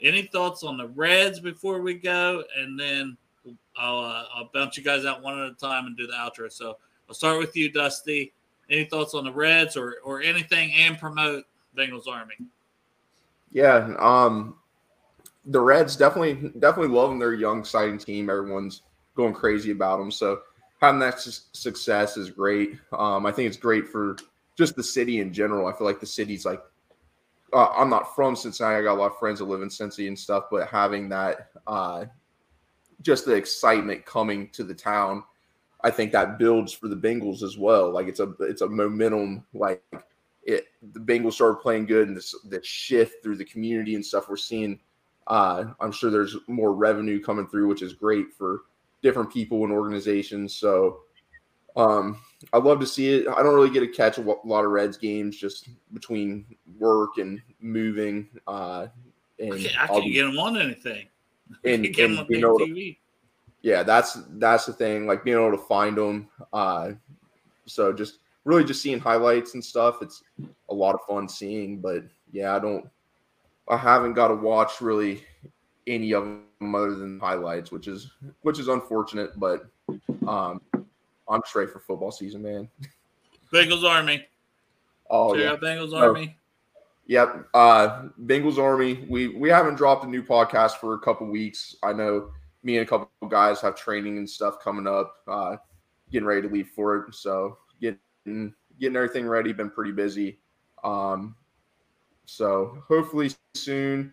Any 0.00 0.22
thoughts 0.22 0.62
on 0.62 0.76
the 0.76 0.88
Reds 0.88 1.40
before 1.40 1.80
we 1.80 1.94
go, 1.94 2.42
and 2.56 2.78
then 2.78 3.16
I'll 3.76 3.98
uh, 3.98 4.24
I'll 4.34 4.50
bounce 4.52 4.76
you 4.76 4.82
guys 4.82 5.04
out 5.04 5.22
one 5.22 5.38
at 5.38 5.50
a 5.50 5.54
time 5.54 5.86
and 5.86 5.96
do 5.96 6.06
the 6.06 6.14
outro. 6.14 6.50
So 6.50 6.76
I'll 7.08 7.14
start 7.14 7.38
with 7.38 7.56
you, 7.56 7.70
Dusty. 7.70 8.32
Any 8.70 8.84
thoughts 8.84 9.14
on 9.14 9.24
the 9.24 9.32
Reds 9.32 9.76
or 9.76 9.96
or 10.04 10.22
anything, 10.22 10.72
and 10.72 10.98
promote 10.98 11.44
Bengals 11.76 12.08
Army? 12.08 12.34
Yeah, 13.52 13.94
um, 13.98 14.56
the 15.44 15.60
Reds 15.60 15.96
definitely 15.96 16.50
definitely 16.58 16.94
loving 16.94 17.18
their 17.18 17.34
young, 17.34 17.60
exciting 17.60 17.98
team. 17.98 18.30
Everyone's 18.30 18.82
going 19.14 19.34
crazy 19.34 19.70
about 19.70 19.98
them. 19.98 20.10
So 20.10 20.40
having 20.80 21.00
that 21.00 21.20
su- 21.20 21.42
success 21.52 22.16
is 22.16 22.30
great. 22.30 22.78
Um, 22.92 23.26
I 23.26 23.32
think 23.32 23.48
it's 23.48 23.56
great 23.56 23.88
for 23.88 24.16
just 24.56 24.76
the 24.76 24.82
city 24.82 25.20
in 25.20 25.32
general. 25.32 25.66
I 25.66 25.72
feel 25.72 25.86
like 25.86 26.00
the 26.00 26.06
city's 26.06 26.44
like, 26.44 26.62
uh, 27.52 27.68
I'm 27.68 27.90
not 27.90 28.14
from 28.14 28.34
Cincinnati. 28.34 28.76
I 28.76 28.82
got 28.82 28.94
a 28.94 29.00
lot 29.00 29.12
of 29.12 29.18
friends 29.18 29.38
that 29.38 29.44
live 29.44 29.62
in 29.62 29.70
Cincinnati 29.70 30.08
and 30.08 30.18
stuff, 30.18 30.44
but 30.50 30.68
having 30.68 31.08
that, 31.10 31.50
uh, 31.66 32.06
just 33.02 33.26
the 33.26 33.34
excitement 33.34 34.06
coming 34.06 34.48
to 34.50 34.64
the 34.64 34.74
town, 34.74 35.24
I 35.82 35.90
think 35.90 36.12
that 36.12 36.38
builds 36.38 36.72
for 36.72 36.88
the 36.88 36.96
Bengals 36.96 37.42
as 37.42 37.58
well. 37.58 37.90
Like 37.90 38.06
it's 38.06 38.20
a 38.20 38.32
it's 38.40 38.62
a 38.62 38.68
momentum. 38.68 39.44
Like 39.52 39.82
it, 40.44 40.66
the 40.92 41.00
Bengals 41.00 41.34
started 41.34 41.56
playing 41.56 41.86
good, 41.86 42.08
and 42.08 42.16
this 42.16 42.34
the 42.48 42.62
shift 42.62 43.22
through 43.22 43.36
the 43.36 43.44
community 43.44 43.96
and 43.96 44.06
stuff 44.06 44.28
we're 44.28 44.36
seeing. 44.36 44.78
Uh, 45.26 45.66
I'm 45.80 45.92
sure 45.92 46.10
there's 46.10 46.36
more 46.46 46.72
revenue 46.72 47.22
coming 47.22 47.46
through, 47.46 47.68
which 47.68 47.82
is 47.82 47.92
great 47.92 48.32
for 48.32 48.62
different 49.02 49.32
people 49.32 49.64
and 49.64 49.72
organizations. 49.72 50.54
So 50.54 51.00
um, 51.76 52.20
I 52.52 52.58
love 52.58 52.80
to 52.80 52.86
see 52.86 53.08
it. 53.14 53.28
I 53.28 53.42
don't 53.42 53.54
really 53.54 53.70
get 53.70 53.80
to 53.80 53.88
catch 53.88 54.18
a 54.18 54.20
lot 54.20 54.64
of 54.64 54.70
Reds 54.70 54.96
games 54.96 55.36
just 55.36 55.68
between 55.92 56.44
work 56.78 57.18
and 57.18 57.40
moving. 57.60 58.28
Uh, 58.46 58.86
and 59.38 59.54
I 59.78 59.86
can't, 59.86 60.04
be, 60.04 60.12
get 60.12 60.24
them 60.24 60.38
on 60.38 60.60
anything. 60.60 61.06
And, 61.64 61.84
get 61.92 62.06
and 62.08 62.16
them 62.18 62.44
on 62.44 62.58
TV. 62.58 62.94
To, 62.94 63.00
yeah, 63.60 63.82
that's 63.82 64.18
that's 64.30 64.64
the 64.64 64.72
thing. 64.72 65.06
Like 65.06 65.22
being 65.22 65.36
able 65.36 65.50
to 65.50 65.58
find 65.58 65.98
them. 65.98 66.28
Uh, 66.50 66.92
so 67.66 67.92
just 67.92 68.20
really 68.44 68.64
just 68.64 68.80
seeing 68.80 68.98
highlights 68.98 69.52
and 69.52 69.62
stuff. 69.62 69.98
It's 70.00 70.22
a 70.70 70.74
lot 70.74 70.94
of 70.94 71.02
fun 71.06 71.28
seeing. 71.28 71.78
But 71.78 72.04
yeah, 72.30 72.56
I 72.56 72.58
don't. 72.58 72.88
I 73.68 73.76
haven't 73.76 74.14
got 74.14 74.28
to 74.28 74.34
watch 74.34 74.80
really 74.80 75.22
any 75.86 76.12
of 76.12 76.24
them 76.24 76.74
other 76.74 76.94
than 76.94 77.18
highlights, 77.18 77.70
which 77.72 77.88
is 77.88 78.10
which 78.42 78.58
is 78.58 78.68
unfortunate. 78.68 79.38
But 79.38 79.66
um, 80.26 80.60
I'm 81.28 81.42
straight 81.46 81.70
for 81.70 81.80
football 81.80 82.10
season, 82.10 82.42
man. 82.42 82.68
Bengals 83.52 83.84
Army. 83.84 84.26
Oh 85.10 85.34
yeah, 85.34 85.56
Bengals 85.56 85.94
Army. 85.94 86.36
Yep, 87.06 87.48
uh, 87.54 88.02
Bengals 88.24 88.58
Army. 88.58 89.04
We 89.08 89.28
we 89.28 89.48
haven't 89.48 89.74
dropped 89.74 90.04
a 90.04 90.08
new 90.08 90.22
podcast 90.22 90.76
for 90.76 90.94
a 90.94 90.98
couple 90.98 91.26
weeks. 91.26 91.76
I 91.82 91.92
know 91.92 92.30
me 92.62 92.78
and 92.78 92.86
a 92.86 92.88
couple 92.88 93.10
guys 93.28 93.60
have 93.60 93.74
training 93.74 94.18
and 94.18 94.28
stuff 94.28 94.60
coming 94.62 94.86
up. 94.86 95.16
Uh, 95.26 95.56
getting 96.10 96.26
ready 96.26 96.42
to 96.42 96.48
leave 96.48 96.68
for 96.68 96.96
it, 96.96 97.14
so 97.14 97.58
getting 97.80 98.54
getting 98.78 98.96
everything 98.96 99.26
ready. 99.26 99.52
Been 99.52 99.70
pretty 99.70 99.92
busy. 99.92 100.38
Um, 100.84 101.36
so 102.26 102.82
hopefully 102.88 103.30
soon 103.54 104.12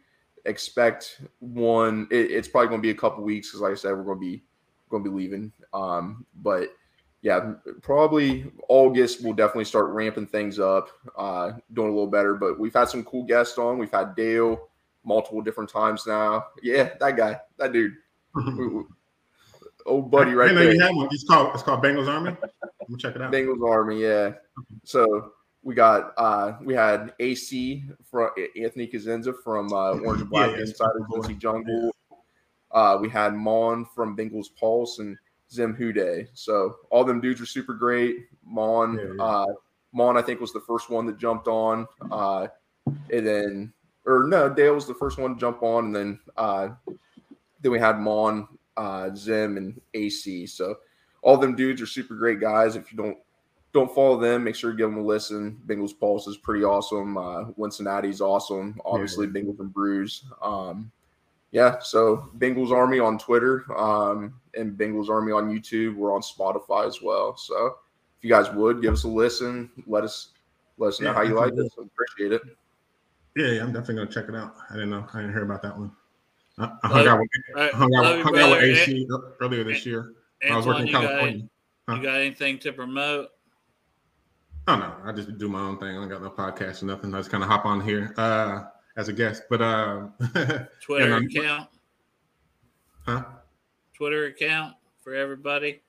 expect 0.50 1.22
one. 1.40 2.08
It, 2.12 2.32
it's 2.32 2.48
probably 2.48 2.70
going 2.70 2.80
to 2.82 2.86
be 2.86 2.90
a 2.90 2.96
couple 2.96 3.24
weeks 3.24 3.50
because, 3.50 3.62
like 3.62 3.72
I 3.72 3.76
said, 3.76 3.92
we're 3.92 4.04
going 4.04 4.18
to 4.18 4.26
be 4.26 4.44
going 4.90 5.04
to 5.04 5.10
be 5.10 5.16
leaving. 5.16 5.52
Um, 5.74 6.26
but 6.42 6.70
yeah, 7.22 7.54
probably 7.82 8.52
August 8.68 9.24
we'll 9.24 9.34
definitely 9.34 9.66
start 9.66 9.90
ramping 9.90 10.26
things 10.28 10.60
up, 10.60 10.90
uh, 11.18 11.52
doing 11.74 11.90
a 11.90 11.92
little 11.92 12.08
better. 12.08 12.36
But 12.36 12.60
we've 12.60 12.74
had 12.74 12.90
some 12.90 13.04
cool 13.04 13.24
guests 13.24 13.58
on. 13.58 13.78
We've 13.78 13.92
had 13.92 14.16
Dale 14.16 14.70
multiple 15.04 15.42
different 15.42 15.70
times 15.70 16.06
now. 16.08 16.48
Yeah, 16.62 16.92
that 17.00 17.18
guy, 17.18 17.40
that 17.58 17.74
dude, 17.74 17.94
old 19.86 20.12
buddy 20.12 20.34
right 20.34 20.54
there. 20.54 20.74
You 20.74 20.82
had 20.82 20.96
one. 20.96 21.10
It's 21.12 21.26
called 21.26 21.54
it's 21.54 21.64
called 21.64 21.84
Bengals 21.84 22.08
Army. 22.08 22.36
I'm 22.54 22.70
gonna 22.88 22.98
check 22.98 23.16
it 23.16 23.22
out. 23.22 23.32
Bengals 23.32 23.68
Army, 23.68 24.02
yeah. 24.02 24.34
So 24.84 25.34
we 25.64 25.76
got 25.76 26.14
uh 26.18 26.54
we 26.64 26.74
had 26.74 27.14
AC 27.20 27.84
from 28.04 28.30
Anthony 28.56 28.88
Cosenza 28.88 29.34
from 29.44 29.72
uh, 29.74 29.94
Orange 30.00 30.22
and 30.22 30.30
Black 30.30 30.52
yeah, 30.52 30.62
Inside 30.62 30.90
of 31.00 31.08
Cincy 31.08 31.38
Jungle. 31.38 31.94
Uh, 32.72 32.98
we 33.02 33.10
had 33.10 33.34
Mon 33.34 33.86
from 33.96 34.16
Bengals 34.16 34.48
Pulse 34.60 35.00
and 35.00 35.18
Zim 35.52 35.76
Hude. 35.76 36.30
So 36.34 36.76
all 36.90 37.04
them 37.04 37.20
dudes 37.20 37.40
were 37.40 37.46
super 37.46 37.74
great. 37.74 38.28
Mon, 38.46 38.98
yeah, 38.98 39.04
yeah. 39.18 39.24
uh, 39.24 39.46
Mon, 39.92 40.18
I 40.18 40.22
think 40.22 40.40
was 40.40 40.54
the 40.54 40.62
first 40.62 40.90
one 40.90 41.06
that 41.08 41.18
jumped 41.18 41.48
on. 41.48 41.88
Uh, 42.12 42.48
and 43.12 43.26
then, 43.26 43.74
or 44.06 44.26
no, 44.28 44.50
Dale 44.50 44.76
was 44.76 44.88
the 44.88 44.94
first 44.94 45.18
one 45.18 45.34
to 45.34 45.40
jump 45.40 45.64
on, 45.64 45.86
and 45.88 45.96
then 45.96 46.20
uh, 46.38 46.70
then 47.62 47.72
we 47.72 47.80
had 47.80 48.00
Mon, 48.00 48.48
uh, 48.78 49.10
Zim, 49.16 49.58
and 49.58 49.80
AC. 49.94 50.48
So 50.48 50.76
all 51.22 51.38
them 51.38 51.56
dudes 51.56 51.82
are 51.82 51.88
super 51.88 52.16
great 52.16 52.40
guys. 52.40 52.76
If 52.76 52.92
you 52.92 52.98
don't 52.98 53.18
don't 53.74 53.94
follow 53.94 54.20
them. 54.20 54.44
Make 54.44 54.56
sure 54.56 54.72
you 54.72 54.78
give 54.78 54.90
them 54.90 55.00
a 55.00 55.04
listen. 55.04 55.60
Bengals 55.66 55.98
Pulse 55.98 56.28
is 56.28 56.38
pretty 56.38 56.64
awesome. 56.64 57.18
Uh, 57.18 57.46
Cincinnati's 57.58 58.22
awesome. 58.22 58.80
Obviously, 58.84 59.28
yeah. 59.28 59.34
Bengals 59.34 59.60
and 59.60 59.74
Brews. 59.74 60.24
Um, 60.42 60.92
yeah, 61.52 61.80
so 61.80 62.30
Bengals 62.38 62.72
Army 62.72 63.00
on 63.00 63.18
Twitter 63.18 63.66
um, 63.76 64.36
and 64.56 64.78
Bengals 64.78 65.10
Army 65.10 65.32
on 65.32 65.50
YouTube. 65.50 65.96
We're 65.96 66.14
on 66.14 66.22
Spotify 66.22 66.88
as 66.88 67.02
well. 67.02 67.36
So 67.38 67.78
if 68.18 68.24
you 68.24 68.30
guys 68.30 68.52
would 68.54 68.82
give 68.82 68.94
us 68.94 69.04
a 69.04 69.08
listen, 69.08 69.72
let 69.88 70.04
us 70.04 70.30
let 70.78 70.90
us 70.90 71.02
know 71.02 71.10
yeah, 71.10 71.16
how 71.16 71.22
you 71.24 71.34
like 71.34 71.54
it. 71.54 71.72
So 71.76 71.88
appreciate 71.92 72.34
it. 72.34 72.42
Yeah, 73.36 73.48
yeah, 73.54 73.64
I'm 73.64 73.74
definitely 73.74 73.96
gonna 73.96 74.12
check 74.12 74.30
it 74.30 74.36
out. 74.36 74.56
I 74.70 74.74
didn't 74.74 74.92
know. 74.92 75.08
I 75.14 75.22
didn't 75.22 75.34
hear 75.34 75.44
about 75.44 75.62
that 75.64 75.78
one. 75.78 75.92
I, 76.60 76.72
I 76.84 76.88
hung, 76.88 77.08
out 77.08 77.20
with, 77.20 77.30
I 77.56 77.68
hung, 77.70 77.96
out, 77.96 78.22
hung 78.22 78.38
out 78.38 78.52
with 78.52 78.64
AC 78.64 79.08
earlier 79.40 79.64
this 79.64 79.86
year. 79.86 80.14
I 80.50 80.56
was 80.56 80.68
working 80.68 80.88
in 80.88 80.94
California. 80.94 81.40
Got, 81.40 81.50
huh? 81.88 81.96
You 81.96 82.04
got 82.04 82.20
anything 82.20 82.60
to 82.60 82.74
promote? 82.74 83.30
Oh 84.70 84.76
no, 84.76 84.94
I 85.04 85.12
just 85.12 85.38
do 85.40 85.50
my 85.50 85.62
own 85.62 85.80
thing. 85.80 85.90
I 85.90 85.94
don't 85.96 86.10
got 86.10 86.22
no 86.22 86.30
podcast 86.30 86.84
or 86.84 86.86
nothing. 86.86 87.14
I 87.14 87.18
just 87.18 87.32
kind 87.32 87.44
of 87.44 87.50
hop 87.50 87.66
on 87.66 87.82
here. 87.82 88.14
Uh, 88.18 88.66
as 89.00 89.08
a 89.08 89.14
guest. 89.14 89.44
But 89.50 89.62
uh, 89.62 90.08
Twitter 90.82 91.18
account, 91.18 91.70
huh? 93.06 93.24
Twitter 93.96 94.26
account 94.26 94.76
for 95.02 95.16
everybody. 95.16 95.82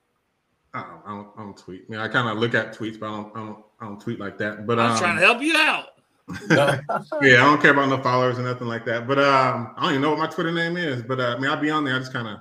I 0.73 0.82
don't, 0.82 1.02
I 1.05 1.09
don't, 1.11 1.28
I 1.36 1.43
don't 1.43 1.57
tweet. 1.57 1.85
I 1.89 1.90
mean, 1.90 2.01
I 2.01 2.09
kind 2.09 2.28
of 2.28 2.39
look 2.39 2.55
at 2.55 2.73
tweets, 2.73 2.98
but 2.98 3.11
I 3.11 3.16
don't, 3.16 3.36
I 3.36 3.40
don't, 3.40 3.65
I 3.81 3.85
don't 3.86 4.01
tweet 4.01 4.20
like 4.20 4.39
that. 4.39 4.66
But 4.66 4.78
I'm 4.78 4.93
um, 4.93 4.98
trying 4.98 5.19
to 5.19 5.24
help 5.24 5.43
you 5.43 5.57
out. 5.57 5.86
yeah, 6.51 6.81
I 6.89 7.36
don't 7.36 7.61
care 7.61 7.73
about 7.73 7.89
no 7.89 8.01
followers 8.01 8.39
or 8.39 8.43
nothing 8.43 8.69
like 8.69 8.85
that. 8.85 9.09
But 9.09 9.19
um, 9.19 9.74
I 9.77 9.82
don't 9.82 9.90
even 9.90 10.02
know 10.02 10.11
what 10.11 10.20
my 10.20 10.28
Twitter 10.28 10.52
name 10.52 10.77
is. 10.77 11.02
But 11.02 11.19
uh, 11.19 11.35
I 11.36 11.40
mean, 11.40 11.51
I'll 11.51 11.61
be 11.61 11.70
on 11.70 11.85
there. 11.85 11.97
I 11.97 11.98
just 11.98 12.12
kind 12.12 12.28
of, 12.28 12.39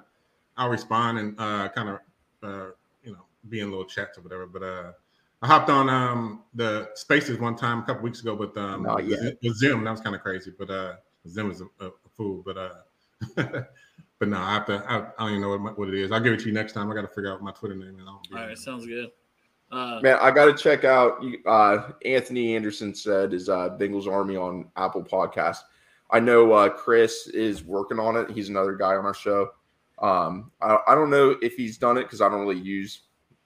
I'll 0.57 0.69
respond 0.69 1.17
and 1.17 1.39
uh, 1.39 1.69
kind 1.69 1.89
of, 1.89 1.99
uh, 2.43 2.69
you 3.03 3.13
know, 3.13 3.25
be 3.49 3.61
in 3.61 3.71
little 3.71 3.85
chats 3.85 4.19
or 4.19 4.21
whatever. 4.21 4.45
But 4.45 4.61
uh, 4.61 4.91
I 5.41 5.47
hopped 5.47 5.69
on 5.69 5.89
um 5.89 6.43
the 6.53 6.89
Spaces 6.95 7.39
one 7.39 7.55
time 7.55 7.79
a 7.79 7.83
couple 7.83 8.03
weeks 8.03 8.21
ago 8.21 8.35
with 8.35 8.57
um 8.57 8.85
oh, 8.87 8.99
yeah. 8.99 9.31
with 9.41 9.55
Zim. 9.57 9.83
That 9.83 9.91
was 9.91 10.01
kind 10.01 10.15
of 10.15 10.21
crazy, 10.21 10.53
but 10.57 10.69
uh, 10.69 10.95
Zim 11.27 11.49
is 11.51 11.61
a, 11.61 11.85
a, 11.85 11.91
fool. 12.15 12.43
But 12.45 12.57
uh, 12.57 12.69
but 14.19 14.27
no, 14.27 14.37
I 14.37 14.53
have 14.53 14.65
to. 14.67 14.83
I, 14.87 14.97
I 14.97 15.11
don't 15.19 15.29
even 15.29 15.41
know 15.41 15.57
what, 15.57 15.79
what 15.79 15.87
it 15.87 15.95
is. 15.95 16.11
I'll 16.11 16.19
give 16.19 16.33
it 16.33 16.39
to 16.41 16.47
you 16.47 16.53
next 16.53 16.73
time. 16.73 16.91
I 16.91 16.95
got 16.95 17.01
to 17.01 17.07
figure 17.07 17.31
out 17.33 17.41
my 17.41 17.51
Twitter 17.51 17.75
name. 17.75 17.99
And 17.99 18.07
All 18.07 18.21
right, 18.33 18.57
sounds 18.57 18.85
good. 18.85 19.11
Uh, 19.71 19.99
Man, 20.01 20.17
I 20.19 20.31
got 20.31 20.45
to 20.45 20.53
check 20.61 20.83
out. 20.83 21.23
Uh, 21.45 21.91
Anthony 22.03 22.55
Anderson 22.55 22.93
said 22.93 23.33
is 23.33 23.49
uh, 23.49 23.69
Bengals 23.77 24.07
Army 24.07 24.35
on 24.35 24.69
Apple 24.75 25.03
Podcast. 25.03 25.59
I 26.11 26.19
know 26.19 26.51
uh, 26.51 26.69
Chris 26.69 27.27
is 27.27 27.63
working 27.63 27.99
on 27.99 28.17
it. 28.17 28.31
He's 28.31 28.49
another 28.49 28.75
guy 28.75 28.95
on 28.95 29.05
our 29.05 29.13
show. 29.13 29.51
Um, 29.99 30.51
I, 30.61 30.79
I 30.87 30.95
don't 30.95 31.09
know 31.09 31.35
if 31.41 31.53
he's 31.53 31.77
done 31.77 31.97
it 31.97 32.03
because 32.03 32.19
I 32.19 32.29
don't 32.29 32.41
really 32.41 32.59
use 32.59 33.03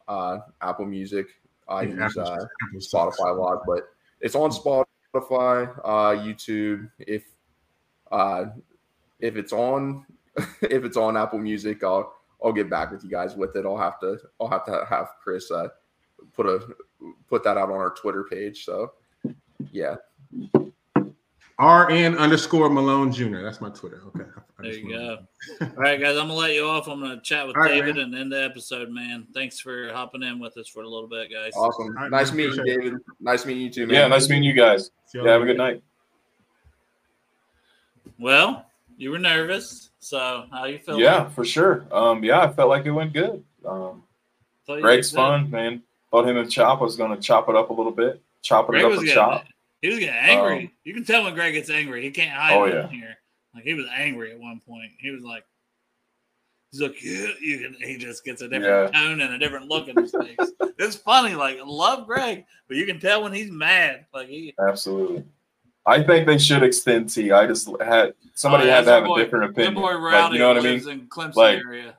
uh, 0.07 0.37
Apple 0.61 0.85
Music. 0.85 1.27
I 1.67 1.83
yeah, 1.83 2.05
use 2.05 2.17
uh, 2.17 2.45
Spotify 2.75 3.35
a 3.35 3.39
lot, 3.39 3.61
but 3.65 3.89
it's 4.21 4.35
on 4.35 4.51
Spotify, 4.51 5.69
uh, 5.83 6.15
YouTube. 6.15 6.89
If 6.99 7.23
uh, 8.11 8.45
if 9.19 9.35
it's 9.35 9.53
on 9.53 10.05
if 10.61 10.83
it's 10.83 10.97
on 10.97 11.17
Apple 11.17 11.39
Music, 11.39 11.83
I'll 11.83 12.13
I'll 12.43 12.53
get 12.53 12.69
back 12.69 12.91
with 12.91 13.03
you 13.03 13.09
guys 13.09 13.35
with 13.35 13.55
it. 13.55 13.65
I'll 13.65 13.77
have 13.77 13.99
to 14.01 14.17
I'll 14.39 14.47
have 14.47 14.65
to 14.65 14.85
have 14.89 15.09
Chris 15.21 15.51
uh, 15.51 15.69
put 16.33 16.45
a 16.45 16.59
put 17.29 17.43
that 17.43 17.57
out 17.57 17.69
on 17.69 17.77
our 17.77 17.93
Twitter 17.93 18.23
page. 18.23 18.65
So 18.65 18.93
yeah. 19.71 19.95
RN 21.59 22.17
underscore 22.17 22.69
Malone 22.69 23.11
Jr. 23.11 23.41
That's 23.41 23.61
my 23.61 23.69
Twitter. 23.69 24.01
Okay. 24.07 24.25
There 24.59 24.73
you 24.73 24.89
go. 24.89 25.17
All 25.61 25.67
right, 25.75 25.99
guys. 25.99 26.17
I'm 26.17 26.27
gonna 26.27 26.33
let 26.33 26.53
you 26.53 26.65
off. 26.65 26.87
I'm 26.87 26.99
gonna 26.99 27.21
chat 27.21 27.45
with 27.45 27.55
David 27.67 27.97
and 27.97 28.15
end 28.15 28.31
the 28.31 28.43
episode, 28.43 28.89
man. 28.89 29.27
Thanks 29.33 29.59
for 29.59 29.91
hopping 29.93 30.23
in 30.23 30.39
with 30.39 30.57
us 30.57 30.67
for 30.67 30.81
a 30.83 30.89
little 30.89 31.07
bit, 31.07 31.31
guys. 31.31 31.53
Awesome. 31.55 31.95
Right, 31.95 32.09
nice 32.09 32.29
man, 32.29 32.37
meeting 32.37 32.65
you, 32.65 32.81
David. 32.81 32.93
Nice 33.19 33.45
meeting 33.45 33.63
you 33.63 33.69
too, 33.69 33.87
man. 33.87 33.95
Yeah, 33.95 34.07
nice 34.07 34.29
meeting 34.29 34.43
you 34.43 34.53
guys. 34.53 34.89
You 35.13 35.25
yeah, 35.25 35.33
have 35.33 35.41
a 35.43 35.45
good 35.45 35.57
night. 35.57 35.83
Well, 38.17 38.65
you 38.97 39.11
were 39.11 39.19
nervous, 39.19 39.91
so 39.99 40.45
how 40.51 40.65
you 40.65 40.79
feel? 40.79 40.99
Yeah, 40.99 41.29
for 41.29 41.45
sure. 41.45 41.85
Um, 41.91 42.23
yeah, 42.23 42.41
I 42.41 42.51
felt 42.51 42.69
like 42.69 42.85
it 42.85 42.91
went 42.91 43.13
good. 43.13 43.43
Um, 43.65 44.03
Greg's 44.65 45.11
fun, 45.11 45.51
man. 45.51 45.83
Thought 46.09 46.27
him 46.27 46.37
and 46.37 46.49
Chop 46.49 46.81
was 46.81 46.95
going 46.95 47.15
to 47.15 47.21
chop 47.21 47.49
it 47.49 47.55
up 47.55 47.69
a 47.69 47.73
little 47.73 47.91
bit, 47.91 48.21
chop 48.41 48.65
it 48.69 48.71
Greg 48.71 48.85
up 48.85 48.91
and 48.91 48.99
getting, 49.01 49.15
chop. 49.15 49.45
He 49.83 49.89
was 49.89 49.99
getting 49.99 50.15
angry. 50.15 50.65
Um, 50.65 50.71
you 50.83 50.93
can 50.93 51.05
tell 51.05 51.23
when 51.23 51.35
Greg 51.35 51.53
gets 51.53 51.69
angry. 51.69 52.01
He 52.01 52.11
can't 52.11 52.31
hide 52.31 52.55
oh, 52.55 52.65
yeah. 52.65 52.87
here. 52.87 53.17
Like 53.53 53.63
he 53.63 53.75
was 53.75 53.85
angry 53.93 54.31
at 54.31 54.39
one 54.39 54.59
point. 54.65 54.91
He 54.97 55.11
was 55.11 55.23
like, 55.23 55.43
he's 56.71 56.81
like, 56.81 57.03
yeah, 57.03 57.27
you 57.39 57.59
can. 57.59 57.75
He 57.79 57.97
just 57.97 58.25
gets 58.25 58.41
a 58.41 58.47
different 58.47 58.93
yeah. 58.93 58.99
tone 59.01 59.21
and 59.21 59.33
a 59.33 59.37
different 59.37 59.67
look 59.67 59.87
in 59.87 59.95
his 59.95 60.11
face. 60.11 60.37
it's 60.79 60.95
funny. 60.95 61.35
Like 61.35 61.59
love 61.63 62.07
Greg, 62.07 62.45
but 62.67 62.77
you 62.77 62.85
can 62.85 62.99
tell 62.99 63.23
when 63.23 63.33
he's 63.33 63.51
mad. 63.51 64.05
Like 64.13 64.29
he 64.29 64.55
absolutely. 64.67 65.25
I 65.85 66.01
think 66.01 66.25
they 66.25 66.37
should 66.37 66.63
extend 66.63 67.09
T. 67.09 67.31
I 67.31 67.45
just 67.45 67.69
had 67.81 68.13
somebody 68.33 68.69
oh, 68.69 68.71
had 68.71 68.85
to 68.85 68.91
have 68.91 69.03
boy, 69.03 69.17
a 69.17 69.23
different 69.23 69.51
opinion. 69.51 69.75
Boy 69.75 69.97
like, 69.97 70.31
you 70.31 70.39
know 70.39 70.47
what 70.47 70.57
I 70.57 70.61
mean? 70.61 70.89
In 70.89 71.07
Clemson 71.07 71.35
like, 71.35 71.59
area. 71.59 71.95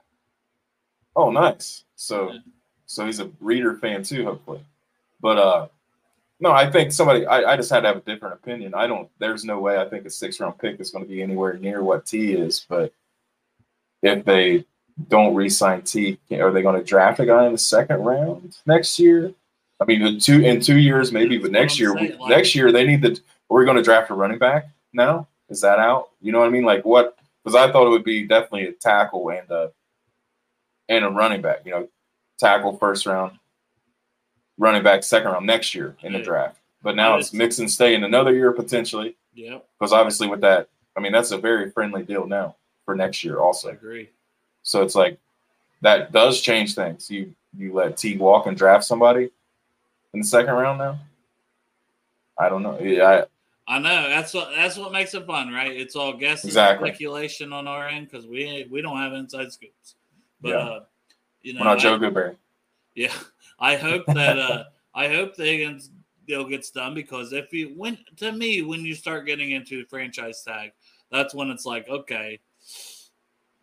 Oh, 1.14 1.30
nice. 1.30 1.84
So. 1.94 2.32
Yeah 2.32 2.38
so 2.94 3.06
he's 3.06 3.20
a 3.20 3.30
Reader 3.40 3.74
fan 3.76 4.02
too, 4.02 4.24
hopefully. 4.24 4.60
But 5.20 5.38
uh, 5.38 5.66
no, 6.40 6.52
I 6.52 6.70
think 6.70 6.92
somebody. 6.92 7.26
I, 7.26 7.52
I 7.52 7.56
just 7.56 7.70
had 7.70 7.80
to 7.80 7.88
have 7.88 7.96
a 7.98 8.00
different 8.00 8.34
opinion. 8.34 8.74
I 8.74 8.86
don't. 8.86 9.08
There's 9.18 9.44
no 9.44 9.60
way 9.60 9.78
I 9.78 9.88
think 9.88 10.04
a 10.04 10.10
six 10.10 10.40
round 10.40 10.58
pick 10.58 10.80
is 10.80 10.90
going 10.90 11.04
to 11.04 11.08
be 11.08 11.22
anywhere 11.22 11.54
near 11.54 11.82
what 11.82 12.06
T 12.06 12.32
is. 12.32 12.66
But 12.68 12.92
if 14.02 14.24
they 14.24 14.64
don't 15.08 15.34
re-sign 15.34 15.82
T, 15.82 16.18
are 16.32 16.52
they 16.52 16.62
going 16.62 16.78
to 16.78 16.84
draft 16.84 17.20
a 17.20 17.26
guy 17.26 17.46
in 17.46 17.52
the 17.52 17.58
second 17.58 18.00
round 18.00 18.56
next 18.66 18.98
year? 18.98 19.32
I 19.80 19.84
mean, 19.84 20.02
in 20.02 20.18
two 20.18 20.40
in 20.40 20.60
two 20.60 20.78
years 20.78 21.12
maybe, 21.12 21.38
but 21.38 21.50
next 21.50 21.78
year, 21.78 21.94
saying, 21.96 22.18
like, 22.18 22.30
next 22.30 22.54
year 22.54 22.72
they 22.72 22.86
need 22.86 23.02
the. 23.02 23.20
Are 23.50 23.58
we 23.58 23.64
going 23.64 23.76
to 23.76 23.82
draft 23.82 24.10
a 24.10 24.14
running 24.14 24.38
back 24.38 24.68
now? 24.92 25.28
Is 25.48 25.60
that 25.60 25.78
out? 25.78 26.10
You 26.20 26.32
know 26.32 26.40
what 26.40 26.46
I 26.46 26.50
mean? 26.50 26.64
Like 26.64 26.84
what? 26.84 27.16
Because 27.42 27.54
I 27.54 27.70
thought 27.70 27.86
it 27.86 27.90
would 27.90 28.04
be 28.04 28.26
definitely 28.26 28.66
a 28.66 28.72
tackle 28.72 29.30
and 29.30 29.50
a 29.50 29.72
and 30.88 31.04
a 31.04 31.08
running 31.10 31.42
back. 31.42 31.58
You 31.64 31.72
know, 31.72 31.88
tackle 32.38 32.76
first 32.78 33.06
round, 33.06 33.38
running 34.58 34.82
back 34.82 35.02
second 35.02 35.32
round 35.32 35.46
next 35.46 35.74
year 35.74 35.96
in 36.02 36.12
the 36.12 36.20
draft. 36.20 36.58
But 36.82 36.96
now 36.96 37.16
it's 37.16 37.32
Mixon 37.32 37.68
stay 37.68 37.94
in 37.94 38.04
another 38.04 38.34
year 38.34 38.52
potentially. 38.52 39.16
Yeah. 39.34 39.58
Because 39.78 39.92
obviously 39.92 40.28
with 40.28 40.42
that, 40.42 40.68
I 40.96 41.00
mean 41.00 41.12
that's 41.12 41.30
a 41.30 41.38
very 41.38 41.70
friendly 41.70 42.02
deal 42.02 42.26
now 42.26 42.56
for 42.84 42.94
next 42.94 43.24
year 43.24 43.40
also. 43.40 43.70
I 43.70 43.72
agree. 43.72 44.10
So 44.62 44.82
it's 44.82 44.94
like 44.94 45.18
that 45.82 46.12
does 46.12 46.40
change 46.40 46.74
things. 46.74 47.10
You 47.10 47.34
you 47.56 47.72
let 47.72 47.96
T 47.96 48.16
walk 48.16 48.46
and 48.46 48.56
draft 48.56 48.84
somebody 48.84 49.30
in 50.12 50.20
the 50.20 50.26
second 50.26 50.54
round 50.54 50.78
now. 50.78 50.98
I 52.38 52.48
don't 52.48 52.62
know. 52.62 52.78
Yeah, 52.80 53.24
I, 53.68 53.76
I 53.76 53.78
know 53.78 54.08
that's 54.08 54.34
what 54.34 54.50
that's 54.54 54.76
what 54.76 54.92
makes 54.92 55.14
it 55.14 55.26
fun, 55.26 55.52
right? 55.52 55.74
It's 55.74 55.96
all 55.96 56.12
guessing, 56.14 56.48
exactly. 56.48 56.88
speculation 56.88 57.52
on 57.52 57.68
our 57.68 57.88
end 57.88 58.10
because 58.10 58.26
we 58.26 58.66
we 58.70 58.82
don't 58.82 58.96
have 58.96 59.12
inside 59.12 59.52
scoops. 59.52 59.94
But 60.40 60.48
yeah. 60.48 60.56
uh, 60.56 60.84
you 61.42 61.54
know, 61.54 61.60
We're 61.60 61.66
not 61.66 61.78
Joe 61.78 61.98
Goodberry. 61.98 62.36
Yeah, 62.94 63.12
I 63.64 63.76
hope 63.76 64.04
that 64.08 64.38
uh, 64.38 64.64
I 64.94 65.08
hope 65.08 65.34
the 65.34 65.44
Higgins 65.44 65.90
deal 66.26 66.44
gets 66.44 66.70
done 66.70 66.94
because 66.94 67.32
if 67.32 67.52
you 67.52 67.72
when 67.76 67.98
to 68.18 68.32
me 68.32 68.60
when 68.62 68.80
you 68.80 68.94
start 68.94 69.24
getting 69.24 69.52
into 69.52 69.82
the 69.82 69.88
franchise 69.88 70.42
tag, 70.42 70.72
that's 71.10 71.34
when 71.34 71.48
it's 71.48 71.64
like 71.64 71.88
okay, 71.88 72.40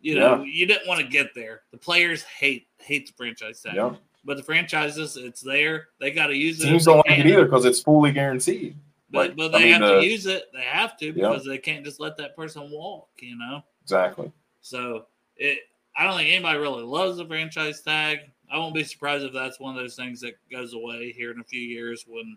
you 0.00 0.16
know, 0.16 0.42
yeah. 0.42 0.52
you 0.52 0.66
didn't 0.66 0.88
want 0.88 1.00
to 1.00 1.06
get 1.06 1.34
there. 1.36 1.62
The 1.70 1.78
players 1.78 2.24
hate 2.24 2.66
hate 2.78 3.06
the 3.06 3.12
franchise 3.12 3.62
tag. 3.62 3.76
Yeah. 3.76 3.94
But 4.24 4.36
the 4.36 4.42
franchises, 4.42 5.16
it's 5.16 5.40
there. 5.40 5.88
They 6.00 6.10
got 6.12 6.28
to 6.28 6.36
use 6.36 6.62
it. 6.62 6.68
Teams 6.68 6.84
don't 6.84 6.98
like 7.08 7.18
it 7.18 7.26
either 7.26 7.44
because 7.44 7.64
it's 7.64 7.80
fully 7.80 8.12
guaranteed. 8.12 8.76
But, 9.10 9.30
like, 9.30 9.36
but 9.36 9.48
they 9.52 9.74
I 9.74 9.78
mean, 9.78 9.82
have 9.82 10.00
to 10.00 10.06
use 10.06 10.26
it. 10.26 10.44
They 10.54 10.62
have 10.62 10.96
to 10.98 11.12
because 11.12 11.44
yeah. 11.44 11.52
they 11.52 11.58
can't 11.58 11.84
just 11.84 12.00
let 12.00 12.16
that 12.18 12.36
person 12.36 12.70
walk. 12.70 13.08
You 13.20 13.36
know. 13.36 13.62
Exactly. 13.82 14.32
So 14.60 15.06
it 15.36 15.58
I 15.96 16.04
don't 16.04 16.16
think 16.16 16.30
anybody 16.32 16.58
really 16.58 16.82
loves 16.82 17.18
the 17.18 17.26
franchise 17.26 17.80
tag. 17.82 18.20
I 18.52 18.58
won't 18.58 18.74
be 18.74 18.84
surprised 18.84 19.24
if 19.24 19.32
that's 19.32 19.58
one 19.58 19.74
of 19.74 19.82
those 19.82 19.96
things 19.96 20.20
that 20.20 20.34
goes 20.50 20.74
away 20.74 21.10
here 21.12 21.30
in 21.30 21.40
a 21.40 21.44
few 21.44 21.60
years 21.60 22.04
when, 22.06 22.36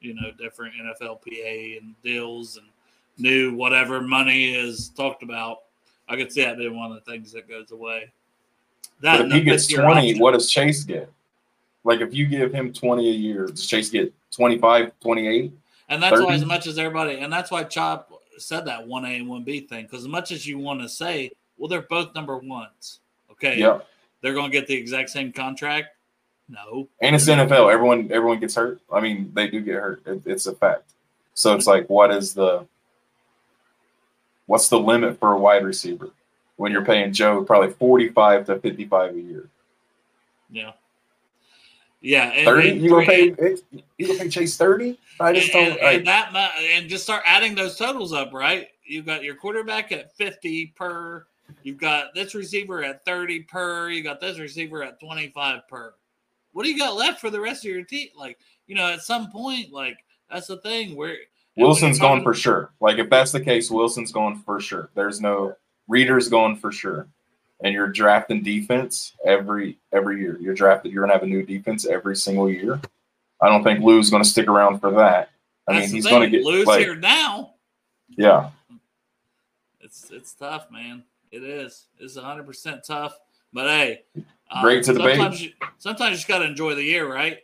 you 0.00 0.14
know, 0.14 0.30
different 0.38 0.74
NFLPA 0.74 1.78
and 1.78 1.94
deals 2.02 2.58
and 2.58 2.66
new 3.16 3.54
whatever 3.54 4.02
money 4.02 4.54
is 4.54 4.90
talked 4.90 5.22
about. 5.22 5.62
I 6.06 6.16
could 6.16 6.30
see 6.30 6.44
that 6.44 6.58
being 6.58 6.76
one 6.76 6.92
of 6.92 7.02
the 7.02 7.10
things 7.10 7.32
that 7.32 7.48
goes 7.48 7.70
away. 7.70 8.12
That, 9.00 9.18
but 9.18 9.26
if 9.28 9.32
he 9.32 9.40
gets 9.40 9.66
20, 9.66 9.88
option. 9.88 10.22
what 10.22 10.32
does 10.32 10.50
Chase 10.50 10.84
get? 10.84 11.10
Like 11.82 12.02
if 12.02 12.12
you 12.12 12.26
give 12.26 12.52
him 12.52 12.70
20 12.70 13.08
a 13.08 13.12
year, 13.12 13.46
does 13.46 13.66
Chase 13.66 13.88
get 13.88 14.12
25, 14.32 14.92
28? 15.00 15.50
And 15.88 16.02
that's 16.02 16.16
30? 16.16 16.26
why, 16.26 16.34
as 16.34 16.44
much 16.44 16.66
as 16.66 16.78
everybody, 16.78 17.20
and 17.20 17.32
that's 17.32 17.50
why 17.50 17.64
Chop 17.64 18.12
said 18.36 18.66
that 18.66 18.86
1A 18.86 19.20
and 19.20 19.26
1B 19.26 19.66
thing, 19.70 19.84
because 19.84 20.02
as 20.02 20.08
much 20.08 20.30
as 20.30 20.46
you 20.46 20.58
want 20.58 20.82
to 20.82 20.90
say, 20.90 21.30
well, 21.56 21.68
they're 21.68 21.82
both 21.82 22.14
number 22.14 22.36
ones. 22.36 23.00
Okay. 23.30 23.58
Yeah. 23.58 23.80
They're 24.24 24.32
going 24.32 24.50
to 24.50 24.58
get 24.58 24.66
the 24.66 24.74
exact 24.74 25.10
same 25.10 25.32
contract. 25.32 25.88
No. 26.48 26.88
And 27.02 27.14
it's 27.14 27.28
NFL. 27.28 27.70
Everyone, 27.70 28.10
everyone 28.10 28.40
gets 28.40 28.54
hurt. 28.54 28.80
I 28.90 29.00
mean, 29.00 29.30
they 29.34 29.48
do 29.48 29.60
get 29.60 29.74
hurt. 29.74 30.02
It, 30.06 30.22
it's 30.24 30.46
a 30.46 30.54
fact. 30.54 30.92
So 31.34 31.54
it's 31.54 31.66
like, 31.66 31.90
what 31.90 32.10
is 32.10 32.32
the, 32.32 32.66
what's 34.46 34.70
the 34.70 34.80
limit 34.80 35.20
for 35.20 35.32
a 35.32 35.38
wide 35.38 35.62
receiver 35.62 36.08
when 36.56 36.72
you're 36.72 36.86
paying 36.86 37.12
Joe 37.12 37.44
probably 37.44 37.72
45 37.72 38.46
to 38.46 38.58
55 38.60 39.14
a 39.14 39.20
year? 39.20 39.50
Yeah. 40.50 40.72
Yeah, 42.00 42.30
and, 42.30 42.44
thirty. 42.46 42.70
And 42.70 42.82
you 42.82 42.90
gonna 42.90 43.06
pay? 43.06 43.24
You 43.96 44.06
gonna 44.06 44.18
pay 44.18 44.28
Chase 44.28 44.58
thirty? 44.58 44.98
I 45.18 45.32
just 45.32 45.52
don't. 45.52 45.78
And, 45.78 45.80
and 45.80 46.06
that 46.06 46.34
and 46.60 46.86
just 46.86 47.02
start 47.02 47.22
adding 47.24 47.54
those 47.54 47.78
totals 47.78 48.12
up, 48.12 48.34
right? 48.34 48.68
You've 48.84 49.06
got 49.06 49.24
your 49.24 49.36
quarterback 49.36 49.90
at 49.90 50.14
fifty 50.14 50.66
per 50.76 51.24
You've 51.62 51.78
got 51.78 52.14
this 52.14 52.34
receiver 52.34 52.84
at 52.84 53.04
30 53.04 53.40
per. 53.44 53.90
You 53.90 54.02
got 54.02 54.20
this 54.20 54.38
receiver 54.38 54.82
at 54.82 55.00
25 55.00 55.68
per. 55.68 55.94
What 56.52 56.64
do 56.64 56.70
you 56.70 56.78
got 56.78 56.96
left 56.96 57.20
for 57.20 57.30
the 57.30 57.40
rest 57.40 57.64
of 57.64 57.70
your 57.70 57.84
team? 57.84 58.08
Like, 58.16 58.38
you 58.66 58.74
know, 58.74 58.86
at 58.86 59.02
some 59.02 59.30
point, 59.30 59.72
like 59.72 59.98
that's 60.30 60.46
the 60.46 60.58
thing 60.58 60.96
where 60.96 61.16
Wilson's 61.56 61.98
going 61.98 62.22
for 62.22 62.34
sure. 62.34 62.72
Like 62.80 62.98
if 62.98 63.10
that's 63.10 63.32
the 63.32 63.40
case, 63.40 63.70
Wilson's 63.70 64.12
going 64.12 64.36
for 64.36 64.60
sure. 64.60 64.90
There's 64.94 65.20
no 65.20 65.56
Reader's 65.88 66.28
going 66.28 66.56
for 66.56 66.72
sure. 66.72 67.08
And 67.62 67.72
you're 67.72 67.88
drafting 67.88 68.42
defense 68.42 69.14
every 69.24 69.78
every 69.92 70.20
year. 70.20 70.38
You're 70.40 70.54
drafted. 70.54 70.92
You're 70.92 71.02
gonna 71.02 71.14
have 71.14 71.22
a 71.22 71.26
new 71.26 71.44
defense 71.44 71.86
every 71.86 72.16
single 72.16 72.50
year. 72.50 72.80
I 73.40 73.48
don't 73.48 73.62
think 73.62 73.80
Lou's 73.80 74.10
going 74.10 74.22
to 74.22 74.28
stick 74.28 74.48
around 74.48 74.80
for 74.80 74.90
that. 74.92 75.30
I 75.68 75.74
that's 75.74 75.86
mean, 75.86 75.96
he's 75.96 76.06
going 76.06 76.22
to 76.22 76.30
get 76.30 76.44
Lou's 76.46 76.66
like, 76.66 76.80
here 76.80 76.94
now. 76.94 77.54
Yeah, 78.08 78.50
it's 79.80 80.10
it's 80.10 80.34
tough, 80.34 80.70
man. 80.70 81.02
It 81.34 81.42
is. 81.42 81.86
It's 81.98 82.14
100 82.14 82.46
percent 82.46 82.84
tough. 82.86 83.18
But 83.52 83.66
hey, 83.66 84.02
great 84.62 84.80
uh, 84.80 84.82
to 84.82 84.92
the 84.92 85.00
sometimes 85.00 85.42
you, 85.42 85.52
sometimes 85.78 86.10
you 86.10 86.16
just 86.16 86.28
got 86.28 86.38
to 86.38 86.44
enjoy 86.44 86.74
the 86.74 86.82
year, 86.82 87.12
right? 87.12 87.38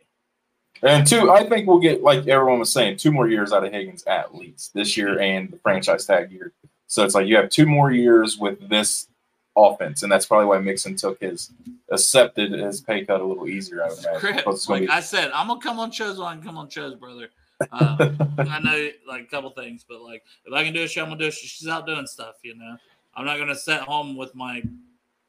And 0.82 1.06
two, 1.06 1.30
I 1.30 1.48
think 1.48 1.66
we'll 1.66 1.80
get 1.80 2.02
like 2.02 2.26
everyone 2.28 2.60
was 2.60 2.72
saying, 2.72 2.98
two 2.98 3.12
more 3.12 3.28
years 3.28 3.52
out 3.52 3.64
of 3.64 3.72
Higgins 3.72 4.04
at 4.04 4.34
least 4.34 4.72
this 4.74 4.96
year 4.96 5.20
and 5.20 5.50
the 5.50 5.58
franchise 5.58 6.06
tag 6.06 6.30
year. 6.30 6.52
So 6.86 7.04
it's 7.04 7.14
like 7.14 7.26
you 7.26 7.36
have 7.36 7.50
two 7.50 7.66
more 7.66 7.90
years 7.90 8.38
with 8.38 8.68
this 8.68 9.08
offense, 9.56 10.02
and 10.02 10.10
that's 10.10 10.26
probably 10.26 10.46
why 10.46 10.58
Mixon 10.58 10.96
took 10.96 11.20
his 11.20 11.50
accepted 11.90 12.52
his 12.52 12.80
pay 12.80 13.04
cut 13.04 13.20
a 13.20 13.24
little 13.24 13.48
easier. 13.48 13.84
I 13.84 13.88
would 13.88 13.98
imagine. 13.98 14.44
Like 14.68 14.82
be- 14.82 14.88
I 14.88 15.00
said, 15.00 15.30
I'm 15.32 15.48
gonna 15.48 15.60
come 15.60 15.80
on 15.80 15.90
shows 15.90 16.18
when 16.18 16.28
I 16.28 16.34
can 16.34 16.42
come 16.42 16.56
on 16.56 16.68
shows, 16.68 16.94
brother. 16.94 17.28
Uh, 17.72 18.12
I 18.38 18.60
know 18.60 18.88
like 19.06 19.22
a 19.22 19.26
couple 19.26 19.50
things, 19.50 19.84
but 19.86 20.00
like 20.00 20.22
if 20.46 20.52
I 20.52 20.64
can 20.64 20.72
do 20.72 20.84
a 20.84 20.88
show, 20.88 21.02
I'm 21.02 21.08
gonna 21.08 21.20
do 21.20 21.26
a 21.26 21.30
show. 21.30 21.46
She's 21.46 21.68
out 21.68 21.86
doing 21.86 22.06
stuff, 22.06 22.36
you 22.42 22.56
know. 22.56 22.76
I'm 23.14 23.24
not 23.24 23.38
gonna 23.38 23.54
sit 23.54 23.80
home 23.80 24.16
with 24.16 24.34
my, 24.34 24.62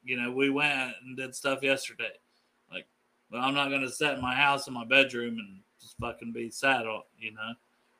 you 0.04 0.20
know, 0.20 0.30
we 0.30 0.50
went 0.50 0.92
and 1.04 1.16
did 1.16 1.34
stuff 1.34 1.62
yesterday. 1.62 2.12
Like, 2.72 2.86
but 3.30 3.38
I'm 3.38 3.54
not 3.54 3.70
gonna 3.70 3.90
sit 3.90 4.14
in 4.14 4.20
my 4.20 4.34
house 4.34 4.68
in 4.68 4.74
my 4.74 4.84
bedroom 4.84 5.38
and 5.38 5.60
just 5.80 5.96
fucking 5.98 6.32
be 6.32 6.50
sad. 6.50 6.84
You 7.18 7.32
know, 7.32 7.54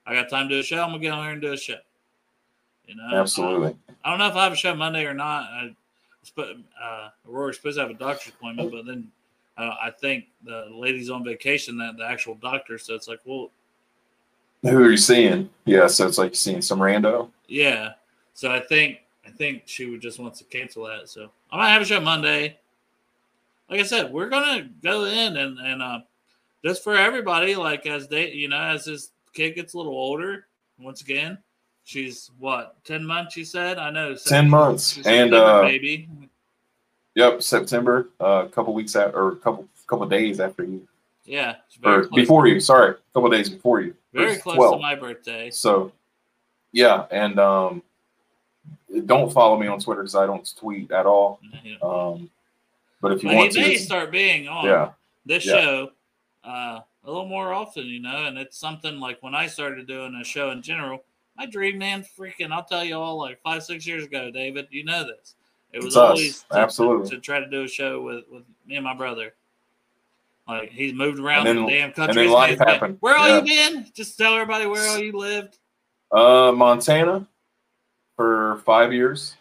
I 0.06 0.14
got 0.14 0.28
time 0.28 0.48
to 0.48 0.54
do 0.54 0.60
a 0.60 0.62
show. 0.62 0.82
I'm 0.82 0.90
gonna 0.90 1.00
get 1.00 1.12
on 1.12 1.24
here 1.24 1.32
and 1.32 1.42
do 1.42 1.52
a 1.52 1.56
show. 1.56 1.78
You 2.86 2.96
know, 2.96 3.08
absolutely. 3.12 3.68
Um, 3.68 3.78
I 4.04 4.10
don't 4.10 4.18
know 4.18 4.28
if 4.28 4.34
I 4.34 4.44
have 4.44 4.52
a 4.52 4.56
show 4.56 4.74
Monday 4.74 5.04
or 5.04 5.14
not. 5.14 5.44
I, 5.44 5.76
uh, 6.38 7.08
Rory's 7.24 7.56
supposed 7.56 7.76
to 7.76 7.82
have 7.82 7.90
a 7.90 7.94
doctor's 7.94 8.32
appointment, 8.32 8.70
but 8.70 8.86
then 8.86 9.10
uh, 9.56 9.74
I 9.82 9.90
think 9.90 10.26
the 10.44 10.68
lady's 10.70 11.10
on 11.10 11.24
vacation. 11.24 11.78
That 11.78 11.96
the 11.96 12.04
actual 12.04 12.34
doctor, 12.36 12.78
so 12.78 12.94
it's 12.94 13.08
like, 13.08 13.20
well, 13.24 13.50
who 14.62 14.82
are 14.82 14.90
you 14.90 14.96
seeing? 14.96 15.50
Yeah, 15.64 15.86
so 15.88 16.06
it's 16.06 16.18
like 16.18 16.30
you're 16.30 16.34
seeing 16.34 16.62
some 16.62 16.78
rando. 16.78 17.30
Yeah, 17.48 17.94
so 18.34 18.52
I 18.52 18.60
think 18.60 18.98
I 19.26 19.30
think 19.30 19.62
she 19.66 19.86
would 19.86 20.00
just 20.00 20.18
wants 20.18 20.38
to 20.38 20.44
cancel 20.44 20.84
that. 20.86 21.08
So 21.08 21.30
I 21.50 21.56
might 21.56 21.70
have 21.70 21.82
a 21.82 21.84
show 21.84 22.00
Monday. 22.00 22.58
Like 23.70 23.80
I 23.80 23.84
said, 23.84 24.12
we're 24.12 24.28
gonna 24.28 24.68
go 24.82 25.04
in 25.04 25.36
and 25.36 25.58
and 25.58 25.82
uh, 25.82 26.00
just 26.64 26.84
for 26.84 26.96
everybody, 26.96 27.54
like 27.54 27.86
as 27.86 28.08
they, 28.08 28.32
you 28.32 28.48
know, 28.48 28.60
as 28.60 28.84
this 28.84 29.10
kid 29.32 29.54
gets 29.54 29.74
a 29.74 29.76
little 29.76 29.94
older, 29.94 30.46
once 30.78 31.00
again, 31.00 31.38
she's 31.84 32.30
what 32.38 32.76
ten 32.84 33.04
months. 33.04 33.34
She 33.34 33.44
said, 33.44 33.78
I 33.78 33.90
know 33.90 34.14
ten 34.14 34.48
months, 34.50 34.98
and 35.04 35.34
uh, 35.34 35.62
baby. 35.62 36.08
Yep, 37.14 37.42
September, 37.42 38.08
uh, 38.20 38.44
a 38.46 38.48
couple 38.48 38.72
weeks 38.72 38.96
out 38.96 39.14
or 39.14 39.32
a 39.32 39.36
couple 39.36 39.66
couple 39.86 40.06
days 40.06 40.40
after 40.40 40.64
you. 40.64 40.86
Yeah, 41.24 41.56
or 41.84 42.08
before 42.08 42.46
you. 42.46 42.58
Sorry, 42.58 42.92
a 42.92 43.14
couple 43.14 43.30
days 43.30 43.48
before 43.48 43.80
you. 43.80 43.94
Very 44.12 44.36
close 44.36 44.56
12. 44.56 44.74
to 44.74 44.78
my 44.80 44.94
birthday. 44.94 45.50
So, 45.50 45.92
yeah, 46.72 47.06
and 47.10 47.38
um, 47.38 47.82
don't 49.00 49.32
follow 49.32 49.58
me 49.58 49.66
on 49.66 49.80
Twitter 49.80 50.02
because 50.02 50.14
I 50.14 50.26
don't 50.26 50.50
tweet 50.56 50.90
at 50.90 51.06
all. 51.06 51.40
Um, 51.82 52.30
but 53.00 53.12
if 53.12 53.22
you 53.22 53.30
want 53.30 53.54
he 53.54 53.60
to, 53.62 53.68
may 53.68 53.76
start 53.76 54.12
being 54.12 54.48
on 54.48 54.64
yeah, 54.66 54.90
this 55.26 55.44
yeah. 55.46 55.60
show 55.60 55.90
uh, 56.44 56.80
a 57.04 57.06
little 57.06 57.26
more 57.26 57.52
often, 57.52 57.86
you 57.86 58.00
know. 58.00 58.26
And 58.26 58.38
it's 58.38 58.58
something 58.58 59.00
like 59.00 59.22
when 59.22 59.34
I 59.34 59.46
started 59.46 59.86
doing 59.86 60.14
a 60.14 60.24
show 60.24 60.50
in 60.50 60.62
general, 60.62 61.02
my 61.36 61.46
dream 61.46 61.78
man, 61.78 62.04
freaking, 62.18 62.52
I'll 62.52 62.64
tell 62.64 62.84
you 62.84 62.96
all, 62.96 63.18
like 63.18 63.40
five, 63.42 63.64
six 63.64 63.86
years 63.86 64.04
ago, 64.04 64.30
David, 64.30 64.68
you 64.70 64.84
know 64.84 65.04
this. 65.04 65.34
It 65.72 65.82
was 65.82 65.96
always 65.96 66.44
to, 66.50 66.58
absolutely 66.58 67.08
to, 67.08 67.16
to, 67.16 67.20
try 67.20 67.40
to 67.40 67.48
do 67.48 67.64
a 67.64 67.68
show 67.68 68.02
with 68.02 68.24
with 68.30 68.44
me 68.66 68.76
and 68.76 68.84
my 68.84 68.94
brother. 68.94 69.34
Like 70.46 70.70
he's 70.70 70.92
moved 70.92 71.18
around 71.18 71.46
then, 71.46 71.56
the 71.56 71.66
damn 71.66 71.92
country. 71.92 72.22
And 72.22 72.28
then 72.28 72.34
life 72.34 72.58
happened. 72.58 72.98
Where 73.00 73.16
all 73.16 73.28
yeah. 73.28 73.38
you 73.38 73.44
been? 73.44 73.86
Just 73.94 74.18
tell 74.18 74.34
everybody 74.34 74.66
where 74.66 74.86
all 74.90 74.98
you 74.98 75.12
lived. 75.12 75.58
Uh, 76.10 76.52
Montana 76.54 77.26
for 78.22 78.58
five 78.58 78.92
years, 78.92 79.34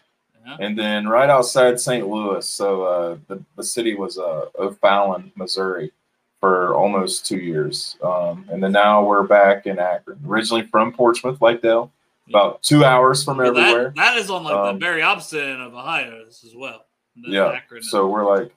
yeah. 0.44 0.56
and 0.58 0.76
then 0.76 1.06
right 1.06 1.30
outside 1.30 1.78
St. 1.78 2.08
Louis. 2.08 2.44
So 2.44 2.82
uh, 2.82 3.16
the 3.28 3.44
the 3.56 3.62
city 3.62 3.94
was 3.94 4.18
uh, 4.18 4.46
O'Fallon, 4.58 5.30
Missouri, 5.36 5.92
for 6.40 6.74
almost 6.74 7.24
two 7.24 7.38
years, 7.38 7.96
um, 8.02 8.44
and 8.50 8.60
then 8.60 8.72
now 8.72 9.04
we're 9.04 9.22
back 9.22 9.66
in 9.66 9.78
Akron. 9.78 10.18
Originally 10.26 10.66
from 10.66 10.92
Portsmouth, 10.92 11.38
Dale, 11.62 11.92
about 12.28 12.60
two 12.64 12.84
hours 12.84 13.22
from 13.22 13.40
everywhere. 13.40 13.92
That, 13.94 14.14
that 14.14 14.16
is 14.16 14.30
on 14.30 14.42
like 14.42 14.54
um, 14.54 14.74
the 14.74 14.84
very 14.84 15.02
opposite 15.02 15.44
end 15.44 15.62
of 15.62 15.74
Ohio 15.74 16.24
as 16.26 16.44
well. 16.56 16.86
Yeah, 17.14 17.52
Akron 17.52 17.84
so 17.84 18.08
we're 18.08 18.28
like 18.28 18.52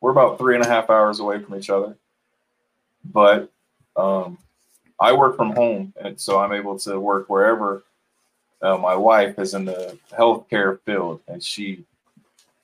we're 0.00 0.12
about 0.12 0.38
three 0.38 0.54
and 0.54 0.64
a 0.64 0.68
half 0.68 0.90
hours 0.90 1.18
away 1.18 1.42
from 1.42 1.56
each 1.56 1.70
other, 1.70 1.96
but 3.04 3.50
um, 3.96 4.38
I 5.00 5.12
work 5.12 5.36
from 5.36 5.56
home, 5.56 5.92
and 6.00 6.20
so 6.20 6.38
I'm 6.38 6.52
able 6.52 6.78
to 6.80 7.00
work 7.00 7.28
wherever. 7.28 7.82
Uh, 8.66 8.76
my 8.76 8.96
wife 8.96 9.38
is 9.38 9.54
in 9.54 9.64
the 9.64 9.96
healthcare 10.10 10.80
field, 10.80 11.20
and 11.28 11.40
she 11.40 11.84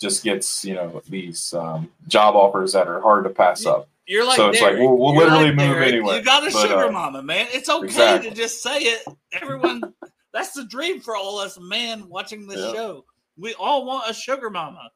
just 0.00 0.24
gets 0.24 0.64
you 0.64 0.74
know 0.74 1.00
these 1.08 1.54
um, 1.54 1.88
job 2.08 2.34
offers 2.34 2.72
that 2.72 2.88
are 2.88 3.00
hard 3.00 3.22
to 3.22 3.30
pass 3.30 3.66
up. 3.66 3.88
You're 4.08 4.26
like 4.26 4.36
so 4.36 4.48
it's 4.48 4.58
Derek. 4.58 4.78
like 4.78 4.82
we'll, 4.82 4.98
we'll 4.98 5.14
literally 5.14 5.50
like 5.50 5.56
move 5.56 5.76
Derek. 5.76 5.92
anyway. 5.92 6.16
You 6.16 6.24
got 6.24 6.42
a 6.42 6.50
but, 6.50 6.60
sugar 6.60 6.86
uh, 6.86 6.90
mama, 6.90 7.22
man. 7.22 7.46
It's 7.50 7.68
okay 7.68 7.84
exactly. 7.84 8.30
to 8.30 8.36
just 8.36 8.64
say 8.64 8.78
it. 8.80 9.04
Everyone, 9.30 9.80
that's 10.32 10.52
the 10.54 10.64
dream 10.64 11.00
for 11.00 11.14
all 11.14 11.38
us 11.38 11.56
men 11.60 12.08
watching 12.08 12.48
this 12.48 12.58
yeah. 12.58 12.72
show. 12.72 13.04
We 13.36 13.54
all 13.54 13.86
want 13.86 14.10
a 14.10 14.12
sugar 14.12 14.50
mama. 14.50 14.90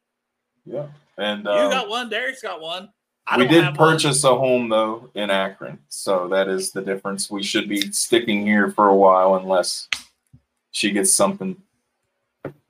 Yeah, 0.64 0.88
and 1.18 1.46
um, 1.46 1.64
you 1.64 1.70
got 1.70 1.88
one. 1.88 2.10
Derek's 2.10 2.42
got 2.42 2.60
one. 2.60 2.88
I 3.28 3.38
we 3.38 3.46
did 3.46 3.76
purchase 3.76 4.24
one. 4.24 4.32
a 4.32 4.36
home 4.36 4.68
though 4.68 5.08
in 5.14 5.30
Akron, 5.30 5.78
so 5.88 6.26
that 6.30 6.48
is 6.48 6.72
the 6.72 6.82
difference. 6.82 7.30
We 7.30 7.44
should 7.44 7.68
be 7.68 7.92
sticking 7.92 8.44
here 8.44 8.72
for 8.72 8.88
a 8.88 8.96
while 8.96 9.36
unless 9.36 9.88
she 10.76 10.90
gets 10.90 11.10
something 11.10 11.56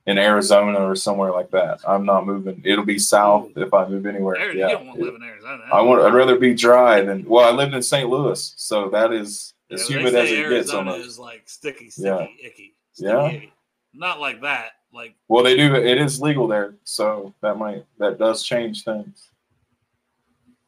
in 0.07 0.17
Arizona 0.17 0.79
or 0.79 0.95
somewhere 0.95 1.33
like 1.33 1.51
that. 1.51 1.81
I'm 1.85 2.05
not 2.05 2.25
moving. 2.25 2.63
It'll 2.65 2.85
be 2.85 3.01
south 3.01 3.51
if 3.57 3.75
I 3.75 3.89
move 3.89 4.07
anywhere. 4.07 4.37
There, 4.39 4.55
yeah, 4.55 4.69
you 4.69 4.75
don't 4.75 4.87
want 4.87 4.99
to 5.01 5.05
live 5.07 5.15
in 5.17 5.25
Arizona. 5.25 5.65
I 5.73 5.83
want. 5.83 6.03
I'd 6.03 6.15
rather 6.15 6.39
be 6.39 6.55
dry 6.55 7.01
than. 7.01 7.25
Well, 7.25 7.45
I 7.45 7.51
lived 7.51 7.75
in 7.75 7.83
St. 7.83 8.09
Louis, 8.09 8.55
so 8.57 8.89
that 8.91 9.13
is 9.13 9.55
yeah, 9.69 9.75
as 9.75 9.89
humid 9.89 10.15
as 10.15 10.31
it 10.31 10.39
Arizona 10.39 10.55
gets. 10.57 10.73
Almost. 10.73 11.09
is 11.09 11.19
like 11.19 11.49
sticky, 11.49 11.91
sticky, 11.91 12.07
yeah. 12.07 12.47
icky. 12.47 12.75
Sticky, 12.93 13.09
yeah. 13.09 13.27
Icky. 13.27 13.53
Not 13.93 14.21
like 14.21 14.41
that. 14.43 14.71
Like 14.93 15.17
well, 15.27 15.43
they 15.43 15.57
do. 15.57 15.75
It 15.75 15.99
is 15.99 16.21
legal 16.21 16.47
there, 16.47 16.77
so 16.85 17.35
that 17.41 17.59
might 17.59 17.85
that 17.99 18.21
does 18.21 18.45
change 18.45 18.85
things. 18.85 19.31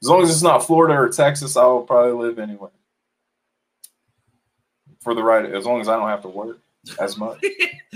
As 0.02 0.08
long 0.08 0.22
as 0.22 0.30
it's 0.30 0.42
not 0.42 0.66
Florida 0.66 0.94
or 0.94 1.08
Texas, 1.08 1.56
I 1.56 1.66
will 1.66 1.82
probably 1.82 2.26
live 2.26 2.40
anywhere. 2.40 2.70
For 5.02 5.14
the 5.14 5.22
right, 5.22 5.44
as 5.44 5.64
long 5.64 5.80
as 5.80 5.88
I 5.88 5.96
don't 5.96 6.08
have 6.08 6.22
to 6.22 6.28
work 6.28 6.58
as 6.96 7.16
much. 7.16 7.40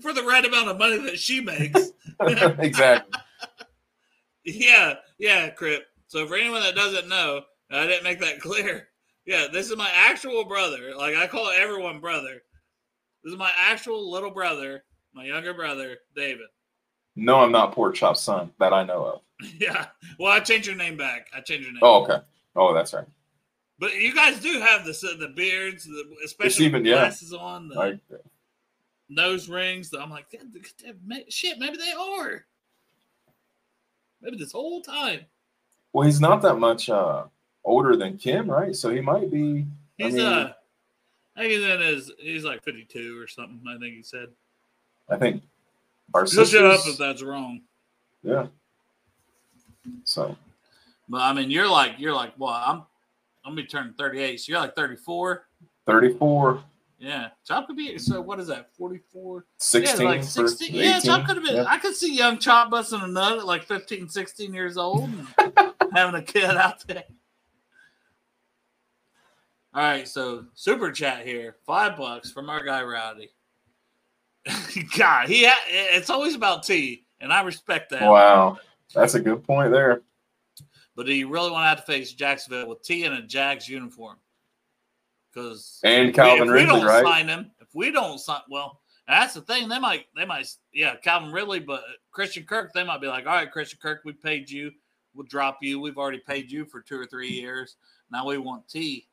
For 0.00 0.12
the 0.12 0.22
right 0.22 0.44
amount 0.44 0.68
of 0.68 0.78
money 0.78 0.98
that 0.98 1.18
she 1.18 1.40
makes. 1.40 1.92
exactly. 2.20 3.20
yeah, 4.44 4.94
yeah, 5.18 5.50
Crip. 5.50 5.86
So 6.06 6.26
for 6.26 6.36
anyone 6.36 6.62
that 6.62 6.74
doesn't 6.74 7.08
know, 7.08 7.42
I 7.70 7.86
didn't 7.86 8.04
make 8.04 8.20
that 8.20 8.40
clear. 8.40 8.88
Yeah, 9.26 9.46
this 9.52 9.70
is 9.70 9.76
my 9.76 9.90
actual 9.92 10.44
brother. 10.44 10.92
Like 10.96 11.16
I 11.16 11.26
call 11.26 11.48
everyone 11.48 12.00
brother. 12.00 12.42
This 13.22 13.32
is 13.32 13.38
my 13.38 13.50
actual 13.58 14.10
little 14.10 14.30
brother, 14.30 14.84
my 15.14 15.24
younger 15.24 15.54
brother, 15.54 15.96
David. 16.14 16.46
No, 17.16 17.40
I'm 17.40 17.52
not 17.52 17.72
Pork 17.72 17.94
Chop 17.94 18.16
son 18.16 18.52
that 18.58 18.72
I 18.72 18.84
know 18.84 19.04
of. 19.04 19.20
Yeah. 19.58 19.86
Well, 20.18 20.32
I 20.32 20.40
changed 20.40 20.66
your 20.66 20.76
name 20.76 20.96
back. 20.96 21.28
I 21.34 21.40
changed 21.40 21.64
your 21.64 21.72
name. 21.72 21.80
Oh, 21.82 22.02
okay. 22.02 22.18
Oh, 22.54 22.74
that's 22.74 22.92
right. 22.92 23.06
But 23.78 23.94
you 23.96 24.14
guys 24.14 24.40
do 24.40 24.60
have 24.60 24.84
the 24.84 24.92
the 25.18 25.32
beards, 25.34 25.84
the, 25.84 26.04
especially 26.24 26.66
even, 26.66 26.82
the 26.82 26.90
glasses 26.90 27.32
yeah. 27.32 27.38
on, 27.38 27.68
the 27.68 28.00
nose 29.08 29.48
rings. 29.48 29.92
I'm 29.92 30.10
like, 30.10 30.26
shit, 31.28 31.58
maybe 31.58 31.76
they 31.76 31.92
are. 31.92 32.44
Maybe 34.22 34.36
this 34.36 34.52
whole 34.52 34.80
time. 34.80 35.20
Well, 35.92 36.06
he's 36.06 36.20
not 36.20 36.42
that 36.42 36.56
much 36.56 36.88
uh, 36.88 37.24
older 37.64 37.96
than 37.96 38.16
Kim, 38.18 38.50
right? 38.50 38.74
So 38.74 38.90
he 38.90 39.00
might 39.00 39.30
be. 39.30 39.66
He's 39.96 40.14
I 40.14 40.16
mean, 40.16 40.26
uh, 40.26 40.52
I 41.36 41.40
think 41.40 41.52
he's 41.52 41.64
in 41.64 41.80
his. 41.80 42.12
He's 42.18 42.44
like 42.44 42.62
52 42.64 43.20
or 43.20 43.26
something. 43.26 43.60
I 43.68 43.78
think 43.78 43.94
he 43.94 44.02
said. 44.02 44.28
I 45.08 45.16
think 45.16 45.42
our 46.14 46.22
Look 46.22 46.30
sisters, 46.30 46.54
it 46.54 46.64
up 46.64 46.80
if 46.86 46.98
that's 46.98 47.22
wrong. 47.22 47.60
Yeah. 48.22 48.46
So. 50.04 50.36
But 51.08 51.20
I 51.20 51.32
mean, 51.32 51.50
you're 51.50 51.68
like 51.68 51.96
you're 51.98 52.14
like 52.14 52.32
well, 52.38 52.54
I'm 52.54 52.76
I'm 53.44 53.52
gonna 53.52 53.56
be 53.56 53.66
turning 53.66 53.92
38, 53.94 54.40
so 54.40 54.50
you're 54.50 54.60
like 54.60 54.74
34. 54.74 55.46
34. 55.86 56.62
Yeah, 56.98 57.28
Chop 57.46 57.66
could 57.66 57.76
be. 57.76 57.98
So 57.98 58.20
what 58.20 58.40
is 58.40 58.46
that? 58.46 58.74
44. 58.76 59.44
16. 59.58 60.00
Yeah, 60.00 60.10
like 60.10 60.22
16. 60.22 60.74
Yeah, 60.74 61.00
Chop 61.00 61.26
could 61.26 61.36
have 61.36 61.44
been. 61.44 61.56
Yeah. 61.56 61.64
I 61.66 61.78
could 61.78 61.94
see 61.94 62.14
young 62.14 62.38
Chop 62.38 62.70
busting 62.70 63.00
a 63.00 63.06
nut 63.06 63.38
at 63.38 63.46
like 63.46 63.64
15, 63.64 64.08
16 64.08 64.54
years 64.54 64.76
old, 64.76 65.10
having 65.92 66.14
a 66.14 66.22
kid 66.22 66.44
out 66.44 66.86
there. 66.86 67.04
All 69.74 69.82
right, 69.82 70.06
so 70.06 70.44
super 70.54 70.92
chat 70.92 71.26
here, 71.26 71.56
five 71.66 71.96
bucks 71.96 72.30
from 72.30 72.48
our 72.48 72.62
guy 72.64 72.84
Rowdy. 72.84 73.30
God, 74.96 75.28
he 75.28 75.46
ha- 75.46 75.64
it's 75.66 76.10
always 76.10 76.36
about 76.36 76.62
T, 76.62 77.06
and 77.20 77.32
I 77.32 77.42
respect 77.42 77.90
that. 77.90 78.08
Wow, 78.08 78.58
that's 78.94 79.14
a 79.14 79.20
good 79.20 79.42
point 79.42 79.72
there. 79.72 80.02
But 80.94 81.06
do 81.06 81.12
you 81.12 81.28
really 81.28 81.50
want 81.50 81.64
to 81.64 81.68
have 81.68 81.84
to 81.84 81.92
face 81.92 82.12
Jacksonville 82.12 82.68
with 82.68 82.82
T 82.82 83.02
in 83.04 83.14
a 83.14 83.22
Jags 83.22 83.68
uniform? 83.68 84.16
Because 85.34 85.80
and 85.82 86.14
Calvin 86.14 86.48
if 86.48 86.54
Ridley, 86.54 86.72
we 86.74 86.78
don't 86.80 86.86
right? 86.86 87.04
Sign 87.04 87.28
him. 87.28 87.50
If 87.60 87.68
we 87.74 87.90
don't 87.90 88.18
sign, 88.18 88.42
well, 88.48 88.80
That's 89.08 89.34
the 89.34 89.42
thing. 89.42 89.68
They 89.68 89.78
might, 89.78 90.06
they 90.16 90.24
might, 90.24 90.46
yeah, 90.72 90.96
Calvin 90.96 91.32
Ridley, 91.32 91.60
but 91.60 91.82
Christian 92.10 92.44
Kirk, 92.44 92.72
they 92.72 92.84
might 92.84 93.00
be 93.00 93.06
like, 93.06 93.26
all 93.26 93.34
right, 93.34 93.50
Christian 93.50 93.78
Kirk, 93.82 94.00
we 94.04 94.12
paid 94.12 94.48
you, 94.48 94.70
we'll 95.14 95.26
drop 95.26 95.58
you. 95.60 95.80
We've 95.80 95.98
already 95.98 96.20
paid 96.20 96.50
you 96.50 96.64
for 96.64 96.80
two 96.80 96.98
or 96.98 97.06
three 97.06 97.28
years. 97.28 97.76
Now 98.10 98.26
we 98.26 98.38
want 98.38 98.68
T, 98.68 99.06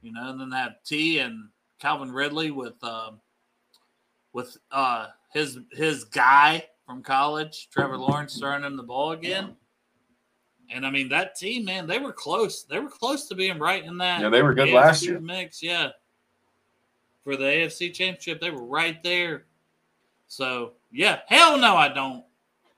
you 0.00 0.12
know, 0.12 0.30
and 0.30 0.40
then 0.40 0.52
have 0.52 0.76
T 0.84 1.18
and 1.18 1.48
Calvin 1.80 2.12
Ridley 2.12 2.50
with, 2.50 2.82
um, 2.84 3.20
with 4.32 4.56
uh 4.70 5.08
his 5.32 5.58
his 5.72 6.04
guy 6.04 6.64
from 6.86 7.02
college, 7.02 7.68
Trevor 7.70 7.98
Lawrence, 7.98 8.38
throwing 8.38 8.64
him 8.64 8.76
the 8.76 8.82
ball 8.82 9.12
again. 9.12 9.56
And 10.72 10.86
I 10.86 10.90
mean 10.90 11.08
that 11.10 11.36
team, 11.36 11.64
man, 11.64 11.86
they 11.86 11.98
were 11.98 12.12
close. 12.12 12.62
They 12.62 12.78
were 12.78 12.88
close 12.88 13.28
to 13.28 13.34
being 13.34 13.58
right 13.58 13.84
in 13.84 13.98
that. 13.98 14.20
Yeah, 14.20 14.28
they 14.28 14.42
were 14.42 14.54
good 14.54 14.68
AFC 14.68 14.74
last 14.74 15.04
year. 15.04 15.20
Mix, 15.20 15.62
yeah. 15.62 15.90
For 17.24 17.36
the 17.36 17.44
AFC 17.44 17.92
Championship, 17.92 18.40
they 18.40 18.50
were 18.50 18.64
right 18.64 19.02
there. 19.02 19.44
So 20.28 20.72
yeah, 20.90 21.20
hell 21.26 21.58
no, 21.58 21.76
I 21.76 21.88
don't. 21.88 22.24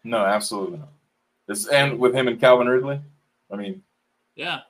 No, 0.03 0.19
absolutely 0.25 0.79
not. 0.79 0.89
It's, 1.49 1.67
and 1.69 1.99
with 1.99 2.15
him 2.15 2.29
and 2.29 2.41
Calvin 2.41 2.69
Ridley, 2.69 3.01
I 3.51 3.57
mean, 3.57 3.83
yeah. 4.35 4.61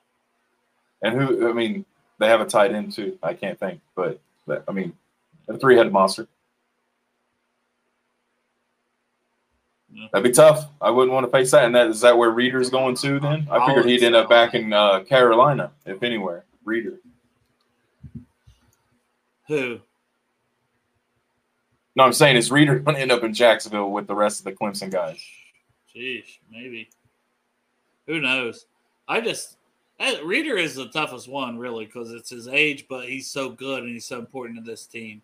And 1.03 1.21
who? 1.21 1.49
I 1.49 1.53
mean, 1.53 1.85
they 2.19 2.29
have 2.29 2.41
a 2.41 2.47
tight 2.47 2.73
end 2.73 2.93
too. 2.93 3.19
I 3.23 3.35
can't 3.35 3.59
think, 3.59 3.81
but, 3.95 4.21
but 4.47 4.65
I 4.69 4.73
mean, 4.73 4.93
a 5.49 5.57
three-headed 5.57 5.93
monster. 5.93 6.27
That'd 10.13 10.25
be 10.25 10.35
tough. 10.35 10.71
I 10.81 10.91
wouldn't 10.91 11.13
want 11.13 11.27
to 11.27 11.31
face 11.31 11.51
that. 11.53 11.65
And 11.65 11.75
that 11.75 11.89
is 11.89 12.01
that 12.01 12.17
where 12.17 12.31
Reader's 12.31 12.71
going 12.71 12.97
to 12.97 13.21
then? 13.21 13.47
I 13.51 13.67
figured 13.67 13.87
he'd 13.87 14.03
end 14.03 14.15
up 14.15 14.29
back 14.29 14.55
in 14.55 14.73
uh, 14.73 15.01
Carolina, 15.01 15.71
if 15.87 16.03
anywhere. 16.03 16.45
Reader. 16.65 16.99
Who? 19.49 19.81
No, 21.97 22.05
I'm 22.05 22.13
saying 22.13 22.37
is 22.37 22.51
Reader 22.51 22.81
going 22.81 22.97
to 22.97 23.01
end 23.01 23.13
up 23.13 23.23
in 23.23 23.33
Jacksonville 23.35 23.91
with 23.91 24.07
the 24.07 24.15
rest 24.15 24.41
of 24.41 24.45
the 24.45 24.53
Clemson 24.53 24.91
guys? 24.91 25.25
Jeez, 25.95 26.25
maybe. 26.51 26.89
Who 28.07 28.21
knows? 28.21 28.67
I 29.07 29.21
just 29.21 29.57
eh, 30.01 30.17
Reader 30.25 30.57
is 30.57 30.75
the 30.75 30.89
toughest 30.89 31.29
one, 31.29 31.59
really, 31.59 31.87
because 31.87 32.11
it's 32.11 32.31
his 32.31 32.49
age, 32.49 32.87
but 32.89 33.09
he's 33.09 33.31
so 33.31 33.51
good 33.51 33.85
and 33.85 33.93
he's 33.93 34.07
so 34.07 34.19
important 34.19 34.59
to 34.59 34.69
this 34.69 34.87
team. 34.87 35.23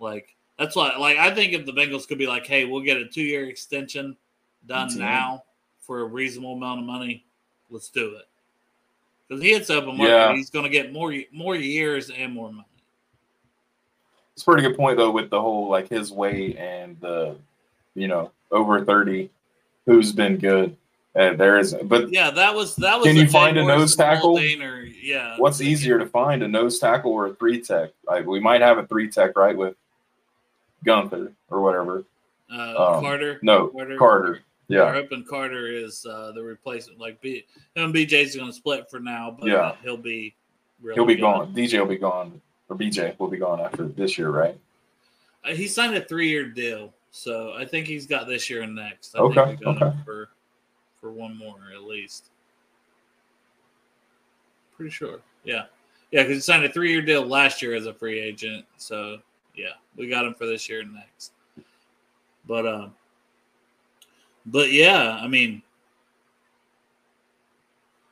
Like 0.00 0.33
that's 0.58 0.76
why, 0.76 0.96
like, 0.96 1.16
I 1.16 1.34
think 1.34 1.52
if 1.52 1.66
the 1.66 1.72
Bengals 1.72 2.06
could 2.06 2.18
be 2.18 2.26
like, 2.26 2.46
"Hey, 2.46 2.64
we'll 2.64 2.82
get 2.82 2.96
a 2.96 3.06
two-year 3.06 3.48
extension 3.48 4.16
done 4.66 4.88
mm-hmm. 4.88 5.00
now 5.00 5.44
for 5.80 6.00
a 6.00 6.04
reasonable 6.04 6.54
amount 6.54 6.80
of 6.80 6.86
money, 6.86 7.24
let's 7.70 7.88
do 7.88 8.14
it." 8.16 8.26
Because 9.28 9.42
he 9.42 9.52
hits 9.52 9.70
open 9.70 9.96
market, 9.96 10.12
yeah. 10.12 10.32
he's 10.34 10.50
going 10.50 10.64
to 10.64 10.70
get 10.70 10.92
more 10.92 11.14
more 11.32 11.56
years 11.56 12.10
and 12.10 12.32
more 12.32 12.52
money. 12.52 12.68
It's 14.34 14.42
a 14.42 14.44
pretty 14.44 14.62
good 14.62 14.76
point 14.76 14.98
though 14.98 15.10
with 15.10 15.30
the 15.30 15.40
whole 15.40 15.68
like 15.68 15.88
his 15.88 16.10
weight 16.10 16.56
and 16.56 17.00
the, 17.00 17.36
you 17.94 18.08
know, 18.08 18.32
over 18.50 18.84
thirty, 18.84 19.30
who's 19.86 20.12
been 20.12 20.36
good. 20.36 20.76
Uh, 21.16 21.32
there 21.34 21.60
is, 21.60 21.76
but 21.84 22.12
yeah, 22.12 22.30
that 22.32 22.52
was 22.52 22.74
that 22.76 22.98
was. 22.98 23.06
Can 23.06 23.16
you 23.16 23.28
find 23.28 23.56
a 23.56 23.64
nose 23.64 23.94
tackle? 23.94 24.36
Or, 24.36 24.82
yeah. 24.82 25.36
What's 25.38 25.60
easier 25.60 25.96
to 25.98 26.06
find, 26.06 26.42
a 26.42 26.48
nose 26.48 26.80
tackle 26.80 27.12
or 27.12 27.26
a 27.26 27.34
three 27.34 27.60
tech? 27.60 27.90
Like 28.04 28.26
we 28.26 28.40
might 28.40 28.60
have 28.60 28.78
a 28.78 28.86
three 28.86 29.08
tech, 29.08 29.38
right? 29.38 29.56
With 29.56 29.76
Gunther 30.84 31.32
or 31.50 31.60
whatever. 31.60 32.04
Uh, 32.52 32.94
um, 32.94 33.02
Carter. 33.02 33.38
No, 33.42 33.68
Carter. 33.68 33.98
Carter. 33.98 34.40
Yeah. 34.68 34.80
Our 34.80 34.96
open 34.96 35.24
Carter 35.28 35.66
is 35.66 36.06
uh, 36.06 36.32
the 36.32 36.42
replacement. 36.42 36.98
Like 36.98 37.20
B, 37.20 37.44
him 37.74 37.84
and 37.84 37.94
BJ's 37.94 38.34
going 38.34 38.48
to 38.48 38.52
split 38.52 38.90
for 38.90 39.00
now, 39.00 39.36
but 39.38 39.48
yeah. 39.48 39.74
he'll 39.82 39.96
be. 39.96 40.34
Really 40.82 40.94
he'll 40.96 41.06
be 41.06 41.14
good. 41.14 41.22
gone. 41.22 41.54
DJ 41.54 41.78
will 41.80 41.86
be 41.86 41.96
gone, 41.96 42.40
or 42.68 42.76
BJ 42.76 43.18
will 43.18 43.28
be 43.28 43.38
gone 43.38 43.60
after 43.60 43.86
this 43.86 44.18
year, 44.18 44.30
right? 44.30 44.58
Uh, 45.44 45.54
he 45.54 45.66
signed 45.66 45.94
a 45.94 46.00
three-year 46.00 46.48
deal, 46.48 46.92
so 47.10 47.54
I 47.54 47.64
think 47.64 47.86
he's 47.86 48.06
got 48.06 48.26
this 48.26 48.50
year 48.50 48.62
and 48.62 48.74
next. 48.74 49.14
I 49.14 49.20
okay. 49.20 49.58
okay. 49.64 49.92
for 50.04 50.30
for 51.00 51.12
one 51.12 51.36
more 51.36 51.56
at 51.74 51.82
least. 51.84 52.30
Pretty 54.76 54.90
sure. 54.90 55.20
Yeah. 55.44 55.64
Yeah, 56.10 56.22
because 56.22 56.36
he 56.36 56.40
signed 56.40 56.64
a 56.64 56.72
three-year 56.72 57.02
deal 57.02 57.24
last 57.26 57.60
year 57.60 57.74
as 57.74 57.86
a 57.86 57.94
free 57.94 58.20
agent, 58.20 58.64
so 58.76 59.18
yeah, 59.54 59.74
we 59.96 60.08
got 60.08 60.24
him 60.24 60.34
for 60.34 60.46
this 60.46 60.68
year 60.68 60.80
and 60.80 60.94
next. 60.94 61.32
But 62.46 62.66
um, 62.66 62.82
uh, 62.82 62.88
but 64.46 64.72
yeah, 64.72 65.18
I 65.20 65.28
mean, 65.28 65.62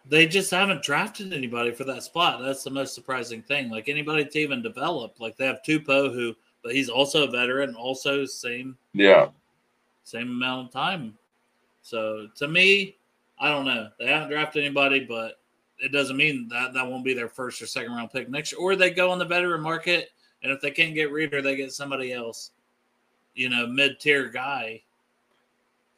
they 0.08 0.26
just 0.26 0.50
haven't 0.50 0.82
drafted 0.82 1.32
anybody 1.32 1.72
for 1.72 1.84
that 1.84 2.02
spot. 2.02 2.42
That's 2.42 2.64
the 2.64 2.70
most 2.70 2.94
surprising 2.94 3.42
thing. 3.42 3.70
Like 3.70 3.88
anybody 3.88 4.24
to 4.24 4.38
even 4.38 4.62
develop. 4.62 5.20
Like 5.20 5.36
they 5.36 5.46
have 5.46 5.62
Tupou, 5.66 6.12
who, 6.12 6.34
but 6.62 6.74
he's 6.74 6.88
also 6.88 7.26
a 7.26 7.30
veteran, 7.30 7.74
also 7.74 8.24
same, 8.24 8.76
yeah, 8.94 9.28
same 10.04 10.30
amount 10.30 10.68
of 10.68 10.72
time. 10.72 11.14
So 11.82 12.28
to 12.36 12.48
me, 12.48 12.96
I 13.38 13.50
don't 13.50 13.66
know. 13.66 13.88
They 13.98 14.06
haven't 14.06 14.30
drafted 14.30 14.64
anybody, 14.64 15.00
but 15.00 15.40
it 15.78 15.92
doesn't 15.92 16.16
mean 16.16 16.48
that 16.48 16.72
that 16.74 16.86
won't 16.86 17.04
be 17.04 17.12
their 17.12 17.28
first 17.28 17.60
or 17.60 17.66
second 17.66 17.92
round 17.92 18.12
pick 18.12 18.30
next 18.30 18.52
year. 18.52 18.60
Or 18.60 18.76
they 18.76 18.90
go 18.90 19.10
on 19.10 19.18
the 19.18 19.24
veteran 19.24 19.60
market 19.60 20.10
and 20.42 20.52
if 20.52 20.60
they 20.60 20.70
can't 20.70 20.94
get 20.94 21.12
Reader, 21.12 21.42
they 21.42 21.56
get 21.56 21.72
somebody 21.72 22.12
else, 22.12 22.50
you 23.34 23.48
know, 23.48 23.66
mid 23.66 24.00
tier 24.00 24.28
guy. 24.28 24.82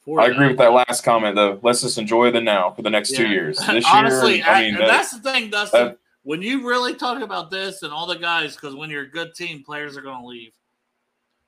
I 0.06 0.26
agree 0.26 0.48
with 0.48 0.58
that 0.58 0.72
last 0.72 1.02
comment 1.02 1.34
though. 1.34 1.58
Let's 1.62 1.80
just 1.80 1.96
enjoy 1.96 2.30
the 2.30 2.40
now 2.40 2.70
for 2.70 2.82
the 2.82 2.90
next 2.90 3.12
yeah. 3.12 3.18
two 3.18 3.28
years. 3.28 3.58
This 3.66 3.86
Honestly, 3.90 4.36
year, 4.36 4.44
I 4.46 4.62
mean, 4.62 4.74
that, 4.74 4.86
that's 4.86 5.12
the 5.12 5.20
thing, 5.20 5.48
Dustin. 5.48 5.86
That, 5.86 5.98
when 6.24 6.42
you 6.42 6.66
really 6.66 6.94
talk 6.94 7.22
about 7.22 7.50
this 7.50 7.82
and 7.82 7.92
all 7.92 8.06
the 8.06 8.16
guys, 8.16 8.54
because 8.54 8.74
when 8.74 8.90
you're 8.90 9.04
a 9.04 9.10
good 9.10 9.34
team, 9.34 9.62
players 9.62 9.96
are 9.96 10.02
going 10.02 10.20
to 10.20 10.26
leave. 10.26 10.52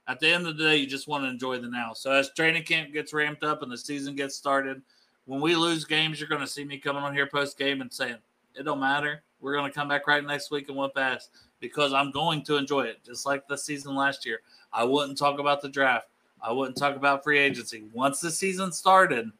At 0.08 0.20
the 0.20 0.32
end 0.32 0.46
of 0.46 0.56
the 0.56 0.64
day, 0.64 0.76
you 0.76 0.86
just 0.86 1.08
want 1.08 1.24
to 1.24 1.28
enjoy 1.28 1.58
the 1.58 1.68
now. 1.68 1.92
So 1.92 2.12
as 2.12 2.30
training 2.30 2.62
camp 2.62 2.92
gets 2.92 3.12
ramped 3.12 3.42
up 3.42 3.62
and 3.62 3.70
the 3.72 3.76
season 3.76 4.14
gets 4.14 4.36
started, 4.36 4.80
when 5.24 5.40
we 5.40 5.56
lose 5.56 5.84
games, 5.84 6.20
you're 6.20 6.28
going 6.28 6.40
to 6.40 6.46
see 6.46 6.64
me 6.64 6.78
coming 6.78 7.02
on 7.02 7.12
here 7.12 7.26
post 7.26 7.58
game 7.58 7.80
and 7.80 7.92
saying 7.92 8.16
it 8.54 8.62
don't 8.62 8.80
matter. 8.80 9.22
We're 9.40 9.54
going 9.54 9.70
to 9.70 9.74
come 9.76 9.88
back 9.88 10.06
right 10.06 10.24
next 10.24 10.50
week 10.50 10.68
and 10.68 10.78
whoop 10.78 10.92
ass 10.96 11.28
because 11.60 11.92
I'm 11.92 12.10
going 12.10 12.42
to 12.44 12.56
enjoy 12.56 12.82
it, 12.82 13.04
just 13.04 13.26
like 13.26 13.46
the 13.48 13.56
season 13.56 13.94
last 13.94 14.26
year. 14.26 14.40
I 14.72 14.84
wouldn't 14.84 15.18
talk 15.18 15.38
about 15.38 15.62
the 15.62 15.68
draft. 15.68 16.08
I 16.42 16.52
wouldn't 16.52 16.76
talk 16.76 16.96
about 16.96 17.24
free 17.24 17.38
agency. 17.38 17.84
Once 17.92 18.20
the 18.20 18.30
season 18.30 18.72
started, 18.72 19.30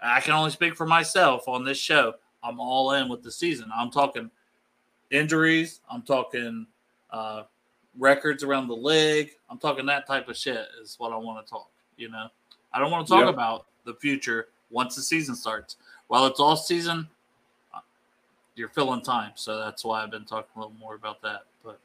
I 0.00 0.20
can 0.20 0.32
only 0.34 0.50
speak 0.50 0.76
for 0.76 0.86
myself 0.86 1.48
on 1.48 1.64
this 1.64 1.78
show. 1.78 2.14
I'm 2.42 2.60
all 2.60 2.92
in 2.92 3.08
with 3.08 3.22
the 3.22 3.30
season. 3.30 3.70
I'm 3.74 3.90
talking 3.90 4.30
injuries. 5.10 5.80
I'm 5.90 6.02
talking 6.02 6.66
uh, 7.10 7.44
records 7.98 8.42
around 8.42 8.68
the 8.68 8.76
league. 8.76 9.30
I'm 9.50 9.58
talking 9.58 9.86
that 9.86 10.06
type 10.06 10.28
of 10.28 10.36
shit 10.36 10.66
is 10.82 10.96
what 10.98 11.12
I 11.12 11.16
want 11.16 11.44
to 11.44 11.50
talk. 11.50 11.70
You 11.96 12.10
know, 12.10 12.28
I 12.72 12.78
don't 12.78 12.90
want 12.90 13.06
to 13.06 13.12
talk 13.12 13.24
yep. 13.24 13.34
about 13.34 13.66
the 13.84 13.94
future 13.94 14.48
once 14.70 14.94
the 14.94 15.02
season 15.02 15.34
starts. 15.34 15.76
While 16.08 16.26
it's 16.26 16.40
all 16.40 16.56
season, 16.56 17.08
you're 18.58 18.68
filling 18.68 19.02
time. 19.02 19.32
So 19.36 19.58
that's 19.58 19.84
why 19.84 20.02
I've 20.02 20.10
been 20.10 20.24
talking 20.24 20.50
a 20.56 20.58
little 20.58 20.76
more 20.78 20.94
about 20.94 21.22
that. 21.22 21.42
But 21.64 21.78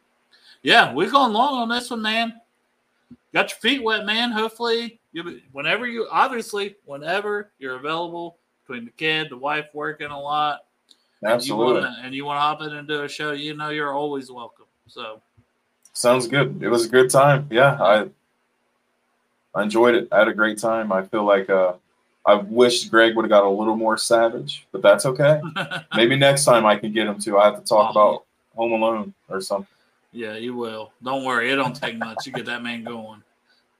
yeah, 0.61 0.93
we've 0.93 1.11
gone 1.11 1.33
long 1.33 1.61
on 1.61 1.69
this 1.69 1.89
one, 1.89 2.01
man. 2.01 2.41
Got 3.33 3.51
your 3.51 3.59
feet 3.59 3.83
wet, 3.83 4.05
man. 4.05 4.31
Hopefully, 4.31 4.99
you 5.11 5.41
whenever 5.51 5.87
you 5.87 6.07
obviously 6.11 6.75
whenever 6.85 7.51
you're 7.59 7.75
available 7.75 8.37
between 8.61 8.85
the 8.85 8.91
kid, 8.91 9.29
the 9.29 9.37
wife 9.37 9.67
working 9.73 10.07
a 10.07 10.19
lot, 10.19 10.65
absolutely, 11.25 11.89
and 12.01 12.13
you 12.13 12.25
want 12.25 12.37
to 12.37 12.41
hop 12.41 12.61
in 12.61 12.77
and 12.77 12.87
do 12.87 13.03
a 13.03 13.09
show, 13.09 13.31
you 13.31 13.55
know 13.55 13.69
you're 13.69 13.93
always 13.93 14.31
welcome. 14.31 14.65
So 14.87 15.21
sounds 15.93 16.27
good. 16.27 16.61
It 16.61 16.69
was 16.69 16.85
a 16.85 16.89
good 16.89 17.09
time. 17.09 17.47
Yeah, 17.49 17.81
I 17.81 18.09
I 19.55 19.63
enjoyed 19.63 19.95
it. 19.95 20.07
I 20.11 20.19
had 20.19 20.27
a 20.27 20.33
great 20.33 20.57
time. 20.59 20.91
I 20.91 21.03
feel 21.03 21.23
like 21.23 21.49
uh 21.49 21.73
I 22.25 22.35
wish 22.35 22.85
Greg 22.85 23.15
would 23.15 23.23
have 23.23 23.29
got 23.29 23.43
a 23.43 23.49
little 23.49 23.75
more 23.75 23.97
savage, 23.97 24.65
but 24.71 24.81
that's 24.81 25.05
okay. 25.05 25.41
Maybe 25.95 26.15
next 26.15 26.45
time 26.45 26.65
I 26.65 26.77
can 26.77 26.93
get 26.93 27.07
him 27.07 27.19
to. 27.19 27.37
I 27.37 27.45
have 27.45 27.59
to 27.59 27.65
talk 27.65 27.91
about 27.91 28.23
Home 28.55 28.71
Alone 28.71 29.13
or 29.29 29.41
something. 29.41 29.67
Yeah, 30.13 30.35
you 30.35 30.55
will. 30.55 30.91
Don't 31.03 31.25
worry. 31.25 31.51
It 31.51 31.55
don't 31.55 31.75
take 31.75 31.97
much. 31.97 32.25
You 32.25 32.31
get 32.31 32.45
that 32.45 32.63
man 32.63 32.83
going. 32.83 33.23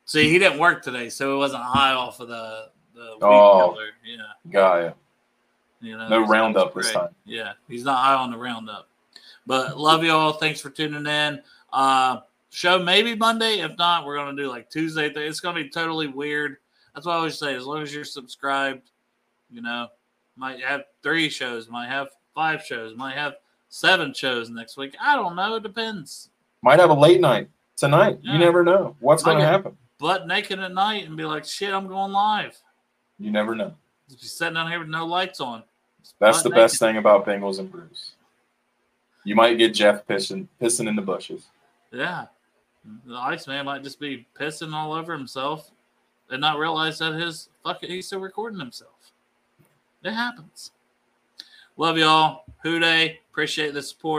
See, 0.06 0.30
he 0.30 0.40
didn't 0.40 0.60
work 0.60 0.84
today, 0.84 1.10
so 1.10 1.36
it 1.36 1.38
wasn't 1.38 1.64
high 1.64 1.94
off 1.94 2.20
of 2.20 2.28
the 2.28 2.70
the 2.94 3.14
weed 3.14 3.20
oh, 3.22 3.78
Yeah, 4.03 4.18
got 4.52 4.98
You 5.82 5.98
know, 5.98 6.07
no 6.10 6.28
roundup 6.28 6.74
this 6.74 6.91
time. 6.91 7.10
Yeah, 7.26 7.53
he's 7.68 7.84
not 7.84 8.03
high 8.03 8.15
on 8.15 8.32
the 8.32 8.38
roundup. 8.38 8.90
But 9.45 9.78
love 9.78 10.03
y'all. 10.03 10.34
Thanks 10.34 10.60
for 10.60 10.70
tuning 10.70 11.06
in. 11.06 11.41
Uh, 11.72 12.22
show 12.49 12.80
maybe 12.80 13.15
Monday. 13.15 13.60
If 13.60 13.78
not, 13.78 14.06
we're 14.06 14.15
gonna 14.15 14.36
do 14.36 14.49
like 14.49 14.70
Tuesday. 14.70 15.10
It's 15.10 15.40
gonna 15.40 15.64
be 15.64 15.70
totally 15.70 16.07
weird. 16.07 16.57
That's 16.94 17.06
what 17.06 17.14
I 17.14 17.18
always 17.18 17.38
say. 17.38 17.56
As 17.56 17.65
long 17.65 17.82
as 17.82 17.94
you're 17.94 18.03
subscribed, 18.03 18.91
you 19.49 19.61
know, 19.61 19.88
might 20.36 20.61
have 20.61 20.84
three 21.02 21.30
shows, 21.30 21.70
might 21.70 21.90
have 21.90 22.10
five 22.36 22.64
shows, 22.64 22.95
might 22.95 23.15
have 23.15 23.36
seven 23.70 24.14
shows 24.14 24.49
next 24.49 24.78
week. 24.78 24.95
I 25.02 25.15
don't 25.15 25.36
know. 25.36 25.56
It 25.56 25.64
depends. 25.64 26.30
Might 26.61 26.80
have 26.80 26.90
a 26.90 26.95
late 26.95 27.20
night 27.20 27.49
tonight. 27.76 28.20
Yeah. 28.22 28.34
You 28.34 28.40
never 28.40 28.64
know 28.64 28.95
what's 28.99 29.24
going 29.24 29.40
to 29.40 29.45
happen. 29.45 29.76
Butt 29.99 30.28
naked 30.28 30.60
at 30.60 30.74
night 30.74 31.07
and 31.07 31.18
be 31.18 31.26
like, 31.26 31.45
"Shit, 31.45 31.74
I'm 31.74 31.88
going 31.88 32.11
live." 32.11 32.57
You 33.20 33.32
never 33.32 33.56
know. 33.56 33.74
If 34.10 34.22
you're 34.22 34.30
sitting 34.30 34.56
down 34.56 34.70
here 34.70 34.80
with 34.80 34.90
no 34.90 35.06
lights 35.06 35.40
on. 35.40 35.64
That's 36.20 36.41
the 36.41 36.49
naked. 36.49 36.61
best 36.61 36.80
thing 36.80 36.98
about 36.98 37.26
Bengals 37.26 37.60
and 37.60 37.72
Brews. 37.72 38.11
You 39.24 39.36
might 39.36 39.57
get 39.57 39.74
Jeff 39.74 40.06
pissing 40.06 40.48
pissing 40.61 40.88
in 40.88 40.95
the 40.95 41.02
bushes. 41.02 41.45
Yeah. 41.91 42.26
The 43.06 43.15
Iceman 43.15 43.65
might 43.65 43.84
just 43.84 43.99
be 43.99 44.28
pissing 44.38 44.74
all 44.74 44.91
over 44.91 45.14
himself 45.14 45.72
and 46.34 46.42
not 46.42 46.58
realize 46.58 46.98
that 47.00 47.14
his 47.14 47.48
fuck 47.64 47.84
it, 47.84 47.90
he's 47.90 48.08
still 48.08 48.20
recording 48.20 48.60
himself. 48.60 49.12
It 50.04 50.12
happens. 50.12 50.72
Love 51.78 51.98
y'all. 51.98 52.44
Dey. 52.64 53.20
Appreciate 53.32 53.74
the 53.74 53.82
support. 53.82 54.12